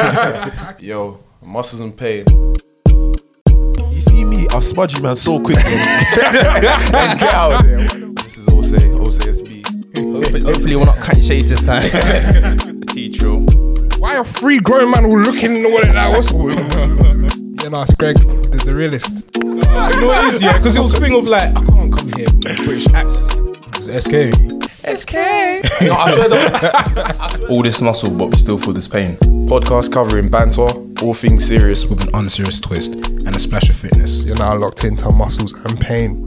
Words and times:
Yo, 0.80 1.18
muscles 1.42 1.80
and 1.80 1.96
pain. 1.96 2.24
You 2.88 4.00
see 4.00 4.24
me, 4.24 4.46
I'll 4.50 4.62
smudge 4.62 4.96
you, 4.96 5.02
man, 5.02 5.16
so 5.16 5.38
quickly. 5.38 5.62
and 5.72 7.20
get 7.20 7.34
out 7.34 7.62
there. 7.62 7.88
This 8.14 8.38
is 8.38 8.48
Ose, 8.48 8.72
OSASB. 8.72 9.66
Hopefully, 9.96 10.40
hopefully 10.42 10.76
we're 10.76 10.86
not 10.86 10.96
cutting 10.96 11.22
shades 11.22 11.50
this 11.50 11.60
time. 11.62 12.58
T-Trill. 12.88 13.40
Why 13.98 14.16
are 14.16 14.24
three 14.24 14.58
grown 14.60 14.90
men 14.90 15.04
all 15.04 15.18
looking 15.18 15.56
in 15.56 15.62
the 15.64 15.68
wallet 15.68 15.94
like 15.94 16.12
what's 16.14 16.32
Yeah, 17.62 17.68
no, 17.68 17.82
it's 17.82 17.94
Greg, 17.94 18.16
the, 18.18 18.62
the 18.64 18.74
realist. 18.74 19.10
You 19.34 19.42
know 19.42 20.06
what 20.06 20.24
it 20.24 20.34
is, 20.34 20.42
yeah? 20.42 20.56
Because 20.56 20.76
it 20.76 20.80
was 20.80 20.94
a 20.94 21.00
thing 21.00 21.14
of 21.14 21.26
like, 21.26 21.50
I 21.50 21.64
can't 21.66 21.92
come 21.94 22.12
here 22.14 22.28
with 22.32 22.58
a 22.58 22.62
British 22.62 22.88
accent. 22.94 23.58
It's 23.76 24.04
SK. 24.04 24.12
No, 25.82 25.92
I 25.92 26.14
swear 26.14 26.28
that. 26.30 27.46
All 27.50 27.62
this 27.62 27.82
muscle, 27.82 28.10
but 28.10 28.30
we 28.30 28.36
still 28.38 28.56
feel 28.56 28.72
this 28.72 28.88
pain. 28.88 29.18
Podcast 29.50 29.92
covering 29.92 30.28
banter, 30.28 30.68
all 31.02 31.12
things 31.12 31.44
serious. 31.44 31.84
With 31.84 32.06
an 32.06 32.14
unserious 32.14 32.60
twist 32.60 32.94
and 32.94 33.34
a 33.34 33.38
splash 33.40 33.68
of 33.68 33.74
fitness. 33.74 34.24
You're 34.24 34.36
now 34.36 34.56
locked 34.56 34.84
into 34.84 35.10
muscles 35.10 35.52
and 35.64 35.80
pain. 35.80 36.24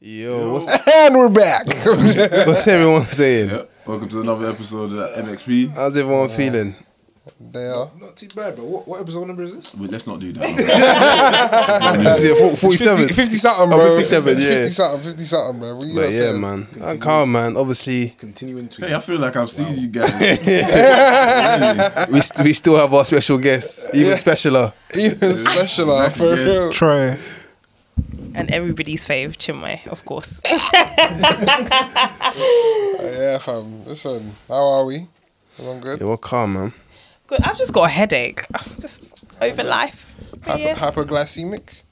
Yo, 0.00 0.54
what's, 0.54 0.68
And 0.68 1.14
we're 1.14 1.28
back. 1.28 1.66
what's 2.46 2.66
everyone 2.66 3.06
saying? 3.06 3.66
Welcome 3.86 4.08
to 4.08 4.20
another 4.20 4.50
episode 4.50 4.92
of 4.92 5.24
MXP. 5.24 5.70
How's 5.74 5.96
everyone 5.96 6.28
feeling? 6.28 6.74
They 7.40 7.66
are. 7.68 7.90
Not 8.00 8.16
too 8.16 8.28
bad, 8.36 8.54
bro. 8.56 8.64
What, 8.66 8.86
what 8.86 9.00
episode 9.00 9.26
number 9.26 9.42
is 9.44 9.54
this? 9.54 9.74
Wait, 9.74 9.90
let's 9.90 10.06
not 10.06 10.20
do 10.20 10.32
that. 10.32 10.44
Is 12.18 12.24
it 12.24 12.36
40 12.38 12.56
47? 12.56 12.98
50, 13.08 13.14
50 13.14 13.34
something, 13.36 13.72
Oh, 13.72 13.76
bro. 13.78 13.86
57, 13.96 14.36
yeah. 14.38 14.48
50 14.48 14.68
something, 14.68 15.00
50 15.10 15.22
something, 15.24 15.58
bro. 15.60 15.74
What 15.76 15.86
you 15.86 15.94
But 15.94 16.00
yeah, 16.02 16.10
saying? 16.10 16.40
man. 16.40 16.66
I'm 16.82 16.98
calm, 16.98 17.32
man. 17.32 17.56
Obviously, 17.56 18.10
Continuing 18.18 18.68
to. 18.68 18.86
hey, 18.86 18.94
I 18.94 19.00
feel 19.00 19.18
like 19.18 19.36
I've 19.36 19.48
seen 19.50 19.74
you 19.78 19.88
guys. 19.88 20.12
we, 22.10 22.20
st- 22.20 22.44
we 22.44 22.52
still 22.52 22.76
have 22.76 22.92
our 22.92 23.04
special 23.06 23.38
guests, 23.38 23.94
even 23.94 24.08
Yeah. 24.10 24.16
specialer. 24.16 24.72
Even 24.96 25.34
special, 25.34 25.90
uh, 25.92 26.08
for 26.10 26.24
Yeah. 26.36 26.42
real. 26.44 26.72
Try. 26.72 27.16
and 28.34 28.50
everybody's 28.50 29.06
fave, 29.08 29.36
Chinmay, 29.38 29.86
of 29.88 30.04
course. 30.04 30.42
Yeah, 32.04 33.38
fam. 33.38 33.84
Listen, 33.84 34.30
how 34.48 34.66
are 34.66 34.84
we? 34.84 35.06
Everyone 35.58 35.80
good? 35.80 36.00
Yeah, 36.00 36.06
we're 36.08 36.16
calm, 36.16 36.52
man. 36.54 36.72
Good. 37.26 37.40
I've 37.42 37.56
just 37.56 37.72
got 37.72 37.84
a 37.84 37.88
headache. 37.92 38.44
I'm 38.54 38.64
just 38.80 39.02
over 39.40 39.64
life. 39.64 40.14
Hyper, 40.44 40.60
yeah. 40.60 40.74
hyperglycemic? 40.74 41.83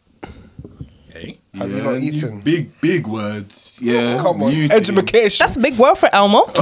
Hey. 1.55 1.58
Have 1.69 1.70
you 1.70 1.83
not 1.83 1.97
eaten? 1.97 2.41
Big, 2.41 2.81
big 2.81 3.06
words. 3.06 3.78
Yeah. 3.83 4.17
Oh, 4.19 4.22
come 4.22 4.42
on. 4.42 4.48
new 4.50 4.69
to 4.69 4.75
you. 4.75 4.78
Education. 4.97 5.36
That's 5.45 5.56
a 5.56 5.61
big 5.61 5.77
word 5.78 5.97
for 5.97 6.08
Elmo. 6.14 6.45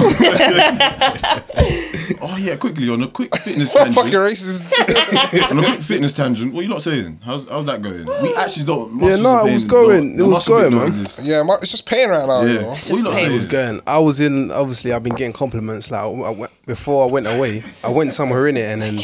Oh 2.22 2.36
yeah, 2.38 2.56
quickly 2.56 2.88
on 2.90 3.02
a 3.02 3.08
quick 3.08 3.34
fitness 3.36 3.70
tangent. 3.72 3.96
What 3.96 4.04
fucking 4.04 4.18
racist? 4.18 5.50
on 5.50 5.58
a 5.58 5.62
quick 5.64 5.80
fitness 5.82 6.12
tangent. 6.14 6.52
What 6.52 6.60
are 6.60 6.62
you 6.64 6.68
lot 6.68 6.82
saying? 6.82 7.18
How's 7.24 7.48
how's 7.48 7.64
that 7.66 7.80
going? 7.80 8.04
We 8.22 8.34
actually 8.34 8.66
don't. 8.66 9.00
Yeah, 9.00 9.16
no, 9.16 9.40
and 9.40 9.48
it 9.50 9.52
was 9.54 9.64
going- 9.64 10.16
don't- 10.18 10.26
it 10.26 10.28
was 10.30 10.46
going, 10.46 10.74
man. 10.74 10.86
exist. 10.88 11.24
yeah, 11.24 11.42
my, 11.42 11.54
it's 11.62 11.70
just 11.70 11.86
pain 11.88 12.08
right 12.10 12.26
now, 12.26 12.42
you 12.42 12.54
Yeah. 12.54 12.60
know. 12.62 12.68
What 12.70 12.88
you 12.90 13.02
lot 13.04 13.14
pain. 13.14 13.30
It 13.30 13.34
was 13.34 13.46
going. 13.46 13.80
I 13.86 13.98
was 14.00 14.20
in. 14.20 14.50
Obviously, 14.50 14.92
I've 14.92 15.02
been 15.02 15.14
getting 15.14 15.32
compliments. 15.32 15.90
Like 15.90 16.02
I 16.02 16.30
went, 16.30 16.52
before 16.66 17.08
I 17.08 17.12
went 17.12 17.26
away, 17.26 17.62
I 17.84 17.90
went 17.90 18.12
somewhere 18.12 18.46
in 18.48 18.56
it, 18.56 18.64
and 18.70 18.82
then 18.82 18.98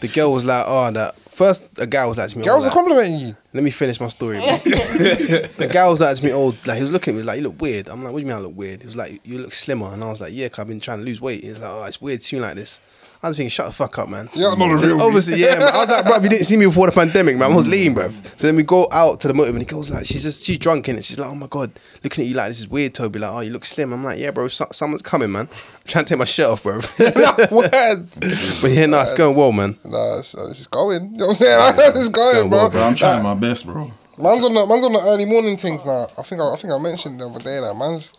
the 0.00 0.08
girl 0.08 0.32
was 0.32 0.44
like, 0.44 0.64
"Oh, 0.68 0.90
that." 0.92 1.14
First, 1.40 1.80
a 1.80 1.86
guy 1.86 2.04
was 2.04 2.18
like 2.18 2.28
to 2.28 2.36
me, 2.36 2.44
Girls 2.44 2.66
oh, 2.66 2.68
are 2.68 2.68
like, 2.68 2.74
complimenting 2.74 3.18
you. 3.18 3.36
Let 3.54 3.64
me 3.64 3.70
finish 3.70 3.98
my 3.98 4.08
story. 4.08 4.36
bro. 4.36 4.46
the 4.58 5.70
guy 5.72 5.88
was 5.88 6.02
like 6.02 6.14
to 6.14 6.22
me, 6.22 6.32
old. 6.34 6.54
like 6.66 6.76
he 6.76 6.82
was 6.82 6.92
looking 6.92 7.14
at 7.14 7.16
me 7.16 7.22
like 7.22 7.38
you 7.38 7.44
look 7.44 7.62
weird." 7.62 7.88
I'm 7.88 8.04
like, 8.04 8.12
"What 8.12 8.18
do 8.18 8.26
you 8.26 8.30
mean 8.30 8.36
I 8.36 8.40
look 8.40 8.54
weird?" 8.54 8.82
He 8.82 8.86
was 8.86 8.94
like, 8.94 9.26
"You 9.26 9.38
look 9.38 9.54
slimmer," 9.54 9.90
and 9.90 10.04
I 10.04 10.10
was 10.10 10.20
like, 10.20 10.34
"Yeah, 10.34 10.50
cause 10.50 10.58
I've 10.58 10.68
been 10.68 10.80
trying 10.80 10.98
to 10.98 11.04
lose 11.06 11.18
weight." 11.18 11.42
He's 11.42 11.58
like, 11.58 11.70
"Oh, 11.72 11.84
it's 11.84 11.98
weird 11.98 12.22
seeing 12.22 12.42
like 12.42 12.56
this." 12.56 12.82
I 13.22 13.28
was 13.28 13.36
thinking, 13.36 13.50
"Shut 13.50 13.66
the 13.66 13.72
fuck 13.72 13.98
up, 13.98 14.08
man." 14.08 14.30
Yeah, 14.34 14.48
I'm 14.52 14.58
not 14.58 14.70
a 14.70 14.76
real 14.86 14.96
me. 14.96 15.02
Obviously, 15.04 15.40
yeah. 15.42 15.58
Man. 15.58 15.68
I 15.74 15.78
was 15.78 15.90
like, 15.90 16.04
"Bro, 16.06 16.16
you 16.22 16.28
didn't 16.30 16.44
see 16.46 16.56
me 16.56 16.64
before 16.64 16.86
the 16.86 16.92
pandemic, 16.92 17.36
man. 17.36 17.52
I 17.52 17.54
was 17.54 17.68
lean, 17.68 17.92
bro." 17.92 18.08
So 18.08 18.46
then 18.46 18.56
we 18.56 18.62
go 18.62 18.88
out 18.90 19.20
to 19.20 19.28
the 19.28 19.34
motive, 19.34 19.54
and 19.54 19.60
he 19.62 19.66
goes 19.66 19.90
like, 19.90 20.06
"She's 20.06 20.22
just 20.22 20.44
she's 20.46 20.58
drunk 20.58 20.88
in 20.88 20.96
it." 20.96 21.04
She's 21.04 21.18
like, 21.18 21.28
"Oh 21.28 21.34
my 21.34 21.46
god, 21.48 21.70
looking 22.02 22.22
at 22.24 22.28
you 22.28 22.34
like 22.34 22.48
this 22.48 22.60
is 22.60 22.68
weird, 22.68 22.94
Toby." 22.94 23.18
Like, 23.18 23.30
"Oh, 23.30 23.40
you 23.40 23.50
look 23.52 23.66
slim." 23.66 23.92
I'm 23.92 24.02
like, 24.02 24.18
"Yeah, 24.18 24.30
bro, 24.30 24.48
so- 24.48 24.68
someone's 24.72 25.02
coming, 25.02 25.30
man." 25.30 25.48
I'm 25.50 25.86
trying 25.86 26.04
to 26.06 26.08
take 26.14 26.18
my 26.18 26.24
shirt 26.24 26.46
off, 26.46 26.62
bro. 26.62 26.80
But 26.98 28.70
yeah, 28.70 28.86
no, 28.86 29.00
it's 29.00 29.12
going 29.14 29.36
well, 29.36 29.52
man. 29.52 29.76
Nah, 29.84 30.18
it's, 30.18 30.34
uh, 30.34 30.46
it's 30.48 30.58
just 30.58 30.70
going. 30.70 31.12
You 31.12 31.18
know 31.18 31.26
what 31.28 31.40
I'm 31.42 31.74
saying? 31.74 31.74
it's 31.96 32.08
going, 32.08 32.48
bro. 32.50 32.70
Bro, 32.70 32.82
I'm 32.82 32.94
trying 32.94 33.20
uh, 33.20 33.22
my 33.22 33.34
best, 33.34 33.66
bro. 33.66 33.90
Man's 34.18 34.44
on 34.44 34.52
the 34.54 34.66
man's 34.66 34.84
on 34.84 34.92
the 34.92 35.00
early 35.04 35.24
morning 35.24 35.56
things 35.56 35.84
now. 35.84 36.06
I 36.18 36.22
think 36.22 36.40
I, 36.40 36.52
I 36.52 36.56
think 36.56 36.72
I 36.72 36.78
mentioned 36.78 37.20
the 37.20 37.28
other 37.28 37.38
day 37.38 37.60
that 37.60 37.74
man's, 37.74 38.12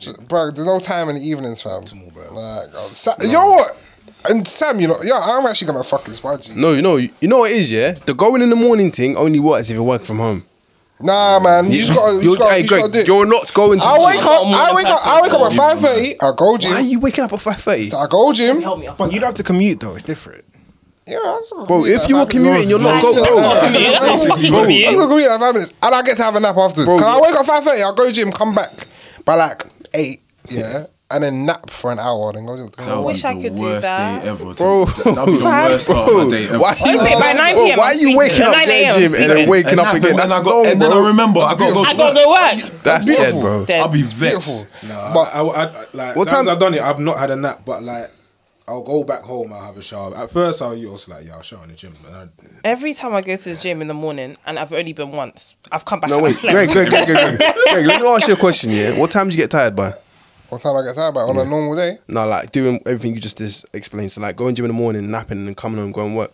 just, 0.00 0.26
bro. 0.28 0.50
There's 0.50 0.66
no 0.66 0.78
time 0.80 1.08
in 1.08 1.16
the 1.16 1.22
evenings, 1.22 1.62
fam. 1.62 1.84
Tomorrow, 1.84 2.10
bro. 2.10 2.22
Like, 2.34 2.68
oh, 2.74 2.88
Sa- 2.92 3.14
you 3.20 3.32
know 3.32 3.46
what? 3.46 3.76
And 4.28 4.46
Sam, 4.46 4.80
you 4.80 4.88
know, 4.88 4.96
yeah, 5.04 5.18
I'm 5.20 5.46
actually 5.46 5.68
gonna 5.68 5.84
fucking 5.84 6.14
spudge 6.14 6.48
you. 6.48 6.54
No, 6.60 6.72
you 6.72 6.82
know, 6.82 6.96
you 6.96 7.10
know 7.22 7.40
what 7.40 7.50
it 7.50 7.56
is, 7.58 7.72
yeah. 7.72 7.92
The 7.92 8.14
going 8.14 8.42
in 8.42 8.50
the 8.50 8.56
morning 8.56 8.90
thing 8.90 9.16
only 9.16 9.40
works 9.40 9.70
if 9.70 9.74
you 9.76 9.82
work 9.84 10.02
from 10.02 10.18
home. 10.18 10.42
Nah, 10.98 11.38
man, 11.40 11.66
you 11.66 11.72
just 11.78 11.94
gotta, 11.94 12.14
you 12.16 12.22
You're, 12.22 12.36
just 12.36 12.38
gotta, 12.40 12.54
hey, 12.54 12.62
you 12.62 12.68
Greg, 12.68 12.80
gotta 12.80 12.92
do 12.92 12.98
it. 13.00 13.06
you're 13.06 13.26
not 13.26 13.52
going 13.52 13.78
to. 13.80 13.84
I 13.84 13.98
the 13.98 14.04
wake 14.06 14.24
up, 14.24 14.42
I'm 14.44 14.50
not 14.50 14.68
I 14.68 14.70
a 14.70 14.74
wake 14.76 14.86
up, 14.86 15.00
I 15.04 15.20
wake 15.22 15.32
up 15.32 15.40
at 15.42 15.52
five 15.52 15.80
thirty. 15.80 16.20
I 16.20 16.30
go 16.34 16.56
Why 16.56 16.72
are 16.76 16.80
you 16.80 17.00
waking 17.00 17.24
up 17.24 17.32
at 17.34 17.40
five 17.40 17.56
thirty? 17.60 17.92
I 17.92 18.06
go 18.08 18.32
gym. 18.32 18.62
Help 18.62 18.80
me 18.80 18.86
up. 18.86 18.96
But 18.96 19.12
you 19.12 19.20
don't 19.20 19.28
have 19.28 19.34
to 19.36 19.42
commute 19.42 19.78
though. 19.80 19.92
It's 19.94 20.02
different. 20.02 20.42
Yeah, 21.06 21.18
that's 21.22 21.52
a 21.52 21.66
Bro, 21.66 21.84
if 21.84 22.08
you 22.08 22.16
were 22.16 22.24
five 22.24 22.32
minutes. 22.34 22.64
commuting, 22.64 22.68
you're 22.70 22.80
not 22.80 23.02
go, 23.02 23.12
bro. 23.12 23.22
That's 23.22 24.06
not 24.06 24.20
fucking 24.26 24.50
Bro, 24.50 24.62
commute. 24.62 24.88
I'm 24.88 24.94
gonna 24.94 25.06
commute 25.08 25.28
like 25.28 25.40
five 25.40 25.54
minutes, 25.54 25.72
and 25.82 25.94
I 25.94 26.02
get 26.02 26.16
to 26.16 26.22
have 26.24 26.34
a 26.34 26.40
nap 26.40 26.56
afterwards. 26.56 26.88
Bro, 26.88 26.98
Cause 26.98 27.06
I 27.06 27.20
wake 27.20 27.34
up 27.38 27.44
five 27.46 27.62
thirty, 27.62 27.82
I 27.82 27.92
go 27.94 28.10
gym, 28.10 28.32
come 28.32 28.54
back 28.54 28.88
by 29.26 29.34
like 29.34 29.62
eight, 29.94 30.22
yeah, 30.48 30.86
and 31.10 31.22
then 31.22 31.46
nap 31.46 31.70
for 31.70 31.92
an 31.92 31.98
hour, 32.00 32.30
and 32.30 32.38
then 32.38 32.46
go. 32.46 32.56
That 32.66 32.76
go 32.78 32.96
would 33.02 33.06
wish 33.06 33.24
I 33.24 33.34
the 33.34 33.42
could 33.42 33.56
do 33.56 33.62
worst 33.62 33.82
that. 33.82 34.22
day 34.22 34.28
ever. 34.28 34.54
Bro. 34.54 34.84
that'd 34.86 35.04
be 35.26 35.32
the 35.36 35.40
Fam. 35.40 35.70
worst 35.70 35.84
start 35.86 36.08
of 36.10 36.16
my 36.16 36.28
day 36.28 36.44
ever. 36.46 36.58
Why 36.58 36.74
What 36.74 36.94
is 36.94 37.02
it, 37.04 37.20
by 37.20 37.32
9 37.32 37.54
bro, 37.54 37.64
p.m. 37.66 37.78
Why 37.78 37.84
I'm 37.84 37.96
are 37.96 38.00
you 38.00 38.16
waking 38.18 38.34
sleeping. 38.36 38.46
up, 38.48 38.56
9 38.56 38.66
getting 38.66 38.84
a.m. 38.86 38.92
gym, 38.92 39.02
and 39.04 39.12
then 39.14 39.30
sleeping. 39.30 39.50
waking 39.50 39.70
And 39.70 39.80
up 39.80 39.94
again? 39.94 40.10
and 40.10 40.18
That's 40.18 40.32
I 40.32 40.42
got, 40.42 40.46
long, 40.50 40.66
and 40.66 40.82
then 40.82 40.90
I 40.90 40.94
bro. 40.94 41.06
remember 41.06 41.40
I 41.40 41.54
got 41.54 41.68
to 41.68 41.74
go. 41.74 41.82
I 41.82 41.94
gotta 41.94 42.14
go 42.14 42.30
work. 42.66 42.82
That's 42.82 43.06
Beautiful. 43.06 43.32
dead, 43.32 43.40
bro. 43.40 43.64
Dead. 43.66 43.80
I'll 43.80 43.92
be 43.92 44.02
Beautiful. 44.02 44.18
vexed. 44.18 44.66
Nah, 44.88 45.14
But- 45.14 45.34
I, 45.34 45.40
I, 45.42 45.64
I, 45.64 45.84
like 45.92 46.16
What 46.16 46.28
times 46.28 46.46
time- 46.46 46.54
I've 46.54 46.58
done 46.60 46.74
it, 46.74 46.80
I've 46.80 46.98
not 46.98 47.18
had 47.18 47.30
a 47.30 47.36
nap, 47.36 47.62
but 47.64 47.82
like 47.84 48.10
I'll 48.68 48.82
go 48.82 49.04
back 49.04 49.22
home, 49.22 49.52
I'll 49.52 49.62
have 49.64 49.76
a 49.78 49.82
shower. 49.82 50.12
At 50.16 50.28
first, 50.30 50.60
I 50.60 50.66
was 50.74 51.08
like, 51.08 51.24
yeah, 51.24 51.34
I'll 51.36 51.42
shower 51.42 51.62
in 51.62 51.70
the 51.70 51.76
gym, 51.76 51.94
but 52.02 52.12
I, 52.12 52.26
Every 52.64 52.94
time 52.94 53.14
I 53.14 53.20
go 53.22 53.36
to 53.36 53.50
the 53.54 53.54
gym 53.54 53.80
in 53.80 53.86
the 53.86 53.94
morning, 53.94 54.36
and 54.44 54.58
I've 54.58 54.72
only 54.72 54.92
been 54.92 55.12
once, 55.12 55.54
I've 55.70 55.84
come 55.84 56.00
back. 56.00 56.10
No, 56.10 56.16
and 56.16 56.24
wait, 56.24 56.30
I've 56.30 56.36
slept. 56.36 56.54
Greg, 56.54 56.70
Greg, 56.70 56.88
Greg, 56.88 57.06
Greg, 57.06 57.38
Greg. 57.38 57.52
Greg, 57.70 57.86
let 57.86 58.00
me 58.02 58.08
ask 58.08 58.26
you 58.26 58.34
a 58.34 58.36
question, 58.36 58.70
yeah? 58.72 58.98
What 58.98 59.12
time 59.12 59.28
do 59.28 59.36
you 59.36 59.40
get 59.40 59.52
tired 59.52 59.76
by? 59.76 59.94
What 60.48 60.60
time 60.60 60.76
I 60.76 60.82
get 60.84 60.94
tired 60.94 61.12
by 61.14 61.20
on 61.22 61.36
a 61.38 61.44
normal 61.44 61.74
day? 61.74 61.98
No, 62.08 62.26
like 62.26 62.50
doing 62.52 62.80
everything 62.86 63.14
you 63.14 63.20
just 63.20 63.38
dis- 63.38 63.66
explained. 63.72 64.12
So, 64.12 64.20
like 64.20 64.36
going 64.36 64.54
gym 64.54 64.64
in 64.64 64.68
the 64.70 64.74
morning, 64.74 65.10
napping, 65.10 65.38
and 65.38 65.48
then 65.48 65.54
coming 65.54 65.78
home, 65.78 65.92
going 65.92 66.14
work. 66.14 66.32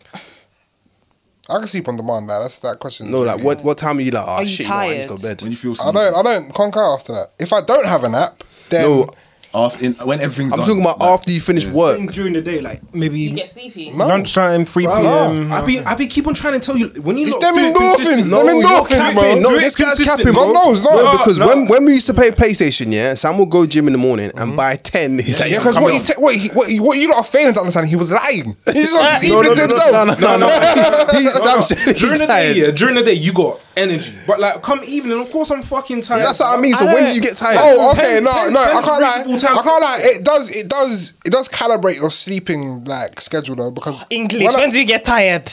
I 1.49 1.59
can 1.59 1.67
sleep 1.67 1.89
on 1.89 1.97
demand. 1.97 2.27
Like, 2.27 2.43
that's 2.43 2.61
that 2.61 2.79
question. 2.79 3.11
No, 3.11 3.23
like 3.23 3.43
what 3.43 3.65
what 3.65 3.79
time 3.79 3.99
are 3.99 4.01
you 4.03 4.11
like, 4.11 4.25
oh 4.27 4.31
Are 4.31 4.43
you 4.43 4.49
shit, 4.49 4.67
you 4.67 4.71
know, 4.71 4.77
I 4.77 4.89
need 4.95 5.03
to 5.03 5.09
go 5.09 5.17
to 5.17 5.23
tired? 5.23 5.39
bed? 5.39 5.43
When 5.43 5.53
you 5.53 5.57
feel 5.59 5.75
I 5.83 5.91
don't. 5.93 6.15
I 6.15 6.23
don't 6.23 6.55
conquer 6.55 6.81
after 6.81 7.13
that. 7.13 7.29
If 7.39 7.53
I 7.53 7.61
don't 7.63 7.87
have 7.87 8.05
a 8.05 8.09
nap, 8.09 8.45
then 8.71 8.83
No, 8.89 9.11
off 9.55 9.83
in, 9.83 9.93
when 10.07 10.21
everything's 10.21 10.53
I'm 10.53 10.59
done, 10.61 10.67
talking 10.69 10.81
about 10.83 10.99
like, 10.99 11.11
after 11.11 11.31
you 11.33 11.41
finish 11.41 11.67
yeah. 11.67 11.73
work. 11.73 12.01
during 12.13 12.33
the 12.33 12.41
day, 12.43 12.61
like 12.61 12.81
maybe 12.95 13.19
You 13.21 13.35
get 13.35 13.49
sleepy. 13.49 13.91
No. 13.91 14.07
lunchtime, 14.07 14.65
three 14.65 14.85
Bro, 14.85 15.01
p.m. 15.03 15.49
no. 15.49 15.55
I 15.55 15.65
be 15.65 15.81
I 15.81 15.95
be 15.95 16.07
keep 16.07 16.27
on 16.27 16.35
trying 16.35 16.55
to 16.59 16.61
tell 16.61 16.77
you 16.77 16.89
when 17.03 17.17
you 17.19 17.25
It's 17.27 17.33
lot 17.35 17.43
them 17.43 17.55
do 17.57 17.61
it 17.67 17.75
endorphins, 17.75 17.97
consistently- 17.97 18.31
them 18.31 18.47
No, 18.47 18.53
you're 18.53 18.63
endorphins, 18.63 19.15
bro. 19.15 19.35
No, 19.41 19.49
Do 19.51 19.57
it 19.57 19.61
this 19.61 19.77
guy's 19.77 19.87
consistent. 19.97 20.19
capping, 20.21 20.33
bro. 20.35 20.53
No. 20.53 20.73
no, 20.73 21.03
No, 21.05 21.19
because 21.19 21.39
no. 21.39 21.47
when 21.49 21.67
when 21.69 21.85
we 21.85 21.95
used 21.95 22.07
to 22.07 22.15
play 22.15 22.31
PlayStation, 22.31 22.93
yeah, 22.93 23.15
Sam 23.15 23.39
would 23.39 23.51
go 23.51 23.67
gym 23.67 23.87
in 23.89 23.93
the 23.93 23.99
morning, 23.99 24.31
and 24.37 24.53
mm. 24.53 24.57
by 24.57 24.77
ten, 24.77 25.19
he's 25.19 25.39
like, 25.41 25.51
yeah, 25.51 25.57
yeah, 25.57 25.61
because 25.61 25.79
what 25.79 25.93
he's 25.93 26.09
on. 26.11 26.17
ta- 26.17 26.21
what, 26.23 26.35
he, 26.35 26.49
what, 26.51 26.69
he, 26.71 26.81
what 26.81 26.99
you 26.99 27.09
lot 27.11 27.19
are 27.19 27.25
failing 27.25 27.55
to 27.55 27.61
understand, 27.61 27.89
he 27.89 27.97
was 27.97 28.11
lying. 28.11 28.57
He 28.67 28.73
just 28.73 28.95
wants 28.95 29.21
to 29.21 29.29
no, 29.29 29.43
even 29.43 29.47
no, 29.49 29.55
to 29.55 29.67
no, 29.69 29.75
himself. 29.75 30.21
no, 30.21 30.37
no, 30.37 30.37
no, 30.37 30.47
no. 30.47 31.07
He, 31.19 31.27
Sam 31.29 31.63
said 31.63 31.79
during 31.97 32.11
he's 32.13 32.21
the 32.21 32.27
day, 32.27 32.27
tired. 32.27 32.57
yeah, 32.57 32.71
during 32.71 32.95
the 32.95 33.03
day 33.03 33.13
you 33.15 33.33
got 33.33 33.61
energy, 33.77 34.13
but 34.27 34.39
like 34.41 34.61
come 34.63 34.81
evening, 34.87 35.21
of 35.21 35.31
course 35.31 35.51
I'm 35.51 35.63
fucking 35.63 36.03
tired. 36.03 36.19
Yeah, 36.19 36.25
that's 36.27 36.41
what 36.41 36.59
I 36.59 36.61
mean. 36.61 36.73
So 36.73 36.87
I 36.89 36.93
when 36.95 37.05
don't- 37.05 37.15
you 37.15 37.21
get 37.21 37.37
tired? 37.37 37.59
Oh, 37.61 37.91
okay, 37.93 38.15
Ten- 38.15 38.25
no, 38.25 38.31
ten- 38.33 38.53
no, 38.53 38.61
I 38.61 38.83
can't 38.83 39.03
lie. 39.03 39.37
time. 39.39 39.57
I 39.59 39.63
can't 39.63 39.83
lie. 39.83 39.99
It 40.03 40.25
does, 40.25 40.55
it 40.55 40.69
does, 40.69 41.19
it 41.25 41.33
does 41.33 41.49
calibrate 41.49 41.97
your 42.01 42.11
sleeping 42.11 42.85
like 42.85 43.21
schedule 43.21 43.57
though, 43.57 43.71
because 43.71 44.05
English. 44.11 44.43
when 44.45 44.55
I- 44.57 44.61
When 44.61 44.71
do 44.71 44.79
you 44.81 44.87
get 44.87 45.05
tired? 45.05 45.51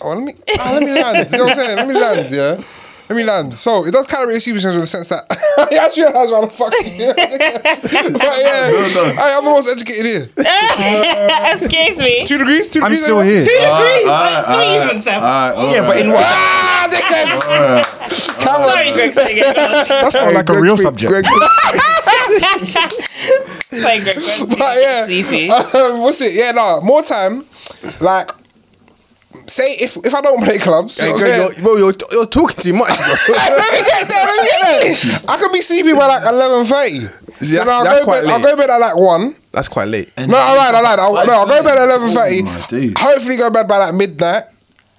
Oh, 0.00 0.10
let 0.14 0.22
me 0.22 0.34
ah, 0.60 0.70
let 0.74 0.82
me 0.82 1.00
land. 1.02 1.28
You 1.32 1.38
know 1.38 1.44
what 1.44 1.52
I'm 1.58 1.64
saying? 1.64 1.76
Let 1.76 1.88
me 1.88 1.94
land, 1.94 2.30
yeah. 2.30 2.62
Let 3.08 3.16
me 3.16 3.24
land. 3.24 3.54
So 3.54 3.86
it 3.86 3.92
does 3.92 4.06
calibrate 4.06 4.32
your 4.36 4.40
sleeping 4.40 4.60
schedule 4.60 4.76
in 4.76 4.80
the 4.82 4.86
sense 4.86 5.08
that 5.08 5.24
I 5.58 5.76
actually 5.80 6.04
realize 6.12 6.28
why 6.28 6.40
the 6.44 6.52
fuck. 6.52 6.72
but 6.76 8.34
yeah, 8.36 8.68
I 9.24 9.32
am 9.32 9.44
the 9.44 9.50
most 9.50 9.68
educated 9.72 10.04
here. 10.04 10.28
Excuse 11.56 11.96
me. 12.04 12.24
Two 12.28 12.36
degrees, 12.36 12.68
two 12.68 12.80
I'm 12.84 12.92
degrees. 12.92 13.04
still 13.04 13.20
here. 13.24 13.40
Two 13.44 13.56
degrees. 13.56 13.64
alright, 14.04 14.44
Don't 14.44 14.60
alright, 14.60 14.90
even 14.92 15.00
tell. 15.00 15.24
alright, 15.24 15.72
Yeah, 15.72 15.86
but 15.88 15.96
in 16.04 16.08
what? 16.12 16.20
Ah, 16.20 16.88
dickheads. 16.92 17.40
Come 18.44 18.60
on. 18.62 18.68
Sorry, 18.76 18.92
Greg. 18.92 19.14
That's 19.16 20.14
not 20.14 20.34
like 20.34 20.48
a 20.50 20.60
real 20.60 20.76
Fre- 20.76 20.82
subject. 20.82 21.08
Greg, 21.10 21.24
Sorry, 23.72 24.00
Greg. 24.04 24.16
When 24.16 24.48
But 24.50 24.76
yeah, 24.80 25.06
get 25.06 25.24
sleepy? 25.24 25.50
um, 25.50 26.00
what's 26.00 26.20
it? 26.20 26.34
Yeah, 26.34 26.52
no, 26.52 26.80
more 26.82 27.02
time. 27.02 27.44
Like, 28.00 28.30
say 29.48 29.72
if 29.80 29.96
if 30.04 30.14
I 30.14 30.20
don't 30.20 30.42
play 30.44 30.58
clubs, 30.58 30.98
Hey, 31.00 31.06
you 31.08 31.12
know 31.12 31.16
what 31.18 31.24
I'm 31.24 31.28
Greg, 31.28 31.34
saying? 31.34 31.52
you're, 31.56 31.62
bro, 31.64 31.76
you're, 31.76 31.94
you're 32.12 32.26
talking 32.30 32.62
too 32.62 32.72
much, 32.74 32.88
bro. 32.94 33.34
let 33.34 33.72
me 33.72 33.80
get 33.84 34.08
there. 34.08 34.24
Let 34.26 34.38
me 34.38 34.48
get 34.48 34.60
there. 34.62 35.18
I 35.32 35.36
can 35.40 35.52
be 35.52 35.60
sleeping 35.60 35.96
by 35.96 36.06
like 36.06 36.22
eleven 36.28 36.64
thirty. 36.66 37.00
See, 37.38 37.54
So 37.56 37.64
that's, 37.64 37.70
I'll 37.70 37.98
go 37.98 38.04
quite 38.04 38.22
bed. 38.22 38.30
I'll 38.30 38.42
go 38.42 38.56
bed 38.56 38.70
at 38.70 38.78
like 38.78 38.96
one. 38.96 39.34
That's 39.52 39.68
quite 39.68 39.88
late. 39.88 40.10
No, 40.18 40.36
I 40.36 40.54
lied, 40.56 40.74
I 40.74 40.80
lied. 40.82 40.98
I'll, 40.98 41.14
no, 41.14 41.32
I'll 41.32 41.46
go 41.46 41.62
bed 41.62 41.78
at 41.78 41.84
eleven 41.88 42.10
thirty. 42.10 42.40
Oh. 42.44 42.92
Hopefully, 42.98 43.36
go 43.36 43.50
bed 43.50 43.66
by 43.68 43.78
like 43.78 43.94
midnight, 43.94 44.44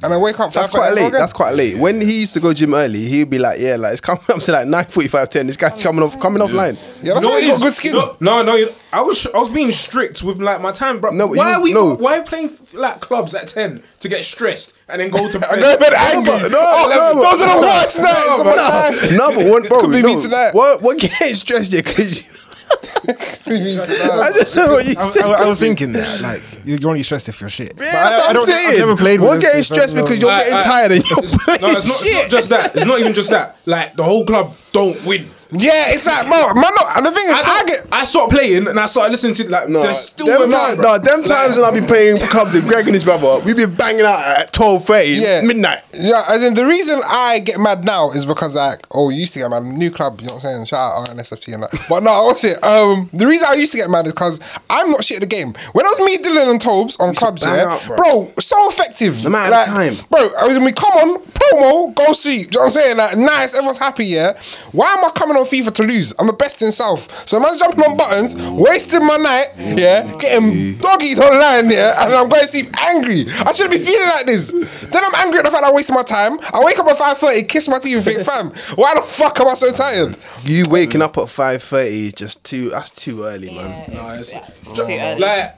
and 0.01 0.13
then 0.13 0.21
wake 0.21 0.39
up. 0.39 0.53
That's 0.53 0.69
quite 0.69 0.93
late. 0.93 1.11
That's 1.11 1.33
quite 1.33 1.55
late. 1.55 1.77
When 1.77 1.99
he 2.01 2.21
used 2.21 2.33
to 2.35 2.39
go 2.39 2.53
gym 2.53 2.73
early, 2.73 2.99
he'd 2.99 3.29
be 3.29 3.37
like, 3.37 3.59
"Yeah, 3.59 3.75
like 3.75 3.91
it's 3.93 4.01
coming 4.01 4.23
up 4.29 4.39
to 4.39 4.51
like 4.51 4.67
9:45, 4.67 5.29
10. 5.29 5.47
This 5.47 5.57
guy's 5.57 5.81
coming 5.83 6.01
off, 6.03 6.19
coming 6.19 6.41
offline." 6.41 6.75
Yeah, 7.03 7.13
that's 7.15 7.21
No, 7.21 7.27
why 7.29 7.41
he's 7.41 7.51
got 7.51 7.61
good 7.61 7.73
skin. 7.73 7.91
No, 7.93 8.15
no, 8.19 8.41
no. 8.43 8.55
you- 8.55 8.71
I 8.91 9.01
was 9.01 9.27
I 9.27 9.37
was 9.37 9.49
being 9.49 9.71
strict 9.71 10.23
with 10.23 10.39
like 10.39 10.61
my 10.61 10.71
time, 10.71 10.99
bro. 10.99 11.11
No, 11.11 11.27
why 11.27 11.35
you- 11.35 11.41
are 11.57 11.61
we 11.61 11.73
no. 11.73 11.95
why 11.95 12.17
are 12.17 12.21
we 12.21 12.25
playing 12.27 12.49
like 12.73 12.99
clubs 13.01 13.33
at 13.35 13.47
ten 13.47 13.81
to 13.99 14.07
get 14.09 14.23
stressed 14.23 14.73
and 14.87 15.01
then 15.01 15.09
go 15.09 15.29
to 15.29 15.37
I 15.51 15.55
bed? 15.55 15.61
go 15.61 15.73
to 15.73 15.79
bed 15.79 15.91
No, 15.93 15.97
angry. 15.99 16.31
but- 16.43 16.51
no, 16.51 16.57
Oh, 16.61 17.13
no, 17.13 17.21
those 17.21 17.39
but- 17.39 17.49
are 17.49 17.55
the 17.61 17.67
worst 17.67 17.99
nights 17.99 18.39
of 18.39 18.45
my 18.45 18.55
No, 18.55 18.63
life. 18.63 19.11
no, 19.11 19.35
but 19.35 19.51
one, 19.51 19.63
bro, 19.67 19.81
Could 19.81 19.91
be 19.91 20.01
no, 20.01 20.15
me 20.15 20.21
tonight. 20.21 20.49
What, 20.53 20.81
what 20.81 20.97
getting 20.97 21.33
stressed 21.35 21.73
here? 21.73 21.83
Because 21.83 22.23
I 23.49 24.31
just 24.33 24.55
heard 24.55 24.69
what 24.69 24.85
you 24.85 24.93
said. 24.93 25.23
I, 25.23 25.43
I 25.43 25.47
was 25.47 25.59
thinking 25.59 25.91
that, 25.93 26.21
like, 26.21 26.41
you're 26.65 26.89
only 26.89 27.03
stressed 27.03 27.29
if 27.29 27.41
you're 27.41 27.49
shit. 27.49 27.73
Yeah, 27.75 27.81
that's 27.91 28.27
what 28.27 28.35
I'm 28.37 28.45
saying. 28.45 28.67
I've 28.73 28.79
never 28.79 28.95
played. 28.95 29.19
We're 29.21 29.39
getting 29.39 29.63
stressed 29.63 29.95
because 29.95 30.21
you're 30.21 30.31
I- 30.31 30.39
getting 30.39 30.53
I- 30.55 30.61
tired 30.61 30.91
and 30.91 31.03
you're 31.09 31.17
playing 31.23 31.61
no, 31.61 31.67
it's 31.69 31.87
not, 31.87 31.95
it's 32.01 32.13
not 32.13 32.29
just 32.29 32.49
that. 32.49 32.75
It's 32.75 32.85
not 32.85 32.99
even 32.99 33.13
just 33.13 33.29
that. 33.31 33.57
Like 33.65 33.95
the 33.95 34.03
whole 34.03 34.25
club 34.25 34.55
don't 34.71 35.03
win. 35.05 35.29
Yeah, 35.51 35.89
it's 35.89 36.05
like, 36.05 36.27
bro, 36.27 36.53
man, 36.53 36.69
no, 36.77 36.83
and 36.97 37.05
the 37.05 37.11
thing 37.11 37.25
is, 37.25 37.33
I, 37.33 37.41
I, 37.41 37.63
get. 37.65 37.85
I 37.91 38.03
started 38.05 38.35
playing 38.35 38.67
and 38.67 38.79
I 38.79 38.85
started 38.85 39.11
listening 39.11 39.33
to 39.35 39.49
like 39.49 39.67
No, 39.67 39.81
there's 39.81 39.97
still 39.97 40.27
them, 40.27 40.51
time, 40.51 40.75
time, 40.75 40.81
no, 40.81 40.97
them 40.99 41.23
times 41.23 41.55
when 41.57 41.65
I've 41.65 41.73
been 41.73 41.87
playing 41.87 42.19
for 42.19 42.27
clubs 42.27 42.53
with 42.53 42.67
Greg 42.67 42.85
and 42.85 42.93
his 42.93 43.03
brother, 43.03 43.43
we 43.43 43.53
been 43.55 43.73
banging 43.73 44.05
out 44.05 44.19
at 44.21 44.53
twelve 44.53 44.85
thirty, 44.85 45.13
Yeah. 45.17 45.41
midnight. 45.43 45.79
Yeah, 45.93 46.21
as 46.29 46.43
in 46.43 46.53
the 46.53 46.65
reason 46.65 46.99
I 47.03 47.39
get 47.39 47.59
mad 47.59 47.83
now 47.83 48.11
is 48.11 48.25
because 48.27 48.55
like, 48.55 48.85
oh, 48.91 49.09
you 49.09 49.21
used 49.21 49.33
to 49.33 49.39
get 49.39 49.49
mad. 49.49 49.63
New 49.63 49.89
club, 49.89 50.21
you 50.21 50.27
know 50.27 50.35
what 50.35 50.45
I'm 50.45 50.65
saying? 50.65 50.65
Shout 50.65 50.79
out 50.79 51.09
RNSFT 51.09 51.53
and 51.55 51.63
that. 51.63 51.73
But 51.89 52.03
no, 52.03 52.25
what's 52.25 52.43
it? 52.43 52.63
Um, 52.63 53.09
the 53.11 53.25
reason 53.25 53.47
I 53.49 53.55
used 53.55 53.71
to 53.71 53.79
get 53.79 53.89
mad 53.89 54.05
is 54.05 54.13
because 54.13 54.39
I'm 54.69 54.91
not 54.91 55.03
shit 55.03 55.17
at 55.17 55.23
the 55.27 55.35
game. 55.35 55.53
When 55.73 55.83
it 55.85 55.89
was 55.97 55.99
me, 56.05 56.17
Dylan, 56.17 56.51
and 56.51 56.61
Tobes 56.61 56.95
on 56.97 57.15
clubs, 57.15 57.43
bang 57.43 57.57
yeah, 57.57 57.73
out, 57.73 57.85
bro. 57.87 57.95
bro. 57.97 58.31
so 58.37 58.55
effective. 58.69 59.21
The 59.23 59.27
amount 59.27 59.51
of 59.53 59.65
time. 59.65 59.95
bro. 60.11 60.21
I 60.39 60.45
was 60.45 60.59
we 60.59 60.71
come 60.73 60.93
on 60.93 61.23
promo, 61.39 61.95
go 61.95 62.13
sleep. 62.13 62.51
Do 62.51 62.59
you 62.59 62.59
know 62.59 62.59
what 62.59 62.65
I'm 62.65 62.71
saying? 62.71 62.97
Like, 62.97 63.17
nice, 63.17 63.55
everyone's 63.55 63.77
happy, 63.79 64.05
yeah. 64.05 64.33
Why 64.73 64.93
am 64.93 65.05
I 65.05 65.09
coming 65.15 65.37
on 65.39 65.45
FIFA 65.45 65.73
to 65.75 65.83
lose? 65.83 66.13
I'm 66.19 66.27
the 66.27 66.33
best 66.33 66.61
in 66.61 66.71
South, 66.71 67.27
so 67.27 67.39
man's 67.39 67.57
jumping 67.57 67.83
on 67.83 67.97
buttons, 67.97 68.35
wasting 68.53 69.05
my 69.05 69.17
night, 69.17 69.47
yeah, 69.79 70.03
getting 70.19 70.75
doggied 70.77 71.19
online, 71.19 71.71
yeah, 71.71 72.03
and 72.05 72.13
I'm 72.13 72.29
going 72.29 72.41
to 72.43 72.47
sleep 72.47 72.67
angry. 72.91 73.23
I 73.45 73.51
shouldn't 73.53 73.73
be 73.73 73.79
feeling 73.79 74.09
like 74.09 74.25
this. 74.25 74.51
Then 74.51 75.01
I'm 75.03 75.15
angry 75.25 75.39
at 75.39 75.45
the 75.45 75.51
fact 75.51 75.63
I 75.63 75.71
wasted 75.73 75.95
my 75.95 76.03
time. 76.03 76.39
I 76.53 76.61
wake 76.63 76.79
up 76.79 76.87
at 76.87 76.97
five 76.97 77.17
thirty, 77.17 77.43
kiss 77.47 77.67
my 77.67 77.79
teeth, 77.79 77.95
and 77.95 78.05
think, 78.05 78.21
fam, 78.21 78.51
why 78.75 78.93
the 78.95 79.01
fuck 79.01 79.39
am 79.39 79.47
I 79.47 79.53
so 79.53 79.71
tired? 79.71 80.17
You 80.43 80.65
waking 80.69 81.01
up 81.01 81.17
at 81.17 81.29
five 81.29 81.63
thirty 81.63 82.11
just 82.11 82.43
too. 82.45 82.69
That's 82.69 82.91
too 82.91 83.23
early, 83.23 83.53
man. 83.53 83.93
No, 83.93 84.09
it's, 84.09 84.33
too 84.75 84.81
early. 84.83 85.19
like 85.19 85.55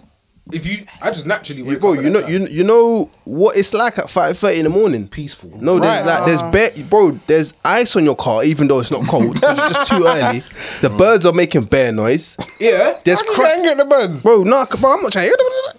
if 0.52 0.66
you, 0.66 0.86
I 1.02 1.12
just 1.12 1.26
naturally 1.28 1.62
wake 1.64 1.80
Bro, 1.80 1.94
up. 1.94 1.98
at 2.00 2.04
you 2.04 2.10
know, 2.10 2.20
you 2.28 2.46
you 2.50 2.64
know 2.64 3.10
what 3.26 3.56
it's 3.58 3.74
like 3.74 3.98
at 4.00 4.10
five 4.10 4.38
thirty 4.38 4.58
in 4.60 4.64
the 4.66 4.70
morning. 4.70 5.08
peaceful. 5.08 5.50
No, 5.62 5.80
there's 5.80 6.06
Right. 6.06 6.06
like 6.20 6.26
there's 6.26 6.42
bare, 6.44 6.72
bro. 6.90 7.12
There's 7.28 7.54
ice 7.64 7.96
on 7.96 8.04
your 8.04 8.16
car, 8.16 8.44
even 8.44 8.68
though 8.68 8.80
it's 8.80 8.92
not 8.92 9.08
cold. 9.08 9.38
it's 9.42 9.70
just 9.70 9.92
too 9.92 10.04
early. 10.06 10.44
The 10.82 10.90
birds 10.98 11.26
are 11.26 11.32
making 11.34 11.66
bear 11.66 11.92
noise. 11.94 12.36
Yeah. 12.60 12.94
There's 13.06 13.22
I 13.22 13.26
crust. 13.36 13.58
angry 13.58 13.72
at 13.72 13.78
the 13.78 13.86
birds. 13.86 14.24
Bro, 14.24 14.44
no, 14.44 14.66
bro, 14.80 14.94
I'm 14.94 15.02
not 15.04 15.12
trying. 15.14 15.30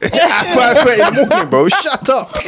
At 0.03 0.55
five 0.55 0.79
thirty 0.79 1.03
in 1.03 1.15
the 1.15 1.27
morning, 1.29 1.51
bro. 1.51 1.69
Shut 1.69 2.09
up. 2.11 2.31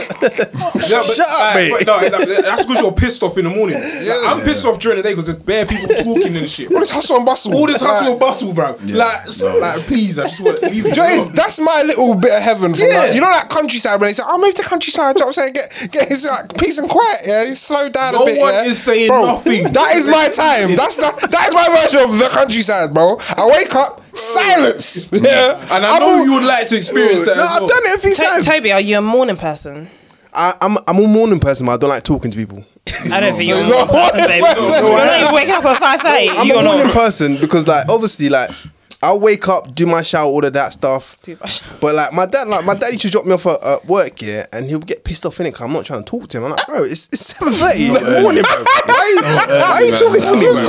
Yeah, 0.84 0.98
but, 1.00 1.04
Shut 1.14 1.26
up, 1.28 1.40
uh, 1.40 1.54
mate. 1.58 1.72
but 1.78 1.86
no, 1.86 2.24
that's 2.42 2.64
because 2.66 2.80
you're 2.80 2.92
pissed 2.92 3.22
off 3.22 3.36
in 3.38 3.44
the 3.44 3.50
morning. 3.50 3.76
Like, 3.76 4.20
I'm 4.26 4.40
pissed 4.42 4.64
off 4.66 4.78
during 4.78 4.96
the 4.98 5.02
day 5.02 5.10
because 5.12 5.26
there's 5.26 5.38
bare 5.38 5.64
people 5.66 5.88
talking 5.88 6.36
and 6.36 6.48
shit. 6.48 6.70
All 6.72 6.78
this 6.80 6.90
hustle 6.90 7.16
and 7.16 7.26
bustle. 7.26 7.54
All 7.54 7.66
this 7.66 7.80
hustle 7.80 8.12
and 8.12 8.20
bustle, 8.20 8.52
bro. 8.52 8.76
Like, 8.84 9.28
so, 9.28 9.56
like, 9.58 9.80
please, 9.82 10.18
I 10.18 10.24
just 10.24 10.40
want 10.40 10.58
to 10.58 10.68
leave 10.68 10.84
it. 10.86 10.94
Do 10.94 11.00
you 11.00 11.06
know, 11.06 11.12
it's- 11.14 11.28
that's 11.28 11.60
my 11.60 11.82
little 11.86 12.03
bit 12.14 12.32
of 12.36 12.42
heaven 12.42 12.74
from 12.74 12.84
Yeah. 12.88 12.98
like, 13.08 13.14
you 13.14 13.20
know 13.24 13.32
that 13.32 13.48
countryside 13.48 13.98
when 14.00 14.08
they 14.10 14.12
say, 14.12 14.22
"I'll 14.26 14.38
move 14.38 14.54
to 14.54 14.62
countryside." 14.62 15.16
You 15.16 15.24
know 15.24 15.32
what 15.32 15.38
I'm 15.38 15.48
saying? 15.48 15.52
Get 15.56 15.88
get 15.92 16.08
his 16.08 16.28
like 16.28 16.52
peace 16.58 16.76
and 16.76 16.88
quiet. 16.90 17.20
Yeah, 17.24 17.44
you 17.48 17.54
slow 17.54 17.88
down 17.88 18.12
No 18.14 18.22
a 18.22 18.26
bit. 18.26 18.40
one 18.40 18.52
yeah? 18.52 18.64
is 18.68 18.82
saying 18.82 19.08
bro, 19.08 19.26
nothing. 19.26 19.72
That 19.72 19.96
is 19.96 20.06
my 20.06 20.28
time. 20.44 20.76
That's 20.76 20.96
the 20.96 21.08
that 21.32 21.44
is 21.48 21.54
my 21.54 21.68
version 21.80 22.00
of 22.04 22.18
the 22.18 22.28
countryside, 22.30 22.92
bro. 22.92 23.16
I 23.38 23.46
wake 23.48 23.74
up, 23.74 24.02
silence. 24.14 25.08
Yeah, 25.12 25.56
And 25.70 25.86
I 25.86 25.96
I'm 25.96 26.00
know 26.00 26.08
all- 26.18 26.24
you 26.24 26.34
would 26.34 26.44
like 26.44 26.66
to 26.68 26.76
experience 26.76 27.22
that. 27.24 27.36
No, 27.36 27.44
I've 27.44 27.60
well. 27.60 27.68
done 27.68 27.80
it 27.84 27.96
a 27.96 28.00
few 28.00 28.14
To- 28.14 28.20
times. 28.22 28.46
Toby, 28.46 28.72
are 28.72 28.80
you 28.80 28.98
a 28.98 29.02
morning 29.02 29.36
person? 29.36 29.88
I, 30.36 30.54
I'm 30.60 30.76
I'm 30.86 30.98
a 30.98 31.06
morning 31.06 31.38
person, 31.40 31.66
but 31.66 31.72
I 31.72 31.76
don't 31.76 31.90
like 31.90 32.02
talking 32.02 32.30
to 32.30 32.36
people. 32.36 32.64
I 33.12 33.20
don't 33.20 33.34
think 33.34 33.48
you're 33.48 33.56
a 33.58 33.68
not 33.68 33.86
morning 33.92 34.10
person, 34.10 34.26
baby. 34.28 34.44
a 34.44 34.82
morning 34.82 35.08
person. 35.08 35.26
You 35.28 35.34
wake 35.34 35.48
up 35.48 35.64
at 35.64 35.76
five 35.78 36.00
thirty. 36.02 36.28
I'm 36.28 36.50
a 36.50 36.62
morning 36.62 36.92
person 36.92 37.36
because, 37.40 37.66
like, 37.66 37.88
obviously, 37.88 38.28
like, 38.28 38.50
I'll 39.04 39.20
wake 39.20 39.46
up, 39.48 39.74
do 39.74 39.86
my 39.86 40.02
shower, 40.02 40.26
all 40.26 40.44
of 40.44 40.52
that 40.52 40.72
stuff. 40.72 41.16
Do 41.22 41.36
my 41.40 41.46
shower. 41.48 41.76
But 41.80 41.94
like 41.94 42.12
my 42.12 42.26
dad, 42.26 42.48
like 42.48 42.64
my 42.64 42.74
dad 42.74 42.88
used 42.92 43.02
to 43.02 43.10
drop 43.10 43.24
me 43.26 43.32
off 43.32 43.46
at, 43.46 43.62
at 43.62 43.84
work, 43.86 44.20
yeah, 44.22 44.46
and 44.52 44.66
he'll 44.66 44.78
get 44.80 45.04
pissed 45.04 45.24
off 45.26 45.38
in 45.40 45.46
it 45.46 45.50
because 45.52 45.64
I'm 45.66 45.72
not 45.72 45.84
trying 45.84 46.02
to 46.02 46.10
talk 46.10 46.28
to 46.28 46.38
him. 46.38 46.44
I'm 46.44 46.50
like, 46.52 46.66
bro, 46.66 46.82
it's, 46.84 47.08
it's 47.08 47.20
seven 47.26 47.52
thirty 47.54 47.86
in 47.86 47.94
the 47.94 48.20
morning, 48.22 48.42
bro. 48.42 48.64
Why 48.86 48.94
are 48.94 49.10
you, 49.10 49.22
why 49.22 49.70
are 49.72 49.84
you 49.84 49.92
talking 49.92 50.22
to 50.22 50.32
me, 50.32 50.46
What's 50.48 50.60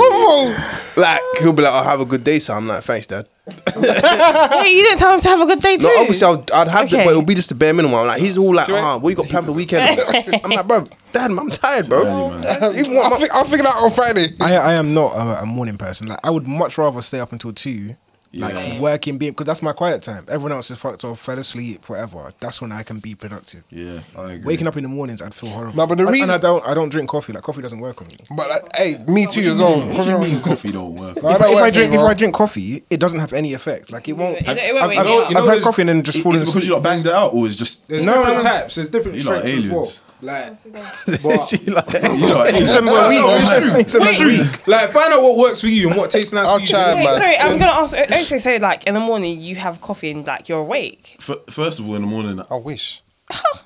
bro? 0.96 1.02
Like 1.02 1.22
he'll 1.42 1.52
be 1.54 1.62
like, 1.64 1.74
"I'll 1.74 1.84
have 1.84 2.00
a 2.00 2.06
good 2.06 2.24
day," 2.24 2.40
so 2.40 2.54
I'm 2.54 2.68
like, 2.68 2.84
"Thanks, 2.84 3.08
dad." 3.08 3.28
Wait, 3.76 4.72
you 4.76 4.84
didn't 4.84 4.98
tell 4.98 5.14
him 5.14 5.20
to 5.20 5.28
have 5.28 5.42
a 5.42 5.46
good 5.46 5.60
day 5.60 5.78
too. 5.78 5.86
No, 5.88 6.00
obviously 6.00 6.28
I'd, 6.28 6.52
I'd 6.52 6.68
have 6.68 6.90
the, 6.90 6.96
Okay. 6.96 7.04
but 7.06 7.12
it'll 7.12 7.26
be 7.26 7.36
just 7.36 7.50
the 7.50 7.56
bare 7.56 7.74
minimum. 7.74 8.00
I'm 8.00 8.08
like, 8.08 8.20
he's 8.22 8.38
all 8.38 8.54
like, 8.56 8.70
"Ah, 8.70 8.98
what 8.98 9.10
you 9.10 9.16
got 9.16 9.28
planned 9.28 9.46
for 9.46 9.52
the 9.52 9.58
weekend?" 9.58 10.00
I'm 10.44 10.50
like, 10.52 10.68
"Bro, 10.68 10.88
dad, 11.12 11.32
I'm 11.32 11.50
tired, 11.52 11.88
bro." 11.90 12.02
Even 12.76 12.98
I'll, 12.98 13.10
my- 13.12 13.18
fi- 13.20 13.28
I'll 13.34 13.44
figure 13.44 13.64
that 13.64 13.76
out 13.76 13.84
on 13.84 13.92
Friday. 13.92 14.26
I, 14.42 14.56
I 14.56 14.74
am 14.74 14.94
not 14.94 15.14
a, 15.16 15.44
a 15.44 15.46
morning 15.46 15.78
person. 15.78 16.08
Like 16.08 16.20
I 16.24 16.30
would 16.30 16.48
much 16.48 16.78
rather 16.78 17.02
stay 17.02 17.20
up 17.20 17.32
until 17.34 17.52
two, 17.54 17.96
like 18.36 18.54
Yeah. 18.54 18.80
working, 18.80 19.18
being 19.18 19.32
because 19.32 19.46
that's 19.46 19.62
my 19.62 19.72
quiet 19.74 20.04
time. 20.04 20.26
Everyone 20.28 20.52
else 20.52 20.70
is 20.72 20.78
fucked 20.78 21.04
off, 21.04 21.20
fell 21.20 21.40
asleep, 21.40 21.88
whatever. 21.88 22.32
That's 22.40 22.62
when 22.62 22.72
I 22.72 22.84
can 22.84 23.00
be 23.00 23.16
productive. 23.16 23.64
Yeah, 23.72 24.00
I 24.18 24.34
agree. 24.34 24.46
Waking 24.46 24.68
up 24.68 24.76
in 24.78 24.84
the 24.84 24.90
mornings, 24.90 25.22
I'd 25.22 25.34
feel 25.34 25.50
horrible. 25.50 25.76
No, 25.78 25.88
but 25.88 25.98
the 25.98 26.04
And- 26.06 26.14
reason- 26.14 26.30
and 26.30 26.36
I 26.44 26.48
don't, 26.48 26.66
I 26.68 26.74
don't 26.74 26.90
drink 26.90 27.10
coffee. 27.10 27.34
Like 27.34 27.44
coffee 27.44 27.62
doesn't 27.62 27.80
work 27.80 28.02
on 28.02 28.08
me. 28.08 28.18
But 28.30 28.50
like, 28.50 28.64
hey, 28.76 28.96
me 29.08 29.26
too 29.26 29.42
as 29.42 29.60
well. 29.60 29.80
What 29.80 30.06
do 30.06 30.12
you 30.12 30.20
mean 30.20 30.42
coffee 30.42 30.72
don't 30.72 30.96
work? 30.96 31.22
No, 31.24 31.30
If, 31.30 31.40
don't 31.40 31.52
if 31.52 31.58
I 31.58 31.62
work 31.64 31.74
drink, 31.74 31.94
if. 31.94 32.00
I 32.02 32.14
drink 32.14 32.34
coffee, 32.36 32.84
it 32.90 33.00
doesn't 33.00 33.20
have 33.20 33.34
any 33.34 33.54
effect. 33.54 33.92
Like 33.92 34.08
it 34.10 34.14
won't. 34.14 34.38
It- 34.38 34.48
it 34.48 34.74
won't 34.74 34.84
I've, 34.84 34.90
wake 34.90 35.00
I've, 35.00 35.06
you 35.08 35.14
up. 35.22 35.30
You 35.30 35.36
know, 35.36 35.42
I've 35.42 35.54
had 35.56 35.64
coffee 35.64 35.82
and 35.84 35.90
then 35.90 36.04
just 36.04 36.18
Is 36.18 36.24
fallen 36.24 36.38
it 36.42 36.46
because 36.46 36.68
you 36.68 36.74
lot 36.74 36.84
banged 36.84 37.06
it 37.06 37.14
out, 37.14 37.34
or 37.34 37.46
is 37.46 37.58
just 37.58 37.88
There's 37.88 38.06
No, 38.06 38.14
different 38.18 38.44
no, 38.44 38.44
no. 38.44 38.58
types. 38.58 38.76
There's 38.76 38.90
different 38.90 39.16
You 39.18 39.24
strengths 39.24 39.54
as 39.54 39.68
well. 39.68 39.92
Aliens. 40.24 40.66
Like, 41.24 41.42
She 41.50 41.58
like- 41.70 41.94
you 42.04 42.34
lot? 42.34 42.48
Seven 42.54 42.90
per 42.90 43.78
week. 43.78 43.90
Seven 43.90 44.08
per 44.16 44.28
week. 44.28 44.68
like, 44.68 44.90
find 44.92 45.14
out 45.14 45.22
what 45.22 45.38
works 45.38 45.62
for 45.62 45.68
you 45.68 45.88
and 45.90 45.98
what 45.98 46.10
tastes 46.12 46.34
nice 46.34 46.48
I'll 46.48 46.56
for 46.56 46.62
you. 46.62 46.68
try, 46.68 46.94
Wait, 46.96 47.04
man. 47.04 47.18
sorry, 47.18 47.38
I'm 47.38 47.58
gonna 47.58 47.72
ask. 47.72 47.96
Uh, 47.98 48.02
okay, 48.04 48.40
so 48.40 48.56
like 48.58 48.86
in 48.88 48.94
the 48.94 49.00
morning 49.00 49.40
you 49.42 49.56
have 49.56 49.82
coffee 49.82 50.12
and 50.12 50.26
like 50.26 50.50
you're 50.50 50.60
awake. 50.62 51.16
F- 51.20 51.38
First 51.50 51.80
of 51.80 51.88
all, 51.88 51.96
in 51.96 52.01
the 52.01 52.08
morning, 52.08 52.42
I 52.50 52.56
wish. 52.58 53.01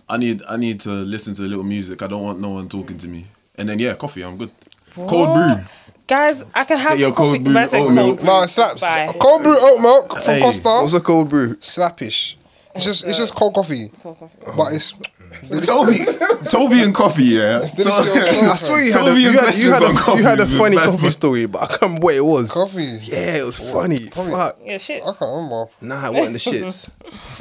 I 0.07 0.17
need 0.17 0.41
I 0.49 0.57
need 0.57 0.79
to 0.81 0.89
listen 0.89 1.33
to 1.35 1.41
a 1.43 1.47
little 1.49 1.63
music. 1.65 2.01
I 2.01 2.07
don't 2.07 2.23
want 2.23 2.39
no 2.39 2.49
one 2.51 2.69
talking 2.69 2.97
to 2.97 3.07
me. 3.07 3.25
And 3.55 3.67
then 3.69 3.77
yeah, 3.79 3.93
coffee. 3.95 4.23
I'm 4.23 4.37
good. 4.37 4.51
Cold 4.95 5.33
brew. 5.33 5.55
Guys, 6.07 6.43
I 6.55 6.63
can 6.63 6.77
have 6.79 6.91
Get 6.91 6.99
your 6.99 7.11
coffee. 7.13 7.37
cold 7.39 7.43
brew 7.43 7.53
Man 7.53 7.65
oat 7.67 7.71
cold 7.71 7.93
milk. 7.93 8.17
brew. 8.17 8.25
No, 8.25 8.41
it 8.43 8.47
slaps. 8.49 8.81
Bye. 8.81 9.07
Cold 9.19 9.43
brew 9.43 9.55
oat 9.59 9.81
milk 9.81 10.13
from 10.17 10.33
Hey, 10.33 10.41
Costa. 10.41 10.69
what's 10.81 10.93
a 10.93 10.99
cold 11.01 11.29
brew? 11.29 11.55
Slappish. 11.57 12.35
It's 12.75 12.85
just 12.85 13.05
it's 13.07 13.17
just 13.17 13.35
cold 13.35 13.53
coffee, 13.53 13.89
but 14.03 14.73
it's 14.73 14.93
Toby, 15.63 15.93
Toby 16.49 16.81
and 16.83 16.93
coffee. 16.93 17.23
Yeah. 17.23 17.59
It's. 17.63 17.73
I 17.85 18.55
swear 18.55 18.83
you 18.83 18.91
had, 18.91 19.01
a, 19.01 19.05
Toby 19.09 19.21
you, 19.21 19.27
and 19.29 19.37
had, 19.39 19.55
you, 19.55 19.71
had 19.71 19.79
questions 19.81 20.07
a, 20.07 20.11
on 20.11 20.17
you 20.17 20.23
had 20.23 20.39
a 20.39 20.43
coffee 20.43 20.57
funny 20.57 20.75
with 20.75 20.85
coffee 20.85 21.01
boy. 21.03 21.09
story, 21.09 21.45
but 21.45 21.61
I 21.61 21.65
can't 21.67 21.81
remember 21.81 22.03
what 22.05 22.15
it 22.15 22.25
was. 22.25 22.51
coffee. 22.51 22.81
Yeah, 23.03 23.37
it 23.41 23.45
was 23.45 23.71
funny. 23.71 23.97
Fuck. 23.97 24.57
Yeah, 24.63 24.77
shit. 24.77 25.01
I 25.01 25.13
can't 25.13 25.21
remember. 25.21 25.65
Nah, 25.81 26.07
it 26.07 26.13
wasn't 26.13 26.33
the 26.33 26.39
shits. 26.51 26.89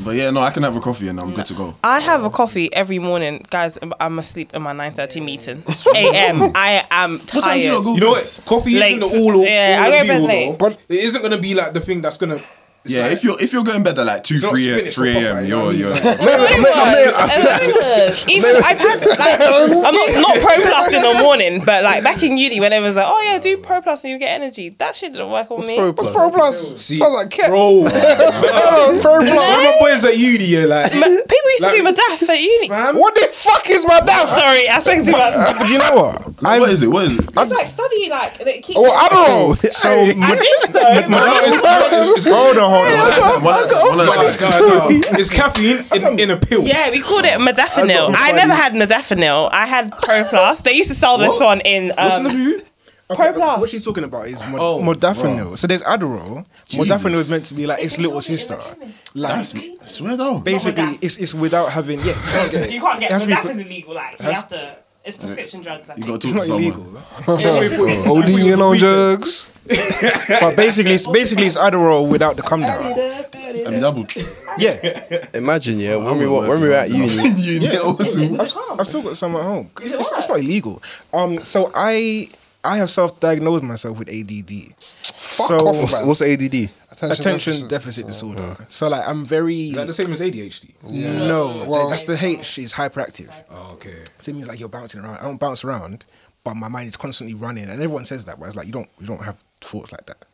But 0.04 0.16
yeah, 0.16 0.30
no, 0.30 0.40
I 0.40 0.50
can 0.50 0.62
have 0.62 0.76
a 0.76 0.80
coffee 0.80 1.09
and 1.09 1.21
I'm 1.21 1.33
good 1.35 1.47
to 1.47 1.54
go. 1.54 1.75
I 1.85 2.00
have 2.00 2.25
a 2.25 2.30
coffee 2.30 2.73
every 2.75 2.99
morning, 2.99 3.45
guys. 3.50 3.78
I'm 4.00 4.18
asleep 4.18 4.54
in 4.54 4.62
my 4.62 4.73
9:30 4.73 5.25
meeting 5.25 5.62
a.m. 5.95 6.52
I 6.54 6.85
am 6.90 7.18
What 7.18 7.28
time 7.28 7.37
do 7.37 7.40
tired. 7.40 7.64
you 7.64 7.73
lot 7.75 7.85
go? 7.85 7.95
You 7.95 8.00
know 8.00 8.09
what? 8.11 8.40
Coffee 8.47 8.78
Late. 8.78 8.97
isn't 9.02 9.12
the 9.12 9.18
all, 9.21 9.37
all, 9.40 9.45
Yeah, 9.45 9.78
I 9.80 9.85
all 9.87 9.90
go 9.90 9.97
and 9.99 10.07
to 10.07 10.12
bed 10.12 10.16
be 10.18 10.21
all, 10.23 10.26
late. 10.28 10.59
though. 10.59 10.68
But 10.68 10.73
it 10.88 11.04
isn't 11.04 11.23
gonna 11.23 11.38
be 11.40 11.54
like 11.54 11.73
the 11.73 11.80
thing 11.80 12.00
that's 12.00 12.18
gonna. 12.18 12.40
It's 12.88 12.97
Yeah, 12.97 13.02
like- 13.04 13.12
if 13.12 13.25
you're 13.25 13.37
if 13.40 13.52
you're 13.52 13.64
going 13.64 13.83
bed 13.85 13.99
at 13.99 14.07
like 14.07 14.25
two, 14.25 14.35
It's 14.35 14.42
not 14.42 14.52
three, 14.57 14.62
spinach 14.73 14.95
three 14.95 15.12
a.m., 15.12 15.37
Popeye, 15.37 15.42
you 15.45 15.49
know 15.52 15.68
you're 15.71 15.90
what 15.92 16.00
I 16.00 16.09
you're. 16.09 17.09
mean? 18.09 18.33
Even 18.33 18.52
I've 18.64 18.78
had 18.80 18.99
like 19.04 19.40
I'm 19.40 19.92
not 19.92 20.09
not 20.16 20.35
pro 20.40 20.54
plus 20.64 20.88
in 20.88 21.00
the 21.04 21.14
morning, 21.23 21.61
but 21.64 21.85
like 21.85 22.02
back 22.02 22.23
in 22.23 22.37
uni 22.38 22.61
when 22.61 22.73
it 22.73 22.80
was 22.80 22.97
like, 22.97 23.07
oh 23.07 23.21
yeah, 23.23 23.38
do 23.38 23.59
pro 23.59 23.80
plus 23.83 24.04
and 24.04 24.12
you 24.12 24.18
get 24.18 24.30
energy. 24.33 24.71
That 24.71 24.95
shit 24.97 25.12
didn't 25.12 25.30
work 25.30 25.50
on 25.50 25.66
me. 25.66 25.76
Pro 25.76 25.92
What's 25.92 26.00
plus? 26.11 26.14
Pro 26.14 26.30
Plus? 26.30 26.80
See, 26.80 26.97
Sounds 26.97 27.14
like 27.14 27.30
cat. 27.30 27.50
bro. 27.50 27.83
One 27.83 27.90
Pro 29.00 29.21
Plus. 29.21 29.28
of 29.28 29.64
my 29.64 29.76
boys 29.80 30.04
at 30.04 30.16
uni, 30.16 30.45
yeah, 30.45 30.64
like. 30.64 30.95
Ma- 30.95 31.07
People 31.07 31.50
used 31.52 31.64
to 31.64 31.71
do 31.76 31.83
my 31.83 31.92
Madaf 31.92 32.28
at 32.28 32.40
uni. 32.40 32.68
Fam, 32.68 32.97
What 32.97 33.14
the 33.14 33.28
fuck 33.33 33.68
is 33.71 33.85
my 33.87 34.00
dad? 34.00 34.26
Sorry, 34.26 34.68
I 34.68 34.78
spoke 34.78 35.04
too 35.04 35.12
much. 35.12 35.35
But 35.35 35.59
do 35.66 35.73
you 35.73 35.78
know 35.78 35.92
what? 35.97 36.42
Like, 36.42 36.61
what 36.61 36.71
is 36.71 36.83
it? 36.83 36.88
What 36.88 37.04
is 37.07 37.14
it? 37.18 37.25
It's 37.26 37.52
like 37.52 37.66
study, 37.66 38.09
like 38.11 38.40
it 38.40 38.62
keeps. 38.62 38.78
Oh, 38.78 38.88
Adderall. 38.88 39.57
So 39.57 39.88
I 39.90 40.37
think 40.37 40.61
so. 40.71 40.80
hold 42.35 42.59
on, 42.62 42.71
hold 42.78 44.00
on. 44.00 45.18
It's 45.20 45.30
caffeine 45.30 45.85
in, 45.94 46.18
in 46.20 46.30
a 46.30 46.37
pill. 46.37 46.62
Yeah, 46.64 46.90
we 46.90 47.00
called 47.00 47.25
it 47.25 47.38
modafinil. 47.38 48.14
I 48.16 48.30
I 48.30 48.32
never 48.32 48.54
had 48.54 48.73
modafinil. 48.73 49.49
I 49.52 49.66
had 49.66 49.92
Pro 49.92 50.25
Plus. 50.25 50.61
They 50.62 50.75
used 50.75 50.88
to 50.88 50.94
sell 50.94 51.18
this 51.18 51.30
What? 51.40 51.44
one 51.44 51.61
in. 51.62 51.90
What's 51.97 52.16
in 52.18 52.25
the 52.25 52.30
Um, 52.30 52.37
who? 52.37 52.58
Pro 53.14 53.32
Plus. 53.32 53.61
What 53.61 53.70
she's 53.70 53.85
talking 53.85 54.04
about 54.04 54.28
is 54.28 54.40
mod- 54.47 54.61
Oh, 54.61 54.80
modafinil. 54.82 55.56
So 55.56 55.66
there's 55.66 55.82
Adderall. 55.82 56.44
Modafinil 56.70 57.14
is 57.14 57.30
meant 57.30 57.47
to 57.47 57.54
be 57.54 57.66
like 57.66 57.82
its 57.82 57.99
little 57.99 58.20
sister. 58.20 58.58
Like 59.14 59.37
That's 59.37 59.54
I 59.54 59.87
swear 59.87 60.16
down. 60.16 60.42
basically, 60.42 60.99
it's 61.00 61.16
it's 61.16 61.35
without 61.35 61.70
having 61.73 62.00
yeah. 62.00 62.06
You 62.06 62.12
can't 62.32 62.50
get 62.52 62.62
it. 62.68 62.73
You 62.73 62.80
can't 62.80 63.00
get 63.00 63.11
It 63.11 63.12
has 63.14 63.23
to 63.23 63.28
be 63.28 63.35
that 63.35 63.42
put- 63.42 63.52
is 63.52 63.58
illegal. 63.61 63.94
Like 63.94 64.18
you 64.20 64.26
have 64.26 64.49
to. 64.49 64.76
It's 65.08 65.16
prescription 65.16 65.62
drugs. 65.62 65.88
I 65.90 65.94
You 65.96 66.02
think. 66.02 66.12
got 66.12 66.20
to 66.20 66.28
It's 66.28 66.46
talk 66.46 66.46
to 66.46 66.62
not 66.62 66.62
someone. 66.62 66.62
illegal. 66.62 67.02
ODing 68.12 68.58
on 68.60 68.76
drugs. 68.76 69.50
But 70.40 70.56
basically, 70.56 70.92
it's 70.94 71.06
basically 71.06 71.46
it's 71.46 71.56
Adderall 71.58 72.08
without 72.10 72.36
the 72.36 72.42
come 72.42 72.60
down. 72.60 72.82
I 72.82 73.70
mean, 73.70 73.80
double. 73.80 74.06
Yeah, 74.58 74.76
Imagine, 75.34 75.78
yeah, 75.78 75.96
when 75.96 76.18
we 76.18 76.26
were, 76.26 76.48
when 76.48 76.60
we 76.60 76.68
were 76.68 76.74
at 76.74 76.88
uni. 76.90 77.06
you 77.38 77.60
yeah. 77.60 77.78
also. 77.78 78.20
I've 78.78 78.86
still 78.86 79.02
got 79.02 79.16
some 79.16 79.36
at 79.36 79.42
home. 79.42 79.70
It's, 79.82 79.92
it's, 79.94 80.12
it's 80.12 80.28
not 80.28 80.38
illegal. 80.40 80.82
Um, 81.12 81.38
so 81.38 81.70
I 81.74 82.28
I 82.64 82.78
have 82.78 82.88
self-diagnosed 82.90 83.62
myself 83.64 83.98
with 83.98 84.08
ADD. 84.08 84.52
so 84.80 85.56
off, 85.56 85.76
What's, 85.82 86.04
what's 86.06 86.22
ADD? 86.22 86.70
Attention 87.02 87.52
deficit. 87.69 87.71
deficit, 87.71 88.07
disorder. 88.07 88.57
So 88.69 88.88
like 88.88 89.07
I'm 89.09 89.25
very 89.25 89.69
Is 89.69 89.75
that 89.76 89.87
the 89.87 89.93
same 89.93 90.12
as 90.12 90.21
ADHD? 90.21 90.75
no. 91.28 91.64
Well- 91.69 91.90
that's 91.90 92.05
the 92.05 92.23
H 92.23 92.59
is 92.59 92.75
hyperactive. 92.75 93.33
Oh, 93.50 93.73
okay. 93.75 93.95
So 94.19 94.31
it 94.31 94.35
means 94.35 94.49
like 94.49 94.61
you're 94.61 94.69
bouncing 94.69 95.00
around. 95.00 95.17
I 95.19 95.23
don't 95.25 95.38
bounce 95.40 95.64
around, 95.64 96.05
but 96.45 96.55
my 96.55 96.69
mind 96.69 96.88
is 96.88 96.97
constantly 96.97 97.35
running, 97.35 97.64
and 97.64 97.73
everyone 97.83 98.05
says 98.05 98.25
that, 98.26 98.38
but 98.38 98.47
it's 98.47 98.57
like 98.57 98.67
you 98.67 98.73
don't 98.73 98.88
you 99.00 99.07
don't 99.07 99.23
have 99.23 99.43
thoughts 99.61 99.93
like 99.93 100.07
that. 100.07 100.25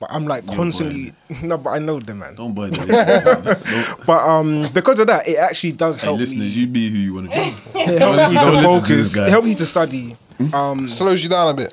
But 0.00 0.10
I'm 0.12 0.26
like 0.26 0.44
constantly 0.48 1.12
no, 1.44 1.56
but 1.58 1.70
I 1.70 1.78
know 1.78 2.00
them, 2.00 2.18
man. 2.18 2.34
Don't 2.34 2.54
buy 2.54 2.70
this. 2.70 2.78
Don't- 3.24 4.06
But 4.06 4.28
um, 4.28 4.64
because 4.74 4.98
of 4.98 5.06
that, 5.06 5.28
it 5.28 5.38
actually 5.38 5.72
does 5.72 5.98
Hey, 6.00 6.06
help 6.08 6.18
listeners, 6.18 6.56
me. 6.56 6.60
you 6.62 6.66
be 6.66 6.90
who 6.90 6.96
you 6.96 7.14
want 7.14 7.30
to 7.30 7.36
be. 7.38 7.54
It 7.92 7.98
helps 8.00 8.32
you 8.32 8.38
to 8.40 8.50
listen 8.50 8.64
focus. 8.64 8.88
this 8.88 9.14
guy. 9.16 9.26
It 9.26 9.30
helps 9.30 9.46
you 9.48 9.54
to 9.54 9.66
study. 9.66 10.16
Um, 10.52 10.88
Slows 10.88 11.22
you 11.22 11.28
down 11.30 11.50
a 11.50 11.54
bit. 11.54 11.72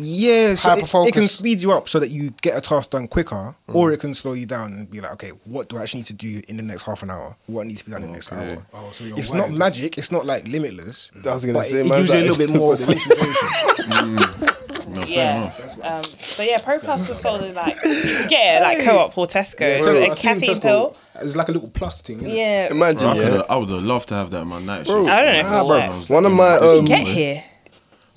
Yeah, 0.00 0.54
so 0.54 0.72
it, 0.76 1.08
it 1.08 1.12
can 1.14 1.24
speed 1.24 1.60
you 1.60 1.72
up 1.72 1.88
so 1.88 1.98
that 2.00 2.08
you 2.10 2.30
get 2.42 2.56
a 2.56 2.60
task 2.60 2.90
done 2.90 3.08
quicker, 3.08 3.54
or 3.68 3.92
it 3.92 4.00
can 4.00 4.14
slow 4.14 4.32
you 4.32 4.46
down 4.46 4.72
and 4.72 4.90
be 4.90 5.00
like, 5.00 5.12
okay, 5.12 5.30
what 5.44 5.68
do 5.68 5.76
I 5.78 5.82
actually 5.82 6.00
need 6.00 6.06
to 6.06 6.14
do 6.14 6.40
in 6.48 6.56
the 6.56 6.62
next 6.62 6.82
half 6.82 7.02
an 7.02 7.10
hour? 7.10 7.36
What 7.46 7.66
needs 7.66 7.80
to 7.80 7.86
be 7.86 7.92
done 7.92 8.02
in 8.02 8.08
the 8.08 8.14
next 8.14 8.32
hour? 8.32 8.58
Oh, 8.74 8.90
so 8.92 9.04
you're 9.04 9.18
It's 9.18 9.32
wired. 9.32 9.50
not 9.50 9.58
magic. 9.58 9.98
It's 9.98 10.12
not 10.12 10.26
like 10.26 10.46
limitless. 10.48 11.12
I 11.26 11.34
was 11.34 11.44
gonna 11.44 11.58
but 11.58 11.66
say, 11.66 11.80
it, 11.80 11.86
it 11.86 11.88
man's 11.88 12.10
gives 12.10 12.14
you 12.14 12.20
a 12.20 12.26
little 12.32 12.46
bit 12.46 12.56
more 12.58 12.76
concentration. 12.76 14.54
No, 14.88 15.02
fair 15.02 15.08
Yeah. 15.08 15.36
enough. 15.42 15.74
Um, 15.84 16.02
but 16.38 16.46
yeah, 16.46 16.58
Pro 16.58 16.78
Plus 16.78 17.08
was 17.08 17.20
sold 17.20 17.42
in 17.42 17.54
like 17.54 17.74
you 17.84 17.90
can 18.20 18.28
get 18.28 18.40
it 18.40 18.56
at, 18.56 18.62
like 18.62 18.84
Co-op 18.84 19.18
or 19.18 19.26
Tesco. 19.26 19.60
Yeah, 19.60 19.66
It's 19.68 19.86
Tesco, 19.86 20.00
a 20.06 20.10
I've 20.10 20.18
seen 20.18 20.34
caffeine 20.34 20.54
Tesco. 20.54 20.62
pill. 20.62 20.96
It's 21.20 21.36
like 21.36 21.48
a 21.48 21.52
little 21.52 21.68
plus 21.70 22.00
thing. 22.02 22.20
Yeah. 22.26 22.68
Imagine, 22.70 22.98
Bro, 23.00 23.08
I, 23.08 23.14
yeah. 23.16 23.22
could've- 23.24 23.46
I 23.50 23.56
would 23.56 23.68
have 23.70 23.82
loved 23.82 24.08
to 24.08 24.14
have 24.14 24.30
that 24.30 24.42
in 24.42 24.48
my 24.48 24.60
night 24.62 24.86
Bro. 24.86 25.06
I 25.08 25.22
don't 25.22 25.32
know 25.50 25.90
if 25.90 26.08
bro. 26.08 26.16
One 26.16 26.24
of 26.26 26.32
my 26.32 26.54
um, 26.56 26.84
Get 26.84 27.06
here. 27.06 27.42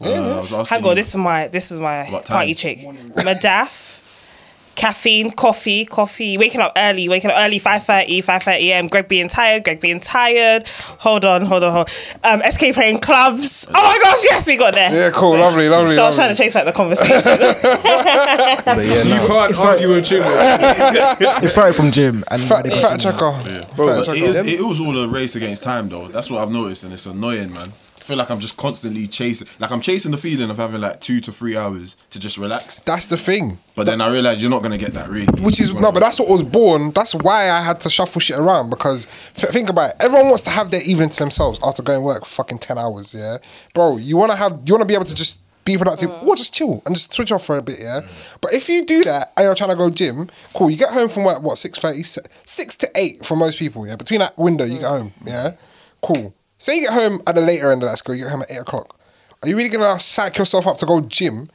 Uh, 0.03 0.37
I 0.37 0.41
was 0.41 0.53
asking 0.53 0.77
Hang 0.81 0.89
on, 0.89 0.95
this 0.95 1.09
is 1.09 1.15
my 1.17 1.47
this 1.47 1.71
is 1.71 1.79
my 1.79 2.05
party 2.25 2.53
trick. 2.53 2.79
Madaf, 2.79 3.89
caffeine, 4.75 5.29
coffee, 5.31 5.85
coffee. 5.85 6.37
Waking 6.37 6.61
up 6.61 6.73
early, 6.75 7.07
waking 7.07 7.29
up 7.29 7.35
early, 7.37 7.59
5.30, 7.59 8.23
5.30 8.23 8.47
a.m. 8.53 8.87
Greg 8.87 9.07
being 9.07 9.27
tired, 9.27 9.63
Greg 9.63 9.79
being 9.79 9.99
tired. 9.99 10.67
Hold 10.99 11.23
on, 11.25 11.45
hold 11.45 11.63
on, 11.63 11.71
hold 11.71 11.89
on. 12.23 12.41
Um, 12.41 12.51
SK 12.51 12.73
playing 12.73 12.99
clubs. 12.99 13.67
Oh 13.69 13.73
my 13.73 13.99
gosh, 14.03 14.23
yes, 14.23 14.47
we 14.47 14.57
got 14.57 14.73
there. 14.73 14.91
Yeah, 14.91 15.09
cool, 15.13 15.31
lovely, 15.37 15.69
lovely. 15.69 15.93
So 15.95 16.03
I 16.03 16.07
was 16.07 16.15
trying 16.15 16.31
to 16.33 16.35
chase 16.35 16.53
back 16.55 16.65
the 16.65 16.71
conversation. 16.71 17.13
but 18.65 18.77
yeah, 18.85 19.03
You 19.03 19.27
can't 19.27 19.59
argue 19.59 19.89
with 19.89 20.05
Jim. 20.05 20.21
it 20.23 21.47
started 21.49 21.73
from 21.75 21.91
gym 21.91 22.23
and 22.31 22.41
Fat, 22.41 22.63
they 22.63 22.69
got 22.69 22.79
fat 22.79 22.99
to- 22.99 23.03
checker. 23.11 23.75
Bro, 23.75 23.87
Fat 23.87 24.05
checker. 24.05 24.17
it, 24.17 24.23
is, 24.23 24.37
it 24.37 24.61
was 24.61 24.79
all 24.79 24.97
a 24.97 25.07
race 25.07 25.35
against 25.35 25.63
time, 25.63 25.89
though. 25.89 26.07
That's 26.07 26.29
what 26.31 26.41
I've 26.41 26.51
noticed, 26.51 26.83
and 26.85 26.93
it's 26.93 27.05
annoying, 27.05 27.51
man. 27.53 27.67
I 28.01 28.03
feel 28.03 28.17
like 28.17 28.31
I'm 28.31 28.39
just 28.39 28.57
constantly 28.57 29.05
chasing, 29.05 29.47
like 29.59 29.71
I'm 29.71 29.79
chasing 29.79 30.11
the 30.11 30.17
feeling 30.17 30.49
of 30.49 30.57
having 30.57 30.81
like 30.81 30.99
two 31.01 31.21
to 31.21 31.31
three 31.31 31.55
hours 31.55 31.95
to 32.09 32.19
just 32.19 32.39
relax. 32.39 32.79
That's 32.79 33.07
the 33.07 33.15
thing. 33.15 33.59
But 33.75 33.85
then 33.85 34.01
I 34.01 34.11
realize 34.11 34.41
you're 34.41 34.49
not 34.49 34.63
gonna 34.63 34.79
get 34.79 34.93
that 34.93 35.07
really. 35.07 35.27
Which 35.43 35.61
is 35.61 35.75
no, 35.75 35.91
but 35.91 35.99
that's 35.99 36.19
what 36.19 36.27
was 36.27 36.41
born. 36.41 36.91
That's 36.91 37.13
why 37.13 37.49
I 37.51 37.61
had 37.61 37.79
to 37.81 37.89
shuffle 37.91 38.19
shit 38.19 38.39
around 38.39 38.71
because 38.71 39.05
th- 39.35 39.53
think 39.53 39.69
about 39.69 39.91
it. 39.91 39.95
Everyone 39.99 40.27
wants 40.29 40.43
to 40.43 40.49
have 40.49 40.71
their 40.71 40.81
evening 40.83 41.09
to 41.09 41.19
themselves 41.19 41.59
after 41.63 41.83
going 41.83 42.01
work 42.03 42.25
for 42.25 42.43
fucking 42.43 42.57
ten 42.57 42.79
hours. 42.79 43.13
Yeah, 43.13 43.37
bro, 43.75 43.97
you 43.97 44.17
want 44.17 44.31
to 44.31 44.37
have, 44.37 44.53
you 44.65 44.73
want 44.73 44.81
to 44.81 44.87
be 44.87 44.95
able 44.95 45.05
to 45.05 45.15
just 45.15 45.43
be 45.63 45.77
productive 45.77 46.09
or 46.09 46.35
just 46.35 46.55
chill 46.55 46.81
and 46.87 46.95
just 46.95 47.13
switch 47.13 47.31
off 47.31 47.45
for 47.45 47.57
a 47.57 47.61
bit. 47.61 47.75
Yeah, 47.79 48.01
but 48.41 48.51
if 48.51 48.67
you 48.67 48.83
do 48.83 49.03
that 49.03 49.31
and 49.37 49.45
you're 49.45 49.53
trying 49.55 49.69
to 49.69 49.75
go 49.77 49.91
gym, 49.91 50.27
cool. 50.55 50.71
You 50.71 50.77
get 50.77 50.89
home 50.89 51.07
from 51.07 51.23
work 51.23 51.43
what 51.43 51.57
6.30? 51.57 52.27
6 52.45 52.75
to 52.77 52.89
eight 52.95 53.23
for 53.23 53.37
most 53.37 53.59
people. 53.59 53.87
Yeah, 53.87 53.95
between 53.95 54.21
that 54.21 54.35
window 54.39 54.65
you 54.65 54.79
get 54.79 54.89
home. 54.89 55.13
Yeah, 55.23 55.51
cool. 56.01 56.33
Say 56.61 56.75
you 56.75 56.81
get 56.83 56.93
home 56.93 57.21
at 57.25 57.33
the 57.33 57.41
later 57.41 57.71
end 57.71 57.81
of 57.81 57.89
that 57.89 57.97
school, 57.97 58.13
you 58.13 58.25
get 58.25 58.31
home 58.31 58.43
at 58.43 58.51
eight 58.51 58.59
o'clock. 58.61 58.95
Are 59.41 59.49
you 59.49 59.57
really 59.57 59.69
gonna 59.69 59.97
sack 59.97 60.37
yourself 60.37 60.67
up 60.67 60.77
to 60.77 60.85
go 60.85 61.01
gym? 61.01 61.49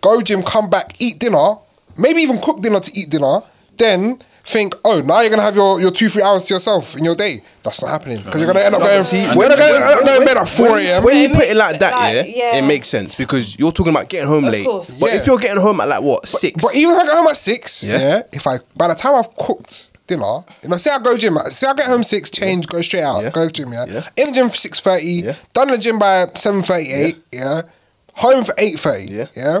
go 0.00 0.20
gym, 0.20 0.42
come 0.42 0.68
back, 0.68 0.90
eat 0.98 1.20
dinner, 1.20 1.54
maybe 1.96 2.22
even 2.22 2.40
cook 2.40 2.60
dinner 2.60 2.80
to 2.80 2.90
eat 2.92 3.08
dinner, 3.08 3.38
then 3.78 4.18
think, 4.44 4.74
oh, 4.84 5.00
now 5.06 5.20
you're 5.20 5.30
gonna 5.30 5.40
have 5.42 5.54
your, 5.54 5.80
your 5.80 5.92
two, 5.92 6.08
three 6.08 6.22
hours 6.24 6.44
to 6.46 6.54
yourself 6.54 6.96
in 6.98 7.04
your 7.04 7.14
day. 7.14 7.40
That's 7.62 7.80
not 7.80 7.92
happening 7.92 8.18
because 8.18 8.40
you're 8.40 8.52
gonna 8.52 8.64
end 8.66 8.74
up 8.74 8.82
going. 8.82 9.04
See, 9.04 9.24
When, 9.28 9.48
you're 9.48 9.56
gonna 9.56 9.62
end 9.76 9.84
up 9.84 10.04
going 10.04 10.20
to 10.20 10.26
bed 10.26 10.36
at 10.38 10.48
four 10.48 10.76
a.m. 10.76 11.04
When 11.04 11.16
you 11.18 11.22
It 11.28 11.32
put 11.32 11.44
it 11.44 11.56
like 11.56 11.78
that, 11.78 11.92
like, 11.94 12.26
yeah, 12.26 12.50
yeah. 12.50 12.56
it 12.58 12.62
makes 12.66 12.88
sense 12.88 13.14
because 13.14 13.56
you're 13.60 13.70
talking 13.70 13.92
about 13.92 14.08
getting 14.08 14.26
home 14.26 14.46
Of 14.46 14.52
late. 14.52 14.66
course. 14.66 14.98
But 14.98 15.10
Yeah. 15.12 15.18
if 15.20 15.26
you're 15.28 15.38
getting 15.38 15.62
home 15.62 15.80
at 15.80 15.86
like 15.88 16.02
what 16.02 16.26
six, 16.26 16.60
But 16.60 16.74
even 16.74 16.92
if 16.94 17.00
I 17.00 17.04
get 17.04 17.14
home 17.14 17.28
at 17.28 17.36
six, 17.36 17.84
Yeah. 17.84 17.98
yeah, 17.98 18.22
if 18.32 18.44
I 18.48 18.58
by 18.76 18.88
the 18.88 18.96
time 18.96 19.14
I've 19.14 19.36
cooked 19.36 19.90
dinner, 20.06 20.44
you 20.62 20.68
know, 20.68 20.76
say 20.76 20.90
I 20.90 20.98
go 21.02 21.16
gym, 21.16 21.36
say 21.38 21.66
I 21.68 21.74
get 21.74 21.86
home 21.86 22.02
six, 22.02 22.30
change, 22.30 22.66
go 22.66 22.80
straight 22.80 23.02
out, 23.02 23.22
Yeah. 23.22 23.30
go 23.30 23.48
gym, 23.48 23.72
yeah. 23.72 23.84
Yeah. 23.88 24.08
In 24.16 24.26
the 24.28 24.32
gym 24.32 24.48
for 24.48 24.56
six 24.56 24.80
thirty, 24.80 25.06
Yeah. 25.24 25.34
done 25.54 25.68
the 25.68 25.78
gym 25.78 25.98
by 25.98 26.26
seven 26.34 26.62
thirty 26.62 26.92
eight, 26.92 27.16
yeah. 27.32 27.62
Home 28.14 28.44
for 28.44 28.54
eight 28.58 28.78
thirty, 28.80 29.06
Yeah. 29.12 29.26
yeah. 29.36 29.60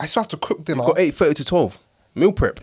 I 0.00 0.06
still 0.06 0.22
have 0.24 0.30
to 0.30 0.36
cook 0.36 0.64
dinner. 0.64 0.82
got 0.82 0.98
eight 0.98 1.14
thirty 1.14 1.34
to 1.34 1.44
twelve 1.44 1.78
meal 2.14 2.32
prep. 2.32 2.60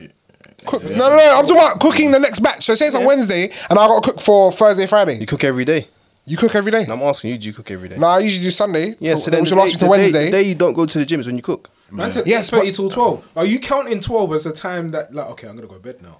Cook, 0.65 0.84
no, 0.84 0.89
no, 0.89 1.10
no. 1.15 1.36
I'm 1.38 1.44
talking 1.46 1.56
about 1.56 1.79
cooking 1.79 2.12
the 2.12 2.20
next 2.20 2.41
batch. 2.41 2.63
So 2.65 2.75
say 2.75 2.88
it's 2.88 2.96
on 2.96 3.06
Wednesday, 3.06 3.46
and 3.70 3.79
I 3.79 3.88
got 3.88 4.03
to 4.03 4.12
cook 4.12 4.20
for 4.22 4.51
Thursday, 4.51 4.86
Friday. 4.88 5.18
You 5.18 5.25
cook 5.25 5.44
every 5.46 5.63
day. 5.63 5.88
You 6.25 6.36
cook 6.38 6.53
every 6.53 6.70
day? 6.70 6.84
And 6.84 6.91
I'm 6.91 7.01
asking 7.01 7.32
you, 7.32 7.38
do 7.38 7.48
you 7.48 7.53
cook 7.53 7.72
every 7.72 7.88
day? 7.89 7.98
No, 7.98 8.06
I 8.08 8.20
usually 8.20 8.44
do 8.44 8.51
Sunday. 8.51 8.94
Yeah, 9.00 9.15
so 9.15 9.32
then 9.32 9.39
which 9.41 9.50
the 9.50 9.56
will 9.56 9.63
day, 9.65 9.72
last 9.72 9.74
me 9.74 9.79
to 9.79 9.86
day- 9.86 9.89
Wednesday. 9.89 10.25
the 10.25 10.32
day 10.32 10.41
you 10.44 10.53
don't 10.56 10.74
go 10.74 10.86
to 10.86 11.00
the 11.00 11.06
gym 11.06 11.22
is 11.22 11.27
when 11.27 11.38
you 11.38 11.41
cook. 11.41 11.70
Man 11.89 12.12
said 12.12 12.27
Yes, 12.27 12.51
yes, 12.51 12.62
30 12.62 12.72
till 12.74 12.89
12. 12.89 13.27
Are 13.38 13.46
you 13.46 13.60
counting 13.60 14.00
12 14.01 14.34
as 14.34 14.46
a 14.46 14.51
time 14.51 14.89
that, 14.89 15.12
like, 15.13 15.27
okay, 15.32 15.48
I'm 15.48 15.56
going 15.56 15.68
to 15.68 15.74
go 15.74 15.79
to 15.79 15.84
bed 15.84 16.03
now? 16.03 16.20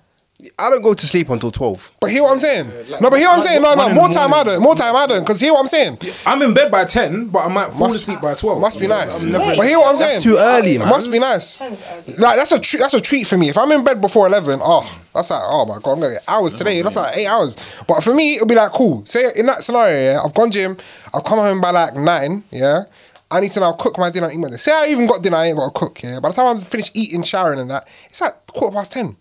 I 0.58 0.70
don't 0.70 0.82
go 0.82 0.94
to 0.94 1.06
sleep 1.06 1.30
until 1.30 1.52
twelve. 1.52 1.92
but 2.00 2.10
hear 2.10 2.24
what 2.24 2.32
I'm 2.32 2.40
saying? 2.40 2.68
no, 3.02 3.10
but 3.10 3.18
hear 3.20 3.28
what 3.28 3.36
I'm 3.40 3.42
saying? 3.42 3.62
No, 3.62 3.74
no, 3.76 3.94
more 3.94 4.08
time 4.08 4.34
I 4.34 4.44
don't. 4.44 4.64
More 4.64 4.74
time 4.76 4.96
I 4.96 5.06
don't. 5.06 5.20
Because 5.20 5.42
hear 5.42 5.52
what 5.52 5.60
I'm 5.62 5.68
saying? 5.68 5.98
I'm 6.26 6.42
in 6.42 6.54
bed 6.54 6.72
by 6.72 6.86
10, 6.86 7.28
but 7.28 7.40
I 7.40 7.50
might 7.50 7.70
fall 7.72 7.88
Must- 7.88 7.98
asleep 7.98 8.22
by 8.22 8.36
12. 8.36 8.62
Must 8.62 8.80
be 8.80 8.88
nice. 8.88 9.26
I'm 9.26 9.32
never- 9.34 9.56
But 9.58 9.66
hear 9.66 9.78
what 9.80 9.90
I'm 9.90 9.98
saying? 9.98 10.22
too 10.22 10.38
early, 10.40 10.78
man. 10.78 10.88
Must 10.88 11.12
be 11.12 11.20
nice. 11.20 11.58
Time 11.58 11.74
is 11.74 11.84
early. 11.92 12.16
Like 12.20 12.38
that's 12.38 12.54
a 12.54 12.60
treat. 12.60 12.80
That's 12.80 12.94
a 12.94 13.02
treat 13.02 13.28
for 13.28 13.38
me. 13.38 13.50
If 13.50 13.58
I'm 13.58 13.70
in 13.74 13.84
bed 13.84 14.00
before 14.00 14.28
eleven, 14.28 14.60
oh, 14.64 14.84
that's 15.14 15.30
like 15.30 15.42
oh 15.44 15.66
my 15.66 15.76
god, 15.84 15.94
I'm 15.94 16.00
gonna 16.00 16.14
get 16.14 16.24
hours 16.30 16.54
today. 16.58 16.82
That's 16.84 16.96
like 16.96 17.18
eight 17.18 17.28
hours. 17.28 17.58
But 17.86 18.02
for 18.02 18.14
me, 18.16 18.36
it'll 18.36 18.48
be 18.48 18.56
like 18.56 18.72
cool. 18.72 19.06
Say 19.06 19.26
in 19.36 19.46
that 19.48 19.58
scenario, 19.64 20.14
yeah, 20.14 20.22
I've 20.24 20.34
gone 20.34 20.52
gym. 20.52 20.78
I've 21.14 21.26
come 21.26 21.40
home 21.40 21.60
by 21.60 21.72
like 21.72 21.96
nine. 21.96 22.44
Yeah, 22.52 22.84
I 23.30 23.42
need 23.42 23.52
to 23.52 23.60
now 23.60 23.74
cook 23.74 23.98
my 23.98 24.10
dinner. 24.10 24.28
and 24.28 24.36
Eat 24.36 24.40
my 24.40 24.48
dinner. 24.48 24.58
Say 24.58 24.72
I 24.72 24.88
even 24.90 25.06
got 25.06 25.22
dinner, 25.22 25.36
I 25.36 25.48
ain't 25.48 25.58
got 25.58 25.74
to 25.74 25.78
cook. 25.78 26.02
Yeah, 26.02 26.22
by 26.22 26.30
the 26.30 26.36
time 26.36 26.48
I'm 26.48 26.62
finished 26.62 26.96
eating, 26.96 27.24
showering, 27.24 27.60
and 27.60 27.70
that, 27.72 27.86
it's 28.06 28.22
like 28.22 28.34
quarter 28.48 28.74
past 28.76 28.94
ten. 28.94 29.18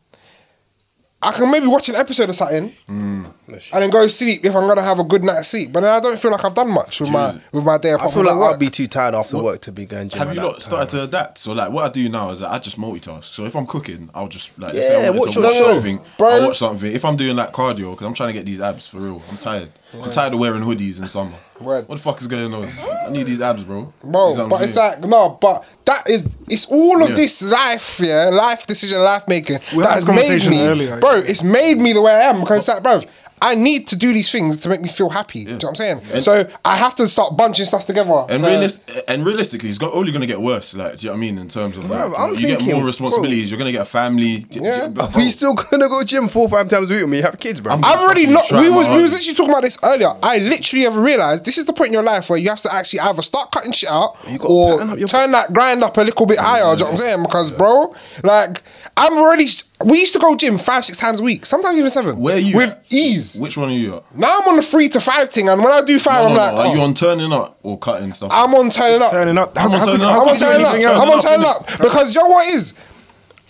I 1.21 1.33
can 1.33 1.51
maybe 1.51 1.67
watch 1.67 1.89
an 1.89 1.97
episode 1.97 2.29
of 2.29 2.37
something, 2.37 2.69
Mm. 2.89 3.25
and 3.49 3.83
then 3.83 3.91
go 3.91 4.05
to 4.05 4.09
sleep 4.09 4.45
if 4.45 4.55
I'm 4.55 4.69
gonna 4.69 4.83
have 4.83 5.01
a 5.01 5.05
good 5.05 5.25
night's 5.25 5.49
sleep. 5.49 5.73
But 5.73 5.81
then 5.81 5.93
I 5.93 5.99
don't 5.99 6.17
feel 6.17 6.31
like 6.31 6.45
I've 6.45 6.55
done 6.55 6.71
much 6.71 7.01
with 7.01 7.11
my 7.11 7.35
with 7.53 7.65
my 7.65 7.77
day. 7.77 7.93
I 7.95 8.09
feel 8.09 8.23
like 8.25 8.37
work. 8.37 8.53
I'll 8.53 8.59
be 8.59 8.71
too 8.71 8.87
tired 8.87 9.17
after 9.17 9.37
work 9.43 9.61
to 9.63 9.73
be 9.73 9.85
going 9.85 10.11
gym. 10.11 10.19
Have 10.21 10.29
you 10.35 10.41
not 10.41 10.53
lot 10.53 10.63
started 10.63 10.91
to 10.91 11.03
adapt? 11.03 11.39
So 11.39 11.55
like, 11.55 11.73
what 11.73 11.87
I 11.87 11.89
do 11.89 12.09
now 12.09 12.31
is 12.31 12.39
that 12.39 12.53
I 12.53 12.61
just 12.61 12.79
multitask. 12.79 13.25
So 13.25 13.47
if 13.47 13.57
I'm 13.57 13.67
cooking, 13.67 14.09
I'll 14.15 14.29
just 14.29 14.57
like 14.61 14.75
Yeah, 14.75 14.81
say 14.83 15.07
I 15.07 15.11
wanted 15.11 15.19
watch 15.21 15.35
to 15.35 15.41
your 15.41 15.49
watch 15.49 15.59
show. 15.59 15.73
something, 15.75 16.01
Bro. 16.19 16.29
I'll 16.29 16.47
watch 16.47 16.59
something. 16.59 16.93
If 16.93 17.05
I'm 17.05 17.17
doing 17.17 17.35
like 17.35 17.53
cardio, 17.53 17.91
because 17.91 18.07
I'm 18.07 18.15
trying 18.15 18.29
to 18.29 18.35
get 18.35 18.47
these 18.47 18.61
abs 18.61 18.87
for 18.87 18.99
real. 18.99 19.21
I'm 19.29 19.39
tired. 19.39 19.71
I'm 19.95 20.11
tired 20.11 20.35
of 20.35 20.38
wearing 20.40 20.62
hoodies 20.62 21.00
in 21.00 21.09
summer. 21.09 21.33
Word. 21.61 21.88
What 21.88 21.97
the 21.97 22.02
fuck 22.02 22.21
is 22.21 22.26
going 22.28 22.52
on? 22.52 22.64
I 22.66 23.09
need 23.11 23.25
these 23.25 23.40
abs, 23.40 23.64
bro. 23.64 23.92
You 24.04 24.11
know 24.11 24.35
Bro, 24.37 24.49
but 24.49 24.62
it's 24.62 24.76
like 24.76 25.00
no, 25.00 25.38
but 25.40 25.64
that 25.87 26.09
is 26.09 26.37
it's 26.49 26.66
all 26.71 27.02
of 27.02 27.09
Yeah. 27.11 27.16
this 27.16 27.42
life, 27.42 27.99
yeah, 28.00 28.28
life 28.33 28.66
decision, 28.66 29.02
life 29.02 29.26
making 29.26 29.57
We 29.75 29.83
that 29.83 29.92
has 29.95 30.07
made 30.07 30.47
me, 30.50 30.66
earlier. 30.66 30.99
bro. 31.00 31.11
It's 31.25 31.42
made 31.42 31.78
me 31.78 31.95
the 31.95 32.02
way 32.02 32.12
I 32.12 32.30
am 32.30 32.40
because 32.40 32.59
it's 32.59 32.68
like, 32.68 32.83
bro, 32.83 33.00
I 33.42 33.54
need 33.54 33.88
to 33.88 33.97
do 33.97 34.12
these 34.12 34.30
things 34.30 34.61
to 34.62 34.68
make 34.68 34.80
me 34.80 34.88
feel 34.88 35.11
happy. 35.11 35.45
Do 35.45 35.50
you 35.50 35.57
know 35.57 35.59
what 35.62 35.68
I'm 35.71 35.75
saying? 35.76 36.00
And- 36.14 36.23
so 36.23 36.45
I 36.64 36.76
have 36.76 36.95
to 36.97 37.09
start 37.09 37.37
bunching 37.37 37.64
stuff 37.66 37.87
together. 37.87 38.26
And, 38.28 38.42
So- 38.42 38.49
realis- 38.50 39.02
and 39.09 39.25
realistically, 39.25 39.68
it's 39.68 39.78
got, 39.78 39.92
only 39.95 40.12
going 40.12 40.21
to 40.23 40.26
get 40.26 40.40
worse. 40.40 40.75
Like, 40.75 40.97
do 40.99 41.07
you 41.07 41.09
know 41.09 41.12
what 41.12 41.16
I 41.18 41.21
mean? 41.21 41.38
In 41.38 41.49
terms 41.49 41.76
of, 41.76 41.88
like, 41.88 41.99
Bro, 42.00 42.09
you, 42.09 42.14
I'm 42.16 42.33
know, 42.35 42.38
you 42.38 42.57
get 42.59 42.64
more 42.75 42.85
responsibilities. 42.85 43.50
You're 43.50 43.59
going 43.59 43.68
to 43.68 43.73
get 43.73 43.83
a 43.83 43.85
family. 43.90 44.47
Yeah. 44.50 44.88
Bro, 44.88 45.09
We 45.16 45.26
still 45.28 45.54
gonna 45.54 45.88
go 45.88 46.00
to 46.00 46.07
gym 46.07 46.28
four 46.28 46.49
five 46.49 46.68
times 46.68 46.90
a 46.90 46.95
week 46.95 47.02
when 47.02 47.11
we 47.12 47.21
have 47.21 47.38
kids, 47.38 47.61
bro. 47.61 47.73
I'm- 47.73 47.85
I've 47.85 48.00
already 48.00 48.26
not. 48.26 48.50
We 48.50 48.59
was, 48.59 48.64
we 48.68 48.71
was 48.76 48.87
hardest. 48.87 49.12
literally 49.14 49.35
talking 49.37 49.50
about 49.52 49.62
this 49.62 49.78
earlier. 49.85 50.11
I 50.23 50.38
literally 50.38 50.85
have 50.85 50.97
realized 50.97 51.45
this 51.45 51.59
is 51.59 51.64
the 51.66 51.73
point 51.73 51.88
in 51.88 51.95
your 51.95 52.02
life 52.02 52.28
where 52.30 52.38
you 52.38 52.49
have 52.49 52.61
to 52.62 52.75
actually 52.75 53.00
either 53.00 53.23
start 53.23 53.50
cutting 53.52 53.73
shit 53.73 53.88
out 53.90 54.16
or 54.45 54.78
pattern 54.78 55.02
up 55.04 55.09
turn 55.11 55.33
that 55.33 55.52
grind 55.52 55.83
up 55.83 55.97
a 55.97 56.00
little 56.02 56.26
bit 56.26 56.38
higher. 56.38 56.75
Do 56.76 56.80
you 56.80 56.85
know 56.85 56.90
what 56.92 57.00
I'm 57.00 57.07
saying? 57.07 57.23
Because 57.23 57.50
bro, 57.50 57.95
like 58.25 58.62
I'm 58.97 59.16
already. 59.16 59.47
We 59.87 60.01
used 60.01 60.13
to 60.15 60.19
go 60.19 60.35
gym 60.35 60.59
five, 60.59 60.85
six 60.85 60.99
times 60.99 61.21
a 61.21 61.23
week, 61.23 61.47
sometimes 61.47 61.79
even 61.79 61.89
seven. 61.91 62.19
Where 62.19 62.35
are 62.35 62.39
you 62.39 62.57
With 62.57 62.85
ease. 62.91 63.39
Which 63.39 63.57
one 63.57 63.69
are 63.69 63.73
you 63.73 63.97
at? 63.99 64.17
Now 64.17 64.39
I'm 64.43 64.49
on 64.49 64.57
the 64.57 64.63
three 64.63 64.89
to 64.89 65.01
five 65.01 65.29
thing, 65.31 65.49
and 65.49 65.63
when 65.63 65.73
I 65.73 65.83
do 65.83 66.01
five, 66.01 66.23
No, 66.25 66.27
I'm 66.31 66.33
no, 66.35 66.39
like, 66.41 66.55
no. 66.55 66.61
Are 66.63 66.75
you 66.75 66.81
oh, 66.81 66.85
on 66.85 66.95
turning 66.95 67.33
up 67.33 67.59
or 67.63 67.79
cutting 67.79 68.13
stuff? 68.13 68.31
I'm 68.35 68.53
on 68.57 68.71
turning 68.71 69.01
up. 69.01 69.13
Turning 69.13 69.39
up. 69.39 69.53
I'm 69.57 69.67
on 69.67 69.79
How 69.79 69.85
could- 69.85 69.91
turning 70.01 70.01
how 70.09 70.11
up. 70.11 70.19
I'm 70.19 70.25
could 70.25 70.29
on 70.29 70.35
you 70.35 70.39
do 70.39 70.45
turning 70.45 70.67
up. 70.67 70.73
anything 70.75 70.89
else? 70.91 71.03
I'm 71.03 71.11
on 71.11 71.21
Turning 71.23 71.45
turning 71.45 71.47
up, 71.47 71.61
up 71.73 71.79
because 71.83 72.15
you 72.15 72.21
know 72.23 72.29
what 72.29 72.47
it 72.49 72.55
is. 72.55 72.75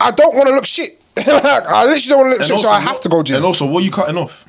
I 0.01 0.11
don't 0.11 0.35
want 0.37 0.49
to 0.49 0.55
look 0.55 0.67
shit. 0.67 0.91
like, 1.17 1.27
I 1.27 1.85
literally 1.87 2.01
don't 2.09 2.19
want 2.19 2.33
to 2.35 2.39
look 2.39 2.47
shit, 2.47 2.61
so 2.61 2.69
I 2.69 2.81
have 2.81 3.01
to 3.01 3.09
go 3.09 3.23
gym. 3.23 3.37
And 3.37 3.45
also, 3.47 3.67
what 3.67 3.81
are 3.81 3.85
you 3.87 3.91
cutting 3.91 4.19
off? 4.19 4.45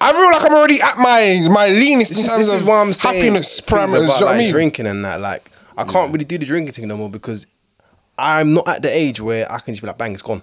I 0.00 0.12
feel 0.12 0.22
like 0.30 0.44
I'm 0.44 0.54
already 0.56 0.80
at 0.80 0.96
my 0.98 1.48
my 1.50 1.68
leanest 1.70 2.10
This 2.10 2.18
in 2.20 2.24
is, 2.24 2.30
terms 2.30 2.46
this 2.48 2.60
of 2.62 2.68
what 2.68 2.74
I'm 2.74 2.92
saying. 2.92 3.16
happiness 3.22 3.60
things 3.60 3.68
parameters. 3.80 3.90
Do 3.94 3.98
you 3.98 4.04
about, 4.06 4.20
know 4.20 4.26
what 4.26 4.34
I 4.34 4.36
like, 4.36 4.38
mean? 4.38 4.50
Drinking 4.52 4.86
and 4.86 5.04
that, 5.04 5.20
like, 5.20 5.50
I 5.76 5.84
can't 5.84 6.12
really 6.12 6.24
do 6.24 6.38
the 6.38 6.46
drinking 6.46 6.72
thing 6.72 6.86
no 6.88 6.96
more 6.96 7.10
because 7.10 7.46
I'm 8.18 8.54
not 8.54 8.68
at 8.68 8.82
the 8.82 8.94
age 8.96 9.20
where 9.20 9.50
I 9.50 9.58
can 9.58 9.74
just 9.74 9.82
be 9.82 9.86
like, 9.88 9.98
bang, 9.98 10.12
it's 10.12 10.22
gone. 10.22 10.42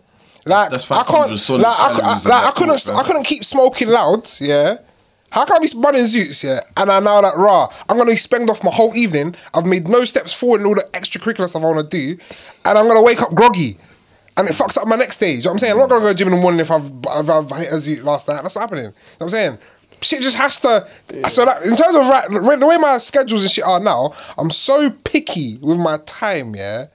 Like 0.49 0.71
That's 0.71 0.89
I 0.89 1.03
can't, 1.03 1.29
like 1.29 1.65
I, 1.65 1.89
I, 2.01 2.13
like, 2.27 2.43
I 2.49 2.51
couldn't, 2.55 2.83
that, 2.83 2.95
I 2.97 3.03
couldn't 3.03 3.23
keep 3.23 3.45
smoking 3.45 3.89
loud. 3.89 4.27
Yeah, 4.41 4.77
how 5.29 5.45
can 5.45 5.57
I 5.57 5.59
be 5.59 5.69
running 5.77 6.01
zoots? 6.01 6.43
Yeah, 6.43 6.59
and 6.75 6.89
I 6.89 6.99
know 6.99 7.21
that 7.21 7.37
raw. 7.37 7.67
I'm 7.87 7.97
gonna 7.97 8.17
spend 8.17 8.49
off 8.49 8.63
my 8.63 8.71
whole 8.73 8.95
evening. 8.95 9.35
I've 9.53 9.65
made 9.65 9.87
no 9.87 10.03
steps 10.05 10.33
forward 10.33 10.61
in 10.61 10.67
all 10.67 10.73
the 10.73 10.87
extracurricular 10.93 11.47
stuff 11.47 11.61
I 11.61 11.65
want 11.65 11.79
to 11.79 11.87
do, 11.87 12.17
and 12.65 12.77
I'm 12.77 12.87
gonna 12.87 13.03
wake 13.03 13.21
up 13.21 13.33
groggy. 13.35 13.77
And 14.37 14.47
it 14.47 14.53
fucks 14.53 14.77
up 14.77 14.87
my 14.87 14.95
next 14.95 15.17
stage. 15.17 15.39
You 15.39 15.43
know 15.43 15.49
what 15.49 15.53
I'm 15.53 15.59
saying? 15.59 15.73
I'm 15.73 15.79
not 15.79 15.89
gonna 15.89 16.05
go 16.05 16.13
gym 16.13 16.29
in 16.29 16.33
the 16.33 16.41
morning 16.41 16.61
if 16.61 16.71
I've 16.71 16.85
if 16.85 17.29
I've 17.29 17.49
hit 17.59 17.69
a 17.69 17.75
zoot 17.75 18.03
last 18.03 18.27
night. 18.27 18.41
That's 18.41 18.55
what 18.55 18.61
happening. 18.61 18.85
You 18.85 18.89
know 18.89 18.95
what 19.19 19.25
I'm 19.25 19.29
saying? 19.29 19.57
Shit 20.01 20.21
just 20.21 20.37
has 20.37 20.59
to. 20.61 20.87
So 21.29 21.43
that 21.45 21.57
in 21.65 21.75
terms 21.75 21.93
of 21.93 22.07
right, 22.07 22.57
the 22.57 22.65
way 22.65 22.77
my 22.77 22.97
schedules 22.99 23.43
and 23.43 23.51
shit 23.51 23.65
are 23.65 23.81
now, 23.81 24.13
I'm 24.37 24.49
so 24.49 24.89
picky 25.03 25.57
with 25.61 25.77
my 25.77 25.97
time. 26.05 26.55
Yeah, 26.55 26.85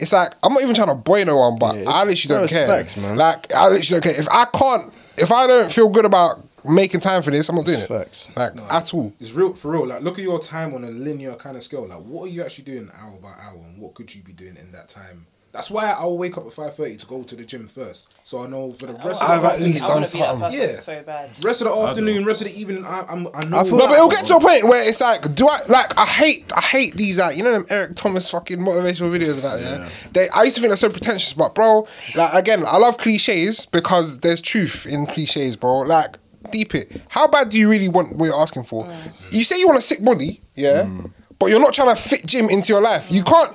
it's 0.00 0.12
like 0.12 0.32
I'm 0.42 0.52
not 0.52 0.62
even 0.62 0.74
trying 0.74 0.88
to 0.88 0.94
boy 0.94 1.22
no 1.24 1.36
one, 1.38 1.58
but 1.58 1.76
Yeah, 1.76 1.84
I 1.88 2.04
literally 2.04 2.34
no, 2.34 2.40
don't 2.40 2.50
care. 2.50 2.66
facts, 2.68 2.96
man. 2.96 3.16
Like 3.16 3.52
I 3.54 3.68
literally 3.68 4.00
don't 4.00 4.02
care. 4.12 4.20
If 4.20 4.28
I 4.30 4.44
can't, 4.52 4.92
if 5.18 5.30
I 5.32 5.46
don't 5.46 5.72
feel 5.72 5.88
good 5.88 6.04
about 6.06 6.36
making 6.68 7.00
time 7.00 7.22
for 7.22 7.30
this, 7.30 7.48
I'm 7.48 7.56
not 7.56 7.64
doing 7.66 7.80
it. 7.80 7.86
Facts. 7.88 8.30
Like 8.36 8.54
no, 8.54 8.66
at 8.70 8.92
all. 8.94 9.12
It's 9.20 9.32
real 9.32 9.54
for 9.54 9.70
real. 9.72 9.86
Like, 9.86 10.02
look 10.02 10.18
at 10.18 10.24
your 10.24 10.38
time 10.38 10.74
on 10.74 10.84
a 10.84 10.90
linear 10.90 11.34
kind 11.36 11.56
of 11.56 11.62
scale. 11.62 11.86
Like, 11.88 11.98
what 12.00 12.24
are 12.24 12.30
you 12.30 12.42
actually 12.42 12.64
doing 12.64 12.90
hour 13.00 13.18
by 13.20 13.30
hour, 13.30 13.56
and 13.64 13.80
what 13.80 13.94
could 13.94 14.14
you 14.14 14.22
be 14.22 14.32
doing 14.32 14.56
in 14.56 14.70
that 14.72 14.88
time? 14.88 15.26
That's 15.52 15.68
why 15.68 15.90
I'll 15.90 16.16
wake 16.16 16.38
up 16.38 16.46
at 16.46 16.52
five 16.52 16.76
thirty 16.76 16.96
to 16.96 17.06
go 17.06 17.24
to 17.24 17.34
the 17.34 17.44
gym 17.44 17.66
first, 17.66 18.14
so 18.22 18.44
I 18.44 18.46
know 18.46 18.72
for 18.72 18.86
the 18.86 18.92
rest 18.92 19.20
of 19.20 19.28
I've 19.30 19.40
the 19.42 19.46
at 19.48 19.52
afternoon, 19.54 19.72
least 19.72 19.84
I 19.84 19.88
done 19.88 19.96
want 19.96 20.06
to 20.06 20.16
be 20.16 20.20
that 20.20 20.28
something. 20.28 20.50
person 20.50 20.60
Yeah. 20.60 20.68
so 20.68 21.02
bad. 21.02 21.44
rest 21.44 21.60
of 21.62 21.66
the 21.68 21.74
afternoon, 21.74 22.24
rest 22.24 22.42
of 22.42 22.48
the 22.48 22.60
evening. 22.60 22.84
I, 22.86 23.04
I'm, 23.08 23.26
I 23.34 23.44
know. 23.46 23.58
I 23.58 23.64
feel 23.64 23.76
No, 23.78 23.86
but 23.88 23.94
it'll 23.94 24.08
get 24.10 24.26
to 24.26 24.36
a 24.36 24.40
point 24.40 24.62
where 24.62 24.88
it's 24.88 25.00
like, 25.00 25.22
do 25.34 25.48
I 25.48 25.58
like? 25.68 25.98
I 25.98 26.06
hate, 26.06 26.52
I 26.56 26.60
hate 26.60 26.94
these 26.94 27.18
like 27.18 27.36
you 27.36 27.42
know 27.42 27.52
them 27.52 27.66
Eric 27.68 27.96
Thomas 27.96 28.30
fucking 28.30 28.58
motivational 28.58 29.10
videos 29.10 29.34
and 29.34 29.42
that. 29.42 29.60
Yeah, 29.60 29.88
they. 30.12 30.28
I 30.28 30.44
used 30.44 30.54
to 30.54 30.60
think 30.62 30.70
they're 30.70 30.76
so 30.76 30.88
pretentious, 30.88 31.32
but 31.32 31.52
bro, 31.56 31.84
like 32.14 32.32
again, 32.34 32.62
I 32.64 32.78
love 32.78 32.98
cliches 32.98 33.66
because 33.66 34.20
there's 34.20 34.40
truth 34.40 34.86
in 34.86 35.04
cliches, 35.06 35.56
bro. 35.56 35.80
Like 35.80 36.16
deep 36.52 36.76
it. 36.76 37.02
How 37.08 37.26
bad 37.26 37.48
do 37.48 37.58
you 37.58 37.68
really 37.68 37.88
want 37.88 38.14
what 38.14 38.26
you're 38.26 38.40
asking 38.40 38.62
for? 38.64 38.84
Mm. 38.84 39.34
You 39.34 39.42
say 39.42 39.58
you 39.58 39.66
want 39.66 39.80
a 39.80 39.82
sick 39.82 40.04
body, 40.04 40.40
yeah, 40.54 40.84
mm. 40.84 41.10
but 41.40 41.46
you're 41.50 41.60
not 41.60 41.74
trying 41.74 41.92
to 41.94 42.00
fit 42.00 42.24
gym 42.24 42.48
into 42.50 42.72
your 42.72 42.82
life. 42.82 43.08
You 43.10 43.24
can't. 43.24 43.50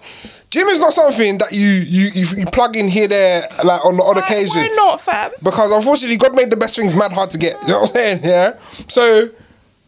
Gym 0.49 0.67
is 0.67 0.79
not 0.79 0.93
something 0.93 1.37
that 1.39 1.51
you 1.51 1.67
you 1.67 2.09
you, 2.13 2.25
you 2.37 2.45
plug 2.45 2.75
in 2.77 2.87
here 2.87 3.07
there 3.07 3.41
like 3.63 3.83
on 3.85 3.97
the 3.97 4.03
odd 4.03 4.15
Why, 4.17 4.21
occasion. 4.23 4.61
why 4.61 4.73
not, 4.75 5.01
fam? 5.01 5.31
Because 5.43 5.71
unfortunately, 5.75 6.17
God 6.17 6.35
made 6.35 6.49
the 6.51 6.57
best 6.57 6.77
things 6.77 6.95
mad 6.95 7.11
hard 7.11 7.29
to 7.31 7.37
get. 7.37 7.55
You 7.67 7.73
know 7.73 7.81
what 7.81 7.89
I'm 7.89 7.95
saying? 7.95 8.19
Yeah. 8.23 8.53
So 8.87 9.29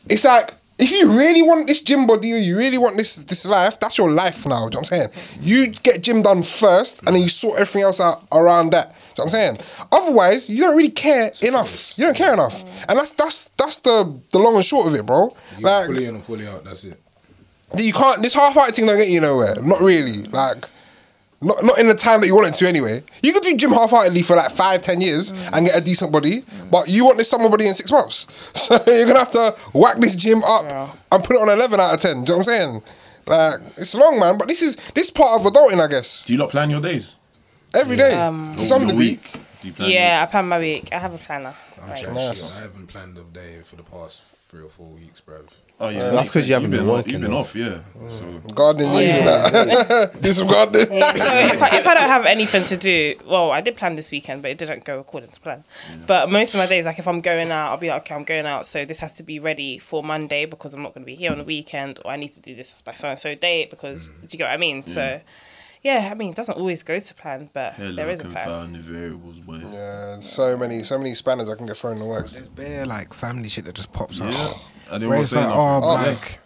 it's 0.09 0.25
like 0.25 0.53
if 0.79 0.91
you 0.91 1.17
really 1.17 1.41
want 1.41 1.67
this 1.67 1.81
gym 1.81 2.05
body 2.05 2.33
or 2.33 2.37
you 2.37 2.57
really 2.57 2.77
want 2.77 2.97
this 2.97 3.15
this 3.25 3.45
life, 3.45 3.79
that's 3.79 3.97
your 3.97 4.11
life 4.11 4.45
now. 4.45 4.65
You 4.65 4.71
know 4.71 4.79
what 4.79 4.91
I'm 4.91 5.09
saying? 5.09 5.09
You 5.41 5.67
get 5.71 6.03
gym 6.03 6.21
done 6.21 6.43
first, 6.43 6.99
and 6.99 7.15
then 7.15 7.21
you 7.23 7.29
sort 7.29 7.55
everything 7.59 7.83
else 7.83 7.99
out 8.01 8.23
around 8.31 8.71
that. 8.71 8.87
You 9.17 9.23
know 9.23 9.25
what 9.25 9.33
I'm 9.33 9.57
saying? 9.57 9.87
Otherwise, 9.91 10.49
you 10.49 10.61
don't 10.61 10.77
really 10.77 10.91
care 10.91 11.31
enough. 11.41 11.97
You 11.97 12.05
don't 12.05 12.17
care 12.17 12.33
enough, 12.33 12.61
and 12.89 12.97
that's 12.99 13.11
that's 13.11 13.49
that's 13.49 13.79
the 13.79 14.19
the 14.31 14.39
long 14.39 14.55
and 14.55 14.65
short 14.65 14.87
of 14.87 14.93
it, 14.95 15.05
bro. 15.05 15.29
You 15.57 15.63
Like 15.65 15.85
fully 15.87 16.05
in 16.05 16.15
and 16.15 16.23
fully 16.23 16.47
out. 16.47 16.63
That's 16.63 16.83
it. 16.83 16.99
You 17.77 17.93
can't. 17.93 18.21
This 18.23 18.33
half-hearted 18.33 18.75
thing 18.75 18.85
don't 18.85 18.97
get 18.97 19.09
you 19.09 19.21
nowhere. 19.21 19.55
Not 19.63 19.79
really. 19.79 20.23
Like. 20.23 20.65
Not, 21.39 21.57
not 21.63 21.77
in 21.77 21.87
the 21.87 21.93
time 21.93 22.21
that 22.21 22.25
you 22.27 22.33
want 22.33 22.47
it 22.47 22.55
to 22.55 22.67
anyway. 22.67 23.03
You 23.21 23.31
could 23.31 23.43
do 23.43 23.55
gym 23.55 23.69
half-heartedly 23.71 24.23
for 24.23 24.35
like 24.35 24.49
five, 24.49 24.81
ten 24.81 25.01
years 25.01 25.33
and 25.53 25.67
get 25.67 25.77
a 25.77 25.81
decent 25.83 26.11
body, 26.11 26.41
but 26.71 26.87
you 26.87 27.05
want 27.05 27.19
this 27.19 27.29
summer 27.29 27.47
body 27.47 27.67
in 27.67 27.75
six 27.75 27.91
months. 27.91 28.25
So 28.57 28.75
you're 28.87 29.05
gonna 29.05 29.19
have 29.19 29.29
to 29.31 29.55
whack 29.71 29.97
this 29.99 30.15
gym 30.15 30.41
up 30.43 30.65
and 31.11 31.23
put 31.23 31.35
it 31.35 31.39
on 31.39 31.47
eleven 31.49 31.79
out 31.79 31.93
of 31.93 31.99
ten. 32.01 32.23
Do 32.23 32.33
you 32.33 32.39
know 32.39 32.39
what 32.39 32.47
I'm 32.49 32.57
saying? 32.57 32.81
Like 33.27 33.59
it's 33.77 33.93
long, 33.93 34.19
man. 34.19 34.39
But 34.39 34.47
this 34.47 34.63
is 34.63 34.77
this 34.95 35.11
part 35.11 35.39
of 35.39 35.45
adulting, 35.53 35.79
I 35.79 35.87
guess. 35.87 36.25
Do 36.25 36.33
you 36.33 36.39
not 36.39 36.49
plan 36.49 36.71
your 36.71 36.81
days? 36.81 37.17
Every 37.75 37.97
day, 37.97 38.13
Um, 38.15 38.55
to 38.57 38.63
some 38.65 38.81
your 38.81 38.89
degree. 38.91 39.09
week? 39.09 39.31
Do 39.61 39.71
plan 39.73 39.91
Yeah, 39.91 40.25
I 40.27 40.31
plan 40.31 40.47
my 40.47 40.57
week. 40.57 40.89
I 40.91 40.97
have 40.97 41.13
a 41.13 41.19
planner. 41.19 41.53
I'm 41.83 41.89
Right. 41.89 41.97
chatting 41.97 42.17
I 42.17 42.61
haven't 42.63 42.87
planned 42.87 43.15
a 43.19 43.21
day 43.21 43.59
for 43.63 43.75
the 43.75 43.83
past 43.83 44.23
three 44.49 44.63
or 44.63 44.69
four 44.69 44.87
weeks, 44.87 45.21
bruv. 45.21 45.53
Oh 45.79 45.89
yeah, 45.89 46.09
that's 46.09 46.29
because 46.29 46.47
you 46.47 46.55
haven't 46.55 46.71
You've 46.71 46.81
been 46.81 46.89
off- 46.89 46.95
working, 46.97 47.13
You've 47.13 47.21
been 47.21 47.33
off, 47.33 47.55
yeah. 47.55 47.77
So 48.09 48.25
Gardening, 48.55 48.93
leave 48.93 49.07
that. 49.25 50.17
do 50.21 50.29
some 50.31 50.47
gardening. 50.47 50.87
So 50.87 50.95
if 50.97 51.61
I, 51.61 51.77
if 51.77 51.85
I 51.85 51.93
don't 51.93 52.07
have 52.09 52.25
anything 52.25 52.63
to 52.63 52.77
do, 52.77 53.13
well, 53.27 53.51
I 53.51 53.61
did 53.61 53.75
plan 53.77 53.93
this 53.95 54.09
weekend, 54.09 54.41
but 54.41 54.49
it 54.49 54.57
didn't 54.57 54.85
go 54.85 54.99
according 54.99 55.29
to 55.29 55.39
plan. 55.39 55.63
But 56.07 56.31
most 56.31 56.55
of 56.55 56.59
my 56.59 56.65
days, 56.65 56.85
like 56.85 56.97
if 56.97 57.07
I'm 57.07 57.19
going 57.21 57.51
out, 57.51 57.71
I'll 57.71 57.77
be 57.77 57.89
like, 57.89 58.01
okay, 58.03 58.15
I'm 58.15 58.23
going 58.23 58.47
out, 58.47 58.65
so 58.65 58.85
this 58.85 58.99
has 59.01 59.13
to 59.15 59.23
be 59.23 59.39
ready 59.39 59.77
for 59.77 60.01
Monday 60.03 60.45
because 60.45 60.73
I'm 60.73 60.81
not 60.81 60.95
going 60.95 61.03
to 61.03 61.05
be 61.05 61.15
here 61.15 61.31
on 61.31 61.37
the 61.37 61.43
weekend, 61.43 61.99
or 62.03 62.11
I 62.11 62.15
need 62.15 62.29
to 62.29 62.39
do 62.39 62.55
this 62.55 62.81
by 62.81 62.93
so 62.93 63.09
and 63.09 63.19
so 63.19 63.35
date 63.35 63.69
because 63.69 64.07
do 64.07 64.13
you 64.31 64.37
get 64.39 64.45
what 64.45 64.53
I 64.53 64.57
mean? 64.57 64.81
So, 64.81 65.19
yeah, 65.83 66.09
I 66.11 66.15
mean, 66.15 66.31
it 66.31 66.35
doesn't 66.35 66.57
always 66.57 66.83
go 66.83 66.99
to 66.99 67.13
plan, 67.13 67.49
but 67.53 67.73
hello, 67.73 67.91
there 67.95 68.09
is 68.09 68.19
a 68.21 68.25
plan. 68.25 68.45
confounding 68.45 68.81
variables, 68.81 69.39
boy. 69.39 69.59
Yeah, 69.71 70.19
so 70.19 70.57
many, 70.57 70.79
so 70.79 70.97
many 70.97 71.11
spanners 71.11 71.49
that 71.49 71.57
can 71.57 71.65
get 71.65 71.77
thrown 71.77 71.93
in 71.93 71.99
the 71.99 72.05
works. 72.05 72.35
There's 72.35 72.49
bare 72.49 72.85
like 72.85 73.13
family 73.13 73.49
shit 73.49 73.65
that 73.65 73.75
just 73.75 73.93
pops 73.93 74.19
up. 74.21 74.31
Yeah. 74.31 74.47
I 74.89 74.93
didn't 74.93 75.09
Where 75.09 75.17
want 75.19 75.27
to 75.29 75.35
say 75.35 75.43
like, 75.45 75.53
oh, 75.53 75.79
Oh, 75.83 75.93
like, 75.95 76.39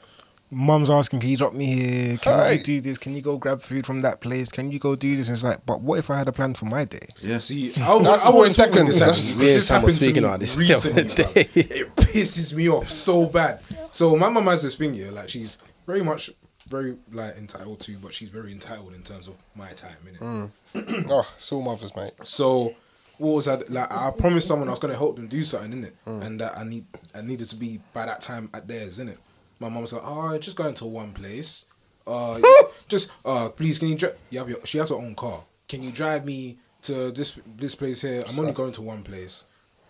mum's 0.50 0.90
asking, 0.90 1.20
can 1.22 1.30
you 1.30 1.38
drop 1.38 1.54
me 1.54 1.66
here? 1.66 2.18
Can 2.18 2.40
Aye. 2.40 2.52
you 2.54 2.60
do 2.60 2.82
this? 2.82 2.98
Can 2.98 3.16
you 3.16 3.22
go 3.22 3.38
grab 3.38 3.62
food 3.62 3.86
from 3.86 4.02
that 4.02 4.20
place? 4.20 4.50
Can 4.50 4.72
you 4.72 4.80
go 4.80 4.96
do 4.96 5.16
this? 5.16 5.28
And 5.30 5.36
it's 5.36 5.44
like, 5.44 5.66
but 5.66 5.80
what 5.82 6.00
if 6.00 6.10
I 6.10 6.18
had 6.18 6.28
a 6.28 6.32
plan 6.32 6.54
for 6.56 6.66
my 6.66 6.84
day? 6.86 7.08
Yeah. 7.22 7.38
See, 7.38 7.72
I 7.82 7.94
was, 7.94 8.08
That's 8.08 8.28
I 8.28 8.32
always 8.32 8.48
was 8.50 8.58
talking 8.58 8.74
seconds. 8.74 9.00
This, 9.00 9.00
That's- 9.00 9.32
actually, 9.32 9.46
this 9.46 9.70
happened 9.70 9.94
to 9.94 10.00
speaking 10.02 10.24
me 10.32 10.38
this 10.38 10.56
the 10.56 10.60
recently. 10.60 11.04
day. 11.16 11.50
It 11.56 11.96
pisses 11.96 12.54
me 12.56 12.70
off 12.70 12.88
so 12.90 13.28
bad. 13.28 13.62
So 13.92 14.16
my 14.16 14.30
mum 14.30 14.46
has 14.48 14.64
this 14.64 14.76
thing 14.76 14.94
here, 14.94 15.12
like 15.12 15.30
she's 15.30 15.58
very 15.86 16.02
much 16.04 16.30
very 16.72 16.96
like 17.12 17.38
entitled 17.38 17.80
to, 17.82 17.98
but 17.98 18.14
she's 18.14 18.30
very 18.30 18.52
entitled 18.52 18.94
in 18.94 19.04
terms 19.04 19.28
of 19.28 19.36
my 19.56 19.70
time, 19.72 19.98
innit? 20.08 20.50
Oh, 21.12 21.28
soul 21.38 21.62
mothers, 21.62 21.96
mate. 21.96 22.14
So 22.24 22.74
what 23.18 23.32
was 23.36 23.48
I 23.48 23.56
like? 23.70 23.92
I 23.92 24.12
promised 24.18 24.48
someone 24.48 24.68
I 24.68 24.72
was 24.72 24.80
gonna 24.80 24.96
help 24.96 25.16
them 25.18 25.28
do 25.28 25.44
something, 25.44 25.72
innit? 25.84 25.92
And 26.26 26.40
that 26.42 26.58
I 26.58 26.64
need 26.64 26.86
I 27.14 27.22
needed 27.22 27.48
to 27.50 27.56
be 27.56 27.80
by 27.94 28.06
that 28.06 28.22
time 28.22 28.50
at 28.54 28.68
theirs, 28.68 28.98
innit? 29.00 29.18
My 29.60 29.70
mum 29.70 29.82
was 29.84 29.94
like, 29.94 30.02
"Oh, 30.04 30.36
just 30.40 30.58
going 30.58 30.74
to 30.76 30.86
one 30.86 31.12
place. 31.12 31.68
Uh, 32.08 32.40
just 32.88 33.12
uh, 33.24 33.50
please, 33.50 33.78
can 33.78 33.90
you 33.90 33.96
drive? 33.96 34.16
You 34.32 34.40
have 34.40 34.50
your. 34.50 34.66
She 34.66 34.80
has 34.80 34.90
her 34.90 34.96
own 34.96 35.14
car. 35.14 35.44
Can 35.68 35.84
you 35.84 35.92
drive 35.92 36.26
me 36.26 36.58
to 36.84 37.12
this 37.12 37.40
this 37.58 37.76
place 37.76 38.02
here? 38.02 38.24
I'm 38.28 38.40
only 38.40 38.54
going 38.54 38.72
to 38.74 38.82
one 38.82 39.04
place. 39.04 39.46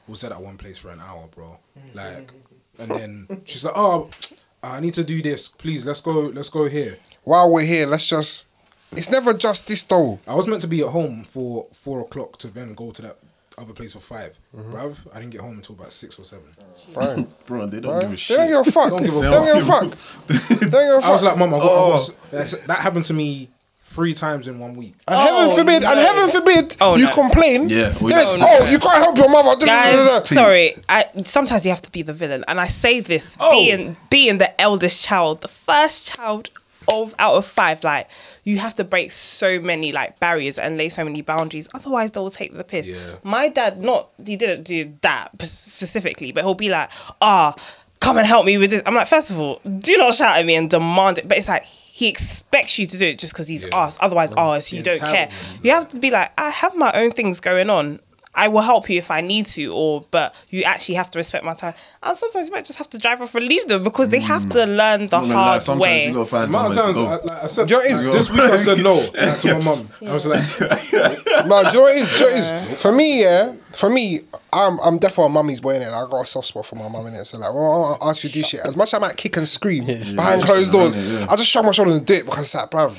We'll 0.07 0.17
set 0.17 0.31
at 0.33 0.41
one 0.41 0.57
place 0.57 0.77
for 0.77 0.89
an 0.89 0.99
hour, 0.99 1.27
bro. 1.33 1.57
Like, 1.93 2.33
and 2.79 2.91
then 2.91 3.41
she's 3.45 3.63
like, 3.63 3.75
"Oh, 3.77 4.09
I 4.63 4.79
need 4.79 4.93
to 4.95 5.03
do 5.03 5.21
this. 5.21 5.49
Please, 5.49 5.85
let's 5.85 6.01
go. 6.01 6.11
Let's 6.33 6.49
go 6.49 6.67
here." 6.67 6.97
While 7.23 7.51
we're 7.51 7.65
here, 7.65 7.85
let's 7.87 8.07
just. 8.07 8.47
It's 8.93 9.09
never 9.11 9.33
just 9.33 9.67
this 9.67 9.83
though. 9.85 10.19
I 10.27 10.35
was 10.35 10.47
meant 10.47 10.61
to 10.61 10.67
be 10.67 10.81
at 10.81 10.89
home 10.89 11.23
for 11.23 11.67
four 11.71 12.01
o'clock 12.01 12.37
to 12.39 12.47
then 12.49 12.73
go 12.73 12.91
to 12.91 13.01
that 13.03 13.17
other 13.57 13.73
place 13.73 13.93
for 13.93 13.99
5 13.99 14.39
Mm-hmm. 14.55 14.73
Bruv, 14.73 15.07
I 15.15 15.19
didn't 15.19 15.31
get 15.31 15.41
home 15.41 15.55
until 15.57 15.75
about 15.75 15.91
six 15.93 16.17
or 16.17 16.23
seven. 16.25 16.47
Bro, 16.93 17.17
Bro, 17.47 17.65
they 17.67 17.79
don't 17.79 17.91
bro. 17.91 17.99
give 18.01 18.09
a 18.09 18.11
They 18.11 18.15
shit. 18.17 18.37
don't 18.37 18.47
give 18.47 18.67
a 18.67 18.71
fuck. 18.71 18.89
Don't 18.89 19.03
give 19.03 19.15
a 19.15 19.19
They 19.19 19.29
don't 19.29 19.45
give 19.45 19.63
a 19.63 19.71
fuck. 19.71 19.93
fuck. 19.93 20.27
They 20.59 20.69
don't 20.69 20.71
give 20.71 20.97
a 20.97 21.01
fuck. 21.01 21.03
I 21.03 21.11
was 21.11 21.23
like, 21.23 21.37
Mum, 21.37 21.53
I 21.53 21.59
Oh. 21.61 21.89
I 21.89 21.91
was, 21.91 22.15
that's, 22.31 22.51
that 22.65 22.79
happened 22.79 23.05
to 23.05 23.13
me 23.13 23.49
three 23.83 24.13
times 24.13 24.47
in 24.47 24.57
one 24.59 24.75
week. 24.75 24.93
And 25.07 25.17
Oh, 25.19 25.37
heaven 25.49 25.57
forbid, 25.57 25.83
and 25.83 25.99
heaven 25.99 26.29
forbid, 26.29 26.77
Oh, 26.79 26.95
you 26.95 27.05
no. 27.05 27.11
complain. 27.11 27.67
Yeah, 27.69 27.89
Then 27.89 28.11
it's, 28.19 28.31
Oh, 28.33 28.37
oh, 28.61 28.63
no. 28.65 28.71
you 28.71 28.79
can't 28.79 28.97
help 29.03 29.17
your 29.17 29.29
mother. 29.29 29.65
Guys, 29.65 30.29
sorry. 30.29 30.75
I 30.87 31.05
sometimes 31.25 31.65
you 31.65 31.71
have 31.71 31.81
to 31.81 31.91
be 31.91 32.01
the 32.01 32.13
villain, 32.13 32.43
and 32.47 32.59
I 32.59 32.67
say 32.67 32.99
this 33.01 33.37
Oh. 33.39 33.51
being 33.51 33.97
being 34.09 34.37
the 34.37 34.59
eldest 34.61 35.03
child, 35.05 35.41
the 35.41 35.47
first 35.47 36.15
child 36.15 36.49
of 36.87 37.13
out 37.19 37.35
of 37.35 37.45
five. 37.45 37.83
Like 37.83 38.07
you 38.43 38.57
have 38.59 38.75
to 38.75 38.83
break 38.83 39.11
so 39.11 39.59
many 39.59 39.91
like 39.91 40.19
barriers 40.19 40.57
and 40.57 40.77
lay 40.77 40.89
so 40.89 41.03
many 41.03 41.21
boundaries. 41.21 41.67
Otherwise, 41.73 42.11
they 42.11 42.19
will 42.21 42.31
take 42.31 42.55
the 42.55 42.63
piss. 42.63 42.87
Yeah. 42.87 42.97
My 43.23 43.49
dad, 43.49 43.83
not 43.83 44.09
he 44.25 44.35
didn't 44.37 44.63
do 44.63 44.93
that 45.01 45.37
p- 45.37 45.45
specifically, 45.45 46.31
but 46.31 46.43
he'll 46.43 46.53
be 46.53 46.69
like, 46.69 46.89
ah. 47.21 47.55
Come 47.99 48.17
and 48.17 48.25
help 48.25 48.47
me 48.47 48.57
with 48.57 48.71
this. 48.71 48.81
I'm 48.87 48.95
like, 48.95 49.05
first 49.07 49.29
of 49.29 49.39
all, 49.39 49.61
do 49.77 49.95
not 49.97 50.15
shout 50.15 50.35
at 50.39 50.43
me 50.43 50.55
and 50.55 50.67
demand 50.67 51.19
it. 51.19 51.27
But 51.27 51.37
it's 51.37 51.47
like 51.47 51.65
he 52.01 52.09
expects 52.09 52.79
you 52.79 52.87
to 52.87 52.97
do 52.97 53.05
it 53.05 53.19
just 53.19 53.31
because 53.31 53.47
he's 53.47 53.63
Yeah. 53.63 53.83
asked. 53.83 54.01
Otherwise, 54.01 54.33
oh, 54.35 54.57
so 54.57 54.75
you 54.75 54.81
don't 54.81 54.99
care. 54.99 55.27
entitlement. 55.27 55.63
You 55.63 55.71
have 55.71 55.87
to 55.89 55.99
be 55.99 56.09
like, 56.09 56.31
I 56.35 56.49
have 56.49 56.75
my 56.75 56.91
own 56.93 57.11
things 57.11 57.39
going 57.39 57.69
on. 57.69 57.99
I 58.33 58.47
will 58.47 58.61
help 58.61 58.89
you 58.89 58.97
if 58.97 59.11
I 59.11 59.21
need 59.21 59.45
to, 59.57 59.71
or 59.71 60.03
but 60.09 60.33
you 60.49 60.63
actually 60.63 60.95
have 60.95 61.11
to 61.11 61.19
respect 61.19 61.45
my 61.45 61.53
time. 61.53 61.75
And 62.01 62.17
sometimes 62.17 62.47
you 62.47 62.53
might 62.53 62.65
just 62.65 62.79
have 62.79 62.89
to 62.91 62.97
drive 62.97 63.21
off 63.21 63.35
and 63.35 63.45
leave 63.45 63.67
them 63.67 63.83
because 63.83 64.09
they 64.09 64.21
have 64.21 64.49
to 64.49 64.59
mm. 64.59 64.77
learn 64.77 65.07
the 65.09 65.17
I'm 65.17 65.27
not 65.27 65.33
gonna 65.33 65.33
hard 65.33 65.63
sometimes 65.63 65.83
way. 65.83 66.07
you 66.07 66.13
gotta 66.13 66.25
find 66.25 66.51
The 66.51 66.57
amount 66.57 66.69
of 66.69 66.73
somewhere 66.73 66.93
times 66.93 66.97
to 66.97 67.03
go. 67.03 67.33
I, 67.33 67.35
like, 67.35 67.43
I 67.43 67.47
said, 67.47 67.69
you 67.69 67.75
know 67.75 67.79
what 67.79 67.85
it 67.85 67.93
is? 67.93 68.05
this 68.05 68.31
week 68.31 68.41
I 68.41 68.57
said 68.57 68.83
no 68.83 68.93
like, 68.95 69.39
to 69.41 69.53
my 69.53 69.63
mum. 69.63 69.89
I 70.07 70.13
was 70.13 70.25
like, 70.25 70.41
Man, 71.47 71.65
do 71.65 71.69
you 71.69 71.75
know 71.75 71.81
what 71.81 71.95
it 71.95 72.01
is? 72.01 72.19
You 72.19 72.25
know 72.25 72.31
what 72.31 72.35
it 72.35 72.71
is? 72.73 72.81
For 72.81 72.91
me, 72.91 73.21
yeah, 73.21 73.53
for 73.81 73.89
me, 73.89 74.19
I'm 74.53 74.79
I'm 74.81 74.99
definitely 74.99 75.25
a 75.25 75.29
mummy's 75.29 75.59
boy 75.59 75.71
in 75.71 75.81
it. 75.81 75.87
I 75.87 76.05
got 76.07 76.21
a 76.21 76.25
soft 76.25 76.47
spot 76.49 76.67
for 76.67 76.75
my 76.75 76.87
mum 76.87 77.07
in 77.07 77.13
it. 77.15 77.25
So 77.25 77.39
like, 77.39 77.51
when 77.51 77.63
I 77.63 77.95
ask 78.09 78.23
you 78.23 78.29
to 78.29 78.35
do 78.35 78.43
shit, 78.43 78.59
as 78.63 78.77
much 78.77 78.93
as 78.93 78.99
I 78.99 79.07
might 79.07 79.17
kick 79.17 79.35
and 79.37 79.47
scream 79.47 79.85
behind 79.87 80.43
closed 80.43 80.71
doors, 80.71 80.95
I 81.27 81.35
just 81.35 81.49
shrug 81.49 81.65
my 81.65 81.71
shoulders 81.71 81.97
and 81.97 82.05
do 82.05 82.13
it 82.13 82.25
because 82.25 82.43
it's 82.43 82.53
like, 82.53 82.69
bruv, 82.69 82.93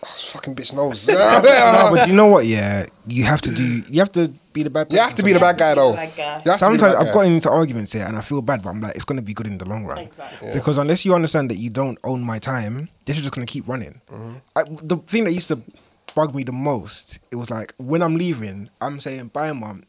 this 0.00 0.32
fucking 0.32 0.54
bitch 0.54 0.74
knows. 0.74 1.06
No, 1.12 1.88
but 1.92 2.08
you 2.08 2.14
know 2.14 2.28
what? 2.28 2.46
Yeah, 2.46 2.86
you 3.06 3.24
have 3.24 3.42
to 3.42 3.54
do. 3.54 3.82
You 3.90 4.00
have 4.00 4.10
to 4.12 4.28
be 4.54 4.62
the 4.62 4.70
bad. 4.70 4.90
you 4.90 5.00
have 5.00 5.14
to 5.16 5.22
be 5.22 5.34
the 5.34 5.38
bad 5.38 5.58
guy 5.58 5.74
though. 5.74 5.92
Bad 5.92 6.16
guy. 6.16 6.22
You 6.24 6.30
have 6.30 6.38
to 6.40 6.44
be 6.44 6.50
the 6.50 6.58
Sometimes 6.58 6.82
bad 6.94 6.96
I've 6.96 7.06
guy. 7.08 7.12
gotten 7.12 7.32
into 7.34 7.50
arguments 7.50 7.92
here, 7.92 8.06
and 8.06 8.16
I 8.16 8.22
feel 8.22 8.40
bad, 8.40 8.62
but 8.62 8.70
I'm 8.70 8.80
like, 8.80 8.96
it's 8.96 9.04
gonna 9.04 9.20
be 9.20 9.34
good 9.34 9.46
in 9.46 9.58
the 9.58 9.68
long 9.68 9.84
run. 9.84 9.98
Exactly. 9.98 10.48
Because 10.54 10.78
unless 10.78 11.04
you 11.04 11.14
understand 11.14 11.50
that 11.50 11.56
you 11.56 11.68
don't 11.68 11.98
own 12.04 12.22
my 12.22 12.38
time, 12.38 12.88
this 13.04 13.18
is 13.18 13.24
just 13.24 13.34
gonna 13.34 13.44
keep 13.44 13.68
running. 13.68 14.00
Mm-hmm. 14.10 14.36
I, 14.56 14.62
the 14.82 14.96
thing 14.96 15.24
that 15.24 15.32
used 15.32 15.48
to 15.48 15.60
bug 16.14 16.34
me 16.34 16.42
the 16.42 16.52
most, 16.52 17.18
it 17.30 17.36
was 17.36 17.50
like 17.50 17.74
when 17.76 18.00
I'm 18.02 18.16
leaving, 18.16 18.70
I'm 18.80 18.98
saying 18.98 19.28
bye, 19.28 19.52
mum. 19.52 19.84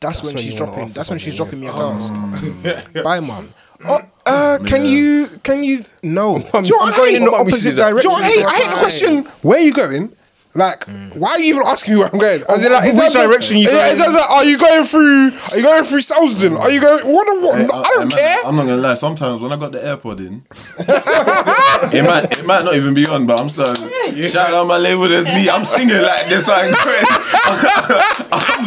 That's, 0.00 0.22
when, 0.22 0.34
when 0.34 0.42
she's 0.44 0.54
dropping. 0.54 0.84
offer 0.84 0.92
That's 0.92 1.08
when 1.10 1.18
she's 1.18 1.36
something, 1.36 1.60
dropping 1.62 1.80
me 1.80 2.72
a 2.72 2.72
task. 2.72 2.94
bye, 3.04 3.20
mom. 3.20 3.52
Oh, 3.84 4.00
uh, 4.24 4.58
can 4.64 4.86
you? 4.86 5.26
Can 5.42 5.62
you? 5.62 5.80
No, 6.02 6.38
Do 6.52 6.60
you 6.62 6.70
know 6.70 6.78
I'm 6.80 6.96
going 6.96 7.10
hate? 7.10 7.18
in 7.18 7.24
the 7.26 7.30
Mum 7.30 7.46
used 7.46 7.62
to 7.62 7.68
opposite 7.68 7.70
do 7.70 7.76
that. 7.76 7.94
Do 7.94 8.00
direction. 8.00 8.10
you 8.10 8.16
know 8.16 8.16
what 8.16 8.24
I 8.24 8.26
hate? 8.26 8.46
I 8.46 8.56
hate 8.56 8.70
the 8.72 8.78
question. 8.78 9.24
Where 9.42 9.58
are 9.58 9.62
you 9.62 9.72
going? 9.74 10.12
Like, 10.54 10.88
why 11.20 11.32
are 11.36 11.38
you 11.38 11.52
even 11.52 11.60
asking 11.68 11.92
me 11.94 12.00
where 12.00 12.08
I'm 12.10 12.18
going? 12.18 12.40
As 12.48 12.64
in, 12.64 12.72
like, 12.72 12.84
Which 12.88 12.96
terms 12.96 13.14
of- 13.14 13.28
direction 13.28 13.58
you 13.58 13.66
going? 13.68 13.92
in 13.92 13.98
terms 14.00 14.14
of, 14.16 14.22
are 14.32 14.44
you 14.46 14.56
going 14.56 14.84
through? 14.88 15.36
Are 15.52 15.56
you 15.60 15.62
going 15.62 15.84
through 15.84 16.00
Salisbury? 16.00 16.56
Are 16.56 16.70
you 16.70 16.80
going? 16.80 17.04
What? 17.12 17.26
what? 17.44 17.58
Hey, 17.60 17.68
I 17.68 17.88
don't 18.00 18.08
man, 18.08 18.10
care. 18.16 18.36
I'm 18.46 18.56
not 18.56 18.64
gonna 18.64 18.80
lie. 18.80 18.94
Sometimes 18.94 19.42
when 19.42 19.52
I 19.52 19.56
got 19.56 19.72
the 19.72 19.80
AirPod 19.84 20.18
in, 20.26 20.40
it 21.92 22.04
might 22.08 22.32
it 22.38 22.46
might 22.46 22.64
not 22.64 22.74
even 22.74 22.94
be 22.94 23.04
on, 23.06 23.26
but 23.26 23.38
I'm 23.38 23.50
still 23.50 23.74
shout 24.24 24.54
out 24.54 24.66
my 24.66 24.78
label. 24.78 25.06
There's 25.06 25.28
me. 25.28 25.50
I'm 25.50 25.66
singing 25.68 26.00
like 26.00 26.24
this. 26.32 26.48
I'm 26.48 26.72
I'm 28.32 28.64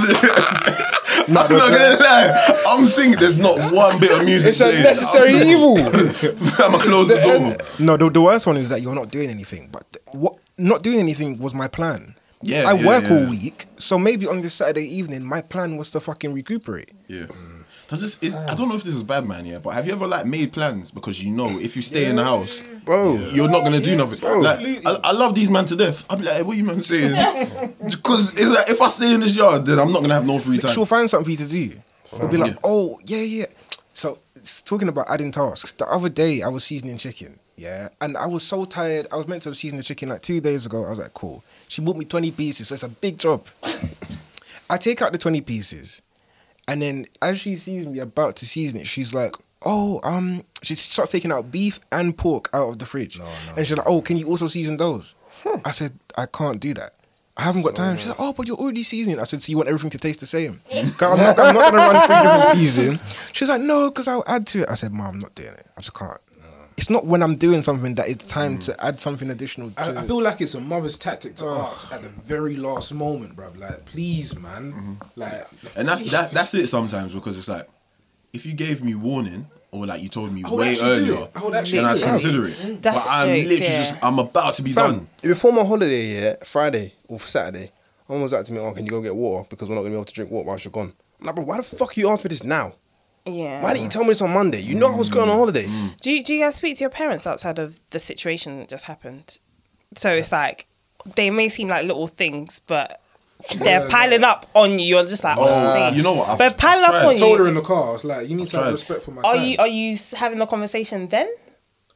not 1.29 1.49
gonna 1.49 1.97
lie. 1.99 2.63
I'm 2.67 2.85
singing. 2.85 3.15
There's 3.19 3.37
not 3.37 3.59
one 3.71 3.99
bit 3.99 4.17
of 4.17 4.25
music. 4.25 4.51
It's 4.51 4.61
a 4.61 4.71
necessary 4.83 5.33
evil. 5.33 5.77
I'm 6.63 6.71
gonna 6.71 6.83
close 6.83 7.09
the 7.09 7.21
door. 7.23 7.85
No, 7.85 7.97
the, 7.97 8.09
the 8.09 8.21
worst 8.21 8.47
one 8.47 8.57
is 8.57 8.69
that 8.69 8.81
you're 8.81 8.95
not 8.95 9.11
doing 9.11 9.29
anything. 9.29 9.69
But 9.71 9.91
th- 9.93 10.05
what 10.13 10.37
not 10.57 10.83
doing 10.83 10.99
anything 10.99 11.39
was 11.39 11.53
my 11.53 11.67
plan. 11.67 12.15
Yeah, 12.41 12.69
I 12.69 12.73
yeah, 12.73 12.87
work 12.87 13.03
yeah. 13.03 13.13
all 13.13 13.29
week, 13.29 13.65
so 13.77 13.99
maybe 13.99 14.25
on 14.25 14.41
this 14.41 14.53
Saturday 14.53 14.85
evening, 14.85 15.25
my 15.25 15.41
plan 15.41 15.75
was 15.75 15.91
to 15.91 15.99
fucking 15.99 16.33
recuperate. 16.33 16.93
Yeah. 17.07 17.23
Mm. 17.23 17.58
Does 17.89 18.01
this 18.01 18.19
is 18.21 18.35
I 18.35 18.53
mm. 18.53 18.57
don't 18.57 18.69
know 18.69 18.75
if 18.75 18.83
this 18.83 18.93
is 18.93 19.01
bad 19.01 19.25
man, 19.25 19.47
yeah, 19.47 19.57
but 19.57 19.71
have 19.71 19.87
you 19.87 19.93
ever 19.93 20.05
like 20.05 20.23
made 20.27 20.53
plans 20.53 20.91
because 20.91 21.23
you 21.23 21.31
know 21.31 21.57
if 21.59 21.75
you 21.75 21.81
stay 21.81 22.05
in 22.05 22.17
the 22.17 22.23
house, 22.23 22.61
Bro. 22.85 23.15
you're 23.33 23.49
not 23.49 23.63
gonna 23.63 23.79
do 23.79 23.97
nothing. 23.97 24.43
Like, 24.43 24.85
I, 24.85 24.99
I 25.05 25.11
love 25.11 25.33
these 25.33 25.49
man 25.49 25.65
to 25.65 25.75
death. 25.75 26.05
I'll 26.07 26.17
be 26.17 26.23
like, 26.23 26.35
hey, 26.35 26.43
what 26.43 26.55
you 26.55 26.63
man 26.63 26.81
saying? 26.81 27.73
Because 27.83 28.33
it's 28.33 28.51
like 28.51 28.69
if 28.69 28.79
I 28.79 28.89
stay 28.89 29.11
in 29.13 29.21
this 29.21 29.35
yard, 29.35 29.65
then 29.65 29.79
I'm 29.79 29.91
not 29.91 30.01
gonna 30.01 30.13
have 30.13 30.27
no 30.27 30.37
free 30.37 30.59
time. 30.59 30.71
She'll 30.71 30.85
find 30.85 31.09
something 31.09 31.25
for 31.25 31.31
you 31.31 31.37
to 31.37 31.47
do. 31.47 31.81
They'll 32.17 32.29
be 32.29 32.37
like, 32.37 32.57
oh 32.63 32.99
yeah, 33.05 33.21
yeah. 33.21 33.45
So 33.91 34.19
it's 34.35 34.61
talking 34.61 34.87
about 34.87 35.09
adding 35.09 35.31
tasks. 35.31 35.71
The 35.71 35.87
other 35.87 36.09
day 36.09 36.43
I 36.43 36.49
was 36.49 36.63
seasoning 36.63 36.99
chicken, 36.99 37.39
yeah, 37.55 37.89
and 37.99 38.17
I 38.17 38.27
was 38.27 38.43
so 38.43 38.65
tired. 38.65 39.07
I 39.11 39.15
was 39.15 39.27
meant 39.27 39.43
to 39.43 39.49
have 39.49 39.57
seasoned 39.57 39.79
the 39.79 39.83
chicken 39.83 40.09
like 40.09 40.21
two 40.21 40.41
days 40.41 40.67
ago. 40.67 40.85
I 40.85 40.89
was 40.89 40.99
like, 40.99 41.15
cool. 41.15 41.43
She 41.67 41.81
bought 41.81 41.97
me 41.97 42.05
twenty 42.05 42.31
pieces. 42.31 42.67
So 42.67 42.73
it's 42.73 42.83
a 42.83 42.89
big 42.89 43.17
job. 43.17 43.47
I 44.69 44.77
take 44.77 45.01
out 45.01 45.11
the 45.11 45.17
twenty 45.17 45.41
pieces, 45.41 46.03
and 46.69 46.81
then 46.81 47.05
as 47.21 47.39
she 47.39 47.55
sees 47.55 47.85
me 47.85 47.99
about 47.99 48.35
to 48.37 48.45
season 48.45 48.79
it, 48.79 48.87
she's 48.87 49.13
like, 49.13 49.33
"Oh, 49.65 49.99
um," 50.03 50.43
she 50.61 50.75
starts 50.75 51.11
taking 51.11 51.31
out 51.31 51.51
beef 51.51 51.79
and 51.91 52.15
pork 52.17 52.49
out 52.53 52.69
of 52.69 52.79
the 52.79 52.85
fridge, 52.85 53.19
and 53.55 53.65
she's 53.67 53.75
like, 53.75 53.87
"Oh, 53.87 54.01
can 54.01 54.17
you 54.17 54.27
also 54.27 54.47
season 54.47 54.77
those?" 54.77 55.15
I 55.65 55.71
said, 55.71 55.93
"I 56.17 56.25
can't 56.27 56.59
do 56.59 56.73
that." 56.75 56.93
I 57.37 57.43
haven't 57.43 57.63
got 57.63 57.75
time. 57.75 57.95
She's 57.95 58.09
like, 58.09 58.19
"Oh, 58.19 58.33
but 58.33 58.47
you're 58.47 58.57
already 58.57 58.83
seasoning." 58.83 59.19
I 59.19 59.23
said, 59.23 59.41
"So 59.41 59.49
you 59.49 59.57
want 59.57 59.69
everything 59.69 59.89
to 59.91 59.97
taste 59.97 60.19
the 60.19 60.27
same? 60.27 60.59
I'm 60.73 60.85
not, 60.99 61.39
I'm 61.39 61.55
not 61.55 61.71
gonna 61.71 61.77
run 61.77 62.07
three 62.07 62.21
different 62.21 62.57
seasons. 62.57 63.29
She's 63.33 63.49
like, 63.49 63.61
"No, 63.61 63.89
because 63.89 64.07
I'll 64.07 64.25
add 64.27 64.45
to 64.47 64.63
it." 64.63 64.69
I 64.69 64.75
said, 64.75 64.91
"Mom, 64.93 65.07
I'm 65.15 65.19
not 65.19 65.35
doing 65.35 65.53
it. 65.53 65.65
I 65.77 65.81
just 65.81 65.93
can't." 65.93 66.19
It's 66.79 66.89
not 66.89 67.05
when 67.05 67.21
I'm 67.21 67.35
doing 67.35 67.61
something 67.61 67.95
that 67.95 68.07
it's 68.07 68.23
time 68.23 68.57
mm. 68.57 68.63
to 68.67 68.85
add 68.85 69.01
something 69.01 69.29
additional. 69.29 69.69
To 69.71 69.81
I, 69.81 70.01
I 70.01 70.07
feel 70.07 70.23
like 70.23 70.39
it's 70.39 70.55
a 70.55 70.61
mother's 70.61 70.97
tactic 70.97 71.35
to 71.35 71.47
oh. 71.47 71.71
ask 71.73 71.91
at 71.91 72.03
the 72.03 72.07
very 72.07 72.55
last 72.55 72.93
moment, 72.93 73.35
bruv. 73.35 73.59
Like, 73.59 73.83
please, 73.83 74.39
man. 74.39 74.71
Mm-hmm. 74.71 74.93
Like, 75.17 75.45
And 75.75 75.89
that's 75.89 76.09
that 76.11 76.31
that's 76.31 76.53
it 76.53 76.67
sometimes 76.67 77.13
because 77.13 77.37
it's 77.37 77.49
like 77.49 77.67
if 78.31 78.45
you 78.45 78.53
gave 78.53 78.81
me 78.81 78.95
warning 78.95 79.45
or 79.71 79.85
like 79.87 80.01
you 80.01 80.07
told 80.07 80.31
me 80.31 80.41
I 80.45 80.53
way 80.53 80.77
earlier, 80.81 81.25
it. 81.25 81.31
I 81.35 81.43
would 81.43 81.53
actually 81.53 81.79
then 81.79 81.89
I'd 81.89 82.01
consider 82.01 82.45
it. 82.47 82.53
Mm, 82.53 82.81
that's 82.81 83.05
but 83.05 83.13
I'm 83.13 83.27
jokes, 83.27 83.49
literally 83.49 83.73
yeah. 83.73 83.77
just 83.77 84.05
I'm 84.05 84.19
about 84.19 84.53
to 84.53 84.63
be 84.63 84.71
Fam, 84.71 84.91
done. 84.91 85.07
before 85.21 85.51
my 85.51 85.65
holiday, 85.65 86.05
yeah, 86.05 86.35
Friday 86.45 86.93
or 87.09 87.19
Saturday, 87.19 87.71
someone 88.07 88.23
was 88.23 88.31
like 88.31 88.45
to 88.45 88.53
me, 88.53 88.59
"Oh, 88.59 88.71
can 88.71 88.85
you 88.85 88.89
go 88.89 89.01
get 89.01 89.17
water 89.17 89.45
because 89.49 89.67
we're 89.67 89.75
not 89.75 89.81
gonna 89.81 89.91
be 89.91 89.97
able 89.97 90.05
to 90.05 90.13
drink 90.13 90.31
water 90.31 90.47
whilst 90.47 90.63
you're 90.63 90.71
gone." 90.71 90.93
I'm 91.19 91.25
like, 91.25 91.35
bro, 91.35 91.43
why 91.43 91.57
the 91.57 91.63
fuck 91.63 91.97
you 91.97 92.09
ask 92.09 92.23
me 92.23 92.29
this 92.29 92.45
now? 92.45 92.75
Yeah. 93.33 93.61
Why 93.63 93.73
didn't 93.73 93.85
you 93.85 93.89
tell 93.89 94.03
me 94.03 94.09
this 94.09 94.21
on 94.21 94.33
Monday? 94.33 94.61
You 94.61 94.75
know 94.75 94.91
I 94.91 94.95
was 94.95 95.09
going 95.09 95.29
on 95.29 95.35
holiday. 95.37 95.65
Mm. 95.65 95.99
Do 96.01 96.11
you, 96.13 96.23
do 96.23 96.33
you 96.33 96.39
guys 96.39 96.55
speak 96.55 96.77
to 96.77 96.81
your 96.83 96.89
parents 96.89 97.25
outside 97.27 97.59
of 97.59 97.79
the 97.91 97.99
situation 97.99 98.59
that 98.59 98.69
just 98.69 98.85
happened? 98.85 99.37
So 99.95 100.11
it's 100.11 100.31
like 100.31 100.67
they 101.15 101.29
may 101.29 101.49
seem 101.49 101.67
like 101.69 101.85
little 101.85 102.07
things, 102.07 102.61
but 102.67 103.01
they're 103.59 103.87
piling 103.87 104.23
up 104.23 104.45
on 104.53 104.77
you. 104.79 104.85
You're 104.85 105.05
just 105.05 105.23
like, 105.23 105.37
oh, 105.39 105.45
Oh, 105.47 105.89
you 105.95 106.03
know 106.03 106.13
what? 106.13 106.27
I've- 106.29 106.37
But 106.37 106.57
piling 106.57 106.83
I've 106.83 106.93
up 106.95 107.01
tried. 107.03 107.09
on 107.11 107.15
told 107.17 107.39
her 107.39 107.47
in 107.47 107.55
the 107.55 107.61
car, 107.61 107.89
I 107.89 107.91
was 107.93 108.03
like, 108.05 108.27
you 108.27 108.35
need 108.35 108.47
to 108.49 108.57
have 108.57 108.65
tried. 108.65 108.71
respect 108.73 109.03
for 109.03 109.11
my 109.11 109.21
Are 109.21 109.35
time. 109.35 109.43
you 109.45 109.55
are 109.59 109.67
you 109.67 109.93
s- 109.93 110.11
having 110.13 110.39
the 110.39 110.45
conversation 110.45 111.07
then 111.07 111.31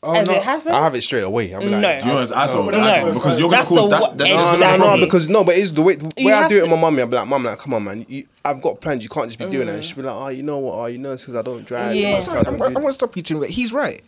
oh, 0.04 0.14
as 0.16 0.28
no. 0.28 0.34
it 0.36 0.44
happened? 0.44 0.76
I 0.76 0.84
have 0.84 0.94
it 0.96 1.02
straight 1.02 1.24
away. 1.24 1.54
I'll 1.54 1.60
be 1.62 1.70
like, 1.70 1.82
No. 1.82 1.98
You 1.98 2.06
know, 2.06 2.18
as 2.20 2.32
I 2.32 2.46
don't, 2.48 2.72
No. 2.72 3.14
Because 3.14 3.40
you're 3.40 3.50
gonna 3.50 3.58
That's 3.62 3.70
cause 3.70 3.78
the 3.84 3.88
that's 3.90 4.08
wa- 4.10 4.14
that, 4.16 4.60
No, 4.60 4.78
no, 4.78 4.96
no, 4.96 5.06
because 5.06 5.30
no, 5.30 5.44
but 5.44 5.56
it's 5.56 5.72
the 5.72 5.82
way 5.82 5.96
the 5.96 6.12
way 6.26 6.34
I 6.34 6.42
have 6.42 6.50
do 6.50 6.56
it 6.58 6.60
to- 6.60 6.64
with 6.66 6.72
my 6.72 6.82
mummy. 6.82 7.02
I'm 7.02 7.10
like, 7.10 7.28
mum, 7.28 7.44
like, 7.44 7.58
come 7.60 7.74
on, 7.74 7.84
man, 7.84 8.06
you, 8.08 8.26
I've 8.46 8.62
got 8.62 8.82
plans. 8.82 9.02
You 9.04 9.10
can't 9.10 9.28
just 9.28 9.40
be 9.40 9.46
doing 9.46 9.68
that. 9.68 9.80
Mm. 9.80 9.84
She'll 9.84 9.96
be 9.98 10.02
like, 10.04 10.16
oh, 10.16 10.28
you 10.30 10.44
know 10.44 10.60
what? 10.60 10.74
Oh, 10.76 10.86
you 10.88 10.98
know, 10.98 11.14
it's 11.14 11.24
because 11.24 11.36
I 11.36 11.42
don't 11.42 11.66
drive. 11.66 11.96
Yeah. 11.96 12.18
It's 12.18 12.28
'cause 12.28 12.46
I 12.46 12.50
I'm, 12.50 12.62
I'm 12.62 12.74
gonna 12.74 12.94
stop 12.94 13.16
you, 13.16 13.24
Chin, 13.24 13.40
but 13.40 13.50
he's 13.50 13.72
right. 13.74 14.02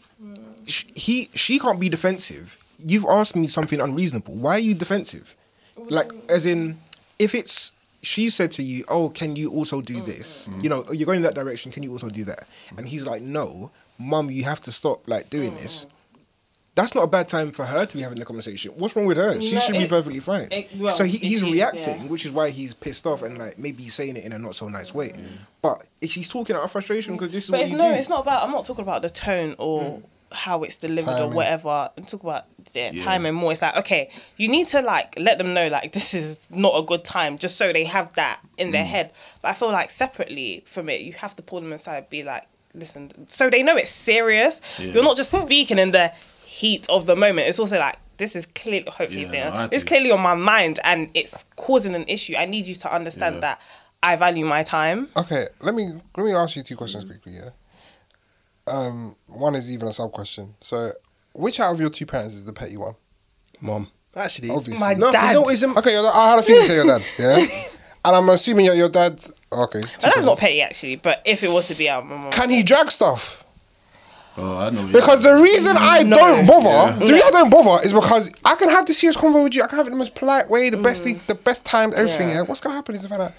Sh- 0.67 0.85
He 0.95 1.29
she 1.33 1.59
can't 1.59 1.79
be 1.79 1.89
defensive. 1.89 2.57
You've 2.85 3.05
asked 3.05 3.35
me 3.35 3.47
something 3.47 3.79
unreasonable. 3.79 4.35
Why 4.35 4.51
are 4.55 4.59
you 4.59 4.73
defensive? 4.73 5.33
Like, 5.89 6.11
as 6.29 6.45
in, 6.45 6.77
if 7.19 7.33
it's 7.35 7.71
she 8.01 8.29
said 8.29 8.51
to 8.51 8.61
you, 8.63 8.85
"Oh, 8.87 9.09
can 9.09 9.35
you 9.35 9.49
also 9.51 9.81
do 9.81 9.99
this? 10.01 10.47
Mm. 10.51 10.63
You 10.63 10.69
know, 10.69 10.85
you're 10.91 11.05
going 11.07 11.17
in 11.17 11.23
that 11.23 11.33
direction. 11.35 11.71
Can 11.71 11.81
you 11.83 11.91
also 11.91 12.09
do 12.09 12.23
that?" 12.25 12.47
And 12.77 12.87
he's 12.87 13.05
like, 13.05 13.21
"No, 13.21 13.71
mum, 13.97 14.29
you 14.29 14.43
have 14.43 14.61
to 14.61 14.71
stop 14.71 15.07
like 15.07 15.29
doing 15.29 15.55
this." 15.55 15.87
That's 16.75 16.93
not 16.93 17.05
a 17.05 17.07
bad 17.07 17.29
time 17.29 17.51
for 17.51 17.63
her 17.65 17.85
to 17.85 17.97
be 17.97 18.03
having 18.03 18.19
the 18.19 18.25
conversation. 18.25 18.73
What's 18.75 18.97
wrong 18.97 19.05
with 19.05 19.15
her? 19.15 19.39
She 19.39 19.55
No, 19.55 19.61
should 19.61 19.77
be 19.77 19.87
perfectly 19.87 20.19
fine. 20.19 20.49
it- 20.51 20.67
well, 20.75 20.91
so 20.91 21.05
he, 21.05 21.17
he's 21.17 21.41
is, 21.41 21.49
reacting, 21.49 22.01
yeah. 22.01 22.07
which 22.09 22.25
is 22.25 22.31
why 22.31 22.49
he's 22.49 22.73
pissed 22.73 23.07
off 23.07 23.21
and 23.21 23.37
like 23.37 23.57
maybe 23.57 23.83
he's 23.83 23.93
saying 23.93 24.17
it 24.17 24.25
in 24.25 24.33
a 24.33 24.39
not 24.39 24.55
so 24.55 24.67
nice 24.67 24.93
way. 24.93 25.09
Mm. 25.11 25.23
But 25.61 25.85
it's, 26.01 26.15
he's 26.15 26.27
talking 26.27 26.53
out 26.53 26.63
of 26.63 26.71
frustration 26.73 27.13
because 27.13 27.29
this 27.29 27.45
is 27.45 27.49
But 27.49 27.59
what 27.59 27.61
it's 27.63 27.71
you 27.71 27.77
no, 27.77 27.91
do. 27.91 27.95
it's 27.95 28.09
not 28.09 28.19
about. 28.23 28.43
I'm 28.43 28.51
not 28.51 28.65
talking 28.65 28.83
about 28.83 29.03
the 29.03 29.09
tone 29.09 29.55
or 29.57 29.83
mm. 29.83 30.03
how 30.33 30.63
it's 30.63 30.75
delivered 30.75 31.11
Timing. 31.11 31.31
or 31.31 31.35
whatever. 31.37 31.89
I'm 31.95 32.03
talking 32.03 32.29
about 32.29 32.45
the 32.73 32.99
time 32.99 33.25
and 33.25 33.37
more. 33.37 33.53
It's 33.53 33.61
like 33.61 33.77
okay, 33.77 34.09
you 34.35 34.49
need 34.49 34.67
to 34.67 34.81
like 34.81 35.17
let 35.17 35.37
them 35.37 35.53
know 35.53 35.69
like 35.69 35.93
this 35.93 36.13
is 36.13 36.49
not 36.51 36.77
a 36.77 36.83
good 36.83 37.05
time, 37.05 37.37
just 37.37 37.55
so 37.55 37.71
they 37.71 37.85
have 37.85 38.11
that 38.15 38.41
in 38.57 38.71
their 38.71 38.83
mm. 38.83 38.87
head. 38.87 39.13
But 39.41 39.51
I 39.51 39.53
feel 39.53 39.71
like 39.71 39.91
separately 39.91 40.61
from 40.65 40.89
it, 40.89 40.99
you 40.99 41.13
have 41.13 41.37
to 41.37 41.41
pull 41.41 41.61
them 41.61 41.71
aside, 41.71 42.09
be 42.09 42.21
like, 42.21 42.43
listen, 42.75 43.11
so 43.29 43.49
they 43.49 43.63
know 43.63 43.75
it's 43.75 43.89
serious. 43.89 44.61
You're 44.79 45.03
not 45.03 45.17
just 45.17 45.31
speaking 45.31 45.79
in 45.79 45.91
the 45.91 46.09
heat 46.45 46.87
of 46.89 47.05
the 47.05 47.15
moment. 47.15 47.47
It's 47.47 47.59
also 47.59 47.79
like. 47.79 47.97
This 48.17 48.33
is 48.37 48.45
clearly, 48.45 48.87
hopefully, 48.89 49.23
Yeah, 49.23 49.31
they- 49.31 49.57
no, 49.57 49.69
it's 49.73 49.83
clearly 49.83 50.09
on 50.09 50.21
my 50.21 50.35
mind, 50.35 50.79
and 50.85 51.09
it's 51.13 51.43
causing 51.57 51.93
an 51.95 52.05
issue. 52.07 52.33
I 52.37 52.45
need 52.45 52.65
you 52.65 52.73
to 52.75 52.93
understand 52.95 53.35
Yeah. 53.35 53.41
that 53.41 53.61
I 54.01 54.15
value 54.15 54.45
my 54.45 54.63
time. 54.63 55.09
Okay, 55.17 55.43
let 55.59 55.75
me 55.75 55.89
let 56.15 56.25
me 56.25 56.31
ask 56.33 56.55
you 56.55 56.63
two 56.63 56.77
questions 56.77 57.03
quickly. 57.03 57.33
Yeah. 57.33 57.49
Um, 58.67 59.15
one 59.27 59.53
is 59.55 59.69
even 59.73 59.89
a 59.89 59.93
sub 59.93 60.13
question. 60.13 60.55
So, 60.61 60.91
which 61.33 61.59
out 61.59 61.73
of 61.73 61.81
your 61.81 61.89
two 61.89 62.05
parents 62.05 62.35
is 62.35 62.45
the 62.45 62.53
petty 62.53 62.77
one? 62.77 62.93
Mom. 63.61 63.89
Actually, 64.15 64.49
Obviously. 64.51 64.79
My 64.87 64.93
no, 64.93 65.11
dad. 65.11 65.33
you 65.33 65.41
know, 65.41 65.49
it's 65.49 65.61
Okay, 65.63 65.97
I 66.13 66.29
had 66.31 66.39
a 66.39 66.43
feeling 66.43 66.61
to 66.61 66.67
say 66.69 66.75
your 66.75 66.85
dad. 66.85 67.05
Yeah. 67.19 67.35
and 68.05 68.15
I'm 68.15 68.29
assuming 68.29 68.65
your 68.65 68.75
your 68.75 68.89
dad. 68.89 69.19
Okay. 69.63 69.81
two 69.81 69.87
But 70.01 70.13
that's 70.15 70.25
not 70.25 70.37
petty 70.37 70.61
actually. 70.61 70.95
But 70.97 71.21
if 71.25 71.43
it 71.43 71.49
was 71.51 71.67
to 71.67 71.75
be 71.75 71.89
out, 71.89 72.05
my 72.07 72.15
mum. 72.17 72.31
Can 72.31 72.49
he 72.49 72.63
drag 72.63 72.89
stuff? 72.91 73.43
Oh, 74.37 74.57
I 74.57 74.69
know. 74.69 74.85
Because 74.87 75.21
the 75.21 75.33
reason 75.41 75.75
I 75.79 76.03
No. 76.03 76.17
don't 76.17 76.45
bother, 76.45 76.67
Yeah. 76.67 76.91
the 76.99 77.05
reason 77.13 77.21
I 77.27 77.31
don't 77.31 77.49
bother 77.49 77.83
is 77.85 77.93
because 77.93 78.31
I 78.43 78.55
can 78.55 78.67
have 78.69 78.85
the 78.85 78.93
serious 78.93 79.15
convo 79.15 79.43
with 79.43 79.55
you. 79.55 79.63
I 79.63 79.67
can 79.67 79.77
have 79.77 79.87
it 79.87 79.91
in 79.91 79.97
the 79.97 79.99
most 80.03 80.13
polite 80.15 80.49
way, 80.49 80.69
the 80.69 80.77
best, 80.77 81.05
the 81.05 81.35
best 81.35 81.65
times, 81.65 81.95
everything. 81.95 82.27
Mm. 82.27 82.31
Yeah. 82.31 82.35
Yeah. 82.37 82.41
What's 82.41 82.59
gonna 82.59 82.75
happen 82.75 82.95
is 82.95 83.03
the 83.03 83.07
fact 83.07 83.19
that, 83.21 83.33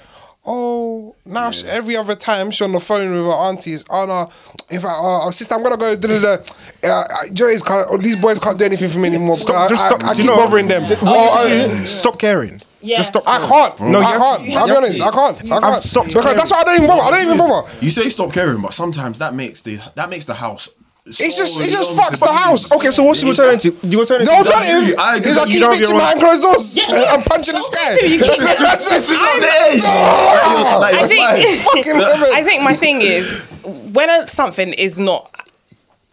oh, 0.46 1.14
now 1.26 1.50
she, 1.50 1.66
every 1.68 1.96
other 1.96 2.14
time 2.14 2.50
she's 2.50 2.62
on 2.66 2.72
the 2.72 2.80
phone 2.80 3.10
with 3.12 3.20
her 3.26 3.30
aunties. 3.32 3.84
Oh 3.90 4.06
no, 4.06 4.26
in 4.74 4.80
fact, 4.80 4.94
oh, 4.96 5.30
sister, 5.32 5.54
I'm 5.54 5.62
gonna 5.62 5.76
go. 5.76 5.94
Da, 5.96 6.08
da, 6.08 6.18
da. 6.18 6.36
Uh, 6.88 7.04
Joey's 7.34 7.62
can't. 7.62 7.86
Oh, 7.90 7.98
these 7.98 8.16
boys 8.16 8.38
can't 8.38 8.58
do 8.58 8.64
anything 8.64 8.88
for 8.88 8.98
me 8.98 9.08
anymore. 9.08 9.36
Stop- 9.36 9.68
because 9.68 9.70
just 9.70 9.82
I, 9.82 9.88
stop. 9.88 10.04
I, 10.04 10.06
I 10.06 10.14
Do 10.14 10.16
keep 10.16 10.24
you 10.24 10.30
know- 10.30 10.36
bothering 10.42 10.68
them. 10.68 10.84
Oh, 10.88 10.96
Oh, 11.04 11.80
uh, 11.82 11.84
Stop 11.84 12.18
caring. 12.18 12.62
Yeah. 12.86 12.96
Just 12.98 13.08
stop. 13.10 13.24
I 13.26 13.38
can't. 13.38 13.74
Mm. 13.82 13.90
No, 13.90 14.00
I 14.00 14.12
can't. 14.14 14.56
I'll 14.56 14.66
be 14.66 14.76
honest. 14.76 15.02
I 15.02 15.10
can't. 15.10 15.52
I 15.52 15.58
can't. 15.60 15.82
Stop. 15.82 16.06
Because 16.06 16.34
that's 16.34 16.50
why 16.50 16.60
I 16.60 16.64
don't 16.64 16.76
even 16.76 16.86
bother. 16.88 17.02
I 17.02 17.10
don't 17.10 17.24
even 17.26 17.38
bother. 17.38 17.68
You 17.80 17.90
say 17.90 18.08
stop 18.08 18.32
caring, 18.32 18.62
but 18.62 18.74
sometimes 18.74 19.18
that 19.18 19.34
makes 19.34 19.62
the 19.62 19.78
that 19.96 20.08
makes 20.08 20.24
the 20.24 20.34
house. 20.34 20.68
It's 21.08 21.36
just 21.36 21.60
it 21.60 21.70
just 21.70 21.92
fucks 21.96 22.18
the 22.18 22.26
house. 22.32 22.72
Okay, 22.72 22.90
so 22.90 23.04
what's 23.04 23.20
the 23.22 23.28
alternative? 23.28 23.80
The 23.80 23.96
alternative. 23.96 24.26
The 24.26 24.34
alternative 24.34 24.98
I 24.98 25.16
agree. 25.16 25.30
is 25.30 25.38
I 25.38 25.44
keep 25.46 25.60
don't 25.60 25.70
have 25.72 25.80
bitching 25.80 25.92
own- 25.92 25.98
behind 25.98 26.18
closed 26.20 26.42
doors 26.42 26.76
Yeah, 26.76 26.84
and 26.88 26.96
yeah. 26.98 27.12
I'm 27.14 27.22
punching 27.22 27.54
the 27.54 27.60
sky. 27.62 27.90
You 28.02 28.18
keep- 28.18 28.58
That's 28.58 28.90
just- 28.90 29.10
I 29.10 31.06
think, 31.06 31.22
I 32.34 32.42
think 32.42 32.62
my 32.62 32.74
thing 32.74 33.00
is 33.02 33.30
when 33.92 34.26
something 34.26 34.72
is 34.72 34.98
not 34.98 35.30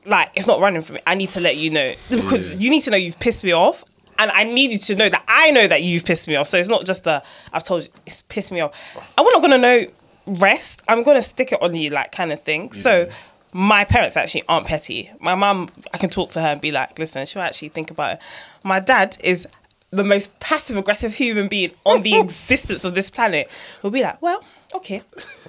like 0.05 0.29
it's 0.36 0.47
not 0.47 0.59
running 0.59 0.81
for 0.81 0.93
me, 0.93 0.99
I 1.07 1.15
need 1.15 1.29
to 1.31 1.39
let 1.39 1.55
you 1.57 1.69
know 1.71 1.88
because 2.09 2.55
you 2.62 2.69
need 2.69 2.81
to 2.81 2.91
know 2.91 2.97
you've 2.97 3.19
pissed 3.19 3.43
me 3.43 3.51
off, 3.51 3.83
and 4.19 4.32
I 4.32 4.43
need 4.43 4.71
you 4.71 4.78
to 4.80 4.95
know 4.95 5.10
that 5.10 5.23
I 5.28 5.52
know 5.52 5.67
that 5.67 5.84
you've 5.84 6.06
pissed 6.06 6.28
me 6.28 6.36
off. 6.36 6.47
So 6.47 6.58
it's 6.58 6.69
not 6.69 6.86
just 6.86 7.08
a 7.08 7.21
I've 7.52 7.63
told 7.63 7.84
you 7.84 7.89
it's 8.06 8.21
pissed 8.23 8.52
me 8.52 8.62
off. 8.62 8.73
I'm 9.17 9.26
not 9.26 9.41
gonna 9.41 9.58
know 9.58 9.86
rest. 10.26 10.84
I'm 10.88 11.04
gonna 11.04 11.21
stick 11.21 11.52
it 11.52 11.62
on 11.62 11.76
you 11.76 11.89
like 11.89 12.12
kind 12.12 12.32
of 12.32 12.41
thing. 12.41 12.71
So. 12.71 13.08
My 13.56 13.86
parents 13.86 14.17
actually 14.17 14.41
aren't 14.49 14.65
petty. 14.65 15.12
My 15.19 15.36
mum, 15.36 15.69
I 15.93 15.99
can 15.99 16.10
talk 16.10 16.32
to 16.32 16.41
her 16.41 16.47
and 16.47 16.60
be 16.60 16.71
like, 16.71 16.97
listen, 16.97 17.23
she'll 17.28 17.43
actually 17.43 17.69
think 17.69 17.91
about 17.91 18.13
it. 18.13 18.21
My 18.63 18.80
dad 18.80 19.15
is 19.23 19.47
the 19.91 20.04
most 20.04 20.39
passive 20.39 20.76
aggressive 20.76 21.13
human 21.13 21.47
being 21.47 21.69
on 21.86 22.02
the 22.02 22.19
existence 22.19 22.84
of 22.84 22.95
this 22.95 23.12
planet. 23.12 23.47
He'll 23.84 23.91
be 23.91 24.02
like, 24.02 24.19
well, 24.23 24.43
okay. 24.73 25.04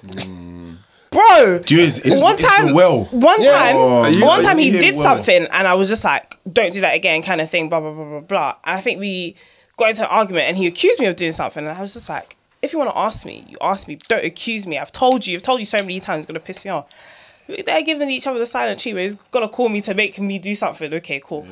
Mm. 0.05 0.54
Bro, 1.15 1.59
Do 1.65 1.75
you- 1.75 1.81
it's- 1.81 1.97
it's- 1.99 2.21
one 2.21 2.33
it's 2.33 2.41
the 2.41 2.47
time, 2.47 2.73
well. 2.73 3.05
one 3.11 3.41
Yeah. 3.41 3.51
time, 3.53 3.75
Oh, 3.77 3.99
one 4.01 4.13
you- 4.13 4.45
time 4.45 4.57
he 4.57 4.71
did 4.71 4.95
well. 4.95 5.03
something, 5.03 5.47
and 5.51 5.67
I 5.67 5.73
was 5.73 5.87
just 5.89 6.03
like, 6.03 6.35
"Don't 6.51 6.73
do 6.73 6.81
that 6.81 6.93
again," 6.95 7.21
kind 7.23 7.39
of 7.41 7.49
thing. 7.49 7.69
Blah 7.69 7.79
blah 7.79 7.91
blah 7.91 8.03
blah 8.05 8.19
blah. 8.19 8.55
And 8.65 8.77
I 8.77 8.81
think 8.81 8.99
we 8.99 9.35
got 9.77 9.89
into 9.91 10.03
an 10.03 10.09
argument, 10.09 10.45
and 10.47 10.57
he 10.57 10.67
accused 10.67 10.99
me 10.99 11.05
of 11.07 11.15
doing 11.15 11.31
something, 11.31 11.65
and 11.65 11.77
I 11.77 11.81
was 11.81 11.93
just 11.93 12.09
like, 12.09 12.35
"If 12.61 12.73
you 12.73 12.79
want 12.79 12.91
to 12.91 12.97
ask 12.97 13.25
me, 13.25 13.45
you 13.47 13.57
ask 13.61 13.87
me. 13.87 13.97
Don't 14.09 14.25
accuse 14.25 14.65
me. 14.67 14.77
I've 14.77 14.91
told 14.91 15.25
you. 15.25 15.37
I've 15.37 15.43
told 15.43 15.59
you 15.59 15.65
so 15.65 15.77
many 15.79 15.99
times. 15.99 16.19
It's 16.23 16.27
gonna 16.27 16.39
piss 16.39 16.65
me 16.65 16.71
off." 16.71 16.85
They're 17.47 17.81
giving 17.83 18.09
each 18.09 18.25
other 18.27 18.39
the 18.39 18.45
silent 18.45 18.79
treatment. 18.79 19.03
He's 19.03 19.15
gonna 19.31 19.47
call 19.47 19.69
me 19.69 19.79
to 19.81 19.93
make 19.93 20.19
me 20.19 20.37
do 20.39 20.53
something. 20.55 20.93
Okay, 20.95 21.21
cool. 21.23 21.45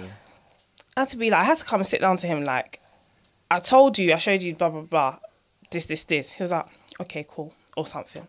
I 0.97 1.01
had 1.01 1.09
to 1.09 1.17
be 1.17 1.29
like, 1.29 1.41
I 1.41 1.43
had 1.45 1.57
to 1.59 1.65
come 1.65 1.79
and 1.81 1.87
sit 1.87 2.01
down 2.01 2.17
to 2.17 2.27
him 2.27 2.43
like, 2.43 2.79
I 3.49 3.59
told 3.59 3.97
you, 3.97 4.11
I 4.13 4.17
showed 4.17 4.41
you, 4.43 4.55
blah 4.55 4.69
blah 4.69 4.81
blah, 4.81 5.15
this 5.71 5.85
this 5.85 6.03
this. 6.03 6.33
He 6.33 6.43
was 6.43 6.51
like, 6.51 6.65
okay, 7.01 7.25
cool, 7.27 7.53
or 7.77 7.85
something. 7.87 8.27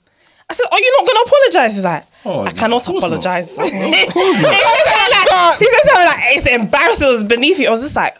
I 0.54 0.56
said, 0.56 0.68
are 0.70 0.78
you 0.78 0.90
not 0.98 1.06
gonna 1.06 1.24
apologize? 1.26 1.74
He's 1.74 1.84
like, 1.84 2.04
Oh, 2.24 2.40
I 2.40 2.52
cannot 2.52 2.80
of 2.80 2.86
course 2.86 3.04
apologize. 3.04 3.58
he 3.58 3.64
said 3.64 3.74
something 3.74 5.10
like, 5.12 5.58
he 5.58 5.66
said 5.66 5.84
something 5.90 6.06
like, 6.06 6.22
it's 6.36 6.46
embarrassing, 6.46 7.08
it 7.08 7.10
was 7.10 7.24
beneath 7.24 7.58
you. 7.58 7.66
I 7.66 7.70
was 7.70 7.82
just 7.82 7.96
like. 7.96 8.16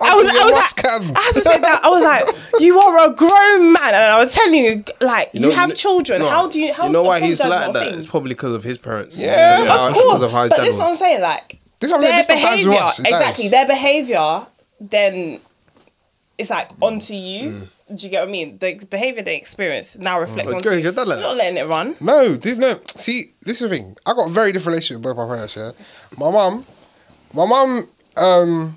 I 0.00 0.14
was, 0.14 0.26
I 0.26 0.44
was 0.44 0.54
like. 0.54 0.86
I 1.16 1.20
had 1.20 1.32
to 1.34 1.40
say 1.42 1.58
that. 1.58 1.80
I 1.84 1.88
was 1.88 2.02
like, 2.04 2.24
you 2.60 2.80
are 2.80 3.10
a 3.10 3.14
grown 3.14 3.72
man, 3.74 3.88
and 3.88 3.96
I 3.96 4.18
was 4.24 4.34
telling 4.34 4.54
you, 4.54 4.84
like, 5.00 5.30
you, 5.34 5.40
know, 5.40 5.50
have 5.50 5.74
children. 5.74 6.20
no, 6.22 6.30
how 6.30 6.48
do 6.48 6.60
you? 6.60 6.72
How 6.72 6.86
you 6.86 6.92
know 6.92 7.02
do 7.02 7.08
why 7.08 7.20
he's 7.20 7.40
apologise 7.40 7.66
like 7.66 7.72
that? 7.74 7.84
things? 7.90 7.98
It's 7.98 8.06
probably 8.06 8.30
because 8.30 8.54
of 8.54 8.62
his 8.64 8.78
parents. 8.78 9.20
Yeah. 9.20 9.56
Because 9.60 9.68
how- 9.68 9.88
Of 9.88 9.94
course, 9.94 10.04
because 10.06 10.22
of 10.22 10.32
how 10.32 10.42
his 10.44 10.50
but 10.50 10.60
this 10.60 10.74
is 10.74 10.80
what 10.80 10.88
I'm 10.88 10.96
saying. 10.96 11.20
Like, 11.20 11.58
This 11.78 11.90
is 11.90 11.92
what 11.92 11.96
I'm 11.96 12.00
saying, 12.00 12.10
their 12.10 12.16
this 12.16 12.24
stuff 12.24 12.38
happens 12.38 12.64
with 12.64 12.72
behavior, 12.72 13.10
exactly, 13.18 13.48
their 13.50 13.66
behavior, 13.66 14.46
then 14.80 15.40
it's 16.38 16.50
like 16.50 16.70
onto 16.80 17.14
you. 17.14 17.50
Mm. 17.50 17.68
Do 17.94 18.04
you 18.06 18.10
get 18.10 18.20
what 18.20 18.28
I 18.28 18.32
mean? 18.32 18.58
The 18.58 18.74
behavior 18.90 19.22
they 19.22 19.36
experience 19.36 19.98
now 19.98 20.18
reflects 20.20 20.50
But 20.50 20.56
on. 20.56 20.62
girl, 20.62 20.72
is 20.74 20.84
your 20.84 20.92
dad 20.92 21.08
like 21.08 21.18
You're 21.18 21.28
not 21.28 21.36
letting 21.36 21.58
it 21.58 21.68
run. 21.68 21.94
No, 22.00 22.28
this 22.28 22.56
no. 22.58 22.80
See, 22.86 23.32
this 23.42 23.60
is 23.60 23.68
the 23.68 23.76
thing. 23.76 23.96
I 24.06 24.14
got 24.14 24.28
a 24.28 24.30
very 24.30 24.52
different 24.52 24.74
relationship 24.74 25.04
with 25.04 25.16
both 25.16 25.28
my 25.28 25.34
parents. 25.34 25.56
Yeah, 25.56 25.70
my 26.18 26.30
mom, 26.30 26.64
my 27.34 27.44
mom, 27.46 27.86
um, 28.16 28.76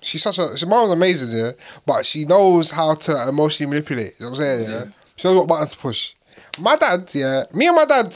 she's 0.00 0.22
such 0.22 0.38
a. 0.38 0.56
She, 0.56 0.64
my 0.66 0.76
mum's 0.76 0.92
amazing, 0.92 1.36
yeah, 1.36 1.52
but 1.84 2.06
she 2.06 2.24
knows 2.24 2.70
how 2.70 2.94
to 2.94 3.28
emotionally 3.28 3.70
manipulate. 3.70 4.12
You 4.18 4.26
know 4.26 4.30
what 4.30 4.40
I'm 4.40 4.44
saying? 4.44 4.70
Yeah, 4.70 4.84
she 5.16 5.28
knows 5.28 5.36
what 5.38 5.48
buttons 5.48 5.72
to 5.72 5.78
push. 5.78 6.14
My 6.60 6.76
dad, 6.76 7.10
yeah, 7.12 7.44
me 7.52 7.66
and 7.66 7.76
my 7.76 7.84
dad, 7.84 8.14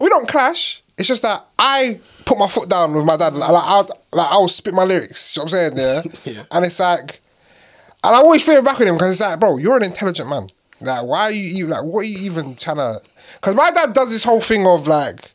we 0.00 0.08
don't 0.08 0.28
clash. 0.28 0.82
It's 0.96 1.08
just 1.08 1.22
that 1.22 1.44
I 1.58 1.94
put 2.24 2.38
my 2.38 2.46
foot 2.46 2.68
down 2.68 2.92
with 2.92 3.04
my 3.04 3.16
dad. 3.16 3.34
Like, 3.34 3.50
like, 3.50 3.62
I, 3.64 3.78
like 4.12 4.32
I 4.32 4.36
will 4.38 4.48
spit 4.48 4.74
my 4.74 4.84
lyrics. 4.84 5.34
You 5.36 5.40
know 5.40 5.44
what 5.44 5.54
I'm 5.54 5.74
saying? 5.76 5.78
Yeah, 6.24 6.32
Yeah. 6.36 6.42
and 6.52 6.64
it's 6.64 6.78
like. 6.78 7.20
And 8.04 8.14
I 8.14 8.18
always 8.18 8.44
feel 8.44 8.62
back 8.62 8.78
with 8.78 8.86
him 8.88 8.96
because 8.96 9.12
it's 9.12 9.20
like, 9.20 9.40
bro, 9.40 9.56
you're 9.56 9.76
an 9.78 9.84
intelligent 9.84 10.28
man. 10.28 10.48
Like, 10.80 11.04
why 11.04 11.20
are 11.22 11.32
you 11.32 11.58
even 11.58 11.70
like? 11.70 11.84
What 11.84 12.00
are 12.00 12.08
you 12.08 12.18
even 12.30 12.54
trying 12.54 12.76
to? 12.76 13.00
Because 13.36 13.54
my 13.54 13.70
dad 13.74 13.94
does 13.94 14.10
this 14.10 14.24
whole 14.24 14.42
thing 14.42 14.66
of 14.66 14.86
like, 14.86 15.32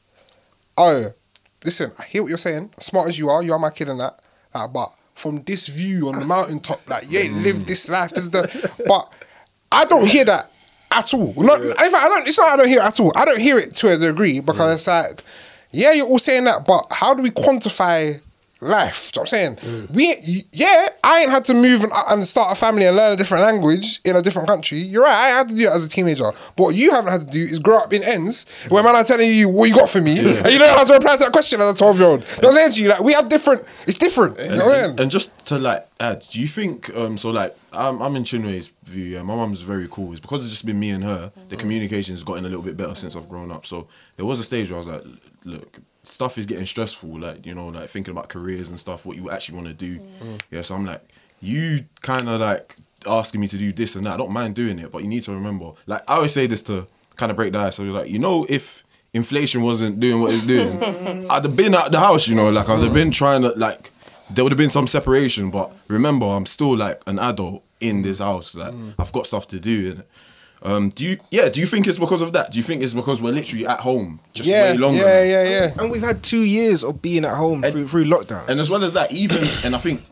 oh, 0.77 1.11
listen, 1.65 1.91
I 1.97 2.03
hear 2.05 2.21
what 2.21 2.29
you're 2.29 2.37
saying. 2.37 2.69
Smart 2.77 3.07
as 3.07 3.17
you 3.17 3.29
are, 3.29 3.41
you 3.41 3.53
are 3.53 3.59
my 3.59 3.71
kid 3.71 3.89
and 3.89 3.99
that. 3.99 4.19
Like, 4.53 4.71
but 4.71 4.91
from 5.15 5.41
this 5.43 5.67
view 5.67 6.09
on 6.09 6.19
the 6.19 6.25
mountaintop, 6.25 6.87
like 6.87 7.09
you 7.09 7.19
ain't 7.19 7.37
lived 7.37 7.67
this 7.67 7.89
life. 7.89 8.13
da, 8.13 8.21
da, 8.21 8.43
da. 8.43 8.67
But 8.85 9.11
I 9.71 9.85
don't 9.85 10.07
hear 10.07 10.25
that 10.25 10.51
at 10.91 11.11
all. 11.13 11.33
Not, 11.37 11.61
in 11.61 11.71
fact, 11.73 11.95
I 11.95 12.07
don't. 12.07 12.27
It's 12.27 12.37
not. 12.37 12.53
I 12.53 12.57
don't 12.57 12.67
hear 12.67 12.79
it 12.79 12.85
at 12.85 12.99
all. 12.99 13.11
I 13.15 13.25
don't 13.25 13.39
hear 13.41 13.57
it 13.57 13.73
to 13.73 13.93
a 13.93 13.97
degree 13.97 14.41
because 14.41 14.75
it's 14.75 14.87
like, 14.87 15.23
yeah, 15.71 15.91
you're 15.93 16.05
all 16.07 16.19
saying 16.19 16.43
that, 16.43 16.65
but 16.67 16.83
how 16.91 17.15
do 17.15 17.23
we 17.23 17.29
quantify? 17.29 18.21
Life, 18.61 19.13
do 19.13 19.19
you 19.19 19.23
know 19.23 19.23
what 19.23 19.33
I'm 19.33 19.57
saying? 19.57 19.87
We, 19.93 20.43
yeah, 20.51 20.87
I 21.01 21.21
ain't 21.21 21.31
had 21.31 21.45
to 21.45 21.53
move 21.53 21.81
and, 21.83 21.91
and 22.09 22.23
start 22.25 22.51
a 22.51 22.55
family 22.55 22.85
and 22.85 22.97
learn 22.97 23.13
a 23.13 23.15
different 23.15 23.43
language 23.43 24.01
in 24.03 24.17
a 24.17 24.21
different 24.21 24.49
country. 24.49 24.79
You're 24.79 25.03
right, 25.03 25.13
I 25.15 25.29
had 25.29 25.47
to 25.49 25.55
do 25.55 25.61
it 25.61 25.71
as 25.71 25.85
a 25.85 25.89
teenager. 25.89 26.29
But 26.57 26.63
what 26.63 26.75
you 26.75 26.91
haven't 26.91 27.11
had 27.11 27.21
to 27.21 27.27
do 27.27 27.39
is 27.39 27.59
grow 27.59 27.77
up 27.77 27.93
in 27.93 28.03
ends 28.03 28.45
where 28.67 28.83
man 28.83 28.95
are 28.97 29.03
telling 29.05 29.29
you 29.29 29.47
what 29.47 29.69
you 29.69 29.75
got 29.75 29.89
for 29.89 30.01
me, 30.01 30.19
and 30.19 30.51
you 30.51 30.59
don't 30.59 30.67
know 30.67 30.75
how 30.75 30.83
to 30.83 30.93
reply 30.93 31.13
to 31.15 31.23
that 31.23 31.31
question 31.31 31.61
as 31.61 31.71
a 31.73 31.77
12 31.77 31.99
year 31.99 32.07
old. 32.07 32.19
You 32.19 32.25
know 32.25 32.33
what 32.35 32.47
I'm 32.47 32.53
saying 32.53 32.71
to 32.71 32.83
you? 32.83 32.89
Like, 32.89 32.99
we 33.01 33.13
have 33.13 33.29
different, 33.29 33.61
it's 33.87 33.95
different. 33.95 34.37
You 34.37 34.49
know 34.49 34.55
what 34.57 34.65
I'm 34.65 34.73
saying? 34.73 34.89
And, 34.91 34.99
and 34.99 35.11
just 35.11 35.45
to 35.47 35.57
like 35.57 35.87
add, 36.01 36.19
do 36.29 36.41
you 36.41 36.47
think 36.47 36.93
um 36.97 37.17
so 37.17 37.31
like 37.31 37.55
I'm 37.71 38.01
I'm 38.01 38.15
in 38.17 38.23
Chinway's 38.23 38.73
view, 38.83 39.05
yeah, 39.05 39.21
my 39.21 39.35
mum's 39.35 39.61
very 39.61 39.87
cool. 39.89 40.11
It's 40.11 40.19
because 40.19 40.43
it's 40.45 40.53
just 40.53 40.65
been 40.65 40.79
me 40.79 40.89
and 40.89 41.03
her, 41.03 41.31
the 41.47 41.55
communication 41.55 42.13
has 42.13 42.23
gotten 42.23 42.45
a 42.45 42.49
little 42.49 42.63
bit 42.63 42.75
better 42.75 42.95
since 42.95 43.15
I've 43.15 43.29
grown 43.29 43.51
up. 43.51 43.65
So 43.65 43.87
there 44.17 44.25
was 44.25 44.39
a 44.39 44.43
stage 44.43 44.69
where 44.69 44.81
I 44.81 44.83
was 44.83 44.87
like, 44.87 45.03
look, 45.45 45.79
stuff 46.03 46.37
is 46.37 46.45
getting 46.45 46.65
stressful, 46.65 47.19
like, 47.19 47.45
you 47.45 47.53
know, 47.53 47.67
like 47.67 47.89
thinking 47.89 48.11
about 48.11 48.29
careers 48.29 48.69
and 48.69 48.79
stuff, 48.79 49.05
what 49.05 49.17
you 49.17 49.29
actually 49.29 49.55
want 49.55 49.67
to 49.67 49.73
do. 49.73 49.99
Mm. 49.99 50.41
Yeah, 50.51 50.61
so 50.61 50.75
I'm 50.75 50.85
like, 50.85 51.01
you 51.41 51.85
kind 52.01 52.27
of 52.27 52.41
like 52.41 52.75
asking 53.07 53.41
me 53.41 53.47
to 53.47 53.57
do 53.57 53.71
this 53.71 53.95
and 53.95 54.05
that. 54.05 54.13
I 54.13 54.17
don't 54.17 54.31
mind 54.31 54.55
doing 54.55 54.79
it, 54.79 54.91
but 54.91 55.03
you 55.03 55.09
need 55.09 55.23
to 55.23 55.31
remember, 55.31 55.71
like 55.85 56.01
I 56.09 56.15
always 56.15 56.33
say 56.33 56.47
this 56.47 56.63
to 56.63 56.87
kind 57.15 57.29
of 57.29 57.35
break 57.35 57.53
the 57.53 57.59
ice. 57.59 57.75
So 57.75 57.83
you're 57.83 57.93
like, 57.93 58.09
you 58.09 58.19
know, 58.19 58.45
if 58.49 58.83
inflation 59.13 59.61
wasn't 59.61 59.99
doing 59.99 60.21
what 60.21 60.33
it's 60.33 60.45
doing, 60.45 60.81
I'd 61.29 61.43
have 61.43 61.55
been 61.55 61.75
out 61.75 61.91
the 61.91 61.99
house, 61.99 62.27
you 62.27 62.35
know, 62.35 62.49
like 62.49 62.69
I'd 62.69 62.83
have 62.83 62.93
been 62.93 63.11
trying 63.11 63.41
to 63.43 63.49
like 63.49 63.91
there 64.29 64.43
would 64.43 64.51
have 64.51 64.57
been 64.57 64.69
some 64.69 64.87
separation, 64.87 65.49
but 65.49 65.71
remember, 65.87 66.25
I'm 66.25 66.45
still 66.45 66.75
like 66.75 67.01
an 67.07 67.19
adult 67.19 67.63
in 67.79 68.01
this 68.01 68.19
house. 68.19 68.55
Like 68.55 68.73
mm. 68.73 68.93
I've 68.99 69.11
got 69.11 69.27
stuff 69.27 69.47
to 69.49 69.59
do. 69.59 69.91
And 69.91 70.03
um, 70.61 70.89
do 70.89 71.05
you? 71.05 71.17
Yeah. 71.31 71.49
Do 71.49 71.59
you 71.59 71.65
think 71.65 71.87
it's 71.87 71.97
because 71.97 72.21
of 72.21 72.33
that? 72.33 72.51
Do 72.51 72.57
you 72.57 72.63
think 72.63 72.81
it's 72.83 72.93
because 72.93 73.21
we're 73.21 73.31
literally 73.31 73.65
at 73.65 73.79
home 73.79 74.19
just 74.33 74.49
Yeah, 74.49 74.71
way 74.73 74.77
longer? 74.77 74.97
yeah, 74.99 75.23
yeah, 75.23 75.43
yeah. 75.49 75.67
And 75.81 75.89
we've 75.91 76.01
had 76.01 76.21
two 76.23 76.41
years 76.43 76.83
of 76.83 77.01
being 77.01 77.23
at 77.25 77.35
home 77.35 77.63
through, 77.63 77.87
through 77.87 78.05
lockdown. 78.05 78.47
And 78.49 78.59
as 78.59 78.69
well 78.69 78.83
as 78.83 78.93
that, 78.93 79.11
even 79.11 79.37
and 79.63 79.75
I 79.75 79.79
think 79.79 80.03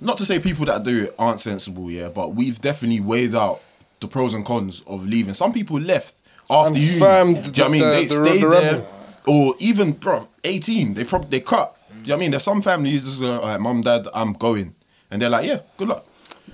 not 0.00 0.16
to 0.18 0.24
say 0.24 0.38
people 0.40 0.64
that 0.66 0.82
do 0.84 1.04
it 1.04 1.14
aren't 1.18 1.40
sensible, 1.40 1.90
yeah, 1.90 2.08
but 2.08 2.34
we've 2.34 2.60
definitely 2.60 3.00
weighed 3.00 3.34
out 3.34 3.60
the 4.00 4.08
pros 4.08 4.34
and 4.34 4.44
cons 4.44 4.82
of 4.86 5.06
leaving. 5.06 5.34
Some 5.34 5.52
people 5.52 5.78
left 5.78 6.16
after 6.50 6.76
you. 6.78 6.90
Confirmed 6.98 7.34
Do 7.36 7.40
you 7.40 7.44
know 7.44 7.64
what 7.64 7.68
I 7.68 7.68
mean? 7.70 7.80
the- 7.80 7.86
they 7.86 8.04
the- 8.06 8.24
stayed 8.26 8.42
the 8.42 8.48
there, 8.48 8.86
or 9.28 9.54
even 9.60 9.92
bro, 9.92 10.28
eighteen. 10.44 10.94
They 10.94 11.04
probably 11.04 11.28
they 11.30 11.40
cut. 11.44 11.76
Do 11.90 11.94
you 11.98 12.08
know 12.08 12.14
what 12.14 12.16
I 12.16 12.20
mean? 12.20 12.30
There's 12.32 12.42
some 12.42 12.60
families 12.62 13.04
just 13.04 13.20
like, 13.20 13.40
all 13.40 13.48
right, 13.48 13.60
mum, 13.60 13.82
dad, 13.82 14.08
I'm 14.12 14.32
going, 14.32 14.74
and 15.12 15.22
they're 15.22 15.30
like, 15.30 15.46
yeah, 15.46 15.58
good 15.76 15.86
luck. 15.88 16.04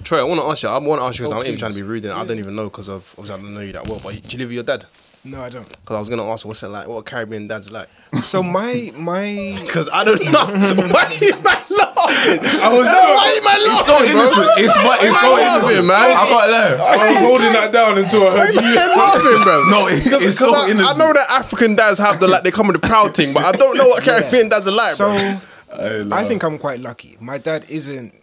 Troy, 0.05 0.21
I 0.21 0.23
want 0.25 0.41
to 0.41 0.47
ask 0.47 0.63
you. 0.63 0.69
I 0.69 0.79
want 0.79 1.01
to 1.03 1.07
ask 1.07 1.19
you 1.19 1.27
because 1.27 1.41
I'm 1.41 1.47
even 1.47 1.59
trying 1.59 1.73
to 1.73 1.77
be 1.77 1.83
rude. 1.83 2.05
And 2.05 2.15
I 2.15 2.25
don't 2.25 2.39
even 2.39 2.55
know 2.57 2.65
because 2.65 2.89
of 2.89 3.15
obviously 3.19 3.35
I 3.35 3.39
don't 3.43 3.55
know 3.55 3.61
you 3.61 3.73
that 3.73 3.87
well. 3.89 4.01
But 4.03 4.23
do 4.23 4.37
you 4.37 4.39
live 4.39 4.49
with 4.49 4.55
your 4.55 4.65
dad? 4.65 4.85
no, 5.25 5.43
I 5.43 5.51
don't. 5.51 5.69
Because 5.69 5.97
I 5.97 5.99
was 6.01 6.09
gonna 6.09 6.25
ask 6.31 6.47
what's 6.47 6.63
it 6.63 6.69
like. 6.69 6.87
What 6.89 6.99
a 6.99 7.03
Caribbean 7.03 7.49
dad's 7.49 7.73
like? 7.73 7.89
So 8.23 8.43
my 8.43 8.91
my 8.97 9.59
Because 9.61 9.89
I 9.93 10.05
don't 10.05 10.23
know. 10.25 10.47
So 10.55 10.77
why 10.95 11.05
are 11.05 11.13
you 11.25 11.33
man 11.43 11.61
laughing? 11.69 12.39
I 12.63 12.71
was 12.73 12.87
why 12.87 13.27
are 13.27 13.35
you 13.35 13.43
man 13.45 13.59
It's 13.59 13.85
so 13.85 13.93
laughing, 13.93 14.17
innocent. 14.17 14.49
It's 14.57 14.77
fu- 14.79 15.01
it's 15.05 15.13
Why 15.13 15.21
so 15.21 15.29
you 15.29 15.43
laughing, 15.43 15.77
innocent, 15.77 15.87
man? 15.87 16.11
I 16.17 16.25
can't 16.31 16.49
lie. 16.49 16.73
I 16.81 17.09
was 17.11 17.19
holding 17.21 17.53
that 17.53 17.73
down 17.73 17.99
until 17.99 18.23
I 18.23 18.31
heard 18.47 18.55
Why 18.57 18.63
you. 18.63 18.69
you 18.71 18.97
laughing, 18.97 19.43
bro? 19.43 19.57
No, 19.69 19.87
it- 19.89 20.05
Because- 20.05 20.25
it's 20.25 20.39
so 20.39 20.47
because 20.53 20.65
I, 20.65 20.69
I 20.69 20.71
innocent. 20.71 20.99
know 20.99 21.13
that 21.13 21.27
African 21.29 21.75
dads 21.75 21.99
have 21.99 22.21
the 22.21 22.29
like 22.29 22.45
they 22.45 22.51
come 22.53 22.69
with 22.69 22.81
the 22.81 22.87
proud 22.87 23.15
thing, 23.15 23.35
but 23.35 23.45
I 23.45 23.53
don't 23.53 23.77
know 23.77 23.89
what 23.89 24.05
Caribbean 24.05 24.49
dads 24.49 24.69
are 24.69 24.73
like, 24.73 24.95
so 24.95 25.11
bro. 25.11 26.09
I 26.17 26.25
think 26.25 26.43
I'm 26.45 26.57
quite 26.59 26.81
lucky. 26.81 27.17
My 27.21 27.37
dad 27.37 27.67
isn't 27.69 28.15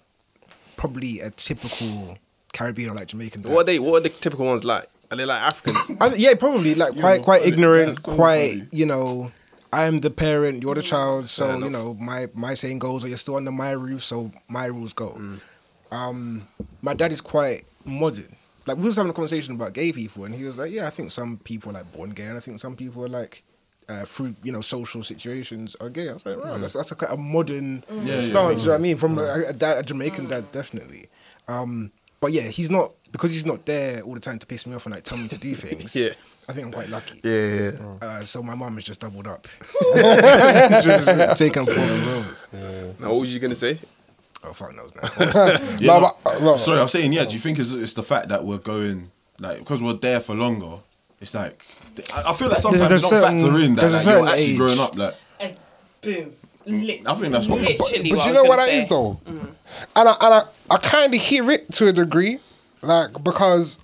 probably 0.78 1.20
a 1.20 1.30
typical 1.30 2.18
Caribbean 2.54 2.92
or 2.92 2.96
like 2.96 3.08
Jamaican 3.08 3.42
dad. 3.42 3.52
What 3.52 3.62
are 3.62 3.64
they? 3.66 3.80
What 3.80 3.98
are 3.98 4.00
the 4.02 4.10
typical 4.10 4.46
ones 4.46 4.64
like? 4.64 4.86
Are 5.12 5.18
they 5.18 5.26
like 5.26 5.42
Africans? 5.42 5.92
I, 6.02 6.16
yeah, 6.16 6.34
probably 6.36 6.76
like 6.76 6.98
quite 7.00 7.22
quite 7.22 7.46
ignorant, 7.46 8.02
quite 8.04 8.62
you 8.72 8.86
know. 8.86 9.32
I'm 9.74 10.00
the 10.00 10.10
parent, 10.10 10.64
you're 10.64 10.76
the 10.76 10.82
child, 10.82 11.28
so 11.28 11.58
you 11.58 11.70
know 11.70 11.96
my 11.96 12.28
my 12.34 12.54
saying 12.54 12.80
goes, 12.80 13.04
or 13.04 13.10
you're 13.10 13.18
still 13.18 13.36
under 13.36 13.52
my 13.52 13.72
roof, 13.72 14.04
so 14.04 14.32
my 14.48 14.68
rules 14.68 14.94
go. 14.94 15.20
Um, 15.92 16.48
my 16.82 16.94
dad 16.94 17.12
is 17.12 17.20
quite 17.20 17.70
modern. 17.84 18.36
Like 18.68 18.78
we 18.78 18.84
was 18.84 18.96
having 18.96 19.10
a 19.10 19.14
conversation 19.14 19.56
about 19.56 19.74
gay 19.74 19.92
people, 19.92 20.24
and 20.24 20.34
he 20.34 20.46
was 20.46 20.58
like, 20.58 20.72
"Yeah, 20.72 20.88
I 20.88 20.92
think 20.92 21.12
some 21.12 21.38
people 21.44 21.72
are 21.72 21.74
like 21.74 21.92
born 21.92 22.12
gay, 22.12 22.26
and 22.26 22.38
I 22.38 22.40
think 22.40 22.60
some 22.60 22.76
people 22.76 23.04
are 23.04 23.10
like." 23.10 23.44
Uh, 23.88 24.04
through 24.04 24.34
you 24.42 24.52
know 24.52 24.62
social 24.62 25.04
situations 25.04 25.76
are 25.80 25.90
gay. 25.92 26.10
I 26.10 26.14
was 26.14 26.26
like, 26.26 26.44
wow, 26.44 26.58
that's 26.58 26.74
that's 26.74 26.92
a, 26.92 26.96
quite 26.96 27.12
a 27.12 27.18
modern 27.18 27.84
yeah, 28.04 28.20
stance. 28.20 28.62
you 28.64 28.70
know 28.70 28.74
what 28.74 28.80
I 28.80 28.82
mean, 28.82 28.98
from 28.98 29.20
a, 29.20 29.44
a, 29.50 29.54
dad, 29.54 29.78
a 29.78 29.84
Jamaican 29.84 30.26
dad, 30.26 30.52
definitely. 30.52 31.06
Um, 31.48 31.92
but 32.20 32.32
yeah, 32.32 32.42
he's 32.50 32.72
not 32.72 32.94
because 33.12 33.32
he's 33.34 33.46
not 33.46 33.66
there 33.68 34.02
all 34.02 34.16
the 34.16 34.20
time 34.20 34.40
to 34.40 34.48
piss 34.48 34.66
me 34.66 34.74
off 34.76 34.88
and 34.88 34.96
like 34.96 35.04
tell 35.04 35.20
me 35.20 35.28
to 35.28 35.38
do 35.38 35.54
things. 35.66 35.96
Yeah. 35.96 36.10
I 36.50 36.54
think 36.54 36.66
I'm 36.68 36.74
quite 36.74 36.90
lucky. 36.90 37.20
Yeah, 37.24 37.70
yeah. 37.72 37.98
Uh, 38.02 38.22
so 38.24 38.42
my 38.42 38.56
mum 38.56 38.74
has 38.76 38.84
just 38.84 39.02
doubled 39.02 39.28
up, 39.28 39.48
just 40.84 41.38
taking 41.38 41.62
up 41.62 41.68
all 41.68 41.74
the 41.74 42.04
roles. 42.54 43.00
Now, 43.00 43.12
what 43.12 43.22
was 43.22 43.34
you 43.34 43.40
gonna 43.40 43.56
say? 43.56 43.78
Oh 44.44 44.54
fuck 44.54 44.76
knows 44.76 44.94
now. 44.96 45.10
Yeah, 45.80 45.88
No, 45.88 46.00
no, 46.00 46.10
but- 46.24 46.36
uh, 46.36 46.40
no. 46.44 46.58
sorry, 46.58 46.80
I 46.80 46.84
was 46.84 46.92
saying, 46.92 47.14
yeah. 47.14 47.26
Do 47.26 47.34
you 47.34 47.40
think 47.40 47.60
it's, 47.60 47.74
it's 47.74 47.94
the 47.94 48.04
fact 48.04 48.30
that 48.30 48.44
we're 48.44 48.58
going 48.60 49.10
like 49.40 49.60
because 49.60 49.82
we're 49.82 49.94
there 49.94 50.20
for 50.20 50.36
longer? 50.36 50.78
It's 51.22 51.34
like 51.34 51.66
I, 52.14 52.30
I 52.30 52.34
feel 52.34 52.50
like 52.50 52.60
sometimes 52.62 52.88
there's 52.90 53.04
you 53.04 53.10
don't 53.10 53.22
certain- 53.22 53.40
factor 53.40 53.60
in 53.64 53.76
that 53.76 53.82
there's 53.92 54.06
like, 54.06 54.16
you're 54.16 54.28
actually 54.30 54.52
age. 54.52 54.58
growing 54.58 54.80
up. 54.80 54.96
Like 54.98 55.56
boom. 56.02 56.32
Lit- 56.68 57.08
I 57.08 57.14
think 57.14 57.32
that's 57.32 57.48
what- 57.48 57.62
literally. 57.62 57.78
But, 57.78 58.10
but 58.10 58.18
what 58.18 58.26
you 58.28 58.34
know 58.34 58.44
what 58.44 58.58
gonna 58.58 58.72
that 58.72 58.74
is 58.74 58.84
say. 58.86 58.90
though, 58.90 59.20
mm. 59.26 59.40
and 59.96 60.10
I 60.10 60.14
and 60.22 60.34
I, 60.34 60.42
I 60.72 60.78
kind 60.78 61.14
of 61.14 61.22
hear 61.22 61.50
it 61.52 61.72
to 61.74 61.88
a 61.90 61.94
degree, 61.94 62.40
like 62.82 63.12
because 63.24 63.80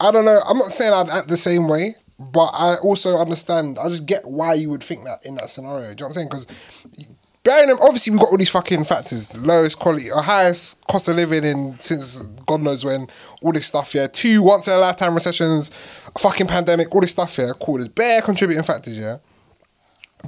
I 0.00 0.10
don't 0.10 0.24
know. 0.24 0.38
I'm 0.48 0.56
not 0.58 0.68
saying 0.68 0.92
I'd 0.94 1.10
act 1.10 1.28
the 1.28 1.36
same 1.36 1.68
way, 1.68 1.94
but 2.18 2.50
I 2.54 2.76
also 2.82 3.16
understand. 3.18 3.78
I 3.78 3.88
just 3.88 4.06
get 4.06 4.24
why 4.24 4.54
you 4.54 4.70
would 4.70 4.82
think 4.82 5.04
that 5.04 5.26
in 5.26 5.34
that 5.36 5.50
scenario. 5.50 5.88
Do 5.88 5.88
you 5.90 5.94
know 5.96 6.06
what 6.06 6.06
I'm 6.06 6.12
saying? 6.12 6.28
Because 6.30 7.13
bearing 7.44 7.68
them, 7.68 7.78
obviously 7.82 8.10
we've 8.10 8.20
got 8.20 8.30
all 8.30 8.38
these 8.38 8.50
fucking 8.50 8.84
factors: 8.84 9.28
the 9.28 9.40
lowest 9.40 9.78
quality, 9.78 10.10
or 10.10 10.22
highest 10.22 10.84
cost 10.86 11.08
of 11.08 11.16
living 11.16 11.44
in 11.44 11.78
since 11.78 12.22
God 12.46 12.62
knows 12.62 12.84
when. 12.84 13.06
All 13.42 13.52
this 13.52 13.66
stuff, 13.66 13.94
yeah. 13.94 14.06
Two 14.10 14.42
once 14.42 14.66
in 14.66 14.74
a 14.74 14.78
lifetime 14.78 15.14
recessions, 15.14 15.70
a 16.14 16.18
fucking 16.18 16.46
pandemic, 16.48 16.92
all 16.92 17.00
this 17.00 17.12
stuff, 17.12 17.38
yeah. 17.38 17.52
Cool. 17.60 17.76
There's 17.76 17.88
bare 17.88 18.22
contributing 18.22 18.64
factors, 18.64 18.98
yeah. 18.98 19.18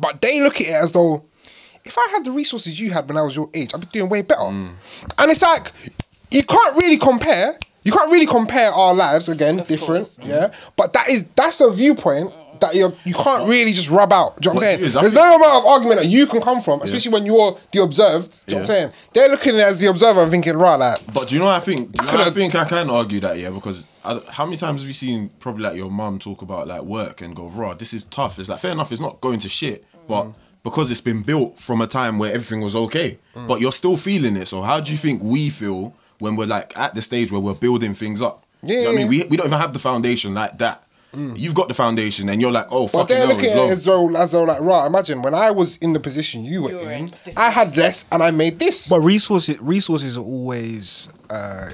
But 0.00 0.20
they 0.20 0.42
look 0.42 0.56
at 0.60 0.66
it 0.68 0.74
as 0.74 0.92
though 0.92 1.24
if 1.84 1.96
I 1.96 2.06
had 2.12 2.24
the 2.24 2.32
resources 2.32 2.78
you 2.78 2.90
had 2.90 3.08
when 3.08 3.16
I 3.16 3.22
was 3.22 3.36
your 3.36 3.48
age, 3.54 3.70
I'd 3.74 3.80
be 3.80 3.86
doing 3.86 4.10
way 4.10 4.22
better. 4.22 4.40
Mm. 4.40 4.72
And 5.18 5.30
it's 5.30 5.42
like 5.42 5.72
you 6.30 6.42
can't 6.42 6.76
really 6.76 6.98
compare. 6.98 7.58
You 7.84 7.92
can't 7.92 8.10
really 8.10 8.26
compare 8.26 8.70
our 8.72 8.94
lives 8.94 9.28
again, 9.28 9.58
different, 9.58 10.04
course. 10.04 10.18
yeah. 10.20 10.52
But 10.76 10.92
that 10.94 11.08
is 11.08 11.24
that's 11.36 11.60
a 11.60 11.70
viewpoint 11.70 12.32
that 12.60 12.74
you 12.74 12.92
you 13.04 13.14
can't 13.14 13.48
really 13.48 13.72
just 13.72 13.90
rub 13.90 14.12
out. 14.12 14.36
Do 14.36 14.48
you 14.48 14.54
know 14.54 14.54
what 14.54 14.62
I'm 14.62 14.68
saying? 14.68 14.80
is, 14.80 14.94
There's 14.94 15.14
no 15.14 15.36
amount 15.36 15.64
of 15.64 15.66
argument 15.66 16.00
that 16.00 16.06
you 16.06 16.26
can 16.26 16.40
come 16.40 16.60
from, 16.60 16.82
especially 16.82 17.12
when 17.12 17.26
you're 17.26 17.58
the 17.72 17.82
observed. 17.82 18.46
Do 18.46 18.54
you 18.54 18.56
know 18.56 18.60
what 18.62 18.70
I'm 18.70 18.76
saying? 18.76 18.92
They're 19.12 19.28
looking 19.28 19.54
at 19.54 19.60
it 19.60 19.66
as 19.66 19.80
the 19.80 19.88
observer 19.88 20.22
and 20.22 20.30
thinking, 20.30 20.56
right, 20.56 20.76
like, 20.76 20.98
But 21.12 21.28
do 21.28 21.34
you 21.34 21.40
know 21.40 21.46
what 21.46 21.56
I 21.56 21.60
think? 21.60 21.92
Do 21.92 22.04
you 22.04 22.12
know 22.12 22.24
I 22.24 22.30
think 22.30 22.54
I 22.54 22.64
can 22.64 22.90
argue 22.90 23.20
that 23.20 23.38
yeah 23.38 23.50
because 23.50 23.86
I, 24.04 24.20
how 24.30 24.44
many 24.44 24.56
times 24.56 24.82
have 24.82 24.88
you 24.88 24.94
seen 24.94 25.30
probably 25.38 25.62
like 25.62 25.76
your 25.76 25.90
mum 25.90 26.18
talk 26.18 26.42
about 26.42 26.68
like 26.68 26.82
work 26.82 27.20
and 27.20 27.34
go 27.34 27.48
raw 27.48 27.74
this 27.74 27.92
is 27.92 28.04
tough. 28.04 28.38
It's 28.38 28.48
like 28.48 28.60
fair 28.60 28.72
enough. 28.72 28.92
It's 28.92 29.00
not 29.00 29.20
going 29.20 29.38
to 29.40 29.48
shit, 29.48 29.84
but 30.08 30.24
mm. 30.24 30.34
because 30.62 30.90
it's 30.90 31.00
been 31.00 31.22
built 31.22 31.58
from 31.58 31.80
a 31.80 31.86
time 31.86 32.18
where 32.18 32.32
everything 32.32 32.60
was 32.60 32.74
okay, 32.76 33.18
mm. 33.34 33.48
but 33.48 33.60
you're 33.60 33.72
still 33.72 33.96
feeling 33.96 34.36
it. 34.36 34.48
So 34.48 34.62
how 34.62 34.80
do 34.80 34.90
you 34.90 34.98
think 34.98 35.22
we 35.22 35.50
feel 35.50 35.94
when 36.18 36.36
we're 36.36 36.46
like 36.46 36.76
at 36.76 36.94
the 36.94 37.02
stage 37.02 37.30
where 37.30 37.40
we're 37.40 37.54
building 37.54 37.94
things 37.94 38.22
up? 38.22 38.44
You 38.62 38.76
know 38.76 38.84
what 38.90 38.94
I 38.94 38.96
mean, 38.96 39.08
we 39.08 39.24
we 39.28 39.36
don't 39.36 39.46
even 39.46 39.60
have 39.60 39.72
the 39.72 39.78
foundation 39.78 40.34
like 40.34 40.58
that. 40.58 40.82
You've 41.36 41.54
got 41.54 41.68
the 41.68 41.74
foundation, 41.74 42.28
and 42.28 42.40
you're 42.40 42.52
like, 42.52 42.66
oh, 42.70 42.88
But 42.92 43.08
they're 43.08 43.18
hell, 43.18 43.28
looking 43.28 43.50
at 43.50 43.56
it 43.56 43.70
as 43.70 43.84
though, 43.84 44.14
as 44.16 44.32
though, 44.32 44.44
like, 44.44 44.60
right, 44.60 44.86
imagine 44.86 45.22
when 45.22 45.34
I 45.34 45.50
was 45.50 45.76
in 45.78 45.92
the 45.92 46.00
position 46.00 46.44
you 46.44 46.62
were 46.62 46.70
You 46.70 46.76
were 46.76 46.92
in, 46.92 47.04
in, 47.08 47.12
I 47.36 47.50
had 47.50 47.76
less 47.76 48.06
and 48.12 48.22
I 48.22 48.30
made 48.30 48.58
this. 48.58 48.88
But 48.88 49.00
resources 49.00 49.58
resources 49.60 50.16
are 50.18 50.24
always 50.24 51.08
uh, 51.30 51.70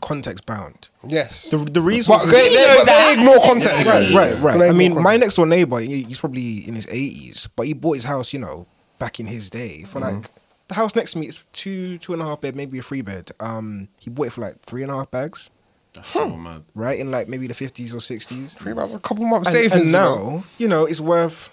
context 0.00 0.46
bound. 0.46 0.90
yes. 1.06 1.50
The 1.50 1.58
the 1.58 1.64
but 1.70 1.80
resources. 1.82 2.32
they, 2.32 2.48
they, 2.48 2.74
but 2.78 2.86
they 2.86 3.12
ignore 3.14 3.38
context. 3.44 3.88
Right, 3.88 4.10
right, 4.12 4.38
right. 4.40 4.58
They 4.58 4.68
I 4.68 4.72
mean, 4.72 4.92
ignore 4.92 5.02
my 5.04 5.16
next 5.16 5.36
door 5.36 5.46
neighbor, 5.46 5.78
he's 5.80 6.18
probably 6.18 6.58
in 6.66 6.74
his 6.74 6.86
eighties, 6.88 7.48
but 7.56 7.66
he 7.66 7.72
bought 7.74 7.94
his 7.94 8.04
house, 8.04 8.32
you 8.32 8.38
know, 8.40 8.66
back 8.98 9.20
in 9.20 9.26
his 9.26 9.50
day 9.50 9.82
for 9.84 10.00
Mm-hmm. 10.00 10.16
like 10.16 10.30
the 10.68 10.74
house 10.74 10.96
next 10.96 11.12
to 11.12 11.18
me 11.18 11.26
is 11.26 11.44
two, 11.52 11.98
two 11.98 12.12
and 12.14 12.22
a 12.22 12.24
half 12.24 12.40
bed, 12.40 12.56
maybe 12.56 12.78
a 12.78 12.82
three 12.82 13.02
bed. 13.02 13.30
Um, 13.40 13.88
he 14.00 14.08
bought 14.10 14.28
it 14.28 14.32
for 14.32 14.40
like 14.40 14.58
three 14.60 14.82
and 14.82 14.90
a 14.90 14.94
half 14.94 15.10
bags, 15.10 15.50
That's 15.94 16.08
so 16.08 16.28
mad. 16.36 16.62
right, 16.74 16.98
in 16.98 17.10
like 17.10 17.28
maybe 17.28 17.46
the 17.46 17.54
fifties 17.54 17.94
or 17.94 18.00
sixties. 18.00 18.54
Three 18.54 18.72
months, 18.74 18.94
a 18.94 18.98
couple 18.98 19.24
months 19.26 19.48
And, 19.48 19.56
savings. 19.56 19.82
and 19.82 19.86
you 19.86 19.92
know. 19.92 20.30
now, 20.38 20.44
you 20.58 20.68
know, 20.68 20.84
it's 20.86 21.00
worth 21.00 21.50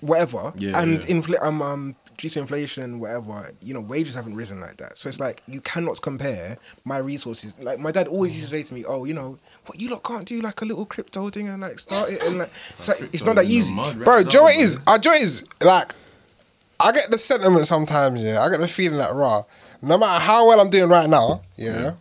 whatever. 0.00 0.52
Yeah, 0.56 0.80
and 0.80 1.02
yeah. 1.04 1.10
infl- 1.14 1.42
um, 1.42 1.60
um, 1.62 1.96
due 2.18 2.28
to 2.28 2.38
inflation 2.40 3.00
whatever, 3.00 3.50
you 3.60 3.74
know, 3.74 3.80
wages 3.80 4.14
haven't 4.14 4.36
risen 4.36 4.60
like 4.60 4.76
that. 4.76 4.96
So 4.96 5.08
it's 5.08 5.18
like 5.18 5.42
you 5.48 5.60
cannot 5.60 6.00
compare 6.02 6.56
my 6.84 6.98
resources. 6.98 7.56
Like 7.60 7.78
my 7.80 7.90
dad 7.90 8.06
always 8.06 8.32
used 8.36 8.50
to 8.50 8.56
say 8.56 8.62
to 8.62 8.74
me, 8.74 8.84
"Oh, 8.86 9.04
you 9.04 9.14
know, 9.14 9.38
what 9.66 9.80
you 9.80 9.88
lot 9.88 10.04
can't 10.04 10.24
do 10.26 10.40
like 10.40 10.60
a 10.62 10.64
little 10.64 10.86
crypto 10.86 11.28
thing 11.30 11.48
and 11.48 11.60
like 11.62 11.78
start 11.80 12.10
it 12.10 12.22
and 12.22 12.38
like 12.38 12.50
it's 12.78 12.88
like 12.88 13.00
it's 13.12 13.24
not 13.24 13.36
that 13.36 13.46
easy." 13.46 13.74
Bro, 13.74 14.24
Joe 14.24 14.46
it 14.48 14.58
is. 14.60 14.78
Uh, 14.86 14.98
Joe 14.98 15.12
is 15.14 15.48
like, 15.64 15.92
I 16.78 16.92
get 16.92 17.10
the 17.10 17.18
sentiment 17.18 17.66
sometimes. 17.66 18.22
Yeah, 18.22 18.40
I 18.40 18.50
get 18.50 18.60
the 18.60 18.68
feeling 18.68 18.98
that 18.98 19.12
raw. 19.14 19.42
No 19.84 19.98
matter 19.98 20.22
how 20.22 20.46
well 20.46 20.60
I'm 20.60 20.70
doing 20.70 20.88
right 20.88 21.10
now, 21.10 21.40
yeah, 21.56 21.94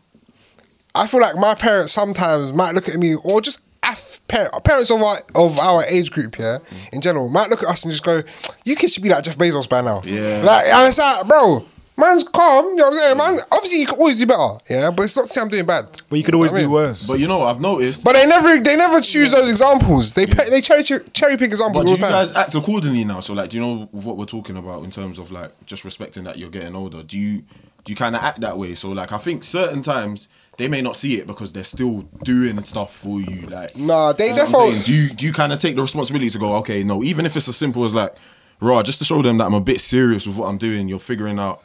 I 0.96 1.08
feel 1.08 1.22
like 1.22 1.36
my 1.38 1.54
parents 1.56 1.92
sometimes 1.92 2.54
might 2.54 2.74
look 2.74 2.88
at 2.90 2.96
me 2.98 3.16
or 3.24 3.42
just 3.42 3.66
af- 3.88 4.20
par- 4.28 4.50
parents 4.64 4.90
of 4.92 5.02
our 5.02 5.16
of 5.36 5.58
our 5.60 5.84
age 5.90 6.12
group, 6.12 6.38
yeah, 6.38 6.58
in 6.92 7.02
general, 7.02 7.30
might 7.30 7.50
look 7.50 7.64
at 7.64 7.70
us 7.70 7.84
and 7.84 7.92
just 7.92 8.04
go, 8.04 8.20
"You 8.66 8.76
kids 8.76 8.94
should 8.94 9.04
be 9.04 9.10
like 9.10 9.24
Jeff 9.24 9.38
Bezos 9.38 9.70
by 9.70 9.82
now." 9.82 10.02
Yeah. 10.04 10.42
like 10.44 10.66
and 10.68 10.88
it's 10.88 10.98
like, 11.00 11.28
bro. 11.28 11.66
Man's 11.98 12.24
calm, 12.24 12.66
you 12.70 12.76
know 12.78 12.86
what 12.86 12.94
I'm 12.94 12.94
saying? 12.94 13.18
Man, 13.18 13.46
obviously 13.52 13.82
you 13.82 13.86
can 13.86 14.00
always 14.00 14.16
do 14.16 14.26
better, 14.26 14.48
yeah, 14.70 14.90
but 14.90 15.04
it's 15.04 15.16
not 15.16 15.24
to 15.24 15.28
say 15.28 15.42
I'm 15.42 15.50
doing 15.50 15.66
bad. 15.68 15.86
But 16.10 16.16
you 16.18 16.24
could 16.24 16.34
always 16.34 16.52
You 16.52 16.60
know 16.60 16.62
do 16.64 16.66
I 16.66 16.80
mean? 16.80 16.88
worse. 16.88 17.06
But 17.06 17.20
you 17.20 17.28
know, 17.28 17.40
what 17.40 17.54
I've 17.54 17.62
noticed. 17.62 18.04
But 18.04 18.14
they 18.14 18.26
never, 18.26 18.60
they 18.60 18.76
never 18.76 19.02
choose 19.02 19.32
those 19.34 19.48
examples. 19.50 20.16
They 20.16 20.26
pe- 20.26 20.50
they 20.50 20.62
cherry 20.62 20.82
cherry 20.84 21.38
pick 21.38 21.48
examples 21.52 21.76
But 21.76 21.82
do 21.84 21.88
all 21.90 21.92
you 21.92 21.98
the 21.98 22.02
time. 22.02 22.12
guys 22.12 22.34
act 22.36 22.56
accordingly 22.56 23.04
now? 23.04 23.20
So 23.20 23.34
like, 23.34 23.52
do 23.52 23.58
you 23.58 23.62
know 23.62 23.88
what 23.92 24.18
we're 24.18 24.26
talking 24.26 24.58
about 24.58 24.84
in 24.84 24.90
terms 24.90 25.20
of 25.20 25.32
like 25.32 25.52
just 25.68 25.86
respecting 25.86 26.24
that 26.24 26.40
you're 26.40 26.50
getting 26.50 26.76
older? 26.76 27.04
Do 27.04 27.20
you 27.20 27.44
do 27.84 27.92
you 27.92 27.96
kind 27.96 28.16
of 28.16 28.24
act 28.24 28.42
that 28.42 28.58
way? 28.58 28.74
So 28.74 28.90
like, 28.90 29.12
I 29.12 29.20
think 29.20 29.44
certain 29.44 29.84
times 29.84 30.28
they 30.62 30.68
may 30.68 30.82
not 30.82 30.96
see 30.96 31.16
it 31.16 31.28
because 31.28 31.52
they're 31.52 31.64
still 31.64 32.02
doing 32.24 32.62
stuff 32.64 32.96
for 32.96 33.20
you. 33.20 33.48
Like, 33.48 33.76
Nah, 33.76 34.14
they 34.14 34.26
You 34.28 34.32
know 34.32 34.38
definitely- 34.38 34.80
Do 34.84 34.94
you 34.94 35.10
do 35.10 35.26
you 35.26 35.34
kind 35.34 35.52
of 35.52 35.60
take 35.60 35.76
the 35.76 35.82
responsibility 35.82 36.30
to 36.30 36.38
go? 36.40 36.56
Okay, 36.58 36.84
no, 36.84 37.04
even 37.04 37.26
if 37.26 37.36
it's 37.36 37.48
as 37.48 37.58
simple 37.58 37.84
as 37.84 37.94
like, 37.94 38.16
raw, 38.60 38.84
just 38.84 39.00
to 39.00 39.06
show 39.06 39.22
them 39.22 39.38
that 39.40 39.46
I'm 39.46 39.54
a 39.56 39.60
bit 39.62 39.82
serious 39.82 40.28
with 40.28 40.38
what 40.38 40.48
I'm 40.48 40.58
doing. 40.58 40.88
You're 40.88 41.00
figuring 41.00 41.40
out. 41.40 41.62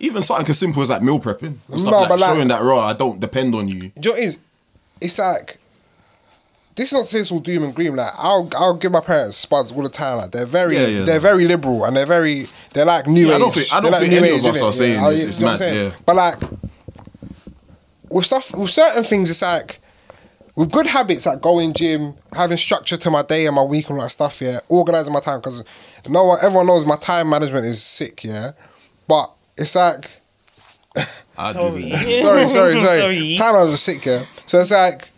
Even 0.00 0.22
something 0.22 0.48
as 0.48 0.58
simple 0.58 0.82
as 0.82 0.88
like 0.88 1.02
meal 1.02 1.20
prepping, 1.20 1.56
No, 1.68 1.76
like, 1.76 2.08
but 2.08 2.18
like- 2.18 2.30
showing 2.34 2.48
that 2.48 2.62
raw, 2.62 2.80
I 2.86 2.94
don't 2.94 3.20
depend 3.20 3.54
on 3.54 3.68
you. 3.68 3.92
Do 4.00 4.08
you 4.08 4.10
know 4.10 4.14
is? 4.16 4.38
It's 5.00 5.18
like 5.18 5.58
this 6.76 6.86
is 6.86 6.92
not 6.94 7.12
it's 7.20 7.30
all 7.30 7.40
doom 7.40 7.64
and 7.64 7.74
gloom. 7.74 7.96
Like 7.96 8.12
I'll 8.16 8.48
I'll 8.56 8.76
give 8.76 8.92
my 8.92 9.00
parents 9.00 9.36
spuds 9.36 9.70
all 9.72 9.82
the 9.82 9.88
time. 9.90 10.18
Like 10.18 10.30
they're 10.30 10.46
very 10.46 10.76
Yeah, 10.76 10.86
yeah. 10.86 11.02
they're 11.02 11.20
very 11.20 11.44
liberal 11.44 11.84
and 11.84 11.94
they're 11.96 12.06
very 12.06 12.46
they're 12.72 12.86
like 12.86 13.06
new 13.06 13.28
Yeah, 13.28 13.34
I 13.34 13.38
don't 13.38 13.52
think- 13.54 13.72
I 13.74 13.80
don't 13.80 13.94
think 13.94 14.10
new 14.12 14.18
any 14.18 14.38
of 14.38 14.44
us 14.46 14.62
are 14.62 14.72
saying 14.72 15.00
Yeah, 15.02 15.10
this. 15.10 15.24
It's 15.24 15.38
know 15.40 15.46
what 15.48 15.60
I'm 15.62 15.74
mad, 15.74 15.76
yeah. 15.76 15.90
But 16.06 16.16
like 16.16 16.38
with 18.10 18.26
stuff 18.26 18.56
with 18.56 18.70
certain 18.70 19.02
things, 19.02 19.30
it's 19.30 19.42
like 19.42 19.78
with 20.56 20.70
good 20.70 20.86
habits 20.86 21.26
like 21.26 21.40
going 21.40 21.72
gym, 21.72 22.14
having 22.32 22.56
structure 22.56 22.96
to 22.96 23.10
my 23.10 23.22
day 23.22 23.46
and 23.46 23.54
my 23.54 23.62
week 23.62 23.88
and 23.88 23.98
all 23.98 24.04
that 24.04 24.10
stuff. 24.10 24.40
Yeah, 24.40 24.58
organizing 24.68 25.12
my 25.12 25.20
time 25.20 25.40
because 25.40 25.64
no 26.08 26.24
one 26.24 26.38
everyone 26.42 26.66
knows 26.66 26.84
my 26.86 26.96
time 26.96 27.30
management 27.30 27.64
is 27.64 27.82
sick. 27.82 28.24
Yeah, 28.24 28.52
but 29.08 29.30
it's 29.56 29.74
like 29.74 30.10
I 31.38 31.52
Sorry. 31.52 31.82
do. 31.82 31.90
sorry, 31.90 32.48
sorry, 32.48 32.78
sorry. 32.78 33.00
Sorry. 33.00 33.36
Time 33.36 33.54
I 33.54 33.62
was 33.64 33.82
sick, 33.82 34.04
yeah. 34.04 34.24
So 34.46 34.60
it's 34.60 34.70
like 34.70 35.08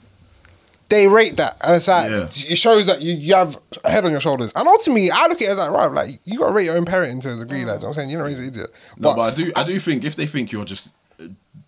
they 0.88 1.08
rate 1.08 1.36
that, 1.38 1.56
and 1.64 1.76
it's 1.76 1.88
like 1.88 2.10
Yeah. 2.10 2.24
it 2.26 2.56
shows 2.58 2.86
that 2.86 3.00
you, 3.00 3.14
you 3.14 3.34
have 3.34 3.56
a 3.82 3.90
head 3.90 4.04
on 4.04 4.10
your 4.10 4.20
shoulders. 4.20 4.52
And 4.54 4.68
ultimately, 4.68 5.10
I 5.10 5.26
look 5.26 5.40
at 5.40 5.48
it 5.48 5.50
as 5.50 5.58
like, 5.58 5.70
right, 5.70 5.90
like 5.90 6.20
you 6.24 6.38
got 6.38 6.48
to 6.48 6.54
rate 6.54 6.66
your 6.66 6.76
own 6.76 6.84
parenting 6.84 7.22
to 7.22 7.34
a 7.34 7.38
degree. 7.38 7.64
Like, 7.64 7.66
mm. 7.66 7.66
you 7.66 7.66
know 7.66 7.72
what 7.72 7.84
I'm 7.86 7.92
saying, 7.94 8.10
you're 8.10 8.18
not 8.18 8.26
raising 8.26 8.44
an 8.44 8.50
idiot. 8.52 8.70
No, 8.98 9.14
but 9.14 9.20
I 9.20 9.34
do. 9.34 9.52
I 9.56 9.64
do 9.64 9.78
think 9.80 10.04
if 10.04 10.16
they 10.16 10.26
think 10.26 10.52
you're 10.52 10.66
just 10.66 10.94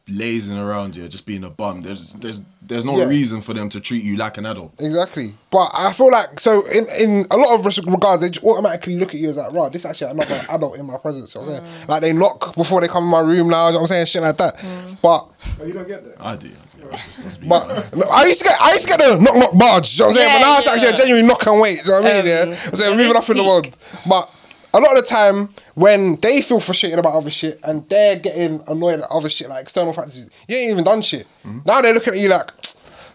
lazing 0.09 0.59
around 0.59 0.95
here, 0.97 1.09
just 1.09 1.25
being 1.27 1.45
a 1.45 1.51
bum, 1.51 1.81
there's 1.83 2.13
there's 2.15 2.43
there's 2.61 2.85
no 2.85 2.97
Yeah. 2.99 3.05
reason 3.07 3.41
for 3.41 3.55
them 3.55 3.69
to 3.71 3.81
treat 3.81 4.05
you 4.05 4.17
like 4.17 4.37
an 4.39 4.47
adult. 4.47 4.73
Exactly. 4.81 5.35
But 5.51 5.71
I 5.75 5.93
feel 5.93 6.11
like 6.11 6.39
so 6.41 6.61
in, 6.75 6.85
in 7.01 7.25
a 7.31 7.37
lot 7.37 7.59
of 7.59 7.65
regards 7.87 8.21
they 8.23 8.31
just 8.31 8.45
automatically 8.45 8.97
look 8.99 9.15
at 9.15 9.21
you 9.21 9.31
as 9.31 9.37
like, 9.37 9.53
right, 9.53 9.71
this 9.73 9.83
is 9.85 9.91
actually 9.91 10.11
another 10.13 10.41
adult 10.51 10.79
in 10.79 10.87
my 10.87 10.97
presence. 10.99 11.35
You 11.35 11.41
know 11.43 11.47
what 11.49 11.61
I'm 11.61 11.67
saying? 11.67 11.89
Like 11.89 12.03
they 12.03 12.13
knock 12.13 12.55
before 12.55 12.81
they 12.81 12.89
come 12.89 13.05
in 13.05 13.11
my 13.11 13.21
room 13.21 13.49
now, 13.49 13.69
you 13.69 13.75
know 13.75 13.81
what 13.81 13.91
I'm 13.91 14.05
saying? 14.05 14.07
Shit 14.07 14.23
like 14.23 14.37
that. 14.39 14.55
But 15.03 15.27
Oh, 15.61 15.65
you 15.67 15.73
don't 15.73 15.87
get 15.89 16.05
that. 16.05 16.21
I 16.21 16.37
do. 16.37 16.51
Let's- 16.91 17.25
let's 17.25 17.37
But 17.39 17.97
no, 17.97 18.05
I 18.13 18.27
used 18.27 18.41
to 18.41 18.45
get 18.45 18.57
I 18.61 18.73
used 18.75 18.89
to 18.89 18.97
get 18.97 19.01
the 19.01 19.19
knock 19.19 19.37
knock 19.37 19.59
barge, 19.59 19.95
you 19.99 20.01
know 20.05 20.09
what 20.09 20.17
I'm 20.17 20.21
saying? 20.21 20.29
Yeah, 20.29 20.39
but 20.39 20.47
now 20.47 20.59
it's 20.59 20.69
actually 20.69 20.89
a 20.89 20.93
genuine 20.97 21.27
knock 21.27 21.47
and 21.47 21.61
wait, 21.61 21.81
you 21.85 21.91
know 21.91 22.03
what 22.03 22.13
I 22.13 22.23
mean? 22.23 22.33
Um, 22.43 22.49
yeah. 22.51 22.57
I'm 22.69 22.75
saying 22.77 22.97
moving 22.97 23.17
up 23.17 23.29
in 23.31 23.37
the 23.39 23.43
speak. 23.43 23.47
world. 23.47 23.79
But 24.07 24.31
a 24.75 24.79
lot 24.81 24.97
of 24.97 25.03
the 25.03 25.09
time 25.09 25.49
when 25.75 26.17
they 26.17 26.43
feel 26.43 26.61
frustrated 26.61 26.99
about 26.99 27.15
other 27.15 27.31
shit 27.31 27.59
and 27.65 27.89
they're 27.89 28.19
getting 28.19 28.61
annoyed 28.69 29.01
at 29.01 29.07
other 29.11 29.31
shit 29.31 29.49
like 29.49 29.63
external 29.63 29.93
factors, 29.93 30.29
you 30.49 30.57
ain't 30.57 30.71
even 30.73 30.85
done 30.85 31.01
shit. 31.03 31.27
Mm-hmm. 31.47 31.61
Now 31.65 31.81
they're 31.81 31.95
looking 31.95 32.15
at 32.15 32.19
you 32.21 32.29
like, 32.29 32.51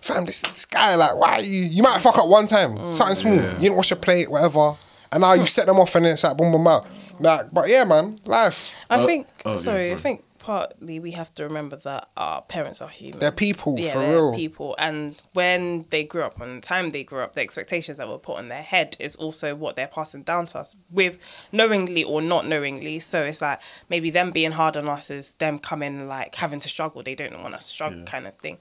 fam, 0.01 0.25
this, 0.25 0.41
this 0.41 0.65
guy, 0.65 0.95
like, 0.95 1.15
why 1.19 1.33
are 1.35 1.43
you 1.43 1.59
you 1.67 1.83
might 1.83 1.99
fuck 2.01 2.17
up 2.17 2.27
one 2.27 2.47
time, 2.47 2.71
Mm. 2.71 2.93
something 2.93 3.15
small. 3.15 3.35
You 3.35 3.59
didn't 3.59 3.75
wash 3.75 3.89
your 3.91 3.99
plate, 3.99 4.31
whatever. 4.31 4.71
And 5.11 5.21
now 5.21 5.33
you 5.33 5.45
set 5.45 5.67
them 5.67 5.77
off 5.77 5.93
and 5.95 6.05
then 6.05 6.13
it's 6.13 6.23
like 6.23 6.37
boom 6.37 6.51
boom 6.51 6.65
out. 6.67 6.87
Like, 7.19 7.47
but 7.51 7.67
yeah, 7.67 7.83
man, 7.83 8.17
life. 8.25 8.71
I 8.89 8.95
Uh, 8.99 9.05
think. 9.05 9.27
oh, 9.45 9.49
yeah, 9.51 9.55
sorry, 9.57 9.91
I 9.91 9.95
think 9.95 10.23
partly 10.39 10.99
we 10.99 11.11
have 11.11 11.33
to 11.35 11.43
remember 11.43 11.75
that 11.75 12.09
our 12.17 12.41
parents 12.41 12.81
are 12.81 12.89
human. 12.89 13.19
They're 13.19 13.31
people, 13.31 13.77
yeah, 13.77 13.93
for 13.93 13.99
they're 13.99 14.11
real. 14.13 14.35
people, 14.35 14.75
and 14.79 15.21
when 15.33 15.85
they 15.89 16.03
grew 16.03 16.23
up, 16.23 16.39
and 16.41 16.63
the 16.63 16.65
time 16.65 16.89
they 16.89 17.03
grew 17.03 17.21
up, 17.21 17.33
the 17.33 17.41
expectations 17.41 17.97
that 17.97 18.07
were 18.07 18.17
put 18.17 18.37
on 18.37 18.47
their 18.49 18.63
head 18.63 18.95
is 18.99 19.15
also 19.17 19.55
what 19.55 19.75
they're 19.75 19.87
passing 19.87 20.23
down 20.23 20.47
to 20.47 20.59
us, 20.59 20.75
with 20.89 21.19
knowingly 21.51 22.03
or 22.03 22.21
not 22.21 22.47
knowingly. 22.47 22.99
So 22.99 23.23
it's 23.23 23.41
like 23.41 23.61
maybe 23.89 24.09
them 24.09 24.31
being 24.31 24.53
hard 24.53 24.77
on 24.77 24.87
us 24.89 25.11
is 25.11 25.33
them 25.33 25.59
coming 25.59 26.07
like 26.07 26.35
having 26.35 26.59
to 26.61 26.67
struggle. 26.67 27.03
They 27.03 27.15
don't 27.15 27.41
want 27.41 27.53
us 27.53 27.67
to 27.67 27.73
struggle, 27.75 28.03
kind 28.05 28.25
of 28.25 28.35
thing. 28.37 28.57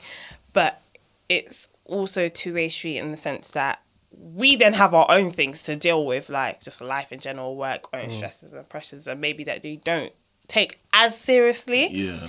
But 0.52 0.82
it's 1.28 1.68
also 1.84 2.28
two 2.28 2.54
way 2.54 2.68
street 2.68 2.98
in 2.98 3.10
the 3.10 3.16
sense 3.16 3.50
that 3.52 3.82
we 4.10 4.56
then 4.56 4.72
have 4.72 4.94
our 4.94 5.06
own 5.08 5.30
things 5.30 5.62
to 5.64 5.76
deal 5.76 6.04
with, 6.04 6.28
like 6.28 6.60
just 6.60 6.80
life 6.80 7.12
in 7.12 7.20
general, 7.20 7.56
work, 7.56 7.86
own 7.92 8.06
mm. 8.06 8.10
stresses 8.10 8.52
and 8.52 8.68
pressures, 8.68 9.06
and 9.06 9.20
maybe 9.20 9.44
that 9.44 9.62
they 9.62 9.76
don't 9.76 10.12
take 10.48 10.80
as 10.92 11.18
seriously. 11.18 11.86
Yeah. 11.88 12.28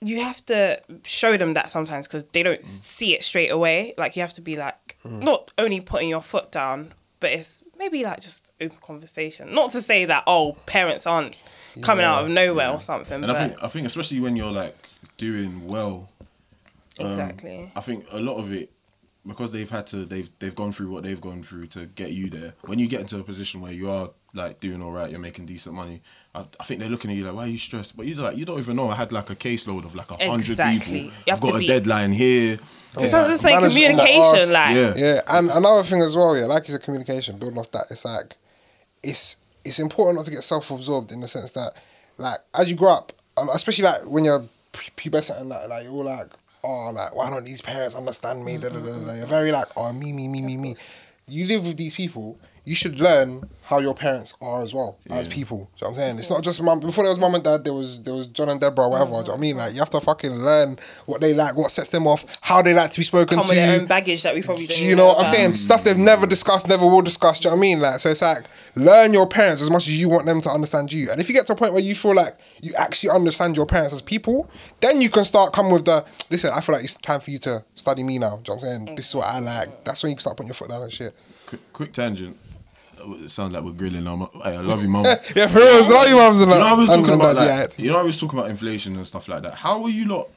You 0.00 0.22
have 0.22 0.44
to 0.46 0.80
show 1.04 1.36
them 1.36 1.54
that 1.54 1.70
sometimes 1.70 2.06
because 2.06 2.24
they 2.26 2.42
don't 2.42 2.64
see 2.64 3.14
it 3.14 3.22
straight 3.22 3.50
away. 3.50 3.94
Like 3.98 4.16
you 4.16 4.22
have 4.22 4.32
to 4.34 4.40
be 4.40 4.56
like 4.56 4.96
not 5.04 5.52
only 5.58 5.80
putting 5.80 6.08
your 6.08 6.20
foot 6.20 6.52
down, 6.52 6.92
but 7.20 7.32
it's 7.32 7.64
maybe 7.78 8.04
like 8.04 8.20
just 8.20 8.52
open 8.60 8.78
conversation. 8.80 9.52
Not 9.52 9.72
to 9.72 9.82
say 9.82 10.04
that 10.04 10.24
oh 10.26 10.56
parents 10.66 11.06
aren't 11.06 11.36
coming 11.82 12.04
out 12.04 12.24
of 12.24 12.30
nowhere 12.30 12.70
or 12.70 12.80
something, 12.80 13.22
And 13.22 13.26
but 13.26 13.36
I 13.36 13.48
think 13.48 13.64
I 13.64 13.68
think 13.68 13.86
especially 13.86 14.20
when 14.20 14.36
you're 14.36 14.52
like 14.52 14.76
doing 15.16 15.66
well, 15.66 16.08
um, 17.00 17.06
exactly. 17.06 17.70
I 17.74 17.80
think 17.80 18.04
a 18.10 18.20
lot 18.20 18.38
of 18.38 18.52
it 18.52 18.70
because 19.26 19.52
they've 19.52 19.68
had 19.68 19.86
to 19.88 20.04
they've 20.04 20.30
they've 20.38 20.54
gone 20.54 20.72
through 20.72 20.90
what 20.90 21.02
they've 21.02 21.20
gone 21.20 21.42
through 21.42 21.66
to 21.68 21.86
get 21.86 22.12
you 22.12 22.30
there. 22.30 22.54
When 22.62 22.78
you 22.78 22.88
get 22.88 23.00
into 23.00 23.18
a 23.18 23.22
position 23.22 23.60
where 23.60 23.72
you 23.72 23.90
are 23.90 24.10
like 24.34 24.60
doing 24.60 24.82
all 24.82 24.92
right, 24.92 25.10
you're 25.10 25.20
making 25.20 25.46
decent 25.46 25.74
money. 25.74 26.00
I, 26.34 26.40
I 26.60 26.64
think 26.64 26.80
they're 26.80 26.90
looking 26.90 27.10
at 27.10 27.16
you 27.16 27.24
like, 27.24 27.34
why 27.34 27.44
are 27.44 27.48
you 27.48 27.58
stressed? 27.58 27.96
But 27.96 28.06
you're 28.06 28.22
like, 28.22 28.36
you 28.36 28.44
don't 28.44 28.58
even 28.58 28.76
know. 28.76 28.88
I 28.90 28.94
had 28.94 29.10
like 29.12 29.30
a 29.30 29.34
caseload 29.36 29.84
of 29.84 29.94
like 29.94 30.10
a 30.10 30.14
hundred 30.16 30.48
Exactly. 30.48 31.02
people. 31.04 31.16
You 31.26 31.32
I've 31.32 31.40
got 31.40 31.54
a 31.56 31.58
be- 31.58 31.66
deadline 31.66 32.12
here. 32.12 32.58
It's 32.98 33.12
not 33.12 33.28
the 33.28 33.36
same 33.36 33.54
Manage 33.60 33.72
communication, 33.74 34.20
arse. 34.24 34.50
like 34.50 34.76
Yeah. 34.76 34.92
Yeah, 34.96 35.20
and 35.28 35.50
another 35.50 35.82
thing 35.82 36.00
as 36.00 36.16
well, 36.16 36.36
yeah, 36.36 36.46
like 36.46 36.66
you 36.68 36.72
said, 36.74 36.82
communication. 36.82 37.38
Building 37.38 37.58
off 37.58 37.70
that, 37.72 37.84
it's 37.90 38.04
like 38.04 38.34
it's 39.02 39.38
it's 39.64 39.78
important 39.78 40.16
not 40.16 40.24
to 40.26 40.30
get 40.30 40.42
self 40.42 40.70
absorbed 40.70 41.12
in 41.12 41.20
the 41.20 41.28
sense 41.28 41.52
that, 41.52 41.72
like, 42.16 42.38
as 42.58 42.70
you 42.70 42.76
grow 42.76 42.92
up, 42.94 43.12
especially 43.54 43.84
like 43.84 44.00
when 44.06 44.24
you're 44.24 44.40
pu- 44.72 44.90
pubescent 45.10 45.40
and 45.40 45.50
that, 45.50 45.68
like 45.68 45.84
you're 45.84 45.92
all 45.92 46.04
like, 46.04 46.28
oh, 46.64 46.90
like 46.94 47.14
why 47.14 47.30
don't 47.30 47.44
these 47.44 47.60
parents 47.60 47.94
understand 47.94 48.44
me? 48.44 48.56
Da, 48.58 48.68
da, 48.70 48.80
da, 48.80 49.04
da. 49.06 49.14
You're 49.14 49.26
very 49.26 49.52
like, 49.52 49.66
oh, 49.76 49.92
me, 49.92 50.12
me, 50.12 50.26
me, 50.28 50.42
me, 50.42 50.56
me. 50.56 50.74
You 51.26 51.46
live 51.46 51.66
with 51.66 51.76
these 51.76 51.94
people. 51.94 52.38
You 52.68 52.74
should 52.74 53.00
learn 53.00 53.48
how 53.68 53.78
your 53.78 53.94
parents 53.94 54.34
are 54.42 54.62
as 54.62 54.74
well 54.74 54.98
as 55.08 55.26
people. 55.26 55.56
Do 55.56 55.62
you 55.62 55.66
know 55.66 55.70
what 55.76 55.88
I'm 55.88 55.94
saying? 55.94 56.16
It's 56.16 56.30
not 56.30 56.42
just 56.42 56.62
mum. 56.62 56.80
Before 56.80 57.04
there 57.04 57.10
was 57.10 57.18
mum 57.18 57.34
and 57.34 57.42
dad, 57.42 57.64
there 57.64 57.72
was 57.72 58.02
there 58.02 58.12
was 58.12 58.26
John 58.26 58.50
and 58.50 58.60
Deborah, 58.60 58.88
whatever. 58.88 59.10
Do 59.10 59.16
you 59.16 59.22
know 59.24 59.32
what 59.32 59.36
I 59.36 59.40
mean? 59.40 59.50
Mm-hmm. 59.52 59.60
Like 59.60 59.72
you 59.72 59.78
have 59.78 59.90
to 59.90 60.00
fucking 60.00 60.32
learn 60.32 60.78
what 61.06 61.22
they 61.22 61.32
like, 61.32 61.56
what 61.56 61.70
sets 61.70 61.88
them 61.88 62.06
off, 62.06 62.26
how 62.42 62.60
they 62.60 62.74
like 62.74 62.90
to 62.90 63.00
be 63.00 63.04
spoken 63.04 63.36
come 63.36 63.44
to. 63.44 63.48
with 63.48 63.56
their 63.56 63.80
own 63.80 63.86
baggage 63.86 64.22
that 64.22 64.34
we 64.34 64.42
probably 64.42 64.66
don't. 64.66 64.76
Do 64.76 64.82
you 64.84 64.88
even 64.92 64.98
know 64.98 65.08
what 65.08 65.20
I'm 65.20 65.26
saying? 65.26 65.54
Stuff 65.54 65.84
they've 65.84 65.96
never 65.96 66.26
discussed, 66.26 66.68
never 66.68 66.86
will 66.86 67.00
discuss. 67.00 67.40
Do 67.40 67.48
you 67.48 67.54
know 67.54 67.58
what 67.58 67.66
I 67.66 67.68
mean? 67.68 67.80
Like, 67.80 68.00
so 68.00 68.10
it's 68.10 68.22
like 68.22 68.44
learn 68.74 69.14
your 69.14 69.26
parents 69.26 69.62
as 69.62 69.70
much 69.70 69.86
as 69.86 69.98
you 69.98 70.10
want 70.10 70.26
them 70.26 70.40
to 70.42 70.50
understand 70.50 70.92
you. 70.92 71.08
And 71.10 71.20
if 71.20 71.28
you 71.28 71.34
get 71.34 71.46
to 71.46 71.54
a 71.54 71.56
point 71.56 71.72
where 71.72 71.82
you 71.82 71.94
feel 71.94 72.14
like 72.14 72.36
you 72.62 72.72
actually 72.76 73.10
understand 73.10 73.56
your 73.56 73.66
parents 73.66 73.94
as 73.94 74.02
people, 74.02 74.50
then 74.80 75.00
you 75.00 75.08
can 75.08 75.24
start 75.24 75.54
coming 75.54 75.72
with 75.72 75.86
the 75.86 76.04
listen. 76.30 76.50
I 76.54 76.60
feel 76.60 76.74
like 76.74 76.84
it's 76.84 76.96
time 76.96 77.20
for 77.20 77.30
you 77.30 77.38
to 77.40 77.64
study 77.74 78.02
me 78.02 78.18
now. 78.18 78.36
Do 78.36 78.52
you 78.52 78.54
know 78.54 78.54
what 78.54 78.54
I'm 78.54 78.60
saying? 78.60 78.96
This 78.96 79.08
is 79.08 79.14
what 79.14 79.26
I 79.26 79.40
like. 79.40 79.68
Mm. 79.68 79.84
That's 79.84 80.02
when 80.02 80.10
you 80.10 80.16
can 80.16 80.20
start 80.20 80.36
putting 80.36 80.48
your 80.48 80.54
foot 80.54 80.68
down 80.68 80.82
and 80.82 80.92
shit. 80.92 81.14
Quick, 81.46 81.72
quick 81.72 81.92
tangent. 81.92 82.36
It 83.24 83.30
sounds 83.30 83.52
like 83.52 83.62
we're 83.62 83.72
grilling 83.72 84.04
mum. 84.04 84.28
Hey, 84.42 84.56
I 84.56 84.60
love 84.60 84.82
you, 84.82 84.88
mum. 84.88 85.04
Yeah, 85.36 85.46
for 85.46 85.58
real. 85.58 85.82
So 85.82 85.94
love 85.94 86.08
you, 86.08 86.16
mums 86.16 86.40
You 86.40 86.46
know, 86.46 86.52
I 86.54 86.72
was 86.72 86.88
talking 86.88 87.14
about 87.14 87.36
like, 87.36 87.78
you 87.78 87.90
know, 87.90 87.98
I 87.98 88.02
was 88.02 88.18
talking 88.20 88.38
about 88.38 88.50
inflation 88.50 88.96
and 88.96 89.06
stuff 89.06 89.28
like 89.28 89.42
that. 89.42 89.54
How 89.56 89.82
are 89.82 89.90
you 89.90 90.06
lot? 90.06 90.28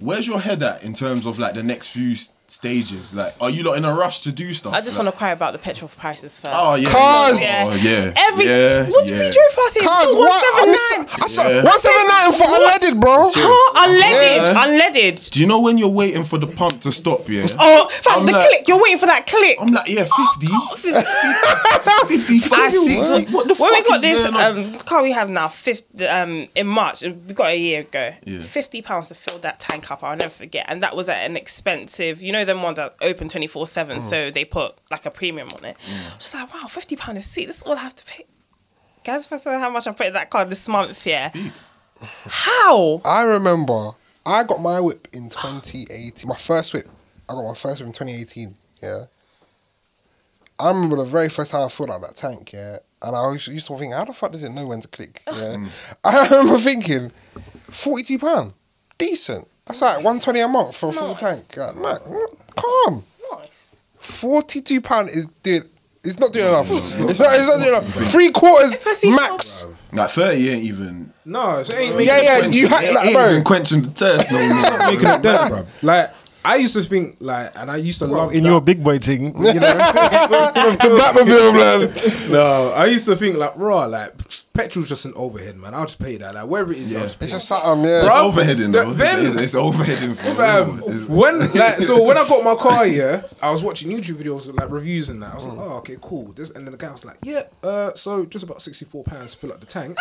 Where's 0.00 0.26
your 0.26 0.40
head 0.40 0.62
at 0.62 0.82
in 0.82 0.92
terms 0.94 1.24
of 1.26 1.38
like 1.38 1.54
the 1.54 1.62
next 1.62 1.88
few 1.88 2.16
stages? 2.46 3.14
Like, 3.14 3.34
are 3.40 3.50
you 3.50 3.62
not 3.62 3.76
in 3.76 3.84
a 3.84 3.92
rush 3.94 4.20
to 4.22 4.32
do 4.32 4.52
stuff? 4.54 4.72
I 4.74 4.80
just 4.80 4.96
like, 4.96 5.04
want 5.06 5.14
to 5.14 5.18
cry 5.18 5.30
about 5.30 5.52
the 5.52 5.58
petrol 5.58 5.88
prices 5.88 6.38
first. 6.38 6.54
Oh 6.56 6.74
yeah. 6.74 6.88
cars. 6.90 7.40
yeah. 7.40 7.64
Oh 7.66 7.74
yeah. 7.74 8.12
Every 8.28 8.46
yeah, 8.46 8.86
what 8.88 9.06
yeah. 9.06 9.20
we 9.20 9.30
drove 9.30 9.52
past 9.56 9.76
it? 9.76 9.82
Cause 9.84 10.14
one 10.16 10.26
what? 10.26 10.44
I 10.44 10.52
seven 10.56 10.70
miss. 10.70 11.22
I 11.22 11.26
saw 11.28 11.48
Yeah. 11.48 11.64
one 11.64 11.80
seven 11.80 12.04
nine 12.08 12.32
for 12.32 12.44
unleaded, 12.44 13.00
bro. 13.00 13.12
Huh? 13.34 13.86
Unleaded, 13.88 14.52
Yeah. 14.52 14.64
unleaded. 14.66 15.30
Do 15.30 15.40
you 15.40 15.46
know 15.46 15.60
when 15.60 15.78
you're 15.78 15.88
waiting 15.88 16.24
for 16.24 16.38
the 16.38 16.46
pump 16.46 16.80
to 16.82 16.92
stop? 16.92 17.28
Yeah. 17.28 17.46
Oh, 17.58 17.88
fam, 17.90 18.26
the 18.26 18.32
like- 18.32 18.46
click. 18.48 18.68
You're 18.68 18.80
waiting 18.82 18.98
for 18.98 19.06
that 19.06 19.26
click. 19.26 19.58
I'm 19.60 19.68
like, 19.72 19.88
yeah, 19.88 20.04
50, 20.04 20.46
55, 22.08 22.58
I 22.58 22.68
60. 22.70 23.32
What 23.32 23.48
the 23.48 23.54
when 23.54 23.72
we 23.72 23.82
got 23.82 24.04
is 24.04 24.24
this 24.24 24.26
um, 24.26 24.78
car 24.80 25.02
we 25.02 25.12
have 25.12 25.28
now, 25.30 25.48
50, 25.48 26.06
um, 26.06 26.46
in 26.54 26.66
March, 26.66 27.02
we 27.02 27.10
got 27.34 27.48
a 27.48 27.56
year 27.58 27.80
ago. 27.80 28.12
Yeah. 28.24 28.40
Fifty 28.40 28.82
pounds 28.82 29.08
to 29.08 29.14
fill 29.14 29.38
that 29.38 29.60
tank 29.60 29.90
up. 29.90 30.02
I'll 30.02 30.16
never 30.16 30.30
forget. 30.30 30.66
And 30.68 30.82
that 30.82 30.94
was 30.96 31.08
at 31.08 31.18
an 31.28 31.36
expensive, 31.36 32.22
you 32.22 32.32
know, 32.34 32.44
them 32.44 32.62
one 32.62 32.74
that 32.74 32.96
open 33.00 33.28
twenty 33.28 33.46
four 33.46 33.66
seven. 33.66 34.00
Mm. 34.00 34.04
So 34.04 34.30
they 34.30 34.44
put 34.44 34.74
like 34.90 35.06
a 35.06 35.10
premium 35.10 35.48
on 35.56 35.64
it. 35.64 35.78
Mm. 35.78 36.16
Was 36.16 36.18
just 36.18 36.34
like, 36.34 36.52
wow, 36.52 36.68
fifty 36.68 36.96
pound 36.96 37.16
a 37.18 37.22
seat. 37.22 37.46
This 37.46 37.58
is 37.58 37.62
all 37.62 37.76
I 37.76 37.80
have 37.80 37.96
to 37.96 38.04
pay. 38.04 38.24
Guys, 39.04 39.26
first 39.26 39.44
how 39.44 39.70
much 39.70 39.86
I 39.86 39.92
put 39.92 40.06
in 40.06 40.12
that 40.14 40.30
card 40.30 40.50
this 40.50 40.68
month. 40.68 41.06
Yeah. 41.06 41.30
How? 42.26 43.00
I 43.04 43.24
remember 43.24 43.90
I 44.26 44.44
got 44.44 44.60
my 44.60 44.80
whip 44.80 45.08
in 45.12 45.28
2018. 45.28 46.28
My 46.28 46.36
first 46.36 46.72
whip. 46.72 46.86
I 47.28 47.34
got 47.34 47.44
my 47.44 47.54
first 47.54 47.80
whip 47.80 47.86
in 47.86 47.92
2018. 47.92 48.54
Yeah. 48.82 49.04
I 50.58 50.68
remember 50.68 50.96
the 50.96 51.04
very 51.04 51.28
first 51.28 51.50
time 51.50 51.66
I 51.66 51.68
filled 51.68 51.90
out 51.90 52.00
that 52.02 52.16
tank. 52.16 52.52
Yeah. 52.52 52.76
And 53.02 53.14
I 53.14 53.32
used, 53.32 53.48
used 53.48 53.66
to 53.66 53.76
think, 53.76 53.92
how 53.92 54.04
the 54.04 54.14
fuck 54.14 54.32
does 54.32 54.44
it 54.44 54.52
know 54.52 54.66
when 54.66 54.80
to 54.80 54.88
click? 54.88 55.20
Yeah. 55.26 55.66
I 56.04 56.28
remember 56.28 56.58
thinking, 56.58 57.10
forty-two 57.70 58.18
pound, 58.18 58.54
decent. 58.96 59.46
That's 59.66 59.80
like 59.82 60.04
one 60.04 60.20
twenty 60.20 60.40
a 60.40 60.48
month 60.48 60.76
for 60.76 60.90
a 60.90 60.92
full 60.92 61.14
tank. 61.14 61.56
Like, 61.56 61.74
man, 61.76 61.98
calm. 62.56 63.02
Nice. 63.32 63.80
Forty-two 63.98 64.80
pound 64.82 65.08
is 65.08 65.26
doing. 65.42 65.62
It's 66.02 66.18
not 66.20 66.32
doing 66.34 66.46
enough. 66.48 66.66
It's 66.70 66.98
not. 66.98 67.10
It's 67.10 67.18
not 67.48 67.60
doing 67.60 67.82
enough. 67.82 68.12
Three 68.12 68.30
quarters 68.30 68.78
max. 69.04 69.66
Like 69.92 70.10
30 70.10 70.50
ain't 70.50 70.64
even. 70.64 71.12
No, 71.24 71.60
it 71.60 71.72
ain't 71.72 71.96
making 71.96 72.08
Yeah, 72.14 72.20
yeah. 72.40 72.44
a 72.44 72.48
You 72.50 72.66
it 72.66 72.70
had 72.70 72.82
ain't 72.84 72.94
like, 72.94 73.04
even 73.10 73.34
bro. 73.36 73.42
quenching 73.44 73.82
the 73.82 73.88
thirst 73.90 74.30
no 74.30 74.38
more. 74.48 74.78
making 74.90 75.06
a 75.08 75.18
dent, 75.22 75.48
bro. 75.50 75.66
Like 75.82 76.10
I 76.44 76.56
used 76.56 76.74
to 76.74 76.82
think, 76.82 77.16
like, 77.20 77.52
and 77.56 77.70
I 77.70 77.76
used 77.76 78.00
to 78.00 78.06
love 78.06 78.34
in 78.34 78.42
that. 78.42 78.48
your 78.50 78.60
big 78.60 78.84
boy 78.84 78.98
thing, 78.98 79.28
you 79.28 79.32
know. 79.32 79.40
The 79.54 80.98
Batmobile, 81.00 81.54
man. 82.26 82.32
No, 82.32 82.72
I 82.76 82.84
used 82.86 83.06
to 83.06 83.16
think 83.16 83.36
like, 83.38 83.56
raw, 83.56 83.86
like 83.86 84.12
petrol's 84.54 84.88
just 84.88 85.04
an 85.04 85.12
overhead, 85.16 85.56
man. 85.56 85.74
I'll 85.74 85.84
just 85.84 86.00
pay 86.00 86.16
that. 86.16 86.34
Like 86.34 86.46
wherever 86.46 86.72
it 86.72 86.78
is, 86.78 86.94
I'll 86.96 87.02
just 87.02 87.18
pay 87.18 87.24
It's 87.24 87.32
it. 87.32 87.36
just 87.36 87.48
something, 87.48 87.84
yeah. 87.84 88.06
It's 88.06 88.14
overheading 88.14 88.72
though. 88.72 88.90
then- 88.92 89.24
it's, 89.24 89.34
it's, 89.34 89.42
it's 89.42 89.54
overheading 89.54 90.14
for 90.14 90.34
Fam, 90.36 90.76
real. 90.76 90.84
It's- 90.88 91.08
when 91.08 91.38
like 91.40 91.74
so 91.80 92.02
when 92.04 92.16
I 92.16 92.26
got 92.28 92.42
my 92.44 92.54
car, 92.54 92.86
yeah, 92.86 93.22
I 93.42 93.50
was 93.50 93.62
watching 93.62 93.90
YouTube 93.90 94.16
videos 94.16 94.46
with 94.46 94.56
like 94.56 94.70
reviews 94.70 95.08
and 95.10 95.22
that. 95.22 95.32
I 95.32 95.34
was 95.34 95.46
like, 95.46 95.58
oh, 95.58 95.76
okay, 95.78 95.96
cool. 96.00 96.32
This 96.32 96.50
and 96.50 96.64
then 96.66 96.72
the 96.72 96.78
guy 96.78 96.90
was 96.92 97.04
like, 97.04 97.18
yeah, 97.22 97.42
uh, 97.62 97.92
so 97.94 98.24
just 98.24 98.44
about 98.44 98.62
sixty 98.62 98.84
four 98.84 99.04
pounds 99.04 99.32
to 99.34 99.38
fill 99.40 99.52
up 99.52 99.60
the 99.60 99.66
tank. 99.66 99.98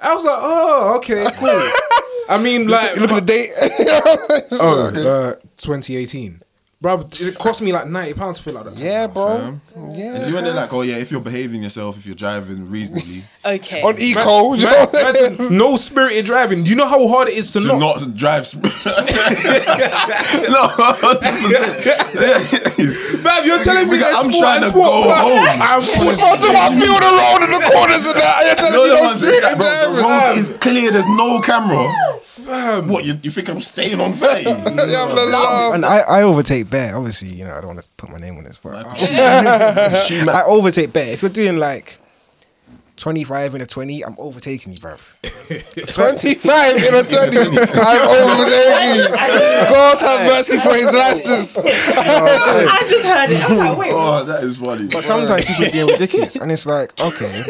I 0.00 0.12
was 0.14 0.24
like, 0.24 0.38
oh, 0.38 0.96
okay, 0.98 1.24
cool. 1.38 1.48
I 2.28 2.38
mean, 2.42 2.68
like, 2.68 2.96
Look 2.96 3.10
at 3.12 3.26
the 3.26 3.32
date. 3.32 3.50
oh, 4.60 4.88
uh, 4.88 5.34
2018, 5.56 6.40
bro, 6.84 7.00
it 7.00 7.38
cost 7.38 7.62
me 7.62 7.72
like 7.72 7.86
ninety 7.88 8.12
pounds 8.12 8.36
to 8.38 8.44
fill 8.44 8.58
out 8.58 8.66
that. 8.66 8.76
tank, 8.76 8.84
yeah, 8.92 9.06
bro. 9.06 9.56
And 9.74 9.96
Yeah. 9.96 10.26
you 10.28 10.34
went 10.34 10.44
there 10.44 10.52
like, 10.54 10.70
oh 10.74 10.82
yeah, 10.82 10.96
if 11.00 11.10
you're 11.10 11.22
behaving 11.24 11.62
yourself, 11.62 11.96
if 11.96 12.04
you're 12.04 12.14
driving 12.14 12.68
reasonably, 12.68 13.24
Okay. 13.44 13.80
On 13.80 13.94
eco, 13.98 14.52
you 14.52 14.64
know 14.64 14.70
Man, 14.70 14.86
what 14.92 15.06
I'm 15.06 15.14
saying? 15.14 15.36
imagine 15.40 15.56
no 15.56 15.76
spirited 15.76 16.26
driving. 16.26 16.62
Do 16.62 16.68
you 16.70 16.76
know 16.76 16.84
how 16.86 17.08
hard 17.08 17.28
it 17.28 17.36
is 17.40 17.52
to, 17.52 17.60
to 17.60 17.66
not? 17.68 17.78
not 17.80 18.14
drive. 18.16 18.44
sp- 18.44 18.68
no, 18.68 20.68
100%. 20.76 23.22
Fam, 23.24 23.44
you're 23.44 23.62
telling 23.62 23.88
me 23.88 23.96
Nigga, 23.96 24.00
that 24.00 24.14
I'm 24.20 24.30
sport 24.32 24.44
trying 24.44 24.60
to 24.62 24.68
sport 24.68 24.88
go 24.88 25.02
plus- 25.08 25.24
home. 25.24 25.40
I'm 25.64 25.80
I'm 25.80 26.16
talking 26.20 26.50
about 26.52 26.72
feel 26.76 26.96
the 27.00 27.10
in 27.44 27.50
the 27.50 27.60
corners 27.72 28.04
and 28.08 28.16
that. 28.20 28.44
You're 28.44 28.56
telling 28.60 28.74
You're 28.74 28.84
me 28.84 28.90
the 28.90 28.96
no 28.96 29.00
ones 29.08 29.18
spirit 29.24 29.40
that, 29.42 29.56
the 29.56 29.64
driving. 29.64 30.04
road 30.04 30.36
is 30.36 30.48
clear. 30.60 30.90
There's 30.92 31.06
no 31.16 31.40
camera. 31.40 31.88
What 32.88 33.04
you, 33.04 33.14
you 33.22 33.30
think 33.30 33.48
I'm 33.48 33.60
staying 33.60 34.00
on 34.00 34.12
30? 34.12 34.42
Yeah, 34.44 34.54
I'm 34.66 34.76
the. 34.76 35.70
And 35.74 35.84
I, 35.84 35.98
I 36.00 36.22
overtake 36.22 36.68
bear. 36.74 36.96
Obviously, 36.96 37.28
you 37.28 37.44
know, 37.44 37.54
I 37.54 37.60
don't 37.60 37.76
want 37.76 37.82
to 37.82 37.88
put 37.96 38.10
my 38.10 38.18
name 38.18 38.36
on 38.36 38.44
this, 38.44 38.56
but 38.56 38.74
I 40.28 40.42
overtake 40.46 40.92
bear. 40.92 41.12
If 41.12 41.22
you're 41.22 41.30
doing 41.30 41.56
like 41.58 41.98
25 42.96 43.54
in 43.54 43.60
a 43.60 43.66
20, 43.66 44.04
I'm 44.04 44.16
overtaking 44.18 44.72
you, 44.72 44.80
bruv. 44.80 44.98
25 45.94 46.76
in 46.76 46.94
a 46.94 47.02
20. 47.02 47.38
I'm 47.78 48.08
overtaking. 48.10 48.96
you. 48.96 49.08
God 49.70 50.00
have 50.00 50.26
mercy 50.26 50.58
for 50.58 50.74
his 50.74 50.92
license. 50.92 51.62
I 51.64 52.80
just 52.88 53.04
heard 53.04 53.30
it. 53.30 53.50
I'm 53.50 53.56
like, 53.56 53.78
wait. 53.78 53.92
Oh, 53.94 54.24
that 54.24 54.42
is 54.42 54.58
funny. 54.58 54.88
But 54.88 55.04
sometimes 55.04 55.44
people 55.44 55.66
are 55.66 55.70
being 55.70 55.86
ridiculous, 55.86 56.34
and 56.36 56.50
it's 56.50 56.66
like, 56.66 56.90
okay, 57.00 57.44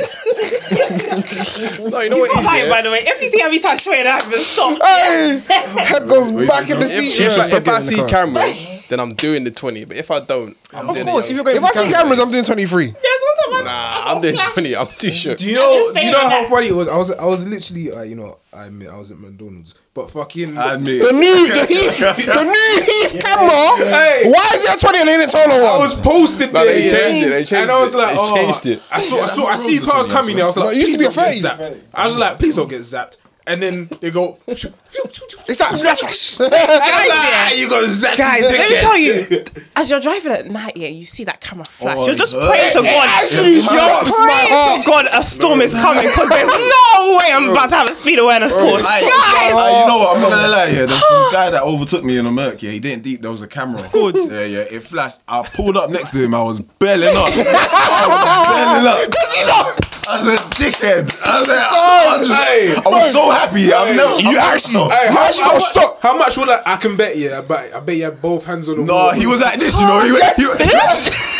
No, 1.91 2.01
you 2.01 2.11
know 2.11 2.19
what 2.19 2.31
it 2.31 2.35
Not 2.35 2.41
is, 2.41 2.47
lying, 2.47 2.65
yeah? 2.65 2.71
by 2.71 2.83
the 2.83 2.91
way. 2.91 2.99
If 3.07 3.21
you 3.23 3.31
see 3.31 3.41
how 3.41 3.51
we 3.51 3.61
touch 3.61 3.81
straight, 3.81 4.07
I 4.07 4.19
haven't 4.21 4.39
stopped. 4.39 4.83
Hey, 4.83 5.41
head 5.85 6.09
goes 6.09 6.33
back 6.33 6.69
in 6.71 6.79
the 6.79 6.85
seat. 6.85 7.21
If, 7.25 7.33
yeah. 7.37 7.43
like, 7.43 7.53
if 7.53 7.69
I 7.69 7.81
see 7.81 7.97
car. 7.97 8.09
cameras, 8.09 8.89
then 8.89 9.01
I'm 9.01 9.15
doing 9.15 9.45
the 9.45 9.51
20. 9.51 9.85
But 9.85 9.97
if 9.97 10.11
I 10.11 10.21
don't, 10.21 10.57
I'm 10.73 10.89
Of 10.89 10.95
doing 10.97 11.07
course, 11.07 11.27
it. 11.27 11.31
if 11.31 11.37
you're 11.37 11.45
going 11.45 11.57
If 11.57 11.65
I 11.65 11.71
see 11.71 11.93
cameras, 11.93 12.21
I'm 12.21 12.31
doing 12.31 12.45
23. 12.45 12.85
Yes, 12.87 12.95
one 12.95 13.55
time 13.55 13.61
I 13.61 13.65
Nah, 13.65 14.15
I'm 14.15 14.21
doing 14.23 14.37
20. 14.37 14.77
I'm 14.77 14.87
too 14.87 15.11
shook. 15.13 15.39
Do 15.39 15.47
you 15.47 15.55
know? 15.57 15.93
Do 15.93 16.01
you 16.05 16.11
know 16.13 16.19
how 16.29 16.47
funny 16.47 16.69
it 16.69 16.75
was? 16.75 16.89
I 16.89 16.97
was, 16.97 17.11
I 17.13 17.25
was 17.27 17.47
literally, 17.47 17.93
uh, 17.93 18.03
you 18.03 18.17
know, 18.17 18.39
I 18.55 18.67
admit 18.67 18.89
I 18.89 18.97
was 18.97 19.11
at 19.11 19.19
McDonald's, 19.19 19.75
but 19.95 20.11
fucking, 20.11 20.57
I 20.57 20.75
admit. 20.75 21.03
The 21.03 21.13
new, 21.13 21.49
the 21.49 21.67
Heath, 21.69 21.99
the 22.27 22.45
new 22.45 22.83
Heath 22.85 23.23
camera. 23.23 23.91
Hey. 23.91 24.31
Why 24.31 24.51
is 24.55 24.65
it 24.65 24.77
a 24.77 24.79
twenty 24.81 24.99
and 25.01 25.09
they 25.09 25.17
didn't 25.17 25.31
tell 25.33 25.49
no 25.49 25.55
I 25.57 25.79
was 25.83 25.95
posted 26.01 26.53
No, 26.53 26.65
there, 26.65 26.75
they 26.75 26.85
yeah. 26.85 26.91
changed 26.91 27.27
it, 27.27 27.31
they 27.31 27.37
changed 27.45 27.53
and 27.55 27.71
I 27.71 27.81
was 27.81 27.95
it, 27.95 27.99
like, 27.99 28.15
they 28.15 28.21
oh, 28.21 28.35
changed 28.37 28.67
it. 28.67 28.83
I 28.91 28.99
saw, 29.01 29.23
I 29.23 29.27
saw, 29.27 29.47
I 29.47 29.55
see 29.57 29.79
cars 29.81 30.07
coming. 30.07 30.37
there. 30.37 30.45
I 30.45 30.47
was 30.47 30.57
like, 30.57 30.77
it 30.77 30.81
used 30.81 30.93
to 30.93 30.99
please 30.99 31.43
be 31.43 31.49
a 31.49 31.51
don't 31.51 31.59
get 31.59 31.67
30. 31.67 31.81
zapped. 31.81 31.85
I 31.95 32.05
was 32.07 32.17
like, 32.17 32.39
please 32.39 32.57
don't 32.57 32.69
get 32.69 32.81
zapped. 32.81 33.17
And 33.47 33.63
then 33.63 33.89
they 34.01 34.11
go, 34.11 34.39
It's 34.47 34.63
that 34.63 35.77
flash 35.77 36.01
flash. 36.01 36.39
Guys, 36.39 37.61
you 37.61 37.69
got 37.69 37.85
zapped. 37.85 38.17
Guys, 38.17 38.43
let 38.43 38.71
me 38.71 38.77
tell 38.81 38.97
you, 38.97 39.45
as 39.77 39.91
you're 39.91 40.01
driving 40.01 40.33
at 40.33 40.51
night, 40.51 40.77
yeah, 40.77 40.89
you 40.89 41.05
see 41.05 41.25
that 41.25 41.41
camera 41.41 41.65
flash. 41.67 41.99
Oh, 42.01 42.07
you're 42.07 42.15
just 42.15 42.35
it 42.35 42.41
praying 42.41 42.73
to. 42.73 42.81
God. 42.81 43.09
actually 43.21 43.61
You're 43.61 44.01
praying 44.01 44.49
to 44.49 44.91
God 44.91 45.07
a 45.13 45.23
storm 45.23 45.61
is 45.61 45.75
coming 45.75 46.05
because 46.05 46.29
there's 46.29 46.47
no 46.57 47.17
way 47.19 47.29
I'm 47.33 47.51
about 47.51 47.69
to 47.69 47.77
have 47.77 47.91
a 47.91 47.95
speed 47.95 48.19
awareness 48.19 48.57
course. 48.57 48.83
Like, 48.83 49.03
Guys, 49.03 49.53
like, 49.53 49.77
you 49.77 49.89
know 49.89 49.99
what? 49.99 50.17
I'm 50.17 50.23
not 50.23 50.31
gonna 50.31 50.49
lie. 50.49 50.65
Yeah, 50.67 50.87
there's 50.87 51.09
some 51.09 51.33
guy 51.33 51.51
that 51.51 51.63
overtook 51.63 52.03
me 52.03 52.17
in 52.17 52.25
a 52.25 52.31
Merc. 52.31 52.63
Yeah, 52.63 52.71
he 52.71 52.81
didn't 52.81 53.03
deep. 53.05 53.21
There 53.21 53.31
was 53.31 53.43
a 53.43 53.49
camera. 53.49 53.87
Good. 53.93 54.17
Yeah, 54.17 54.45
yeah. 54.45 54.65
It 54.73 54.83
flashed. 54.83 55.21
I 55.29 55.43
pulled 55.43 55.77
up 55.77 55.91
next 55.91 56.13
to 56.13 56.25
him. 56.25 56.35
I 56.35 56.43
was 56.43 56.61
belling 56.61 57.09
up. 57.09 57.29
I 57.29 58.07
was 58.09 59.09
belling 59.09 59.85
up. 59.85 59.94
I 60.07 60.17
was 60.21 60.27
a 60.29 60.37
dickhead. 60.61 61.09
I 61.25 61.39
was 61.41 61.49
like, 61.49 61.59
I 61.59 62.17
was, 62.19 62.29
Hey, 62.29 62.75
I 62.77 62.89
was 62.89 63.11
so 63.13 63.31
happy. 63.31 63.73
I've 63.73 63.97
never. 63.97 64.21
You 64.21 64.39
I've 64.39 64.55
actually- 64.55 64.75
never- 64.75 64.91
Hey, 64.95 65.09
how, 65.13 65.25
actually 65.25 65.43
how, 65.45 65.49
gotta 65.51 65.61
much, 65.61 65.73
stop. 65.73 66.01
how 66.03 66.17
much 66.19 66.37
would 66.39 66.49
I? 66.51 66.61
I 66.67 66.77
can 66.77 66.97
bet 66.97 67.17
you. 67.17 67.33
I 67.33 67.41
bet, 67.41 67.75
I 67.75 67.81
bet 67.81 67.97
you 67.97 68.05
had 68.05 68.21
both 68.21 68.45
hands 68.45 68.69
on 68.69 68.77
the 68.77 68.83
wall. 68.83 68.87
No, 68.89 69.13
wheel. 69.13 69.21
he 69.21 69.27
was 69.27 69.41
like 69.41 69.59
this, 69.59 69.81
you 69.81 69.87
know. 69.87 70.01
He, 70.05 70.13
was- 70.13 70.37
he, 70.37 70.47
was- 70.47 71.31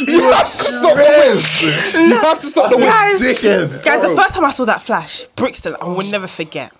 You 0.00 0.22
have 0.32 0.46
to 0.46 0.64
stop 0.64 0.96
the 0.96 1.04
whiz. 1.04 1.94
You 1.94 2.14
have 2.20 2.38
to 2.40 2.46
stop 2.46 2.70
the 2.70 2.76
whiz. 2.78 2.86
guys, 2.86 3.20
dickhead. 3.22 3.84
guys, 3.84 4.00
the 4.02 4.16
first 4.16 4.34
time 4.34 4.44
I 4.46 4.50
saw 4.50 4.64
that 4.64 4.80
flash, 4.82 5.24
Brixton, 5.36 5.76
I 5.80 5.84
will 5.84 6.10
never 6.10 6.26
forget. 6.26 6.72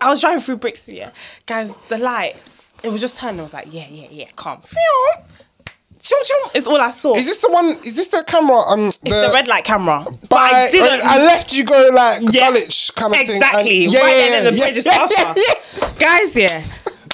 I 0.00 0.08
was 0.10 0.20
driving 0.20 0.40
through 0.40 0.56
Brixton, 0.58 0.94
yeah. 0.94 1.10
Guys, 1.46 1.74
the 1.88 1.98
light, 1.98 2.34
it 2.84 2.90
was 2.90 3.00
just 3.00 3.18
turning. 3.18 3.40
I 3.40 3.42
was 3.42 3.54
like, 3.54 3.66
yeah, 3.72 3.86
yeah, 3.90 4.06
yeah, 4.10 4.26
calm. 4.36 4.60
Phew. 6.02 6.16
Chum, 6.16 6.18
chum, 6.24 6.50
It's 6.54 6.66
all 6.66 6.80
I 6.80 6.90
saw. 6.90 7.12
Is 7.16 7.26
this 7.26 7.38
the 7.38 7.50
one? 7.50 7.66
Is 7.84 7.96
this 7.96 8.08
the 8.08 8.24
camera? 8.26 8.58
Um, 8.68 8.86
it's 8.88 9.02
the, 9.02 9.30
red 9.32 9.46
light 9.48 9.64
camera. 9.64 10.04
But 10.28 10.36
I 10.36 10.68
didn't. 10.70 11.00
I 11.04 11.18
left 11.24 11.56
you 11.56 11.64
go 11.64 11.90
like 11.94 12.22
Yeah. 12.32 12.50
Dulwich 12.50 12.90
kind 12.96 13.12
of 13.14 13.18
thing. 13.20 13.30
Exactly. 13.30 13.84
and- 13.84 13.92
yeah, 13.92 14.00
right 14.00 14.08
yeah, 14.16 14.28
then 14.28 14.46
in 14.48 14.54
the 14.54 14.58
yeah, 14.58 14.64
bridge 14.66 14.76
is 14.78 14.86
yeah, 14.86 14.92
after. 14.92 15.40
yeah, 15.40 15.54
yeah. 15.80 15.92
Guys, 15.98 16.36
yeah. 16.36 16.64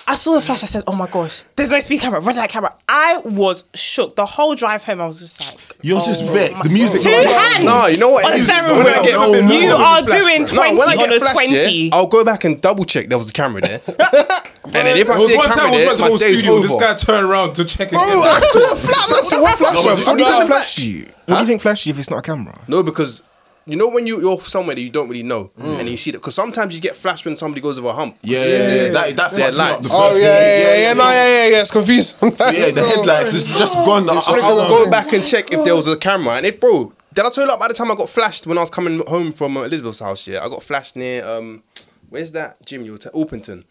I 0.06 0.14
saw 0.14 0.34
the 0.36 0.40
flash. 0.40 0.62
I 0.62 0.66
said, 0.66 0.84
"Oh 0.86 0.94
my 0.94 1.06
gosh, 1.06 1.42
there's 1.54 1.70
no 1.70 1.78
speed 1.80 2.00
camera, 2.00 2.20
red 2.20 2.36
light 2.36 2.48
camera." 2.48 2.74
I 2.88 3.18
was 3.18 3.64
shook. 3.74 4.16
The 4.16 4.24
whole 4.24 4.54
drive 4.54 4.82
home, 4.84 5.02
I 5.02 5.06
was 5.06 5.20
just 5.20 5.44
like, 5.44 5.60
You're 5.82 6.00
oh 6.00 6.04
just 6.06 6.24
my- 6.24 6.32
vexed. 6.32 6.64
The 6.64 6.70
music. 6.70 7.02
Two 7.02 7.10
hands. 7.10 7.62
No, 7.62 7.86
you 7.88 7.98
know 7.98 8.08
what? 8.12 8.24
On 8.24 8.32
it 8.32 8.36
is? 8.40 8.46
steering 8.46 8.74
When 8.78 8.86
I 8.86 9.02
get- 9.02 9.12
Never 9.20 9.32
been 9.32 9.48
you 9.50 9.74
are 9.74 10.00
doing 10.00 10.44
bro. 10.46 10.54
No, 10.54 10.62
twenty 10.62 10.76
when 10.78 10.88
I 10.88 10.92
on 10.92 10.98
get 10.98 11.12
a 11.12 11.20
flashed, 11.20 11.34
twenty. 11.34 11.72
yeah, 11.88 11.94
I'll 11.94 12.06
go 12.06 12.24
back 12.24 12.44
and 12.44 12.58
double 12.58 12.86
check 12.86 13.10
there 13.10 13.18
was 13.18 13.28
a 13.28 13.34
camera 13.34 13.60
there. 13.60 13.80
and 14.74 14.86
then 14.86 14.96
if 14.98 15.08
I 15.10 15.18
see 15.18 15.34
a 15.34 15.36
one 15.38 15.48
time 15.50 15.58
I 15.58 15.70
camera 15.70 15.70
was 15.70 15.78
there, 15.80 15.86
meant 15.86 15.96
to 15.98 16.02
my 16.04 16.08
go 16.08 16.16
day's 16.16 16.38
studio. 16.38 16.52
over. 16.54 16.62
This 16.62 16.76
guy 16.76 16.94
turned 16.94 17.26
around 17.26 17.54
to 17.56 17.64
check 17.64 17.88
it. 17.88 17.92
Bro, 17.92 18.00
I 18.02 18.38
saw 18.38 18.72
a 18.72 18.76
flash. 18.76 19.26
So 19.26 19.42
what 19.42 19.58
flash? 19.58 19.74
No, 19.74 19.82
but 19.84 19.96
So 19.98 20.12
I'm 20.12 20.18
I'm 20.18 20.24
telling 20.24 20.24
telling 20.24 20.40
you, 20.42 20.46
flash 20.54 20.78
you. 20.78 21.06
What 21.26 21.34
do 21.36 21.40
you 21.42 21.46
think 21.46 21.60
flash 21.62 21.86
you 21.86 21.90
if 21.92 21.98
it's 21.98 22.10
not 22.10 22.18
a 22.18 22.22
camera? 22.22 22.58
No, 22.68 22.82
because 22.82 23.22
you 23.66 23.76
know 23.76 23.88
when 23.88 24.06
you, 24.06 24.18
you're 24.20 24.40
somewhere 24.40 24.74
that 24.74 24.80
you 24.80 24.88
don't 24.88 25.08
really 25.10 25.22
know 25.22 25.50
and 25.58 25.86
you 25.90 25.96
see 25.98 26.10
that 26.10 26.18
because 26.18 26.34
sometimes 26.34 26.74
you 26.74 26.80
get 26.80 26.96
flashed 26.96 27.26
when 27.26 27.36
somebody 27.36 27.60
goes 27.60 27.78
over 27.78 27.88
a 27.88 27.92
hump. 27.92 28.16
Yeah, 28.22 28.42
yeah, 28.44 28.46
yeah. 28.46 28.88
That, 28.92 29.16
that 29.16 29.30
They're 29.32 29.52
fucked 29.52 29.56
me 29.58 29.62
up 29.62 29.70
lights. 29.72 29.88
the 29.90 29.94
Oh 29.94 30.08
first 30.08 30.20
yeah, 30.22 30.26
day. 30.38 30.62
yeah, 30.62 30.74
yeah, 30.74 30.88
yeah. 30.88 30.92
No, 30.94 31.04
yeah, 31.10 31.28
yeah, 31.28 31.48
yeah. 31.56 31.60
It's 31.60 31.70
confused. 31.70 32.16
Yeah, 32.22 32.70
the 32.72 32.92
headlights 32.96 33.34
is 33.34 33.46
just 33.46 33.74
gone. 33.74 34.08
I, 34.08 34.20
So 34.20 34.32
I, 34.32 34.36
I 34.36 34.64
I, 34.64 34.68
go 34.68 34.90
back 34.90 35.12
and 35.12 35.26
check 35.26 35.52
if 35.52 35.64
there 35.64 35.76
was 35.76 35.86
a 35.86 35.96
camera. 35.98 36.36
And 36.36 36.46
if, 36.46 36.58
bro, 36.58 36.94
did 37.12 37.26
I 37.26 37.28
tell 37.30 37.44
you 37.44 37.50
like 37.50 37.58
by 37.60 37.68
the 37.68 37.74
time 37.74 37.90
I 37.90 37.94
got 37.94 38.08
flashed 38.08 38.46
when 38.46 38.56
I 38.56 38.62
was 38.62 38.70
coming 38.70 39.02
home 39.06 39.32
from 39.32 39.56
uh, 39.58 39.62
Elizabeth's 39.64 40.00
house? 40.00 40.26
Yeah, 40.26 40.42
I 40.44 40.48
got 40.48 40.62
flashed 40.62 40.96
near 40.96 41.26
um, 41.28 41.62
where's 42.08 42.32
that 42.32 42.64
gym 42.64 42.86
you 42.86 42.92
were 42.92 42.98
t- 42.98 43.10
Orpington. 43.10 43.64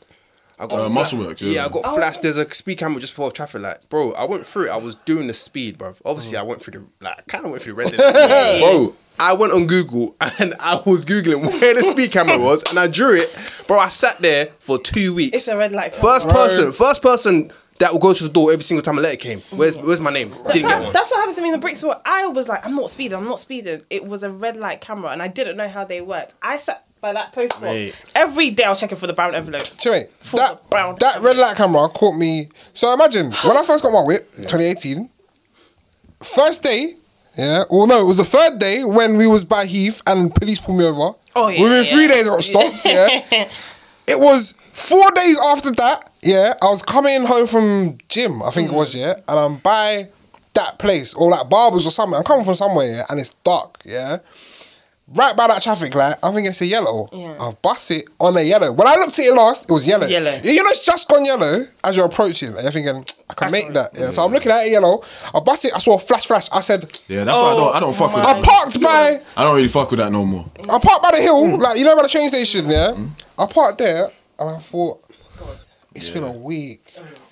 I 0.59 0.65
got 0.67 0.79
Uh, 0.79 0.89
fla- 0.89 1.01
Muscleworks, 1.03 1.41
yeah. 1.41 1.49
Yeah, 1.51 1.65
I 1.65 1.69
got 1.69 1.95
flashed. 1.95 2.21
There's 2.23 2.37
a 2.37 2.49
speed 2.53 2.77
camera 2.79 2.99
just 2.99 3.13
before 3.13 3.29
a 3.29 3.31
traffic 3.31 3.61
light, 3.61 3.77
bro. 3.89 4.11
I 4.13 4.25
went 4.25 4.45
through 4.45 4.65
it. 4.67 4.69
I 4.71 4.77
was 4.77 4.95
doing 4.95 5.27
the 5.27 5.33
speed, 5.33 5.77
bro. 5.77 5.93
Obviously, 6.05 6.37
I 6.37 6.41
went 6.41 6.61
through 6.61 6.79
the 6.99 7.05
like, 7.05 7.19
I 7.19 7.21
kind 7.27 7.45
of 7.45 7.51
went 7.51 7.63
through 7.63 7.73
the 7.75 7.77
red. 7.83 7.97
light. 7.97 8.59
bro. 8.61 8.93
I 9.19 9.33
went 9.33 9.51
on 9.53 9.65
Google 9.65 10.15
and 10.21 10.53
I 10.59 10.75
was 10.85 11.03
googling 11.05 11.41
where 11.41 11.73
the 11.73 11.81
speed 11.81 12.11
camera 12.11 12.37
was, 12.49 12.63
and 12.69 12.77
I 12.79 12.87
drew 12.87 13.15
it, 13.15 13.29
bro. 13.67 13.79
I 13.79 13.89
sat 13.89 14.19
there 14.19 14.47
for 14.59 14.77
two 14.79 15.13
weeks. 15.15 15.35
It's 15.35 15.47
a 15.47 15.57
red 15.57 15.71
light. 15.71 15.93
camera. 15.93 16.19
First 16.19 16.29
person, 16.29 16.71
first 16.71 17.01
person 17.01 17.51
that 17.79 17.91
will 17.91 17.99
go 17.99 18.13
to 18.13 18.23
the 18.23 18.29
door 18.29 18.51
every 18.51 18.63
single 18.63 18.81
time 18.81 18.97
a 18.97 19.01
letter 19.01 19.17
came. 19.17 19.39
Where's 19.51 19.75
mm. 19.75 19.83
Where's 19.83 20.01
my 20.01 20.11
name? 20.11 20.29
Didn't 20.29 20.69
get 20.69 20.83
one. 20.83 20.93
that's 20.93 21.11
what 21.11 21.19
happened 21.19 21.35
to 21.37 21.41
me 21.41 21.49
in 21.49 21.53
the 21.53 21.59
bricks. 21.59 21.83
Wall. 21.83 21.99
I 22.05 22.27
was 22.27 22.47
like, 22.47 22.65
I'm 22.65 22.75
not 22.75 22.89
speeding. 22.89 23.17
I'm 23.17 23.25
not 23.25 23.39
speeding. 23.39 23.81
It 23.89 24.05
was 24.05 24.23
a 24.23 24.31
red 24.31 24.57
light 24.57 24.81
camera, 24.81 25.11
and 25.11 25.21
I 25.21 25.27
didn't 25.27 25.57
know 25.57 25.67
how 25.67 25.83
they 25.83 26.01
worked. 26.01 26.33
I 26.41 26.57
sat 26.57 26.83
by 26.99 27.13
that 27.13 27.31
post 27.33 27.61
box 27.61 28.03
every 28.15 28.49
day. 28.51 28.63
I 28.63 28.69
was 28.69 28.79
checking 28.79 28.97
for 28.97 29.07
the 29.07 29.13
brown 29.13 29.35
envelope. 29.35 29.67
Wait, 29.85 30.09
For 30.19 30.37
that 30.37 30.63
the 30.63 30.69
brown. 30.69 30.95
that 30.99 31.21
red 31.21 31.37
light 31.37 31.55
camera 31.55 31.87
caught 31.89 32.17
me. 32.17 32.49
So 32.73 32.93
imagine 32.93 33.31
when 33.31 33.57
I 33.57 33.63
first 33.63 33.83
got 33.83 33.91
my 33.91 34.03
whip, 34.03 34.29
2018. 34.37 35.09
First 36.19 36.63
day, 36.63 36.93
yeah. 37.37 37.63
Well, 37.69 37.85
no, 37.85 38.01
it 38.01 38.07
was 38.07 38.17
the 38.17 38.23
third 38.23 38.59
day 38.59 38.83
when 38.83 39.15
we 39.15 39.27
was 39.27 39.43
by 39.43 39.65
Heath 39.65 40.01
and 40.07 40.33
police 40.33 40.59
pulled 40.59 40.79
me 40.79 40.85
over. 40.85 41.15
Oh, 41.35 41.49
yeah, 41.49 41.61
Within 41.61 41.83
yeah. 41.83 41.91
three 41.91 42.07
days, 42.07 42.27
I 42.27 42.29
got 42.29 42.43
stopped. 42.43 42.85
Yeah. 42.85 43.49
it 44.07 44.19
was 44.19 44.53
four 44.73 45.11
days 45.11 45.39
after 45.51 45.71
that. 45.71 46.06
Yeah, 46.27 46.53
I 46.61 46.65
was 46.65 46.83
coming 46.83 47.25
home 47.25 47.47
from 47.47 47.97
gym. 48.09 48.43
I 48.43 48.51
think 48.51 48.71
it 48.71 48.75
was 48.75 48.93
mm-hmm. 48.93 49.07
yeah, 49.07 49.31
and 49.31 49.39
I'm 49.39 49.57
by 49.57 50.07
that 50.55 50.77
place 50.77 51.13
or 51.13 51.29
like 51.29 51.49
barbers 51.49 51.87
or 51.87 51.91
something. 51.91 52.17
I'm 52.17 52.23
coming 52.23 52.43
from 52.43 52.55
somewhere 52.55 52.91
yeah, 52.91 53.03
and 53.09 53.19
it's 53.19 53.33
dark. 53.33 53.77
Yeah. 53.85 54.17
Right 55.07 55.37
by 55.37 55.47
that 55.47 55.61
traffic 55.61 55.95
light, 55.95 56.15
I 56.21 56.31
think 56.33 56.49
it's 56.49 56.59
a 56.59 56.65
yellow. 56.65 57.07
Yeah. 57.13 57.37
I'll 57.39 57.57
bust 57.61 57.91
it 57.91 58.03
on 58.19 58.35
a 58.35 58.41
yellow. 58.41 58.73
When 58.73 58.89
I 58.89 58.95
looked 58.95 59.17
at 59.17 59.23
it 59.23 59.33
last, 59.33 59.63
it 59.63 59.71
was 59.71 59.87
yellow. 59.87 60.05
Yellow. 60.05 60.35
Yeah, 60.43 60.51
you 60.51 60.61
know, 60.61 60.69
it's 60.69 60.85
just 60.85 61.07
gone 61.07 61.23
yellow 61.23 61.63
as 61.85 61.95
you're 61.95 62.07
approaching. 62.07 62.49
And 62.49 62.61
you're 62.61 62.71
thinking, 62.73 63.05
I 63.29 63.33
can 63.33 63.49
make 63.49 63.71
that. 63.71 63.91
Yeah. 63.97 64.07
So 64.07 64.23
I'm 64.23 64.33
looking 64.33 64.51
at 64.51 64.67
it 64.67 64.71
yellow. 64.71 65.01
I 65.33 65.39
bust 65.39 65.63
it. 65.63 65.71
I 65.73 65.79
saw 65.79 65.95
a 65.95 65.99
flash, 65.99 66.25
flash. 66.25 66.49
I 66.51 66.59
said, 66.59 66.83
yeah, 67.07 67.23
that's 67.23 67.39
why 67.39 67.53
I 67.53 67.55
don't. 67.55 67.75
I 67.75 67.79
don't 67.79 67.95
fuck 67.95 68.13
with 68.13 68.25
oh 68.25 68.27
my 68.27 68.31
I 68.31 68.41
that. 68.41 68.43
parked 68.43 68.81
by, 68.83 69.21
I 69.37 69.43
don't 69.45 69.55
really 69.55 69.69
fuck 69.69 69.89
with 69.89 69.99
that 70.01 70.11
no 70.11 70.25
more. 70.25 70.45
I 70.63 70.77
parked 70.77 71.03
by 71.03 71.11
the 71.15 71.21
hill, 71.21 71.55
mm. 71.55 71.57
like 71.57 71.77
you 71.79 71.85
know, 71.85 71.95
by 71.95 72.03
the 72.03 72.09
train 72.09 72.27
station. 72.27 72.65
Yeah. 72.65 72.91
Mm. 72.91 73.09
I 73.39 73.45
parked 73.45 73.77
there, 73.77 74.09
and 74.39 74.49
I 74.49 74.59
thought, 74.59 75.06
it's 75.97 76.09
been 76.09 76.23
a 76.23 76.31
week. 76.31 76.81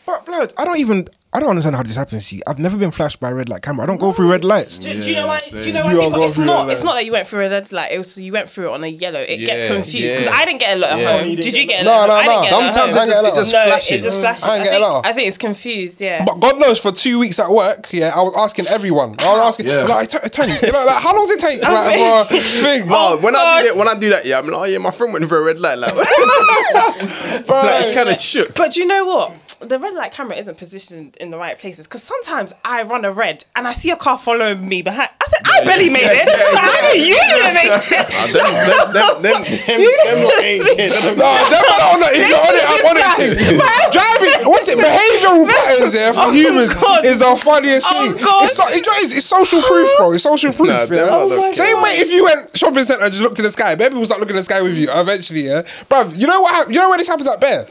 But 0.06 0.26
blood, 0.26 0.54
I 0.58 0.66
don't 0.66 0.78
even. 0.80 1.08
I 1.36 1.40
don't 1.42 1.50
understand 1.50 1.76
how 1.76 1.84
this 1.84 1.98
happens. 1.98 2.26
See, 2.28 2.42
I've 2.48 2.60
never 2.60 2.78
been 2.78 2.92
flashed 2.92 3.20
by 3.20 3.30
a 3.30 3.34
red 3.36 3.50
light 3.50 3.62
camera. 3.62 3.84
I 3.84 3.88
don't 3.88 3.98
go 3.98 4.14
through 4.14 4.32
red 4.32 4.46
lights. 4.46 4.78
Do, 4.78 4.94
do 4.94 5.10
you 5.10 5.16
know 5.16 5.28
why? 5.28 5.40
Do 5.40 5.60
you 5.60 5.74
know 5.74 5.90
You 5.90 5.98
why? 6.00 6.06
are 6.06 6.10
people- 6.10 6.12
going 6.12 6.30
It's 6.30 6.38
not. 6.40 6.70
It's 6.72 6.84
not 6.84 6.94
that 6.96 7.04
you 7.06 7.12
went 7.12 7.28
through 7.28 7.46
a 7.46 7.50
red 7.50 7.72
light. 7.74 7.92
It 7.92 7.98
was 7.98 8.18
you 8.22 8.32
went 8.32 8.48
through 8.48 8.70
it 8.70 8.74
on 8.74 8.84
a 8.86 8.88
yellow. 8.88 9.20
It 9.20 9.46
gets 9.46 9.68
confused 9.70 10.14
because 10.16 10.28
yeah. 10.28 10.34
I 10.34 10.46
didn't 10.46 10.62
get 10.62 10.78
a 10.78 10.80
lot 10.80 10.92
at 10.92 11.00
Yeah. 11.00 11.18
home. 11.24 11.36
Did 11.36 11.56
you 11.58 11.68
get 11.68 11.82
a 11.82 11.84
No, 11.84 11.92
lot? 11.92 12.08
no, 12.08 12.16
no, 12.16 12.22
didn't 12.22 12.32
no. 12.32 12.42
get 12.42 12.52
a 12.52 12.56
lot 12.56 12.64
at 12.64 12.74
Sometimes 12.76 12.96
home. 12.96 13.10
it 13.10 13.36
just, 13.36 13.36
it 13.36 13.36
just 13.36 13.52
flashes. 13.52 13.92
it 13.92 14.04
just 14.04 14.20
flashes. 14.22 14.44
I 14.46 14.48
I, 14.48 14.56
ain't 14.56 14.64
get 14.64 14.82
a 14.82 14.84
lot. 14.86 15.06
I 15.06 15.14
think 15.14 15.28
it's 15.28 15.38
confused. 15.38 16.00
Yeah. 16.02 16.24
But 16.26 16.40
God 16.40 16.60
knows, 16.60 16.80
for 16.80 16.92
two 16.92 17.20
weeks 17.20 17.38
at 17.40 17.50
work, 17.50 17.88
yeah, 17.92 18.12
I 18.16 18.22
was 18.22 18.34
asking 18.38 18.68
everyone. 18.68 19.16
I 19.20 19.32
was 19.34 19.42
asking, 19.50 19.68
Yeah. 19.68 19.84
like, 19.84 20.10
T- 20.10 20.18
Tony, 20.32 20.54
you 20.64 20.72
know, 20.72 20.86
like, 20.86 21.04
how 21.04 21.14
long 21.14 21.26
does 21.26 21.32
it 21.32 21.40
take, 21.42 21.62
like, 21.68 21.98
for 22.30 22.36
a 22.36 22.40
thing? 22.64 22.84
Oh, 22.90 23.18
when 23.20 23.36
I 23.36 23.40
God. 23.44 23.62
do 23.62 23.68
that, 23.68 23.76
when 23.78 23.88
I 23.90 23.96
do 24.00 24.10
that, 24.10 24.26
yeah, 24.26 24.40
I'm 24.40 24.48
like, 24.48 24.56
oh 24.62 24.64
yeah, 24.64 24.78
my 24.78 24.92
friend 24.92 25.12
went 25.12 25.28
through 25.28 25.40
a 25.40 25.44
red 25.44 25.60
light, 25.60 25.78
like, 25.80 25.94
like 25.96 27.82
it's 27.82 27.92
kind 27.92 28.10
of 28.10 28.20
shook. 28.20 28.56
But 28.56 28.76
you 28.78 28.86
know 28.86 29.06
what? 29.06 29.34
The 29.60 29.80
red 29.80 29.94
light 29.94 30.12
camera 30.12 30.36
isn't 30.38 30.58
positioned 30.58 31.18
in 31.18 31.30
the 31.32 31.38
right 31.38 31.58
places 31.58 31.88
because 31.88 32.04
sometimes 32.04 32.54
I 32.64 32.84
run 32.84 33.06
a 33.06 33.12
red 33.12 33.46
and 33.56 33.68
I 33.68 33.74
see 33.74 33.90
a 33.90 33.96
car 33.96 34.18
following 34.18 34.68
me 34.68 34.82
behind. 34.82 35.10
I 35.22 35.26
said, 35.28 35.42
I 35.46 35.64
barely 35.66 35.90
made 35.90 36.04
it. 36.04 36.28
Like, 36.28 36.64
I 36.66 36.80
know 36.84 36.96
you 37.00 37.16
didn't 37.16 37.54
make 37.56 37.72
it. 37.72 38.08
Ah, 38.12 38.28
them, 38.36 38.52
them, 38.52 38.84
them, 38.92 39.12
them, 39.24 39.40
them, 39.68 39.80
them 39.80 40.18
lot 40.28 40.44
ain't 40.44 40.64
here. 40.76 40.90
Them- 40.92 41.18
No, 41.18 41.30
them 41.48 41.64
man 41.64 41.82
on 41.88 42.00
it. 42.04 42.12
If 42.20 42.24
you're 42.28 42.44
on 42.44 42.54
it, 42.56 42.66
I'm 42.68 42.84
on 42.86 42.98
it 43.00 43.10
too. 43.16 43.32
Driving, 43.96 44.34
what's 44.52 44.68
it? 44.68 44.78
Behavioural 44.78 45.48
patterns 45.56 45.94
here 45.96 46.12
for 46.14 46.28
Oh, 46.28 46.32
humans 46.36 46.74
God. 46.76 47.06
is 47.06 47.18
the 47.20 47.32
funniest 47.40 47.88
Oh, 47.90 47.94
thing. 47.96 48.24
God. 48.24 48.44
It's, 48.44 48.56
so, 48.58 48.64
it's, 48.68 48.88
it's, 49.04 49.14
it's 49.18 49.26
social 49.26 49.62
proof, 49.62 49.88
bro. 49.98 50.12
It's 50.12 50.24
social 50.24 50.52
proof. 50.54 50.68
Nah, 50.70 50.84
yeah? 50.92 51.08
lot 51.10 51.30
don't 51.30 51.56
Same 51.56 51.82
way 51.82 52.02
if 52.04 52.12
you 52.12 52.24
went 52.26 52.52
shopping 52.56 52.84
centre 52.84 53.04
and 53.06 53.12
just 53.14 53.24
looked 53.24 53.40
in 53.40 53.46
the 53.46 53.52
sky, 53.56 53.76
baby 53.76 53.96
will 53.96 54.06
start 54.06 54.20
looking 54.20 54.36
in 54.36 54.42
the 54.42 54.48
sky 54.48 54.62
with 54.62 54.76
you 54.78 54.88
eventually, 54.92 55.48
yeah. 55.48 55.62
Bruv, 55.88 56.12
you 56.18 56.28
know 56.28 56.42
what? 56.42 56.68
You 56.68 56.80
know 56.80 56.90
where 56.90 56.98
this 56.98 57.08
happens 57.08 57.30
at 57.30 57.40
Bear? 57.40 57.66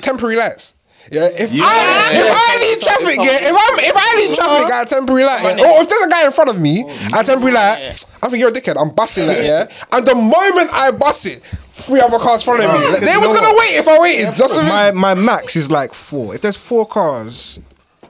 Temporary 0.00 0.36
lights. 0.36 0.74
Yeah, 1.10 1.26
if 1.26 1.50
I 1.50 2.14
if 2.14 2.30
I 2.30 2.50
need 2.62 2.78
traffic, 2.86 3.18
yeah, 3.18 3.50
if 3.50 3.56
I'm 3.58 3.78
if 3.82 3.96
I 3.98 4.14
need 4.14 4.34
traffic 4.34 4.70
uh-huh. 4.70 4.80
at 4.80 4.86
a 4.86 4.94
temporary 4.94 5.24
light, 5.24 5.42
yeah, 5.42 5.66
or 5.66 5.82
if 5.82 5.88
there's 5.88 6.06
a 6.06 6.08
guy 6.08 6.24
in 6.24 6.30
front 6.30 6.50
of 6.50 6.60
me 6.60 6.84
at 7.12 7.22
a 7.22 7.24
temporary 7.24 7.52
light, 7.52 8.06
I 8.22 8.28
think 8.28 8.38
you're 8.38 8.50
a 8.50 8.52
dickhead. 8.52 8.80
I'm 8.80 8.94
busting 8.94 9.26
that, 9.26 9.42
yeah. 9.42 9.66
And 9.90 10.06
the 10.06 10.14
moment 10.14 10.70
I 10.72 10.92
bust 10.92 11.26
it, 11.26 11.42
three 11.72 12.00
other 12.00 12.18
cars 12.18 12.44
following 12.44 12.68
me. 12.68 12.88
Like, 12.94 13.00
they 13.00 13.16
was 13.18 13.34
gonna 13.34 13.58
wait 13.58 13.74
if 13.74 13.88
I 13.88 13.98
waited. 13.98 14.34
Just 14.36 14.54
to 14.54 14.62
My 14.62 14.92
my 14.92 15.14
max 15.14 15.56
is 15.56 15.68
like 15.68 15.94
four. 15.94 16.36
If 16.36 16.42
there's 16.42 16.56
four 16.56 16.86
cars 16.86 17.58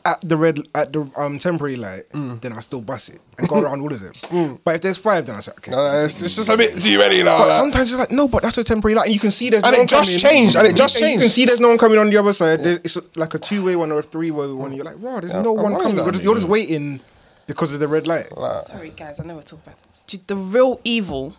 at 0.05 0.21
the 0.23 0.37
red 0.37 0.59
at 0.75 0.93
the 0.93 1.11
um 1.17 1.39
temporary 1.39 1.77
light, 1.77 2.05
then 2.13 2.53
I 2.53 2.61
still 2.61 2.81
bust 2.81 3.11
it 3.11 3.21
and 3.39 3.49
go 3.49 3.61
around 3.63 3.81
all 3.81 3.93
of 3.93 4.01
them. 4.01 4.59
But 4.65 4.77
if 4.77 4.81
there's 4.83 4.99
five, 4.99 5.27
then 5.27 5.37
I 5.37 5.41
say 5.41 5.53
okay. 5.59 5.73
Uh, 5.73 6.05
it's, 6.05 6.21
it's 6.23 6.37
just 6.37 6.49
a 6.49 6.57
bit 6.57 6.79
too 6.81 6.99
many 6.99 7.23
now. 7.23 7.39
But 7.39 7.49
like. 7.49 7.59
sometimes 7.59 7.93
it's 7.93 7.99
like 7.99 8.11
no, 8.11 8.29
but 8.29 8.43
that's 8.43 8.59
a 8.59 8.65
temporary 8.65 8.95
light, 8.95 9.07
and 9.07 9.15
you 9.15 9.21
can 9.21 9.31
see 9.31 9.51
there's 9.51 9.63
And 9.65 9.73
no 9.73 9.77
it 9.77 9.81
one 9.81 9.87
just 9.89 10.21
coming. 10.23 10.35
changed, 10.35 10.57
and 10.57 10.67
it 10.67 10.77
just 10.77 10.97
changed. 10.99 11.15
You 11.15 11.21
can 11.21 11.31
see 11.31 11.45
there's 11.45 11.61
no 11.61 11.69
one 11.69 11.79
coming 11.79 11.99
on 11.99 12.11
the 12.11 12.17
other 12.17 12.33
side. 12.33 12.61
There- 12.61 12.81
It's 12.85 12.97
like 13.17 13.35
a 13.35 13.39
two 13.39 13.65
way 13.65 13.77
one 13.77 13.93
or 13.93 13.99
a 14.01 14.03
three 14.03 14.31
way 14.31 14.47
one. 14.53 14.73
You're 14.73 14.85
like, 14.85 14.99
wow, 14.99 15.21
there's 15.21 15.33
no 15.35 15.57
I'm 15.57 15.63
one 15.73 15.81
coming. 15.81 15.97
You're 15.97 16.13
just, 16.13 16.25
you're 16.25 16.35
just 16.35 16.49
waiting 16.49 17.01
because 17.47 17.73
of 17.75 17.81
the 17.81 17.89
red 17.89 18.07
light. 18.07 18.29
Sorry, 18.67 18.91
guys, 18.91 19.21
I 19.21 19.25
know 19.25 19.35
we're 19.37 19.43
talking 19.43 19.63
about 19.67 19.83
Dude, 20.07 20.27
the 20.27 20.37
real 20.37 20.81
evil. 20.85 21.35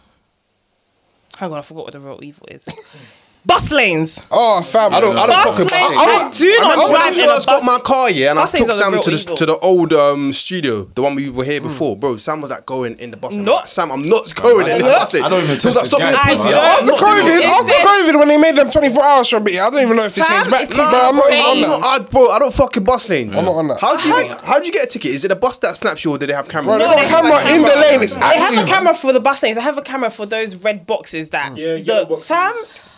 Hang 1.38 1.51
on, 1.51 1.57
I 1.57 1.62
forgot 1.62 1.86
what 1.86 1.93
the 1.93 1.99
real 1.99 2.20
evil 2.24 2.47
is. 2.51 2.66
Bus 3.43 3.71
lanes. 3.71 4.21
Oh, 4.29 4.61
fam. 4.61 4.93
I 4.93 5.01
don't. 5.01 5.17
I 5.17 5.25
don't 5.25 5.33
Bus 5.33 5.57
fucking. 5.57 5.65
lanes. 5.73 5.97
I, 5.97 6.05
I 6.05 6.29
do 6.29 6.57
not 6.61 6.77
I, 6.77 6.89
drive 6.93 7.17
in 7.17 7.25
a 7.25 7.33
first 7.33 7.47
got 7.47 7.63
my 7.65 7.79
car, 7.79 8.11
yeah, 8.11 8.29
and 8.29 8.37
I 8.37 8.43
bus 8.43 8.53
lanes 8.53 8.65
took 8.67 8.69
are 8.69 8.77
the 8.77 8.83
Sam 8.83 8.91
real 8.93 9.01
to 9.01 9.09
the 9.09 9.17
evil. 9.17 9.35
to 9.35 9.45
the 9.47 9.57
old 9.57 9.93
um 9.93 10.31
studio, 10.31 10.83
the 10.93 11.01
one 11.01 11.15
we 11.15 11.29
were 11.31 11.43
here 11.43 11.59
before, 11.59 11.97
bro. 11.97 12.17
Sam 12.17 12.39
was 12.39 12.51
like 12.51 12.67
going 12.67 12.99
in 12.99 13.09
the 13.09 13.17
bus. 13.17 13.35
I'm 13.37 13.43
No. 13.43 13.55
like, 13.55 13.67
Sam, 13.67 13.91
I'm 13.91 14.05
not 14.05 14.29
going 14.35 14.67
in 14.69 14.77
this 14.77 14.87
No. 14.87 14.93
bus. 14.93 15.15
I 15.15 15.27
don't 15.27 15.41
even 15.43 15.57
He 15.57 15.67
was 15.67 15.73
like, 15.73 15.73
test 15.73 15.87
stop 15.89 15.99
the 16.01 16.05
being 16.05 16.13
a 16.13 16.17
guide. 16.21 16.29
pussy. 16.37 16.49
I 16.49 16.51
I'm 16.53 16.53
don't. 16.53 16.69
After 16.69 16.85
doing 16.85 17.01
COVID, 17.01 17.33
it. 17.33 17.41
Is 17.41 17.49
after 17.49 17.73
it- 17.73 17.87
COVID, 18.13 18.19
when 18.19 18.27
they 18.29 18.37
made 18.37 18.55
them 18.55 18.69
24 18.69 19.03
hours 19.03 19.29
for 19.29 19.37
a 19.37 19.41
bit, 19.41 19.59
I 19.59 19.69
don't 19.71 19.81
even 19.81 19.97
know 19.97 20.05
if 20.05 20.13
they 20.13 20.21
Fam, 20.21 20.35
changed 20.37 20.51
back. 20.51 20.63
it's 20.69 20.77
But 20.77 20.85
I'm 20.93 21.15
not 21.17 21.25
even 21.33 21.41
on 21.41 21.57
insane. 21.57 21.81
that. 21.81 21.81
I, 21.81 21.99
bro, 22.05 22.29
I 22.29 22.37
don't 22.37 22.53
fucking 22.53 22.83
bus 22.83 23.09
lanes. 23.09 23.35
I'm 23.37 23.45
not 23.45 23.57
on 23.57 23.67
that. 23.69 23.81
How 23.81 23.97
do 23.97 24.05
you 24.07 24.35
how 24.45 24.59
do 24.59 24.65
you 24.67 24.71
get 24.71 24.85
a 24.85 24.87
ticket? 24.87 25.11
Is 25.17 25.25
it 25.25 25.31
a 25.31 25.35
bus 25.35 25.57
that 25.65 25.77
snaps 25.77 26.05
you, 26.05 26.11
or 26.11 26.19
do 26.19 26.27
they 26.27 26.33
have 26.37 26.47
cameras? 26.47 26.77
Bro, 26.77 26.85
they 26.85 26.93
got 26.93 27.05
a 27.05 27.07
have 27.09 27.25
camera 27.25 27.55
in 27.57 27.61
the 27.63 27.69
camera. 27.73 27.89
lane. 27.89 28.01
It's 28.05 28.13
They 28.13 28.21
have 28.21 28.53
a 28.53 28.61
active. 28.61 28.67
camera 28.69 28.93
for 28.93 29.13
the 29.13 29.19
bus 29.19 29.41
lanes. 29.41 29.57
They 29.57 29.63
have 29.63 29.79
a 29.79 29.81
camera 29.81 30.11
for 30.11 30.27
those 30.27 30.57
red 30.61 30.85
boxes 30.85 31.31
that. 31.31 31.57
Yeah, 31.57 31.73
the, 31.73 31.79
yellow 31.81 32.05
boxes. 32.05 32.27
Fam, 32.27 32.53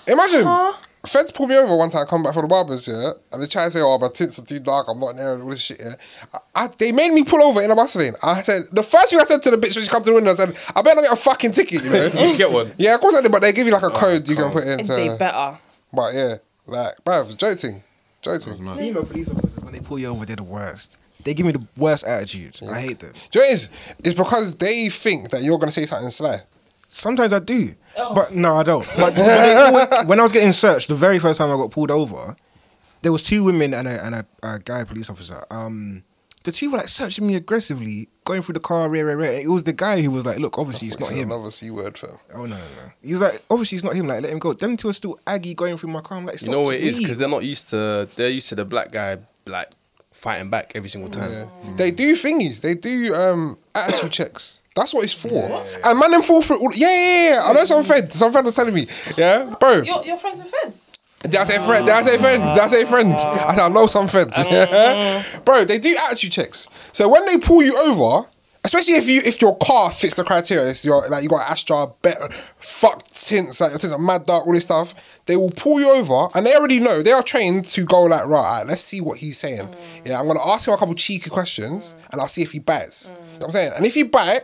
Imagine. 0.08 0.44
Huh? 0.44 0.74
Feds 1.06 1.34
pulled 1.34 1.50
me 1.50 1.58
over 1.58 1.76
one 1.76 1.90
time, 1.90 2.06
come 2.08 2.24
back 2.24 2.34
for 2.34 2.42
the 2.42 2.48
barbers, 2.48 2.88
yeah, 2.88 3.12
and 3.34 3.44
they 3.44 3.46
try 3.48 3.66
to 3.66 3.72
say, 3.72 3.82
"Oh, 3.82 3.98
my 4.00 4.08
tints 4.08 4.40
are 4.40 4.46
too 4.46 4.60
dark. 4.62 4.88
I'm 4.88 4.98
not 5.00 5.10
in 5.12 5.18
there 5.18 5.34
and 5.34 5.44
all 5.44 5.50
this 5.50 5.60
shit." 5.62 5.78
Yeah, 5.78 5.96
I, 6.34 6.64
I, 6.64 6.68
they 6.78 6.94
made 6.94 7.12
me 7.12 7.26
pull 7.26 7.44
over 7.44 7.62
in 7.62 7.70
a 7.70 7.76
bus 7.76 7.98
lane. 7.98 8.14
I 8.24 8.42
said 8.42 8.64
the 8.72 8.84
first 8.84 9.10
thing 9.10 9.20
I 9.20 9.26
said 9.26 9.44
to 9.44 9.52
the 9.52 9.58
bitch 9.58 9.76
when 9.76 9.84
she 9.84 9.90
come 9.90 10.02
to 10.02 10.10
the 10.12 10.16
window, 10.16 10.32
I 10.32 10.36
said, 10.36 10.56
"I 10.74 10.82
better 10.82 10.96
not 11.02 11.04
get 11.10 11.12
a 11.12 11.16
fucking 11.18 11.52
ticket." 11.52 11.84
You 11.84 11.90
know, 11.90 12.10
Just 12.16 12.38
get 12.38 12.50
one. 12.50 12.72
yeah, 12.78 12.96
of 12.96 13.02
course 13.02 13.18
I 13.18 13.22
did, 13.22 13.34
but 13.34 13.42
they 13.42 13.52
give 13.52 13.68
you 13.68 13.74
like 13.74 13.84
a 13.84 13.90
code 13.90 14.26
you 14.30 14.36
can 14.38 14.50
put 14.52 14.64
in. 14.64 14.78
they 14.88 15.10
To, 15.10 15.16
better. 15.20 15.58
but 15.92 16.14
yeah, 16.14 16.36
like, 16.68 16.94
bruv, 17.04 17.36
joking, 17.36 17.84
joking. 18.22 18.54
Female 18.56 19.04
police 19.04 19.30
officers 19.30 19.62
when 19.62 19.74
they 19.74 19.82
pull 19.82 20.00
you 20.00 20.08
over, 20.08 20.26
they're 20.26 20.38
the 20.38 20.44
worst. 20.44 20.98
They 21.26 21.34
give 21.34 21.46
me 21.46 21.52
the 21.52 21.68
worst 21.76 22.06
attitude. 22.06 22.58
I 22.72 22.80
hate 22.80 23.00
them. 23.00 23.12
Do 23.30 23.40
you 23.40 23.46
know 23.46 23.48
what 23.48 23.50
it 23.50 23.54
is? 23.54 23.70
It's 24.00 24.14
because 24.14 24.56
they 24.56 24.88
think 24.88 25.32
that 25.32 25.42
you're 25.44 25.58
gonna 25.60 25.72
say 25.72 25.84
something 25.84 26.10
sly. 26.12 26.38
Sometimes 26.88 27.34
I 27.34 27.40
do, 27.40 27.74
but 27.96 28.34
no, 28.34 28.56
I 28.58 28.64
don't. 28.64 28.88
But 28.98 29.16
when, 29.16 29.88
when 30.08 30.20
I 30.20 30.24
was 30.24 30.32
getting 30.32 30.52
searched, 30.52 30.88
the 30.90 30.96
very 30.96 31.20
first 31.20 31.38
time 31.38 31.50
I 31.52 31.56
got 31.56 31.72
pulled 31.72 31.92
over, 31.92 32.36
there 33.02 33.12
was 33.12 33.24
two 33.24 33.44
women 33.44 33.74
and 33.74 33.88
a 33.88 34.06
and 34.06 34.16
a, 34.16 34.26
a 34.44 34.60
guy 34.60 34.84
police 34.84 35.10
officer. 35.10 35.44
Um, 35.52 36.04
the 36.44 36.52
two 36.52 36.72
were 36.72 36.78
like 36.78 36.90
searching 36.90 37.26
me 37.26 37.36
aggressively, 37.36 38.10
going 38.26 38.42
through 38.42 38.54
the 38.54 38.60
car, 38.60 38.90
rare, 38.90 39.06
rare, 39.06 39.18
rare. 39.18 39.42
It 39.42 39.48
was 39.48 39.64
the 39.64 39.72
guy 39.74 40.02
who 40.02 40.12
was 40.12 40.26
like, 40.26 40.40
"Look, 40.40 40.58
obviously 40.58 40.90
it's 40.90 41.00
not 41.00 41.10
It's 41.12 41.20
him." 41.20 41.32
another 41.32 41.52
c 41.52 41.72
word, 41.72 41.98
fam. 41.98 42.18
Oh 42.34 42.42
no, 42.42 42.48
no, 42.48 42.56
no. 42.56 42.92
He's 43.02 43.22
like, 43.22 43.42
obviously 43.50 43.78
it's 43.78 43.86
not 43.86 43.96
him. 43.96 44.08
Like, 44.08 44.22
let 44.24 44.32
him 44.32 44.40
go. 44.40 44.54
Them 44.54 44.76
two 44.76 44.90
are 44.90 44.94
still 44.94 45.20
aggy 45.26 45.54
going 45.54 45.78
through 45.78 45.92
my 45.92 46.02
car. 46.02 46.18
I'm 46.18 46.26
like, 46.26 46.42
You 46.42 46.52
know 46.52 46.62
what 46.62 46.76
it 46.76 46.82
is 46.82 47.00
because 47.00 47.18
they're 47.18 47.30
not 47.30 47.44
used 47.44 47.70
to. 47.70 48.10
They're 48.16 48.30
used 48.30 48.50
to 48.50 48.56
the 48.56 48.66
black 48.66 48.92
guy 48.92 49.18
like 49.46 49.70
fighting 50.12 50.50
back 50.50 50.72
every 50.76 50.90
single 50.90 51.10
time. 51.10 51.30
Yeah. 51.32 51.72
They 51.76 51.92
do 51.92 52.14
thingies. 52.16 52.62
They 52.62 52.76
do 52.76 53.14
um, 53.16 53.58
attitude 53.76 54.12
checks. 54.12 54.62
That's 54.76 54.94
what 54.94 55.04
it's 55.04 55.14
for. 55.14 55.30
And 55.86 56.00
man, 56.00 56.12
them 56.12 56.22
fall 56.22 56.42
through. 56.42 56.58
All, 56.58 56.72
yeah, 56.74 56.88
yeah, 56.88 57.30
yeah. 57.30 57.42
I 57.44 57.54
know 57.54 57.64
some 57.64 57.84
fed. 57.84 58.12
Some 58.12 58.32
friend 58.32 58.46
was 58.46 58.56
telling 58.56 58.74
me. 58.74 58.86
Yeah, 59.18 59.54
bro. 59.60 59.82
Your, 59.82 60.04
your 60.04 60.18
friends 60.18 60.42
are 60.42 60.46
feds. 60.46 60.94
That's 61.24 61.56
a 61.56 61.62
friend? 61.62 61.88
That's 61.88 62.14
a 62.14 62.20
friend? 62.20 62.44
That's 62.44 62.82
a 62.82 62.86
friend? 62.86 63.14
I 63.14 63.56
I 63.66 63.70
know 63.70 63.88
some 63.88 64.08
friends. 64.08 64.34
bro, 65.46 65.64
they 65.64 65.80
do 65.80 65.96
attitude 66.10 66.32
checks. 66.32 66.68
So 66.92 67.08
when 67.08 67.26
they 67.26 67.38
pull 67.38 67.64
you 67.64 67.76
over, 67.88 68.28
especially 68.66 68.96
if 68.96 69.08
you 69.08 69.22
if 69.24 69.42
your 69.42 69.58
car 69.58 69.90
fits 69.92 70.16
the 70.16 70.24
criteria, 70.24 70.70
it's 70.70 70.84
your 70.84 71.08
like 71.08 71.24
you 71.24 71.30
got 71.30 71.50
Astra, 71.50 71.88
better 72.02 72.28
fucked 72.58 73.28
tints, 73.28 73.62
like 73.62 73.72
your 73.72 73.80
tints 73.80 73.96
are 73.96 74.02
mad 74.02 74.26
dark, 74.26 74.46
all 74.46 74.54
this 74.54 74.66
stuff. 74.66 75.22
They 75.26 75.38
will 75.38 75.52
pull 75.52 75.80
you 75.80 75.90
over, 75.96 76.28
and 76.36 76.46
they 76.46 76.54
already 76.56 76.82
know 76.82 77.02
they 77.02 77.12
are 77.12 77.24
trained 77.24 77.66
to 77.66 77.86
go 77.86 78.04
like 78.04 78.26
right. 78.26 78.38
alright, 78.38 78.68
let's 78.68 78.82
see 78.84 79.00
what 79.00 79.20
he's 79.20 79.38
saying. 79.38 79.62
Mm. 79.62 80.08
Yeah, 80.08 80.20
I'm 80.20 80.28
gonna 80.28 80.46
ask 80.46 80.68
him 80.68 80.74
a 80.74 80.78
couple 80.78 80.96
cheeky 80.96 81.30
questions, 81.30 81.96
and 82.12 82.20
I'll 82.20 82.28
see 82.28 82.42
if 82.42 82.52
he 82.52 82.60
bites. 82.60 83.08
You 83.08 83.14
know 83.14 83.20
what 83.20 83.46
I'm 83.46 83.52
saying, 83.52 83.72
and 83.78 83.86
if 83.86 83.94
he 83.94 84.04
bite, 84.04 84.42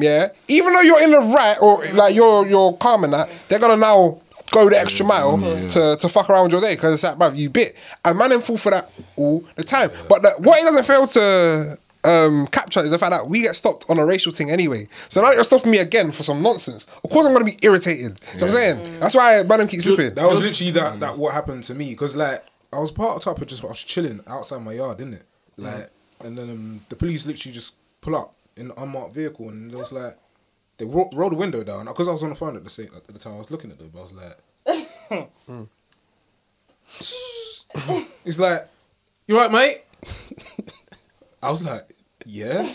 yeah, 0.00 0.28
even 0.48 0.72
though 0.72 0.80
you're 0.82 1.02
in 1.02 1.10
the 1.10 1.18
right 1.18 1.56
or 1.62 1.78
like 1.94 2.14
you're 2.14 2.46
you're 2.46 2.72
calm 2.74 3.04
and 3.04 3.12
that, 3.12 3.30
they're 3.48 3.58
gonna 3.60 3.76
now 3.76 4.18
go 4.50 4.68
the 4.70 4.78
extra 4.78 5.04
mile 5.04 5.38
to, 5.38 5.96
to 6.00 6.08
fuck 6.08 6.30
around 6.30 6.44
with 6.44 6.52
your 6.52 6.60
day 6.60 6.74
because 6.74 6.94
it's 6.94 7.04
like, 7.04 7.16
bruv, 7.18 7.36
you 7.36 7.50
bit. 7.50 7.74
And 8.04 8.18
man, 8.18 8.30
them 8.30 8.40
fall 8.40 8.56
for 8.56 8.70
that 8.70 8.90
all 9.16 9.40
the 9.56 9.62
time. 9.62 9.90
But 10.08 10.22
the, 10.22 10.30
what 10.38 10.58
it 10.58 10.64
doesn't 10.64 10.84
fail 10.84 11.06
to 11.06 11.78
um, 12.04 12.46
capture 12.46 12.80
is 12.80 12.90
the 12.90 12.98
fact 12.98 13.12
that 13.12 13.26
we 13.28 13.42
get 13.42 13.54
stopped 13.54 13.84
on 13.90 13.98
a 13.98 14.06
racial 14.06 14.32
thing 14.32 14.50
anyway. 14.50 14.86
So 15.08 15.20
now 15.20 15.32
you're 15.32 15.44
stopping 15.44 15.70
me 15.70 15.78
again 15.78 16.10
for 16.10 16.22
some 16.22 16.42
nonsense. 16.42 16.86
Of 17.04 17.10
course, 17.10 17.26
I'm 17.26 17.32
gonna 17.32 17.44
be 17.44 17.58
irritated. 17.62 18.20
You 18.34 18.40
know 18.40 18.46
what 18.46 18.54
I'm 18.54 18.60
saying? 18.60 19.00
That's 19.00 19.14
why 19.14 19.42
man, 19.42 19.58
them 19.58 19.68
keep 19.68 19.80
slipping. 19.82 20.14
That 20.14 20.28
was 20.28 20.42
literally 20.42 20.72
that 20.72 21.00
that 21.00 21.18
what 21.18 21.34
happened 21.34 21.64
to 21.64 21.74
me 21.74 21.90
because 21.90 22.16
like 22.16 22.44
I 22.72 22.78
was 22.78 22.90
parked 22.92 23.26
up 23.26 23.38
and 23.38 23.48
just 23.48 23.64
I 23.64 23.68
was 23.68 23.82
chilling 23.82 24.20
outside 24.26 24.62
my 24.62 24.72
yard, 24.74 24.98
didn't 24.98 25.14
it? 25.14 25.24
Like, 25.56 25.90
and 26.24 26.38
then 26.38 26.50
um, 26.50 26.80
the 26.88 26.96
police 26.96 27.26
literally 27.26 27.54
just 27.54 27.74
pull 28.00 28.14
up 28.14 28.34
in 28.58 28.66
an 28.66 28.72
unmarked 28.76 29.14
vehicle 29.14 29.48
and 29.48 29.72
it 29.72 29.76
was 29.76 29.92
like 29.92 30.16
they 30.78 30.84
ro- 30.84 31.10
rolled 31.12 31.32
the 31.32 31.36
window 31.36 31.64
down 31.64 31.86
because 31.86 32.08
I 32.08 32.12
was 32.12 32.22
on 32.22 32.30
the 32.30 32.34
phone 32.34 32.56
at 32.56 32.64
the 32.64 32.70
same 32.70 32.90
at 32.96 33.04
the 33.04 33.18
time 33.18 33.34
I 33.34 33.38
was 33.38 33.50
looking 33.50 33.70
at 33.70 33.78
them. 33.78 33.90
I 33.96 34.00
was 34.00 34.14
like, 34.14 34.36
hmm. 35.46 35.64
it's 38.24 38.38
like, 38.38 38.66
you 39.26 39.38
right, 39.38 39.50
mate? 39.50 39.82
I 41.42 41.50
was 41.50 41.64
like, 41.64 41.82
yeah. 42.24 42.68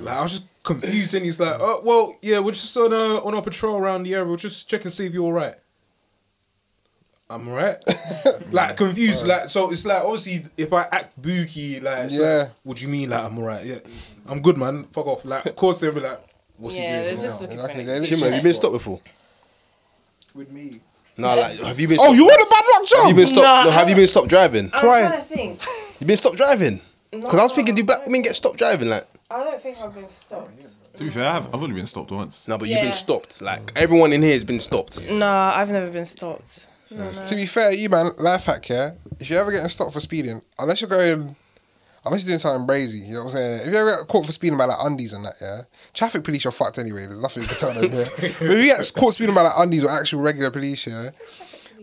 Like 0.00 0.16
I 0.16 0.22
was 0.22 0.32
just 0.32 0.62
confused, 0.62 1.14
and 1.14 1.24
he's 1.24 1.40
like, 1.40 1.56
"Oh, 1.58 1.80
well, 1.84 2.14
yeah, 2.22 2.38
we're 2.38 2.52
just 2.52 2.76
on 2.76 2.92
a 2.92 3.24
on 3.24 3.34
our 3.34 3.42
patrol 3.42 3.78
around 3.78 4.02
the 4.02 4.14
area. 4.14 4.26
We'll 4.26 4.36
just 4.36 4.68
check 4.68 4.84
and 4.84 4.92
see 4.92 5.06
if 5.06 5.14
you're 5.14 5.24
all 5.24 5.32
right." 5.32 5.54
I'm 7.30 7.48
alright. 7.48 7.76
like 8.52 8.76
confused. 8.76 9.26
Like 9.26 9.48
so, 9.48 9.70
it's 9.70 9.86
like 9.86 10.02
obviously 10.02 10.40
if 10.56 10.72
I 10.72 10.82
act 10.90 11.20
booky, 11.20 11.80
like 11.80 12.10
Yeah. 12.10 12.20
like, 12.44 12.48
what 12.64 12.76
do 12.76 12.82
you 12.84 12.88
mean? 12.90 13.10
Like 13.10 13.22
I'm 13.24 13.38
alright. 13.38 13.64
Yeah, 13.64 13.78
I'm 14.28 14.40
good, 14.42 14.56
man. 14.58 14.84
Fuck 14.92 15.06
off. 15.06 15.24
Like 15.24 15.46
of 15.46 15.54
course 15.56 15.78
they'll 15.80 15.92
be 15.92 16.00
like, 16.00 16.20
"What's 16.58 16.78
yeah, 16.78 16.84
he 16.84 16.90
they're 17.04 17.10
doing?" 17.12 17.22
just 17.22 17.40
now? 17.40 17.46
looking 17.46 17.60
Okay, 17.64 17.72
for 17.84 17.90
an 17.92 18.02
they. 18.02 18.08
Chima, 18.08 18.22
have 18.26 18.34
you 18.36 18.42
been 18.42 18.52
stopped 18.54 18.72
before? 18.72 19.00
with 20.34 20.50
me. 20.50 20.80
No, 21.16 21.34
like 21.36 21.58
have 21.60 21.78
you 21.80 21.88
been? 21.88 21.98
Oh, 22.00 22.12
you 22.12 22.24
want 22.24 22.40
a 22.40 22.46
bad 22.50 22.64
luck 22.80 22.88
job? 22.88 23.00
Have 23.00 23.08
you 23.10 23.14
been 23.16 23.26
stopped? 23.26 23.44
Nah. 23.44 23.64
no, 23.64 23.70
have 23.70 23.88
you 23.88 23.94
been 23.96 24.06
stopped 24.06 24.28
driving? 24.28 24.70
I'm 24.72 24.80
Try- 24.80 25.06
trying 25.08 25.20
to 25.20 25.24
think. 25.24 25.62
You 26.00 26.06
been 26.06 26.16
stopped 26.16 26.36
driving? 26.36 26.80
Because 27.10 27.38
I 27.38 27.42
was 27.42 27.52
thinking, 27.52 27.74
do 27.74 27.84
black 27.84 28.06
women 28.06 28.22
get 28.22 28.36
stopped 28.36 28.56
driving? 28.58 28.88
Like, 28.88 29.04
I 29.30 29.42
don't 29.42 29.60
think 29.60 29.76
I've 29.82 29.92
been 29.94 30.08
stopped. 30.08 30.50
To 30.94 31.04
be 31.04 31.10
fair, 31.10 31.28
I've, 31.28 31.46
I've 31.54 31.62
only 31.62 31.74
been 31.74 31.86
stopped 31.86 32.10
once. 32.12 32.46
no, 32.48 32.56
but 32.58 32.68
you've 32.68 32.80
been 32.80 32.92
stopped. 32.92 33.42
Like 33.42 33.72
everyone 33.76 34.12
in 34.12 34.22
here 34.22 34.32
has 34.32 34.44
been 34.44 34.58
stopped. 34.60 35.00
Nah, 35.10 35.52
I've 35.54 35.70
never 35.70 35.90
been 35.90 36.06
stopped. 36.06 36.68
To 36.90 37.34
be 37.36 37.46
fair, 37.46 37.72
you 37.72 37.88
man, 37.88 38.10
life 38.18 38.46
hack, 38.46 38.68
yeah. 38.68 38.90
If 39.18 39.30
you're 39.30 39.40
ever 39.40 39.52
getting 39.52 39.68
stopped 39.68 39.92
for 39.92 40.00
speeding, 40.00 40.42
unless 40.58 40.80
you're 40.80 40.90
going, 40.90 41.36
unless 42.04 42.24
you're 42.24 42.30
doing 42.30 42.38
something 42.38 42.66
brazy, 42.66 43.06
you 43.06 43.14
know 43.14 43.20
what 43.20 43.24
I'm 43.24 43.28
saying. 43.30 43.60
If 43.66 43.72
you 43.72 43.78
ever 43.78 43.90
get 43.90 44.08
caught 44.08 44.26
for 44.26 44.32
speeding 44.32 44.58
by 44.58 44.64
like 44.64 44.78
undies 44.82 45.12
and 45.12 45.24
that, 45.24 45.34
yeah. 45.40 45.62
Traffic 45.92 46.24
police, 46.24 46.44
you're 46.44 46.52
fucked 46.52 46.78
anyway. 46.78 47.06
There's 47.06 47.22
nothing 47.22 47.42
you 47.44 47.48
can 47.48 47.58
tell 47.58 47.72
them. 47.74 47.84
Yeah? 47.84 47.90
but 47.90 48.24
if 48.24 48.40
you 48.40 48.62
get 48.62 48.92
caught 48.96 49.12
speeding 49.12 49.34
by 49.34 49.42
like 49.42 49.52
undies 49.58 49.84
or 49.84 49.90
actual 49.90 50.20
regular 50.22 50.50
police, 50.50 50.86
yeah. 50.86 51.10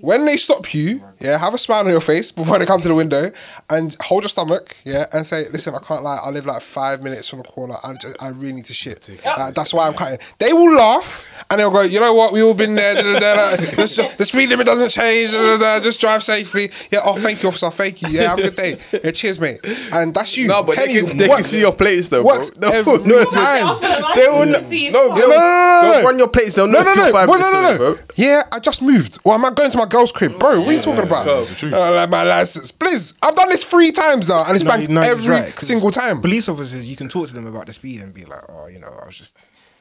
When 0.02 0.26
they 0.26 0.38
stop 0.38 0.74
you, 0.74 1.02
yeah, 1.20 1.38
have 1.38 1.54
a 1.54 1.58
smile 1.58 1.86
on 1.86 1.92
your 1.92 2.02
face 2.02 2.32
before 2.32 2.60
they 2.60 2.66
come 2.66 2.82
to 2.82 2.88
the 2.88 2.96
window, 2.96 3.32
and 3.70 3.96
hold 4.02 4.24
your 4.24 4.30
stomach, 4.30 4.76
yeah, 4.84 5.06
and 5.14 5.26
say, 5.26 5.44
"Listen, 5.52 5.74
I 5.76 5.80
can't 5.80 6.04
lie. 6.04 6.20
I 6.24 6.30
live 6.30 6.46
like 6.46 6.62
five 6.62 7.02
minutes 7.02 7.30
from 7.30 7.40
the 7.40 7.46
corner. 7.46 7.76
I, 7.84 7.94
just, 7.94 8.22
I 8.22 8.30
really 8.30 8.54
need 8.54 8.66
to 8.66 8.74
shit. 8.74 9.10
Like, 9.26 9.54
that's 9.54 9.74
why 9.74 9.88
I'm 9.88 9.94
cutting." 9.94 10.20
They 10.40 10.54
will 10.54 10.74
laugh 10.74 11.46
and 11.50 11.60
they'll 11.60 11.72
go, 11.72 11.82
"You 11.82 12.00
know 12.00 12.14
what? 12.14 12.34
We 12.34 12.42
all 12.44 12.54
been 12.54 12.76
there. 12.76 12.96
da, 12.96 13.02
da, 13.02 13.20
da, 13.20 13.36
da. 13.36 13.58
The, 13.88 14.16
the 14.18 14.26
speed 14.26 14.50
limit 14.50 14.66
doesn't 14.68 14.90
change. 14.90 15.32
da, 15.32 15.58
da, 15.58 15.78
da. 15.78 15.84
Just 15.84 16.00
drive 16.02 16.22
safely. 16.24 16.70
Yeah. 16.92 17.00
Oh, 17.04 17.16
thank 17.18 17.42
you, 17.42 17.50
officer. 17.50 17.70
Thank 17.70 18.02
you. 18.02 18.10
Yeah. 18.10 18.30
Have 18.30 18.40
a 18.40 18.44
good 18.44 18.56
day. 18.56 18.78
Yeah. 19.04 19.12
Cheers, 19.12 19.40
mate. 19.40 19.60
And 19.94 20.14
that's 20.14 20.36
you. 20.38 20.48
No, 20.48 20.64
but 20.64 20.76
Tell 20.76 20.86
they, 20.86 20.94
you, 20.94 21.06
can, 21.08 21.18
they 21.18 21.28
can 21.28 21.44
see 21.44 21.60
your 21.60 21.74
plates 21.74 22.10
though. 22.10 22.24
works 22.24 22.52
bro. 22.52 22.70
every 22.74 22.98
time. 23.32 23.78
They 24.16 24.28
will 24.28 24.46
no, 24.46 24.60
See, 24.70 24.88
it's 24.88 24.94
no, 24.94 25.10
fine. 25.10 25.18
they'll, 25.20 25.30
Yeah, 25.30 25.36
no, 25.36 25.82
no, 25.82 25.82
no, 25.82 25.92
they'll 25.92 26.02
no. 26.04 26.08
run 26.10 26.18
your 26.20 26.28
plates. 26.30 26.56
They'll 26.56 26.68
No, 26.68 26.74
know 26.80 26.84
no, 26.84 26.94
two 26.94 27.00
no. 27.00 27.12
five 27.12 27.30
Well, 27.30 27.40
no, 27.40 27.52
no, 27.52 27.62
minutes, 27.62 27.80
no. 27.80 27.96
bro. 27.96 28.04
Yeah, 28.16 28.42
I 28.54 28.60
just 28.60 28.82
moved. 28.82 29.20
Or 29.24 29.34
am 29.34 29.46
I 29.46 29.52
going 29.52 29.72
to 29.72 29.78
my 29.78 29.86
girl's 29.90 30.12
crib? 30.12 30.40
Bro, 30.40 30.60
what 30.62 30.70
are 30.70 30.74
you 30.74 30.80
talking 30.80 31.04
about? 31.04 31.28
Uh, 31.28 31.92
like 31.94 32.10
my 32.10 32.24
license. 32.24 32.72
Please. 32.72 33.14
I've 33.24 33.36
done 33.36 33.50
this 33.50 33.64
three 33.64 33.92
times 33.92 34.30
now 34.30 34.44
and 34.48 34.56
it's 34.56 34.64
back 34.64 34.88
no, 34.90 35.02
he's 35.02 35.12
every 35.12 35.30
right, 35.32 35.56
'cause 35.56 35.68
single 35.68 35.92
time. 35.92 36.22
Police 36.22 36.50
officers, 36.50 36.88
you 36.88 36.96
can 36.96 37.10
talk 37.10 37.28
to 37.28 37.34
them 37.34 37.48
about 37.48 37.66
the 37.66 37.74
speed 37.74 38.02
and 38.02 38.14
be 38.14 38.26
like, 38.26 38.42
oh, 38.50 38.68
you 38.68 38.80
know, 38.80 38.88
I 39.02 39.06
was 39.06 39.18
just, 39.18 39.38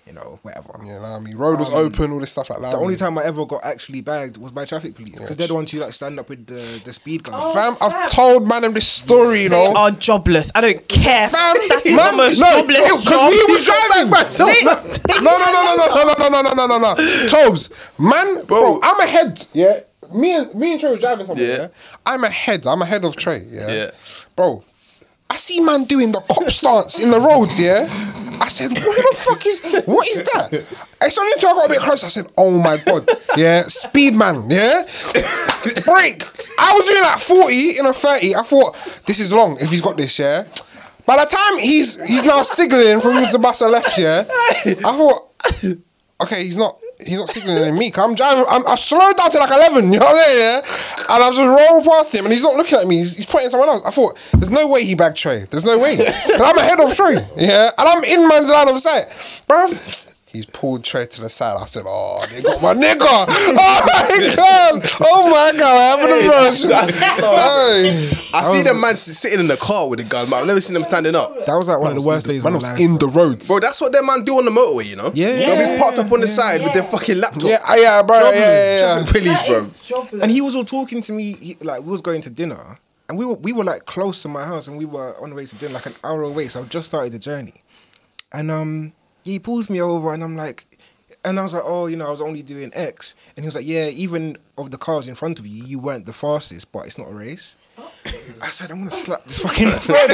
you 0.06 0.12
know, 0.12 0.38
whatever. 0.42 0.78
Yeah, 0.84 0.96
know 0.96 1.02
what 1.02 1.08
I 1.08 1.20
mean, 1.20 1.36
road 1.36 1.58
was 1.58 1.72
open, 1.74 2.12
all 2.12 2.20
this 2.20 2.30
stuff 2.30 2.48
like 2.50 2.60
that. 2.60 2.72
The 2.72 2.78
only 2.78 2.94
time 2.96 3.18
I 3.18 3.24
ever 3.24 3.44
got 3.44 3.64
actually 3.64 4.02
bagged 4.02 4.36
was 4.36 4.52
by 4.52 4.64
traffic 4.64 4.94
police 4.94 5.10
because 5.10 5.36
they're 5.36 5.48
the 5.48 5.54
ones 5.54 5.70
who 5.72 5.78
like 5.80 5.92
stand 5.92 6.18
up 6.20 6.28
with 6.28 6.46
the, 6.46 6.82
the 6.84 6.92
speed 6.92 7.24
gun. 7.24 7.40
Fam, 7.52 7.76
I've 7.80 8.10
told 8.12 8.46
man 8.48 8.72
this 8.72 8.86
story, 8.86 9.42
you 9.42 9.48
know. 9.48 9.74
Are 9.76 9.90
jobless. 9.90 10.52
I 10.54 10.60
don't 10.60 10.86
care. 10.88 11.28
Fam, 11.28 11.56
that 11.68 11.82
is 11.84 11.96
man, 11.96 12.10
the 12.12 12.16
most 12.18 12.38
no, 12.40 12.60
jobless 12.60 13.04
because 13.04 13.32
we 13.32 13.54
was 13.54 13.64
driving. 13.66 14.10
No, 15.24 15.36
no, 15.36 15.46
no, 15.52 15.62
no, 15.64 15.74
no, 15.76 15.86
no, 15.86 16.02
no, 16.04 16.14
no, 16.18 16.28
no, 16.28 16.40
no, 16.42 16.54
no, 16.54 16.78
no, 16.78 16.94
no. 16.94 17.26
Tobes, 17.28 17.72
man, 17.98 18.44
bro, 18.46 18.78
I'm 18.82 19.00
ahead. 19.00 19.44
Yeah, 19.54 19.74
me 20.14 20.36
and 20.36 20.54
me 20.54 20.72
and 20.72 20.80
Trey 20.80 20.90
was 20.90 21.00
driving 21.00 21.26
somewhere. 21.26 21.46
Yeah. 21.46 21.56
Yeah. 21.62 21.68
I'm 22.06 22.24
ahead. 22.24 22.66
I'm 22.66 22.82
ahead 22.82 23.04
of 23.04 23.16
Trey. 23.16 23.40
Yeah, 23.48 23.68
Yeah. 23.70 23.90
bro. 24.34 24.62
I 25.28 25.34
see 25.36 25.60
man 25.60 25.84
doing 25.84 26.12
the 26.12 26.20
cop 26.20 26.48
stance 26.50 27.02
in 27.02 27.10
the 27.10 27.18
roads. 27.20 27.58
Yeah, 27.58 27.88
I 28.40 28.46
said, 28.48 28.70
what 28.70 28.96
the 28.96 29.16
fuck 29.18 29.44
is 29.44 29.82
what 29.84 30.06
is 30.08 30.22
that? 30.22 30.52
It's 31.02 31.18
only 31.18 31.32
until 31.34 31.50
I 31.50 31.54
got 31.54 31.66
a 31.66 31.68
bit 31.68 31.78
closer. 31.80 32.06
I 32.06 32.08
said, 32.10 32.26
oh 32.38 32.56
my 32.62 32.76
god. 32.84 33.08
Yeah, 33.36 33.62
speed 33.62 34.14
man. 34.14 34.48
Yeah, 34.48 34.82
break. 35.84 36.22
I 36.58 36.72
was 36.74 36.86
doing 36.86 37.02
like 37.02 37.18
40 37.18 37.78
in 37.80 37.86
a 37.86 37.92
30. 37.92 38.34
I 38.36 38.42
thought 38.42 38.74
this 39.06 39.18
is 39.18 39.32
long 39.32 39.56
if 39.60 39.70
he's 39.70 39.80
got 39.82 39.96
this. 39.96 40.16
Yeah. 40.18 40.44
By 41.06 41.16
the 41.16 41.26
time 41.28 41.58
he's 41.58 42.06
he's 42.08 42.24
now 42.24 42.42
signaling 42.42 43.00
for 43.00 43.12
me 43.12 43.26
to 43.30 43.38
bust 43.38 43.62
a 43.62 43.68
left, 43.68 43.98
yeah, 43.98 44.24
I 44.30 44.74
thought, 44.94 45.22
okay, 46.22 46.42
he's 46.42 46.56
not 46.56 46.78
he's 46.98 47.18
not 47.18 47.28
signaling 47.28 47.78
me. 47.78 47.92
I'm 47.96 48.14
driving. 48.14 48.44
I'm, 48.48 48.66
I 48.66 48.74
slowed 48.74 49.16
down 49.16 49.30
to 49.30 49.38
like 49.38 49.50
eleven. 49.50 49.92
You 49.92 49.98
know 49.98 50.06
what 50.06 50.16
I'm 50.16 50.24
saying? 50.24 50.38
Yeah, 50.38 51.14
and 51.14 51.22
I 51.22 51.28
was 51.28 51.36
just 51.36 51.48
rolling 51.48 51.84
past 51.84 52.14
him, 52.14 52.24
and 52.24 52.32
he's 52.32 52.42
not 52.42 52.56
looking 52.56 52.78
at 52.78 52.86
me. 52.86 52.96
He's, 52.96 53.16
he's 53.16 53.26
pointing 53.26 53.50
someone 53.50 53.68
else. 53.68 53.84
I 53.84 53.90
thought, 53.90 54.18
there's 54.32 54.50
no 54.50 54.68
way 54.68 54.84
he 54.84 54.94
bagged 54.94 55.16
Trey. 55.16 55.44
There's 55.50 55.66
no 55.66 55.78
way. 55.78 55.96
Cause 56.04 56.40
I'm 56.40 56.58
ahead 56.58 56.80
of 56.80 56.94
Trey. 56.94 57.16
Yeah, 57.36 57.70
and 57.78 57.88
I'm 57.88 58.04
in 58.04 58.28
man's 58.28 58.50
line 58.50 58.68
of 58.68 58.76
sight, 58.78 59.06
bruv. 59.48 60.12
He's 60.36 60.44
pulled 60.44 60.84
Trey 60.84 61.06
to 61.06 61.20
the 61.22 61.30
side. 61.30 61.56
I 61.58 61.64
said, 61.64 61.84
"Oh, 61.86 62.22
they 62.30 62.42
got 62.42 62.60
my 62.60 62.74
nigga! 62.74 63.00
Oh 63.58 63.80
my 63.86 64.34
god! 64.36 64.82
Oh 65.00 65.30
my 65.30 65.58
god! 65.58 65.98
I'm 65.98 66.04
in 66.04 66.10
the 66.10 66.28
rush." 66.28 66.64
Hey. 67.26 68.10
I 68.34 68.42
see 68.42 68.62
them 68.62 68.80
man 68.80 68.96
sitting 68.96 69.40
in 69.40 69.46
the 69.46 69.56
car 69.56 69.88
with 69.88 70.00
a 70.00 70.04
gun, 70.04 70.28
but 70.28 70.36
I've 70.36 70.46
never 70.46 70.60
seen 70.60 70.74
them 70.74 70.84
standing 70.84 71.14
up. 71.14 71.46
That 71.46 71.54
was 71.54 71.68
like 71.68 71.80
one 71.80 71.96
of 71.96 72.02
the 72.02 72.06
worst 72.06 72.26
days 72.26 72.44
Man 72.44 72.54
of 72.54 72.62
my 72.62 72.72
was 72.72 72.80
in 72.80 72.98
the 72.98 73.06
roads. 73.06 73.48
Bro, 73.48 73.60
that's 73.60 73.80
what 73.80 73.92
them 73.92 74.04
man 74.06 74.24
do 74.24 74.36
on 74.36 74.44
the 74.44 74.50
motorway, 74.50 74.84
you 74.86 74.96
know? 74.96 75.10
Yeah, 75.14 75.28
yeah. 75.28 75.46
They'll 75.46 75.68
yeah, 75.68 75.76
be 75.76 75.80
parked 75.80 75.98
up 75.98 76.12
on 76.12 76.20
the 76.20 76.26
side 76.26 76.62
with 76.62 76.74
their 76.74 76.82
fucking 76.82 77.18
laptop. 77.18 77.44
Yeah, 77.44 77.58
uh, 77.66 77.74
yeah, 77.76 78.02
bro. 78.02 78.30
Yeah, 78.30 78.30
yeah, 78.34 78.98
yeah. 78.98 79.04
Police, 79.06 79.42
bro. 79.46 80.20
And 80.20 80.30
he 80.30 80.42
was 80.42 80.54
all 80.54 80.64
talking 80.64 81.00
to 81.02 81.12
me. 81.12 81.32
He, 81.32 81.56
like 81.62 81.80
we 81.80 81.90
was 81.90 82.02
going 82.02 82.20
to 82.22 82.30
dinner, 82.30 82.78
and 83.08 83.18
we 83.18 83.24
were 83.24 83.34
we 83.34 83.52
were 83.52 83.64
like 83.64 83.86
close 83.86 84.22
to 84.22 84.28
my 84.28 84.44
house, 84.44 84.68
and 84.68 84.76
we 84.76 84.84
were 84.84 85.16
on 85.22 85.30
the 85.30 85.36
way 85.36 85.46
to 85.46 85.56
dinner, 85.56 85.74
like 85.74 85.86
an 85.86 85.94
hour 86.04 86.22
away. 86.22 86.48
So 86.48 86.60
I've 86.60 86.68
just 86.68 86.88
started 86.88 87.12
the 87.12 87.18
journey, 87.18 87.54
and 88.32 88.50
um, 88.50 88.92
he 89.26 89.38
pulls 89.38 89.68
me 89.68 89.80
over, 89.80 90.12
and 90.14 90.22
I'm 90.22 90.36
like, 90.36 90.66
and 91.24 91.38
I 91.38 91.42
was 91.42 91.54
like, 91.54 91.64
oh, 91.66 91.86
you 91.86 91.96
know, 91.96 92.06
I 92.06 92.10
was 92.10 92.20
only 92.20 92.42
doing 92.42 92.70
X, 92.74 93.14
and 93.36 93.44
he 93.44 93.48
was 93.48 93.56
like, 93.56 93.66
yeah, 93.66 93.88
even 93.88 94.38
of 94.56 94.70
the 94.70 94.78
cars 94.78 95.08
in 95.08 95.14
front 95.14 95.38
of 95.40 95.46
you, 95.46 95.64
you 95.64 95.78
weren't 95.78 96.06
the 96.06 96.12
fastest, 96.12 96.70
but 96.72 96.86
it's 96.86 96.98
not 96.98 97.10
a 97.10 97.14
race. 97.14 97.56
I 98.40 98.48
said, 98.50 98.70
I'm 98.70 98.78
gonna 98.78 98.90
slap 98.90 99.24
this 99.24 99.42
fucking 99.42 99.70
friend. 99.86 100.12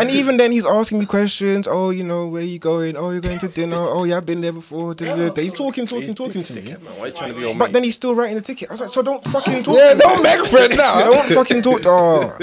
and 0.00 0.10
even 0.10 0.36
then, 0.38 0.52
he's 0.52 0.64
asking 0.64 0.98
me 1.00 1.06
questions. 1.06 1.68
Oh, 1.68 1.90
you 1.90 2.02
know, 2.04 2.28
where 2.28 2.42
you 2.42 2.58
going? 2.58 2.96
Oh, 2.96 3.10
you're 3.10 3.20
going 3.20 3.38
to 3.40 3.48
dinner. 3.48 3.76
Oh, 3.78 4.04
yeah, 4.04 4.16
I've 4.16 4.26
been 4.26 4.40
there 4.40 4.52
before. 4.52 4.94
Da, 4.94 5.14
da, 5.14 5.28
da. 5.30 5.42
He's 5.42 5.52
talking, 5.52 5.86
talking, 5.86 6.14
talking 6.14 6.42
to 6.42 6.52
me. 6.54 6.72
Why 6.72 7.06
you 7.08 7.12
trying 7.12 7.34
to 7.34 7.38
be 7.38 7.44
on 7.44 7.58
But 7.58 7.72
then 7.72 7.84
he's 7.84 7.94
still 7.94 8.14
writing 8.14 8.36
the 8.36 8.42
ticket. 8.42 8.70
I 8.70 8.72
was 8.72 8.80
like, 8.80 8.90
so 8.90 9.02
don't 9.02 9.26
fucking 9.28 9.62
talk. 9.64 9.76
Yeah, 9.76 9.94
don't 9.98 10.22
make 10.22 10.46
friend 10.46 10.76
now. 10.76 11.10
Don't 11.10 11.28
fucking 11.30 11.62
talk. 11.62 11.82
Oh, 11.86 12.38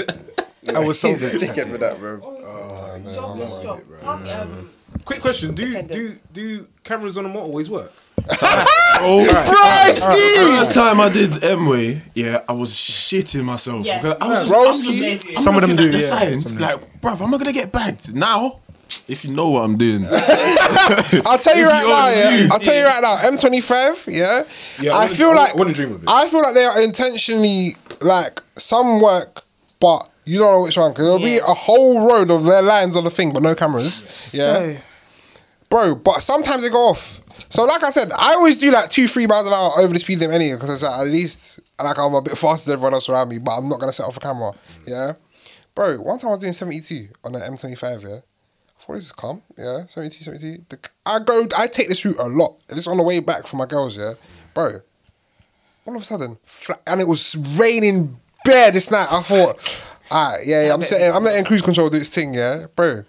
I 0.74 0.78
was 0.78 1.00
so 1.00 1.14
vexed. 1.14 1.44
Dickhead 1.44 1.70
for 1.70 1.78
that, 1.78 1.98
bro. 1.98 2.20
Jobless 3.14 3.62
job. 3.62 3.80
Um, 4.04 4.70
Quick 5.04 5.20
question: 5.20 5.54
Do 5.54 5.82
do 5.82 6.14
do 6.32 6.66
cameras 6.84 7.16
on 7.18 7.24
the 7.24 7.30
motorways 7.30 7.68
work? 7.68 7.92
First 9.02 10.74
time 10.74 11.00
I 11.00 11.08
did 11.12 11.30
Mway, 11.32 12.00
yeah, 12.14 12.42
I 12.48 12.52
was 12.52 12.72
shitting 12.74 13.44
myself. 13.44 13.84
Yes. 13.84 14.02
because 14.02 14.20
I 14.20 14.28
was 14.28 14.42
just, 14.42 14.54
Broski. 14.84 15.12
I'm 15.12 15.18
just- 15.18 15.28
I'm 15.28 15.34
Some 15.34 15.56
of 15.56 15.62
them 15.66 15.76
do, 15.76 15.90
the 15.90 15.98
yeah. 15.98 16.06
signs, 16.08 16.60
like, 16.60 17.00
bruv, 17.00 17.20
am 17.20 17.34
I 17.34 17.38
gonna 17.38 17.52
get 17.52 17.72
bagged 17.72 18.14
now? 18.14 18.60
If 19.08 19.24
you 19.24 19.32
know 19.32 19.48
what 19.50 19.64
I'm 19.64 19.76
doing, 19.76 20.04
I'll 20.06 21.38
tell 21.38 21.56
you 21.56 21.66
right 21.66 21.84
now, 21.84 22.06
only 22.30 22.42
yeah. 22.44 22.48
I'll 22.52 22.60
tell 22.60 22.74
you 22.76 22.84
right 22.84 23.00
now. 23.02 23.16
M25, 23.30 24.06
yeah. 24.14 24.44
Yeah, 24.80 24.92
I 24.94 25.04
I 25.04 25.08
feel 25.08 25.30
I 25.30 25.34
like 25.34 25.54
wouldn't 25.56 25.74
dream 25.74 25.92
of 25.92 26.02
it. 26.04 26.08
I 26.08 26.28
feel 26.28 26.40
like 26.42 26.54
they 26.54 26.62
are 26.64 26.80
intentionally 26.82 27.74
like 28.02 28.40
some 28.56 29.00
work, 29.00 29.42
but 29.80 30.08
you 30.24 30.38
don't 30.38 30.52
know 30.52 30.62
which 30.62 30.76
one 30.76 30.92
because 30.92 31.04
there'll 31.04 31.18
be 31.18 31.38
a 31.38 31.54
whole 31.54 32.08
road 32.08 32.30
of 32.30 32.44
their 32.44 32.62
lines 32.62 32.96
on 32.96 33.04
the 33.04 33.10
thing, 33.10 33.32
but 33.32 33.42
no 33.42 33.54
cameras. 33.54 34.32
Yeah, 34.36 34.78
bro. 35.68 35.94
But 35.96 36.20
sometimes 36.22 36.62
they 36.64 36.70
go 36.70 36.78
off. 36.90 37.20
So 37.48 37.64
like 37.64 37.82
I 37.82 37.90
said, 37.90 38.10
I 38.18 38.34
always 38.34 38.56
do 38.56 38.70
like 38.72 38.88
two, 38.88 39.06
three 39.06 39.26
miles 39.26 39.46
an 39.46 39.52
hour 39.52 39.70
over 39.84 39.92
the 39.92 40.00
speed 40.00 40.20
limit 40.20 40.36
anyway 40.36 40.54
because 40.56 40.70
it's 40.70 40.82
like, 40.82 41.00
at 41.00 41.12
least 41.12 41.60
like 41.82 41.98
I'm 41.98 42.14
a 42.14 42.22
bit 42.22 42.38
faster 42.38 42.70
than 42.70 42.78
everyone 42.78 42.94
else 42.94 43.08
around 43.08 43.28
me, 43.28 43.38
but 43.38 43.52
I'm 43.52 43.68
not 43.68 43.80
gonna 43.80 43.92
set 43.92 44.06
off 44.06 44.16
a 44.16 44.20
camera. 44.20 44.52
Yeah, 44.86 45.14
bro. 45.74 45.96
One 46.00 46.18
time 46.18 46.28
I 46.28 46.32
was 46.32 46.40
doing 46.40 46.52
72 46.52 47.08
on 47.24 47.34
an 47.34 47.42
M25. 47.42 48.02
Yeah. 48.04 48.08
I 48.82 48.84
thought 48.84 48.94
this 48.94 49.04
is 49.04 49.12
calm, 49.12 49.42
yeah. 49.56 49.80
72, 49.86 50.24
72. 50.24 50.64
The, 50.68 50.88
I 51.06 51.18
go, 51.24 51.44
I 51.56 51.68
take 51.68 51.88
this 51.88 52.04
route 52.04 52.18
a 52.18 52.24
lot. 52.28 52.56
It's 52.68 52.88
on 52.88 52.96
the 52.96 53.04
way 53.04 53.20
back 53.20 53.46
from 53.46 53.58
my 53.60 53.66
girls, 53.66 53.96
yeah. 53.96 54.14
Bro, 54.54 54.80
all 55.86 55.94
of 55.96 56.02
a 56.02 56.04
sudden, 56.04 56.36
fla- 56.44 56.78
and 56.88 57.00
it 57.00 57.06
was 57.06 57.36
raining 57.58 58.16
bare 58.44 58.72
this 58.72 58.90
night. 58.90 59.06
I 59.10 59.20
thought, 59.20 59.58
alright, 60.12 60.40
yeah, 60.46 60.66
yeah, 60.66 60.74
I'm 60.74 60.82
setting, 60.82 61.10
I'm 61.14 61.22
letting 61.24 61.44
cruise 61.44 61.62
control 61.62 61.88
do 61.88 61.96
its 61.96 62.08
thing, 62.08 62.34
yeah. 62.34 62.66
Bro, 62.76 63.02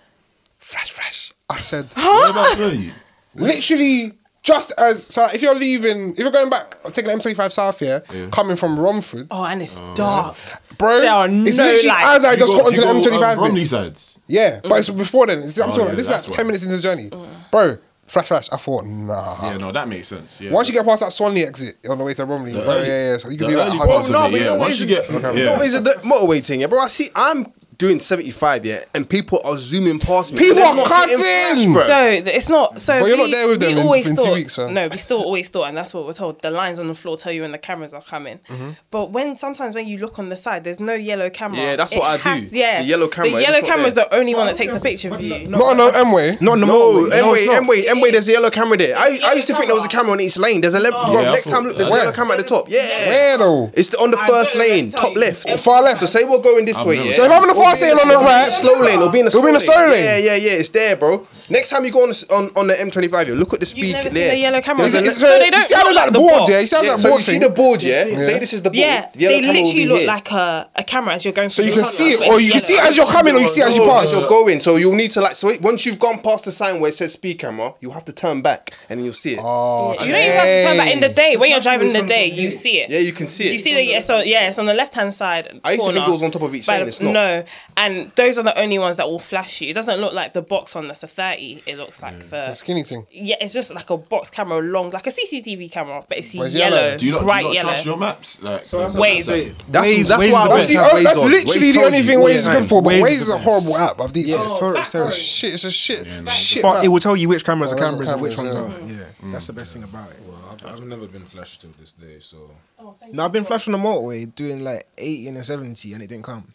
flash, 0.59 0.91
flash. 0.91 1.33
I 1.49 1.59
said, 1.59 1.87
whereabouts 1.95 2.57
were 2.57 2.69
you? 2.69 2.91
literally, 3.35 4.13
just 4.41 4.73
as, 4.77 5.05
so 5.05 5.27
if 5.33 5.41
you're 5.41 5.55
leaving, 5.55 6.11
if 6.11 6.19
you're 6.19 6.31
going 6.31 6.49
back, 6.49 6.77
taking 6.91 7.05
the 7.15 7.23
M25 7.23 7.51
South 7.51 7.79
here, 7.79 8.01
coming 8.31 8.55
from 8.55 8.79
Romford, 8.79 9.27
oh, 9.31 9.45
and 9.45 9.61
it's 9.61 9.81
dark. 9.95 10.35
bro, 10.77 11.01
There 11.01 11.11
are 11.11 11.27
it's 11.29 11.57
no 11.57 11.63
literally 11.65 11.87
lights. 11.87 12.09
as 12.19 12.25
I 12.25 12.35
just 12.35 12.51
go- 12.53 12.57
got 12.59 12.65
onto 12.67 12.81
you 12.81 12.87
the 12.87 12.93
go, 12.93 13.17
M25 13.17 13.23
um, 13.31 13.37
bit. 13.37 13.41
Romney 13.47 13.65
sides. 13.65 14.19
Yeah, 14.27 14.59
but 14.63 14.79
it's 14.79 14.89
before 14.89 15.27
then. 15.27 15.39
It's, 15.39 15.59
I'm 15.59 15.69
Oh, 15.69 15.73
talking 15.73 15.81
yeah, 15.81 15.87
like, 15.89 15.97
this 15.97 16.07
is 16.07 16.13
like 16.13 16.23
that's 16.23 16.35
10 16.37 16.45
why. 16.45 16.47
minutes 16.47 16.63
into 16.63 16.75
the 16.77 16.81
journey. 16.81 17.09
Bro, 17.51 17.75
flash, 18.13 18.27
flash. 18.27 18.49
I 18.53 18.57
thought, 18.57 18.85
nah. 18.85 19.37
Yeah, 19.49 19.57
no, 19.57 19.71
that 19.71 19.87
makes 19.87 20.07
sense. 20.07 20.39
Yeah. 20.39 20.51
Once 20.51 20.67
you 20.69 20.73
get 20.73 20.85
past 20.85 21.01
that 21.01 21.11
Swanley 21.11 21.43
exit 21.43 21.75
on 21.89 21.97
the 21.97 22.03
way 22.05 22.13
to 22.13 22.25
Bromley, 22.25 22.53
bro, 22.53 22.61
early- 22.61 22.87
yeah, 22.87 23.11
yeah. 23.11 23.17
So 23.17 23.29
you 23.29 23.37
can 23.37 23.47
do 23.47 23.55
that. 23.55 23.67
early 23.67 23.77
100. 23.79 23.91
parts 23.93 24.07
of 24.09 24.13
no, 24.13 24.25
it, 24.25 24.31
but 24.31 24.39
yeah. 24.39 24.45
you 24.45 24.51
know, 24.53 24.57
Once 24.59 24.79
you 24.79 24.85
get, 24.87 25.09
No, 25.11 25.31
yeah. 25.33 25.63
it's 25.63 25.75
a 25.75 25.81
the 25.81 25.91
motorway 26.03 26.45
thing, 26.45 26.61
yeah, 26.61 26.67
bro. 26.67 26.79
I 26.79 26.87
see, 26.87 27.09
I'm 27.15 27.45
doing 27.77 27.99
75, 27.99 28.65
yeah, 28.65 28.79
and 28.93 29.09
people 29.09 29.39
are 29.45 29.57
zooming 29.57 29.99
past 29.99 30.33
me. 30.33 30.39
People 30.39 30.55
they're 30.55 30.65
are 30.67 30.75
not 30.75 30.87
getting 30.89 31.17
cutting! 31.17 31.73
bro. 31.73 31.83
So 31.83 32.05
it's 32.09 32.49
not. 32.49 32.79
So 32.79 32.99
But 32.99 33.07
you're 33.07 33.17
we- 33.17 33.23
not 33.23 33.31
there 33.31 33.47
with 33.47 33.59
them 33.61 33.73
we 33.75 33.79
in- 33.79 33.85
always 33.85 34.09
in 34.09 34.15
two 34.15 34.31
weeks, 34.33 34.55
huh? 34.55 34.69
No, 34.69 34.87
we 34.87 34.97
still 34.97 35.21
always 35.21 35.49
thought, 35.49 35.65
and 35.69 35.77
that's 35.77 35.93
what 35.93 36.05
we're 36.05 36.13
told. 36.13 36.41
The 36.41 36.51
lines 36.51 36.79
on 36.79 36.87
the 36.87 36.95
floor 36.95 37.17
tell 37.17 37.31
you 37.31 37.41
when 37.41 37.51
the 37.51 37.57
cameras 37.57 37.93
are 37.93 38.01
coming. 38.01 38.39
Mm-hmm. 38.49 38.71
But 38.91 39.11
when 39.11 39.35
sometimes 39.37 39.75
when 39.75 39.87
you 39.87 39.97
look 39.97 40.19
on 40.19 40.29
the 40.29 40.37
side, 40.37 40.63
there's 40.63 40.79
no 40.79 40.93
yellow 40.93 41.29
camera. 41.29 41.57
Yeah, 41.59 41.75
that's 41.75 41.93
It 41.93 41.99
what 41.99 42.05
I 42.11 42.17
has- 42.29 42.49
do. 42.49 42.57
Yeah, 42.57 42.81
The 42.81 42.87
yellow 42.87 43.07
camera, 43.07 43.31
The 43.31 43.41
yellow 43.41 43.61
camera 43.61 43.87
is 43.87 43.95
the 43.95 44.13
only 44.13 44.35
one 44.35 44.47
that 44.47 44.55
takes 44.55 44.73
a 44.75 44.79
picture 44.79 45.13
of 45.13 45.21
you. 45.21 45.47
Not 45.47 45.61
on 45.61 45.77
no 45.77 45.89
M 45.89 46.11
way. 46.11 46.31
Not 46.41 46.59
No. 46.59 46.67
No, 46.67 47.05
M-way, 47.05 47.39
it's. 47.39 47.53
M-way, 47.53 47.87
M-way, 47.87 48.11
there's 48.11 48.27
a 48.27 48.31
yellow 48.31 48.49
camera 48.49 48.77
there. 48.77 48.95
I, 48.97 49.17
I 49.23 49.33
used 49.33 49.47
to 49.47 49.53
think 49.53 49.65
there 49.67 49.75
was 49.75 49.85
a 49.85 49.89
camera 49.89 50.11
on 50.11 50.19
each 50.21 50.37
lane. 50.37 50.61
There's 50.61 50.73
a 50.73 50.79
le- 50.79 50.91
bro, 50.91 51.21
Yeah, 51.21 51.31
next 51.31 51.49
time, 51.49 51.63
look, 51.63 51.77
there's 51.77 51.89
a 51.89 51.93
yellow 51.95 52.11
camera 52.11 52.33
at 52.33 52.39
the 52.39 52.47
top. 52.47 52.65
Yeah. 52.69 52.79
Where 53.07 53.37
though? 53.37 53.71
It's 53.73 53.93
on 53.95 54.11
the 54.11 54.17
first 54.17 54.55
lane, 54.55 54.91
top 54.91 55.15
left. 55.15 55.49
Far 55.59 55.81
left. 55.83 55.99
So 56.01 56.05
say 56.05 56.23
we're 56.23 56.41
going 56.41 56.65
this 56.65 56.83
way. 56.85 57.11
So 57.13 57.23
if 57.25 57.31
I'm 57.31 57.41
in 57.43 57.47
the 57.49 57.53
We'll 57.63 57.72
fast 57.73 57.81
be 57.81 57.87
lane 57.89 57.99
on 57.99 58.07
the 58.07 58.15
right, 58.25 58.51
slow 58.51 58.79
lane, 58.81 58.99
it'll 58.99 59.09
be 59.09 59.19
in 59.19 59.25
It'll 59.27 59.41
be 59.41 59.47
in 59.49 59.53
the 59.55 59.59
slow 59.59 59.87
lane. 59.87 60.03
Yeah, 60.03 60.17
yeah, 60.17 60.35
yeah. 60.35 60.59
It's 60.59 60.69
there, 60.69 60.95
bro. 60.95 61.25
Next 61.49 61.69
time 61.69 61.83
you 61.85 61.91
go 61.91 62.03
on 62.03 62.09
on, 62.31 62.49
on 62.55 62.67
the 62.67 62.73
M25, 62.73 63.27
you 63.27 63.35
look 63.35 63.53
at 63.53 63.59
the 63.59 63.65
You've 63.65 63.69
speed 63.69 63.93
never 63.93 64.09
seen 64.09 64.13
there. 64.15 64.31
the 64.31 64.37
yellow 64.37 64.61
camera. 64.61 64.83
There's 64.87 64.95
a 64.95 64.97
It's- 64.99 65.21
le- 65.21 65.27
So 65.27 65.39
they 65.39 65.49
don't 65.49 65.63
see 65.63 65.73
how 65.75 65.83
look 65.83 65.95
like 65.95 66.05
like 66.05 66.13
the 66.13 66.13
the 66.13 66.19
board, 66.19 66.39
box. 66.39 66.51
yeah? 66.51 66.59
You 66.59 66.67
see 66.67 66.75
how 66.75 66.81
Yeah, 66.83 66.89
there's 66.89 67.01
so 67.01 67.07
that 67.09 67.15
you 67.15 67.21
see 67.21 67.31
thing? 67.33 67.41
the 67.41 67.49
board, 67.49 67.83
yeah? 67.83 68.17
Say 68.19 68.39
this 68.39 68.53
is 68.53 68.61
the 68.61 68.69
board. 68.69 68.77
Yeah, 68.79 69.05
the 69.13 69.25
they 69.27 69.41
literally 69.41 69.73
be 69.73 69.85
look 69.87 69.97
here. 69.99 70.07
like 70.07 70.31
a, 70.31 70.69
a 70.75 70.83
camera 70.83 71.13
as 71.15 71.25
you're 71.25 71.33
going. 71.33 71.49
So 71.49 71.61
you 71.61 71.73
can 71.73 71.83
see 71.83 72.11
it, 72.11 72.27
or 72.27 72.39
you 72.39 72.51
can 72.51 72.61
see 72.61 72.73
it 72.75 72.83
as 72.85 72.95
you're 72.97 73.05
coming, 73.11 73.35
or 73.35 73.39
you 73.39 73.47
see 73.47 73.61
it 73.61 73.67
as 73.67 73.75
you 73.75 73.83
pass. 73.85 74.11
you're 74.17 74.29
going, 74.29 74.59
so 74.59 74.75
you'll 74.77 74.95
need 74.95 75.11
to 75.11 75.21
like. 75.21 75.35
So 75.35 75.51
once 75.61 75.85
you've 75.85 75.99
gone 75.99 76.19
past 76.19 76.45
the 76.45 76.51
sign 76.51 76.79
where 76.79 76.89
it 76.89 76.93
says 76.93 77.13
speed 77.13 77.39
camera, 77.39 77.73
you 77.79 77.91
have 77.91 78.05
to 78.05 78.13
turn 78.13 78.41
back 78.41 78.71
and 78.89 79.03
you'll 79.03 79.13
see 79.13 79.33
it. 79.33 79.39
Oh, 79.41 79.93
You 79.93 79.97
don't 79.99 80.07
even 80.09 80.31
have 80.31 80.45
to 80.45 80.63
turn 80.65 80.77
back 80.77 80.93
in 80.93 80.99
the 81.01 81.09
day. 81.09 81.37
When 81.37 81.49
you're 81.51 81.59
driving 81.59 81.87
in 81.87 81.93
the 81.93 82.01
day, 82.03 82.27
you 82.27 82.49
see 82.51 82.79
it. 82.79 82.89
yeah, 82.89 82.99
you 82.99 83.11
can 83.11 83.27
see 83.27 83.47
it. 83.47 83.53
You 83.53 83.57
see 83.59 83.73
that? 83.73 83.85
Yeah, 83.85 83.99
so 83.99 84.19
yeah, 84.21 84.47
it's 84.49 84.59
on 84.59 84.65
the 84.65 84.73
left 84.73 84.95
hand 84.95 85.13
side. 85.13 85.59
I 85.63 85.73
used 85.73 85.85
to 85.85 85.93
think 85.93 86.07
it 86.07 86.11
was 86.11 86.23
on 86.23 86.31
top 86.31 86.41
of 86.43 86.55
each 86.55 86.67
But 86.67 86.81
it's 86.87 87.01
not. 87.01 87.11
No, 87.13 87.43
and 87.77 88.09
those 88.11 88.37
are 88.39 88.43
the 88.43 88.57
only 88.59 88.79
ones 88.79 88.97
that 88.97 89.09
will 89.09 89.19
flash 89.19 89.61
you. 89.61 89.69
It 89.69 89.73
doesn't 89.73 89.99
look 89.99 90.13
like 90.13 90.33
the 90.33 90.41
box 90.41 90.75
one 90.75 90.85
that's 90.85 91.03
a 91.03 91.07
thirty. 91.35 91.63
It 91.65 91.77
looks 91.77 92.01
like 92.01 92.19
The 92.19 92.25
the 92.47 92.53
skinny 92.53 92.83
thing. 92.83 93.05
yeah. 93.11 93.35
It's 93.41 93.53
just 93.53 93.73
like 93.73 93.89
a 93.89 93.97
box 93.97 94.29
camera, 94.29 94.61
long 94.61 94.89
like 94.91 95.07
a 95.07 95.09
CCTV 95.11 95.71
camera, 95.71 96.03
but 96.07 96.17
it's 96.17 96.35
But 96.35 96.47
it's 96.47 96.55
yellow, 96.55 96.77
yellow. 96.77 96.97
Do 96.97 97.05
you 97.05 97.11
not, 97.13 97.19
do 97.19 97.25
bright 97.25 97.39
you 97.41 97.45
not 97.47 97.53
yellow. 97.55 97.69
trust 97.69 97.85
your 97.85 97.97
maps? 97.97 98.43
Like, 98.43 98.61
Waze. 98.63 98.65
That's, 98.65 98.93
Waze- 98.97 99.51
oh, 99.51 99.63
that's 99.67 99.87
Waze 99.87 100.31
why 100.31 100.39
I 100.39 100.43
is 100.45 100.49
always 100.51 100.67
the 100.67 100.73
That's, 100.75 100.93
the, 100.93 101.03
that's 101.03 101.19
literally 101.19 101.67
Waze 101.69 101.73
the 101.73 101.81
only 101.85 101.97
you 101.97 102.03
thing 102.03 102.17
all 102.19 102.25
Waze 102.27 102.35
is 102.35 102.47
good 102.47 102.65
for. 102.65 102.81
But 102.81 102.89
Waze 102.93 103.01
Waze 103.01 103.09
is 103.09 103.21
is 103.27 103.33
a 103.33 103.37
horrible 103.39 103.77
app. 103.77 104.01
I've 104.01 104.15
Yeah, 104.15 104.35
it's 104.35 104.59
horrible. 104.59 104.79
It's 104.79 104.89
terrible. 104.89 105.11
Shit, 105.11 105.53
it's 105.53 105.63
a 105.63 105.71
shit. 105.71 106.07
Shit, 106.29 106.61
But 106.63 106.83
it 106.83 106.87
will 106.87 106.99
tell 106.99 107.15
you 107.15 107.29
which 107.29 107.43
cameras 107.45 107.71
are 107.71 107.75
Oh, 107.75 107.77
those 107.77 107.85
are 107.87 107.91
cameras 107.91 108.09
and 108.11 108.21
which 108.21 108.37
ones 108.37 108.55
aren't. 108.55 108.75
Mm. 108.75 108.89
Yeah, 108.89 109.27
mm. 109.27 109.31
that's 109.31 109.47
the 109.47 109.53
best 109.53 109.73
thing 109.73 109.83
about 109.83 110.09
it. 110.11 110.19
I've, 110.51 110.65
I've 110.65 110.83
never 110.83 111.07
been 111.07 111.21
flashed 111.23 111.61
till 111.61 111.71
this 111.79 111.91
day, 111.93 112.19
so 112.19 112.51
oh, 112.79 112.95
no, 113.11 113.25
I've 113.25 113.31
been 113.31 113.43
flashed 113.43 113.67
on 113.67 113.71
the 113.73 113.77
motorway 113.77 114.33
doing 114.35 114.63
like 114.63 114.87
80 114.97 115.27
and 115.29 115.37
a 115.37 115.43
70 115.43 115.93
and 115.93 116.03
it 116.03 116.07
didn't 116.07 116.25
come. 116.25 116.53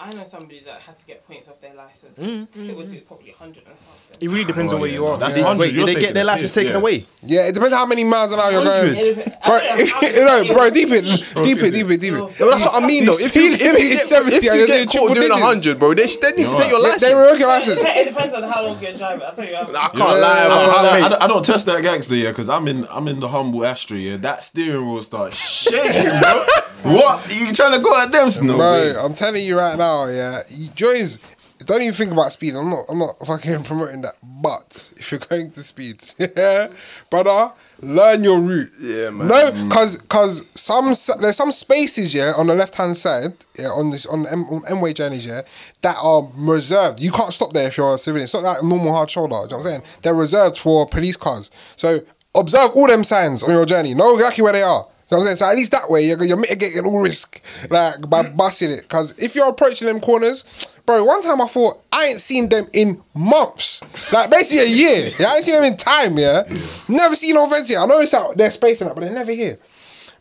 Oh, 0.00 0.06
I 0.06 0.10
know 0.16 0.24
somebody 0.24 0.60
that 0.64 0.80
had 0.80 0.96
to 0.96 1.06
get 1.06 1.26
points 1.26 1.46
off 1.48 1.60
their 1.60 1.74
license. 1.74 2.18
Mm-hmm. 2.18 2.70
It 2.70 2.74
would 2.76 2.90
do 2.90 3.00
probably 3.02 3.32
hundred 3.32 3.66
and 3.68 3.76
something. 3.76 4.16
It 4.18 4.28
really 4.28 4.44
depends 4.44 4.72
on 4.72 4.80
where 4.80 4.88
you 4.88 5.04
are. 5.04 5.18
That's 5.18 5.34
Did- 5.34 5.44
100, 5.44 5.60
Wait, 5.60 5.74
did 5.74 5.86
they 5.88 6.00
get 6.00 6.14
their 6.14 6.24
the 6.24 6.28
license 6.28 6.54
taken 6.54 6.72
yeah. 6.72 6.78
away? 6.78 7.06
Yeah, 7.22 7.48
it 7.48 7.54
depends 7.54 7.74
how 7.74 7.84
many 7.84 8.04
miles 8.04 8.32
an 8.32 8.40
hour 8.40 8.50
you're 8.50 8.64
going. 8.64 8.96
100. 8.96 9.44
Bro, 9.44 9.58
if, 9.76 9.92
you 10.16 10.24
know, 10.48 10.54
bro, 10.54 10.70
deep 10.70 10.88
it, 10.88 11.04
deep 11.44 11.60
it, 11.60 11.74
deep 11.74 11.90
it, 11.90 12.00
deep 12.00 12.14
it. 12.16 12.32
That's 12.38 12.64
what 12.64 12.82
I 12.82 12.86
mean 12.86 13.04
though. 13.04 13.20
If 13.20 13.36
you, 13.36 13.52
if 13.52 13.60
speed 13.60 13.60
you 13.60 13.72
limit 13.76 13.92
is 13.92 14.08
get, 14.08 14.24
70 14.24 14.36
if 14.36 14.42
you 14.42 14.50
and 14.50 14.58
you're 14.58 14.66
get 14.68 14.88
caught 14.88 15.12
doing 15.12 15.28
triple 15.28 15.76
100, 15.76 15.78
bro, 15.78 15.88
they, 15.92 16.08
they 16.08 16.32
need 16.32 16.48
to 16.48 16.56
take 16.56 16.70
your 16.72 16.80
license. 16.80 17.02
they 17.04 17.14
revoke 17.14 17.38
your 17.38 17.48
license. 17.52 17.80
It 17.84 18.08
depends 18.08 18.32
on 18.34 18.42
how 18.48 18.64
long 18.64 18.80
you're 18.80 18.96
driving. 18.96 19.20
I'll 19.20 19.36
tell 19.36 19.44
you. 19.44 19.56
I 19.56 19.88
can't 19.92 20.00
lie. 20.00 20.40
I 20.40 20.48
don't, 20.48 20.64
I 20.64 20.80
I, 20.80 21.00
mean, 21.00 21.10
don't, 21.10 21.22
I 21.22 21.26
don't 21.28 21.44
test 21.44 21.66
that 21.66 21.82
gangster, 21.82 22.16
yeah, 22.16 22.32
because 22.32 22.48
I'm 22.48 22.64
in 22.68 22.88
I'm 22.88 23.04
in 23.04 23.20
the 23.20 23.28
humble 23.28 23.64
ashtray, 23.68 24.00
yeah. 24.00 24.16
That 24.16 24.44
steering 24.44 24.88
wheel 24.88 25.02
starts 25.02 25.36
shaking, 25.36 26.08
bro. 26.24 26.44
what? 26.96 27.20
You 27.28 27.52
trying 27.52 27.74
to 27.74 27.80
go 27.80 27.92
at 28.00 28.10
them? 28.12 28.28
No 28.46 28.56
Bro, 28.56 28.72
way. 28.72 28.94
I'm 28.98 29.14
telling 29.14 29.44
you 29.44 29.58
right 29.58 29.76
now, 29.76 29.89
yeah. 30.08 30.40
You, 30.50 30.68
Joys, 30.74 31.18
don't 31.66 31.82
even 31.82 31.94
think 31.94 32.12
about 32.12 32.32
speed. 32.32 32.54
I'm 32.54 32.70
not. 32.70 32.84
I'm 32.88 32.98
not 32.98 33.18
fucking 33.24 33.62
promoting 33.70 34.02
that. 34.02 34.14
But 34.22 34.92
if 34.96 35.12
you're 35.12 35.20
going 35.20 35.50
to 35.50 35.60
speed, 35.60 35.96
yeah, 36.18 36.68
brother, 37.10 37.52
learn 37.82 38.24
your 38.24 38.40
route. 38.40 38.70
Yeah, 38.80 39.10
man. 39.10 39.28
No, 39.28 39.50
because 39.68 39.98
because 39.98 40.46
some 40.54 40.86
there's 41.20 41.36
some 41.36 41.50
spaces 41.50 42.14
yeah 42.14 42.32
on 42.38 42.46
the 42.46 42.54
left 42.54 42.76
hand 42.76 42.96
side 42.96 43.34
yeah 43.58 43.68
on 43.68 43.90
the 43.90 44.06
on 44.10 44.22
the 44.22 44.32
M, 44.32 44.44
on 44.44 44.62
M 44.68 44.80
way 44.80 44.92
journeys 44.92 45.26
yeah 45.26 45.42
that 45.82 45.96
are 46.02 46.28
reserved. 46.34 47.00
You 47.02 47.10
can't 47.10 47.32
stop 47.32 47.52
there 47.52 47.68
if 47.68 47.76
you're 47.76 47.94
a 47.94 47.98
civilian. 47.98 48.24
It's 48.24 48.34
not 48.34 48.42
like 48.42 48.62
a 48.62 48.66
normal 48.66 48.94
hard 48.94 49.10
shoulder. 49.10 49.34
You 49.34 49.48
know 49.48 49.56
what 49.56 49.56
I'm 49.56 49.60
saying? 49.62 49.82
They're 50.02 50.14
reserved 50.14 50.56
for 50.56 50.86
police 50.86 51.16
cars. 51.16 51.50
So 51.76 51.98
observe 52.34 52.70
all 52.74 52.86
them 52.86 53.04
signs 53.04 53.42
on 53.42 53.50
your 53.50 53.66
journey. 53.66 53.94
Know 53.94 54.14
exactly 54.14 54.42
where 54.42 54.52
they 54.52 54.62
are. 54.62 54.86
You 55.10 55.16
know 55.16 55.22
what 55.22 55.30
I'm 55.30 55.36
saying? 55.36 55.36
So 55.36 55.50
at 55.50 55.56
least 55.56 55.72
that 55.72 55.90
way 55.90 56.06
you're, 56.06 56.22
you're 56.22 56.36
mitigating 56.36 56.84
all 56.86 57.02
risk 57.02 57.42
like 57.68 58.08
by 58.08 58.22
mm. 58.22 58.36
busting 58.36 58.70
it. 58.70 58.82
Because 58.82 59.20
if 59.20 59.34
you're 59.34 59.48
approaching 59.48 59.88
them 59.88 59.98
corners, 59.98 60.44
bro, 60.86 61.02
one 61.02 61.20
time 61.20 61.40
I 61.40 61.46
thought 61.46 61.82
I 61.92 62.06
ain't 62.06 62.20
seen 62.20 62.48
them 62.48 62.66
in 62.72 63.02
months, 63.12 63.82
like 64.12 64.30
basically 64.30 64.66
a 64.66 64.68
year. 64.68 65.08
Yeah, 65.18 65.26
I 65.28 65.36
ain't 65.36 65.44
seen 65.44 65.56
them 65.56 65.64
in 65.64 65.76
time. 65.76 66.16
Yeah, 66.16 66.42
never 66.88 67.16
seen 67.16 67.34
no 67.34 67.46
events 67.46 67.70
here. 67.70 67.80
I 67.80 67.86
know 67.86 68.00
it's 68.00 68.14
out 68.14 68.36
their 68.36 68.52
space 68.52 68.80
and 68.80 68.90
that, 68.90 68.94
but 68.94 69.00
they're 69.00 69.12
never 69.12 69.32
here. 69.32 69.58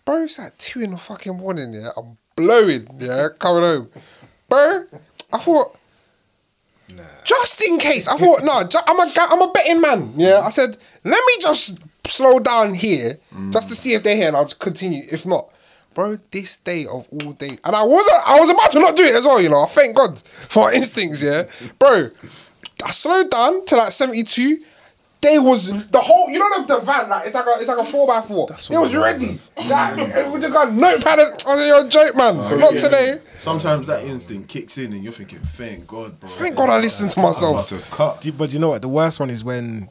Bro, 0.06 0.24
it's 0.24 0.40
like 0.40 0.58
two 0.58 0.82
in 0.82 0.92
the 0.92 0.98
fucking 0.98 1.38
morning. 1.38 1.74
Yeah, 1.74 1.90
I'm 1.96 2.18
blowing. 2.36 2.88
Yeah, 2.98 3.28
coming 3.38 3.64
home, 3.64 3.90
bro. 4.50 4.86
I 5.32 5.38
thought. 5.38 5.76
Just 7.24 7.70
in 7.70 7.78
case, 7.78 8.08
I 8.08 8.18
thought 8.18 8.44
no. 8.44 8.68
Ju- 8.68 8.80
I'm 8.88 9.00
a 9.00 9.12
I'm 9.16 9.42
a 9.42 9.52
betting 9.52 9.82
man. 9.82 10.14
Yeah, 10.18 10.40
I 10.40 10.50
said 10.50 10.76
let 11.04 11.24
me 11.28 11.34
just 11.40 11.80
slow 12.10 12.40
down 12.40 12.74
here 12.74 13.14
just 13.52 13.70
to 13.70 13.76
see 13.76 13.94
if 13.94 14.04
they're 14.04 14.16
here, 14.16 14.28
and 14.28 14.36
I'll 14.36 14.46
just 14.46 14.60
continue. 14.60 15.04
If 15.12 15.26
not, 15.26 15.50
bro, 15.94 16.16
this 16.32 16.58
day 16.58 16.86
of 16.86 17.08
all 17.12 17.34
days, 17.34 17.60
and 17.64 17.76
I 17.76 17.84
wasn't. 17.84 18.22
I 18.28 18.40
was 18.40 18.50
about 18.50 18.72
to 18.72 18.80
not 18.80 18.96
do 18.96 19.04
it 19.04 19.16
as 19.16 19.26
well. 19.26 19.42
You 19.42 19.50
know, 19.50 19.66
thank 19.66 19.96
God 19.96 20.20
for 20.20 20.64
our 20.66 20.74
instincts. 20.74 21.24
Yeah, 21.24 21.44
bro. 21.78 22.08
I 22.86 22.92
slowed 22.92 23.30
down 23.30 23.66
to 23.66 23.76
like 23.76 23.92
72. 23.92 24.60
They 25.22 25.38
was 25.38 25.90
the 25.90 26.00
whole, 26.00 26.30
you 26.30 26.40
know, 26.40 26.48
the, 26.66 26.76
the 26.76 26.80
van, 26.80 27.10
like 27.10 27.26
it's 27.26 27.36
like 27.36 27.46
a, 27.46 27.60
it's 27.60 27.68
like 27.68 27.78
a 27.78 27.84
four 27.84 28.08
by 28.08 28.22
four. 28.22 28.48
That's 28.48 28.70
It 28.70 28.78
was 28.78 28.96
ready. 28.96 29.38
Like, 29.68 29.98
with 30.32 30.42
the 30.42 30.50
gun, 30.50 30.78
notepad. 30.78 31.20
and- 31.20 31.34
I 31.46 31.58
said, 31.58 31.68
"You're 31.68 31.90
joke, 31.90 32.16
man. 32.16 32.38
Oh, 32.38 32.56
not 32.56 32.74
Yeah. 32.74 32.80
today." 32.80 33.16
Sometimes 33.38 33.88
that 33.88 34.06
instinct 34.06 34.48
kicks 34.48 34.78
in 34.78 34.94
and 34.94 35.04
you're 35.04 35.12
thinking, 35.12 35.40
thank 35.40 35.88
God, 35.88 36.18
bro. 36.22 36.30
Thank 36.30 36.56
God 36.56 36.70
I 36.70 36.78
listened 36.80 37.12
to 37.12 37.22
myself. 37.22 37.70
I'm 37.70 37.78
about 37.78 37.86
to 37.86 37.92
cut. 37.92 38.38
But 38.38 38.54
you 38.54 38.60
know 38.60 38.70
what? 38.70 38.82
The 38.82 38.88
worst 38.88 39.20
one 39.20 39.30
is 39.30 39.44
when 39.44 39.90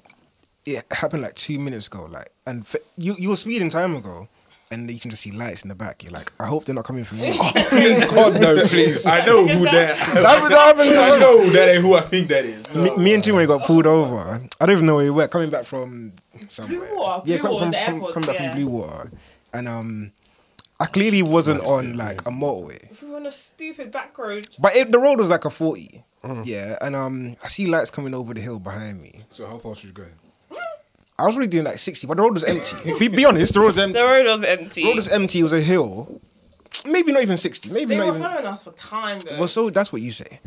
it 0.76 0.84
happened 0.90 1.22
like 1.22 1.34
two 1.34 1.58
minutes 1.58 1.86
ago. 1.86 2.06
Like, 2.10 2.30
and 2.46 2.62
f- 2.62 2.76
you 2.96 3.14
you 3.18 3.28
were 3.30 3.36
speeding 3.36 3.70
time 3.70 3.94
ago, 3.96 4.28
and 4.70 4.90
you 4.90 5.00
can 5.00 5.10
just 5.10 5.22
see 5.22 5.30
lights 5.32 5.62
in 5.62 5.68
the 5.68 5.74
back. 5.74 6.02
You're 6.02 6.12
like, 6.12 6.30
I 6.38 6.46
hope 6.46 6.64
they're 6.64 6.74
not 6.74 6.84
coming 6.84 7.04
for 7.04 7.14
me. 7.16 7.32
Please, 7.70 8.04
God, 8.04 8.40
no, 8.40 8.66
please. 8.66 9.06
I 9.06 9.24
know 9.24 9.46
who 9.46 9.64
that. 9.64 9.96
That- 10.14 10.48
that 10.48 10.76
I 10.78 11.18
know 11.18 11.38
who 11.42 11.50
that 11.52 11.68
is. 11.68 11.82
Who 11.82 11.94
I 11.94 12.00
think 12.02 12.28
that 12.28 12.44
is. 12.44 12.74
me, 12.74 12.96
me 12.96 13.14
and 13.14 13.24
Jimmy 13.24 13.46
got 13.46 13.62
pulled 13.62 13.86
over. 13.86 14.18
I 14.60 14.66
don't 14.66 14.70
even 14.76 14.86
know 14.86 14.96
where 14.96 15.04
we 15.04 15.10
were 15.10 15.28
coming 15.28 15.50
back 15.50 15.64
from 15.64 16.12
somewhere. 16.48 16.80
Bluewater, 16.80 17.22
yeah, 17.26 17.38
Blue 17.38 17.48
come, 17.48 17.58
from, 17.58 17.70
the 17.70 17.80
airport, 17.80 18.14
coming 18.14 18.26
back 18.26 18.38
yeah. 18.40 18.52
from 18.52 18.60
Bluewater, 18.60 19.12
and 19.54 19.68
um, 19.68 20.12
I 20.80 20.86
clearly 20.86 21.22
wasn't 21.22 21.64
on 21.66 21.96
like 21.96 22.20
a 22.22 22.30
motorway. 22.30 23.02
We 23.02 23.08
were 23.10 23.16
on 23.16 23.26
a 23.26 23.32
stupid 23.32 23.90
back 23.90 24.16
road. 24.18 24.46
But 24.58 24.76
it, 24.76 24.92
the 24.92 24.98
road 24.98 25.18
was 25.18 25.28
like 25.30 25.44
a 25.44 25.50
40. 25.50 26.04
Yeah, 26.44 26.76
and 26.82 26.94
um, 26.94 27.36
I 27.42 27.48
see 27.48 27.66
lights 27.68 27.90
coming 27.90 28.12
over 28.14 28.34
the 28.34 28.40
hill 28.40 28.58
behind 28.58 29.00
me. 29.00 29.12
So 29.30 29.46
how 29.46 29.56
fast 29.58 29.80
should 29.80 29.88
you 29.88 29.94
go? 29.94 30.06
I 31.18 31.26
was 31.26 31.36
really 31.36 31.48
doing 31.48 31.64
like 31.64 31.78
60, 31.78 32.06
but 32.06 32.16
the 32.16 32.22
road 32.22 32.34
was 32.34 32.44
empty. 32.44 32.92
be, 32.98 33.08
be 33.08 33.24
honest, 33.24 33.54
the 33.54 33.60
road 33.60 33.66
was 33.74 33.78
empty. 33.78 33.98
The 33.98 34.04
road 34.06 34.26
was 34.26 34.44
empty. 34.44 34.82
The 34.82 34.88
road 34.88 34.96
was 34.96 35.08
empty. 35.08 35.40
It 35.40 35.42
was 35.42 35.52
a 35.52 35.60
hill. 35.60 36.20
Maybe 36.86 37.10
not 37.12 37.22
even 37.22 37.36
60. 37.36 37.70
Maybe 37.72 37.86
they 37.86 37.96
not 37.96 38.06
were 38.06 38.10
even. 38.16 38.22
following 38.22 38.46
us 38.46 38.64
for 38.64 38.72
time 38.72 39.18
though. 39.20 39.38
Well, 39.38 39.48
so 39.48 39.68
that's 39.70 39.92
what 39.92 40.00
you 40.02 40.12
say. 40.12 40.38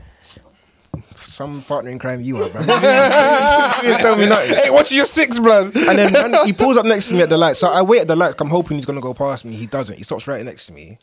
Some 1.15 1.61
partner 1.63 1.91
in 1.91 1.99
crime 1.99 2.21
you 2.21 2.37
are, 2.37 2.49
bro. 2.49 2.61
you 2.61 3.97
tell 3.97 4.17
me 4.17 4.27
nothing. 4.27 4.57
Hey, 4.57 4.69
what's 4.69 4.93
your 4.93 5.05
six, 5.05 5.39
blood. 5.39 5.65
And 5.75 5.97
then 5.97 6.11
man, 6.11 6.33
he 6.45 6.53
pulls 6.53 6.77
up 6.77 6.85
next 6.85 7.09
to 7.09 7.15
me 7.15 7.21
at 7.21 7.29
the 7.29 7.37
light. 7.37 7.55
So 7.55 7.69
I 7.69 7.81
wait 7.81 8.01
at 8.01 8.07
the 8.07 8.15
light. 8.15 8.35
I'm 8.39 8.49
hoping 8.49 8.77
he's 8.77 8.85
gonna 8.85 9.01
go 9.01 9.13
past 9.13 9.45
me. 9.45 9.53
He 9.55 9.67
doesn't. 9.67 9.97
He 9.97 10.03
stops 10.03 10.27
right 10.27 10.43
next 10.43 10.67
to 10.67 10.73
me. 10.73 10.97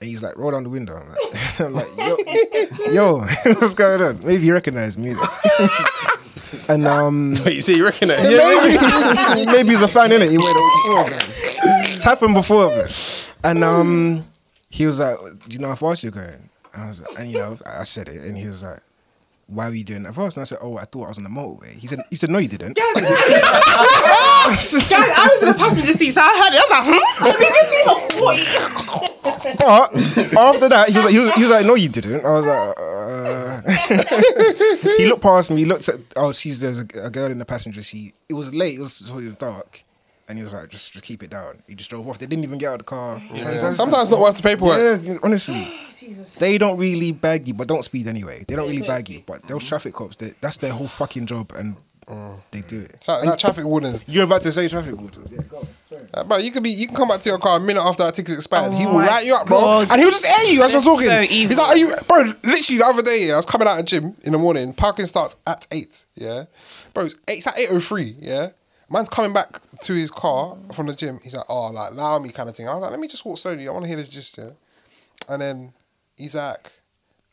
And 0.00 0.08
he's 0.08 0.22
like, 0.22 0.36
roll 0.38 0.52
down 0.52 0.62
the 0.62 0.70
window. 0.70 0.94
I'm 0.96 1.08
like, 1.08 1.18
I'm 1.60 1.74
like 1.74 1.96
yo, 1.96 2.92
yo, 2.92 3.18
what's 3.60 3.74
going 3.74 4.00
on? 4.00 4.24
Maybe 4.24 4.44
he 4.44 4.52
recognized 4.52 4.98
me. 4.98 5.14
And 6.68 6.86
um, 6.86 7.34
Wait, 7.44 7.56
you 7.56 7.62
see, 7.62 7.76
you 7.76 7.84
reckon 7.84 8.08
it? 8.10 8.18
yeah, 8.20 8.60
maybe, 8.62 9.46
maybe 9.52 9.68
he's 9.70 9.82
a 9.82 9.88
fan 9.88 10.12
in 10.12 10.22
it. 10.22 10.30
He 10.30 10.38
went 10.38 10.56
before 10.56 11.00
of. 11.00 11.06
It's 11.06 12.04
happened 12.04 12.34
before 12.34 12.64
of 12.64 12.72
us. 12.72 13.30
And 13.44 13.62
um, 13.64 14.24
he 14.70 14.86
was 14.86 15.00
like, 15.00 15.18
"Do 15.18 15.54
you 15.54 15.58
know 15.58 15.68
how 15.68 15.74
fast 15.74 16.02
you're 16.02 16.12
going?" 16.12 16.48
I 16.76 16.86
was, 16.88 17.00
like, 17.00 17.18
and 17.18 17.30
you 17.30 17.38
know, 17.38 17.58
I 17.66 17.84
said 17.84 18.08
it, 18.08 18.22
and 18.24 18.36
he 18.36 18.46
was 18.46 18.62
like, 18.62 18.80
"Why 19.48 19.68
were 19.68 19.74
you 19.74 19.84
doing 19.84 20.04
that 20.04 20.14
first? 20.14 20.36
And 20.36 20.42
I 20.42 20.44
said, 20.44 20.58
"Oh, 20.60 20.76
I 20.76 20.84
thought 20.84 21.06
I 21.06 21.08
was 21.08 21.18
on 21.18 21.24
the 21.24 21.30
motorway." 21.30 21.76
He 21.78 21.86
said, 21.86 22.00
"He 22.10 22.16
said 22.16 22.30
no, 22.30 22.38
you 22.38 22.48
didn't." 22.48 22.76
Guys, 22.76 22.94
I 23.02 24.46
was 24.48 25.42
in 25.42 25.48
the 25.48 25.54
passenger 25.58 25.92
seat, 25.92 26.12
so 26.12 26.20
I 26.22 26.36
heard 26.38 26.52
it. 26.54 26.60
I 26.60 26.62
was 26.62 26.70
like, 26.70 26.84
hmm? 26.86 27.02
I 27.24 27.26
mean, 27.40 27.52
this 27.56 27.70
is 29.46 29.56
But 29.58 30.38
after 30.38 30.68
that, 30.68 30.88
he 30.90 30.96
was 30.96 31.04
like, 31.04 31.12
he 31.12 31.18
was, 31.18 31.30
he 31.32 31.42
was 31.42 31.50
like, 31.50 31.66
"No, 31.66 31.74
you 31.74 31.88
didn't." 31.88 32.24
I 32.24 32.30
was 32.30 32.46
like, 32.46 32.78
uh. 32.78 32.88
he 34.98 35.06
looked 35.06 35.22
past 35.22 35.50
me. 35.50 35.58
He 35.58 35.64
looked 35.64 35.88
at, 35.88 36.00
oh, 36.16 36.32
she's 36.32 36.60
there's 36.60 36.78
a, 36.78 36.86
a 37.02 37.10
girl 37.10 37.30
in 37.30 37.38
the 37.38 37.44
passenger 37.44 37.82
seat. 37.82 38.14
It 38.28 38.34
was 38.34 38.54
late. 38.54 38.78
It 38.78 38.82
was 38.82 38.94
so 38.94 39.18
it 39.18 39.24
was 39.24 39.34
dark, 39.36 39.82
and 40.28 40.38
he 40.38 40.44
was 40.44 40.52
like, 40.52 40.68
"Just, 40.68 40.92
just 40.92 41.04
keep 41.04 41.22
it 41.22 41.30
down." 41.30 41.62
He 41.66 41.74
just 41.74 41.90
drove 41.90 42.06
off. 42.08 42.18
They 42.18 42.26
didn't 42.26 42.44
even 42.44 42.58
get 42.58 42.68
out 42.68 42.72
of 42.74 42.78
the 42.80 42.84
car. 42.84 43.20
Yeah, 43.32 43.44
Sometimes 43.72 44.02
it's 44.02 44.10
not 44.12 44.20
worth 44.20 44.36
the 44.36 44.42
paperwork. 44.42 45.00
Yeah, 45.02 45.16
honestly, 45.22 45.72
they 46.38 46.58
don't 46.58 46.78
really 46.78 47.12
bag 47.12 47.48
you, 47.48 47.54
but 47.54 47.68
don't 47.68 47.84
speed 47.84 48.06
anyway. 48.06 48.44
They 48.46 48.56
don't 48.56 48.68
really 48.68 48.86
bag 48.86 49.08
you, 49.08 49.22
but 49.26 49.42
those 49.48 49.64
traffic 49.64 49.94
cops, 49.94 50.16
they, 50.16 50.32
that's 50.40 50.58
their 50.58 50.72
whole 50.72 50.88
fucking 50.88 51.26
job, 51.26 51.52
and 51.56 51.76
they 52.50 52.62
do 52.62 52.80
it. 52.80 53.00
Tra- 53.02 53.18
like 53.24 53.38
traffic 53.38 53.64
wardens. 53.64 54.04
You're 54.08 54.24
about 54.24 54.42
to 54.42 54.52
say 54.52 54.66
traffic 54.68 54.96
wardens, 54.96 55.30
yeah? 55.30 55.40
Go. 55.48 55.66
Sorry. 55.84 56.02
Uh, 56.14 56.24
bro, 56.24 56.38
you 56.38 56.50
could 56.50 56.62
be, 56.62 56.70
you 56.70 56.86
can 56.86 56.96
come 56.96 57.08
back 57.08 57.20
to 57.20 57.28
your 57.28 57.38
car 57.38 57.58
a 57.58 57.60
minute 57.60 57.82
after 57.82 58.02
that 58.04 58.14
ticket's 58.14 58.36
expired. 58.36 58.72
he 58.72 58.86
will 58.86 58.94
my 58.94 59.06
light 59.06 59.24
you 59.26 59.34
up, 59.34 59.46
bro, 59.46 59.60
God. 59.60 59.88
and 59.90 60.00
he'll 60.00 60.10
just 60.10 60.24
air 60.26 60.52
you 60.52 60.62
as 60.62 60.72
you're 60.72 60.80
They're 60.80 60.92
talking. 60.92 61.08
so 61.08 61.22
He's 61.22 61.58
like, 61.58 61.68
"Are 61.68 61.76
you, 61.76 61.94
bro?" 62.06 62.16
Literally 62.44 62.78
the 62.78 62.84
other 62.86 63.02
day, 63.02 63.30
I 63.32 63.36
was 63.36 63.46
coming 63.46 63.68
out 63.68 63.78
of 63.80 63.84
gym 63.86 64.14
in 64.24 64.32
the 64.32 64.38
morning. 64.38 64.72
Parking 64.72 65.06
starts 65.06 65.36
at 65.46 65.66
eight. 65.72 66.06
Yeah, 66.14 66.44
bro, 66.94 67.04
it's, 67.04 67.14
eight, 67.28 67.38
it's 67.38 67.46
at 67.46 67.58
eight 67.58 67.68
oh 67.70 67.80
three. 67.80 68.14
Yeah, 68.20 68.48
man's 68.90 69.08
coming 69.08 69.32
back 69.32 69.60
to 69.82 69.92
his 69.92 70.10
car 70.10 70.56
from 70.72 70.86
the 70.86 70.94
gym. 70.94 71.20
He's 71.22 71.34
like, 71.34 71.46
"Oh, 71.48 71.70
like 71.72 71.92
allow 71.92 72.18
me," 72.18 72.30
kind 72.30 72.48
of 72.48 72.56
thing. 72.56 72.68
I 72.68 72.74
was 72.74 72.82
like, 72.82 72.90
"Let 72.90 73.00
me 73.00 73.08
just 73.08 73.24
walk 73.24 73.38
slowly. 73.38 73.68
I 73.68 73.72
want 73.72 73.84
to 73.84 73.88
hear 73.88 73.96
this 73.96 74.08
gist." 74.08 74.38
Yeah, 74.38 74.50
and 75.28 75.42
then 75.42 75.72
he's 76.16 76.34
like, 76.34 76.72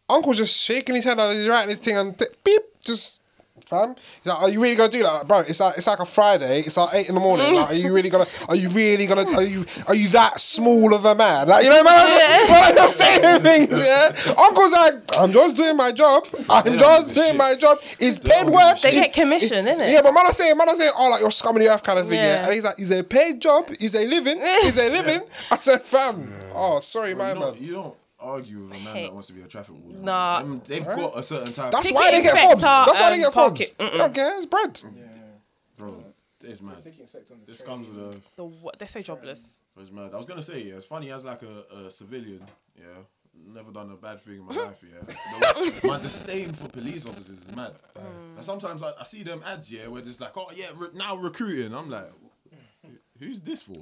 Uncle's 0.10 0.38
just 0.38 0.58
shaking 0.58 0.96
his 0.96 1.06
head 1.06 1.18
like 1.18 1.34
he's 1.34 1.50
writing 1.50 1.70
this 1.70 1.80
thing 1.80 1.98
and 1.98 2.18
th- 2.18 2.32
beep, 2.44 2.62
just 2.84 3.24
fam. 3.66 3.96
He's 3.96 4.26
like, 4.32 4.42
are 4.42 4.50
you 4.50 4.62
really 4.62 4.76
gonna 4.76 4.92
do 4.92 5.04
that, 5.04 5.28
bro? 5.28 5.40
It's 5.42 5.60
like 5.60 5.78
it's 5.78 5.88
like 5.88 6.00
a 6.00 6.06
Friday. 6.06 6.60
It's 6.60 6.78
like 6.78 6.90
eight 6.94 7.10
in 7.10 7.16
the 7.16 7.22
morning. 7.22 7.54
Like, 7.54 7.72
are 7.72 7.76
you 7.76 7.94
really 7.94 8.10
gonna? 8.10 8.26
Are 8.50 8.56
you 8.56 8.70
really 8.70 9.06
gonna? 9.06 9.26
Are 9.26 9.44
you 9.44 9.64
are 9.88 9.96
you 9.96 10.10
that 10.10 10.40
small 10.40 10.94
of 10.94 11.06
a 11.06 11.16
man? 11.16 11.48
Like 11.48 11.64
you 11.64 11.70
know, 11.70 11.84
man. 11.84 11.96
Man, 11.96 12.64
I'm 12.64 12.76
just 12.76 12.98
saying 12.98 13.42
things. 13.42 13.74
Yeah. 13.76 14.34
Uncle's 14.46 14.72
like, 14.72 14.94
I'm 15.20 15.32
just 15.32 15.56
doing 15.58 15.78
my 15.78 15.92
job. 15.92 16.26
I'm 16.50 16.78
just 16.78 17.14
doing 17.16 17.38
my 17.38 17.54
job. 17.60 17.78
It's 18.00 18.20
paid 18.20 18.48
work. 18.48 18.80
They 18.82 18.92
get 18.92 19.14
commission, 19.14 19.66
innit? 19.66 19.92
yeah, 19.92 20.02
but 20.02 20.14
man, 20.14 20.26
I 20.28 20.32
saying, 20.32 20.58
man, 20.58 20.70
I 20.70 20.74
saying, 20.74 20.92
oh, 20.98 21.10
like 21.12 21.22
you're 21.22 21.32
scum 21.32 21.56
of 21.56 21.62
the 21.62 21.70
earth 21.70 21.84
kind 21.84 22.00
of 22.00 22.08
thing. 22.08 22.20
Yeah. 22.20 22.36
Yeah. 22.36 22.46
And 22.46 22.54
he's 22.54 22.64
like, 22.64 22.80
is 22.80 23.00
a 23.00 23.04
paid 23.04 23.42
job? 23.42 23.70
Is 23.80 23.96
a 23.96 24.08
living? 24.08 24.42
Is 24.66 24.78
a 24.78 24.92
living? 25.04 25.28
I 25.52 25.58
said, 25.58 25.82
fam. 25.82 26.32
Oh, 26.54 26.80
sorry, 26.80 27.16
my 27.16 27.34
you, 27.34 27.40
man. 27.40 27.54
you 27.60 27.74
don't 27.74 27.96
argue 28.20 28.60
with 28.60 28.72
a 28.72 28.84
man 28.84 29.04
that 29.04 29.14
wants 29.14 29.28
to 29.28 29.34
be 29.34 29.42
a 29.42 29.48
traffic 29.48 29.76
warden. 29.82 30.04
Nah. 30.04 30.40
Them- 30.40 30.62
they've 30.68 30.86
got 30.86 31.18
a 31.18 31.24
certain 31.24 31.54
type. 31.54 31.72
That's 31.72 31.84
Ticket 31.84 31.96
why 31.96 32.12
they 32.12 32.22
get 32.22 32.34
inspector 32.34 32.60
fobs. 32.60 32.86
That's 32.88 33.00
why 33.02 33.10
they 33.10 33.16
and 33.16 33.24
get 33.24 33.34
park 33.34 33.50
fobs. 33.50 33.62
it. 33.62 33.78
Mm-mm. 33.78 33.92
They 33.92 33.98
don't 33.98 34.14
care. 34.14 34.38
It's 34.38 34.46
bread. 34.46 34.82
Yeah. 34.96 35.04
bro. 35.78 36.04
It's 36.48 36.62
mad. 36.62 36.84
This 37.48 37.62
comes 37.62 37.90
with 37.90 38.16
a. 38.16 38.22
The 38.36 38.46
what? 38.46 38.78
They're 38.78 38.88
so 38.88 39.02
jobless. 39.02 39.60
It's 39.80 39.92
mad. 39.92 40.12
I 40.14 40.18
was 40.18 40.26
gonna 40.26 40.42
say, 40.42 40.62
yeah, 40.62 40.76
it's 40.76 40.86
funny 40.86 41.12
as 41.12 41.26
like 41.26 41.42
a, 41.42 41.86
a 41.86 41.92
civilian, 41.92 42.42
yeah, 42.78 42.86
never 43.54 43.72
done 43.72 43.92
a 43.92 43.96
bad 43.96 44.22
thing 44.22 44.36
in 44.36 44.46
my 44.46 44.54
mm-hmm. 44.54 44.68
life, 44.68 44.84
yeah. 44.84 45.82
The, 45.82 45.88
my 45.88 46.00
disdain 46.00 46.52
for 46.54 46.70
police 46.70 47.06
officers 47.06 47.42
is 47.42 47.56
mad. 47.56 47.74
Mm. 47.98 48.36
And 48.38 48.46
sometimes 48.46 48.84
I, 48.84 48.92
I 49.00 49.04
see 49.04 49.24
them 49.24 49.42
ads, 49.46 49.72
yeah, 49.72 49.88
where 49.88 50.02
it's 50.02 50.22
like, 50.22 50.38
oh 50.38 50.50
yeah, 50.56 50.68
re- 50.76 50.90
now 50.94 51.18
recruiting. 51.18 51.76
I'm 51.76 51.90
like, 51.90 52.10
who's 53.20 53.42
this 53.42 53.64
for? 53.64 53.74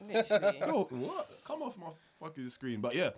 Literally. 0.00 0.58
Go, 0.60 0.88
what? 0.90 1.30
Come 1.44 1.62
off 1.62 1.76
my 1.78 1.88
fucking 2.20 2.48
screen. 2.48 2.80
But 2.80 2.94
yeah, 2.94 3.10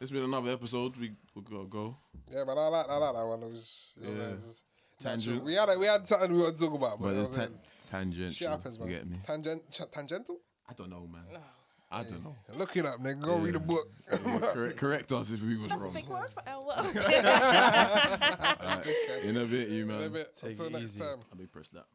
it's 0.00 0.10
been 0.10 0.24
another 0.24 0.50
episode. 0.50 0.96
We 0.96 1.12
we 1.34 1.42
gotta 1.42 1.64
go. 1.66 1.96
Yeah, 2.30 2.44
but 2.46 2.58
I 2.58 2.68
like, 2.68 2.86
I 2.88 2.96
like 2.96 3.14
that 3.14 3.26
one. 3.26 3.42
It 3.42 3.50
was, 3.52 3.94
it 4.02 4.08
Yeah. 4.08 4.14
was 4.34 4.62
Tangent. 5.00 5.44
We 5.44 5.54
had, 5.54 5.68
a, 5.68 5.78
we 5.78 5.86
had 5.86 6.04
something 6.06 6.34
we 6.36 6.42
want 6.42 6.58
to 6.58 6.64
talk 6.64 6.74
about, 6.74 6.98
but, 6.98 7.04
But 7.04 7.08
you 7.10 7.14
know 7.16 7.20
it's 7.22 7.30
what 7.38 7.40
I'm 7.46 7.52
tan- 7.52 7.60
saying? 7.78 8.04
tangent. 8.10 8.32
shit 8.34 8.48
happens, 8.48 8.78
man. 8.78 8.88
You 8.90 8.96
get 8.96 9.06
me? 9.08 9.16
Tangent, 9.24 9.62
ch- 9.70 9.90
tangential? 9.92 10.38
I 10.68 10.72
don't 10.74 10.90
know, 10.90 11.06
man. 11.10 11.22
I 11.90 12.02
don't 12.02 12.22
know. 12.24 12.34
Look 12.56 12.76
it 12.76 12.84
up, 12.84 12.96
nigga. 13.00 13.22
Go 13.22 13.38
read 13.38 13.54
a 13.54 13.60
book. 13.60 13.86
Yeah, 14.12 14.38
correct, 14.52 14.76
correct 14.76 15.12
us 15.12 15.30
if 15.32 15.40
we 15.40 15.56
was 15.56 15.70
That's 15.70 15.80
a 15.80 15.84
wrong. 15.84 15.94
big 15.94 16.06
word 16.08 16.28
for 16.34 16.42
L. 16.46 16.68
Alright, 17.88 18.86
In 19.24 19.36
a 19.36 19.44
bit, 19.46 19.68
you 19.68 19.86
man. 19.86 20.00
In 20.00 20.06
a 20.08 20.10
bit. 20.10 20.28
Until 20.44 20.70
next 20.70 20.98
time. 20.98 21.18
Let 21.30 21.38
me 21.38 21.46
press 21.46 21.70
that. 21.70 21.86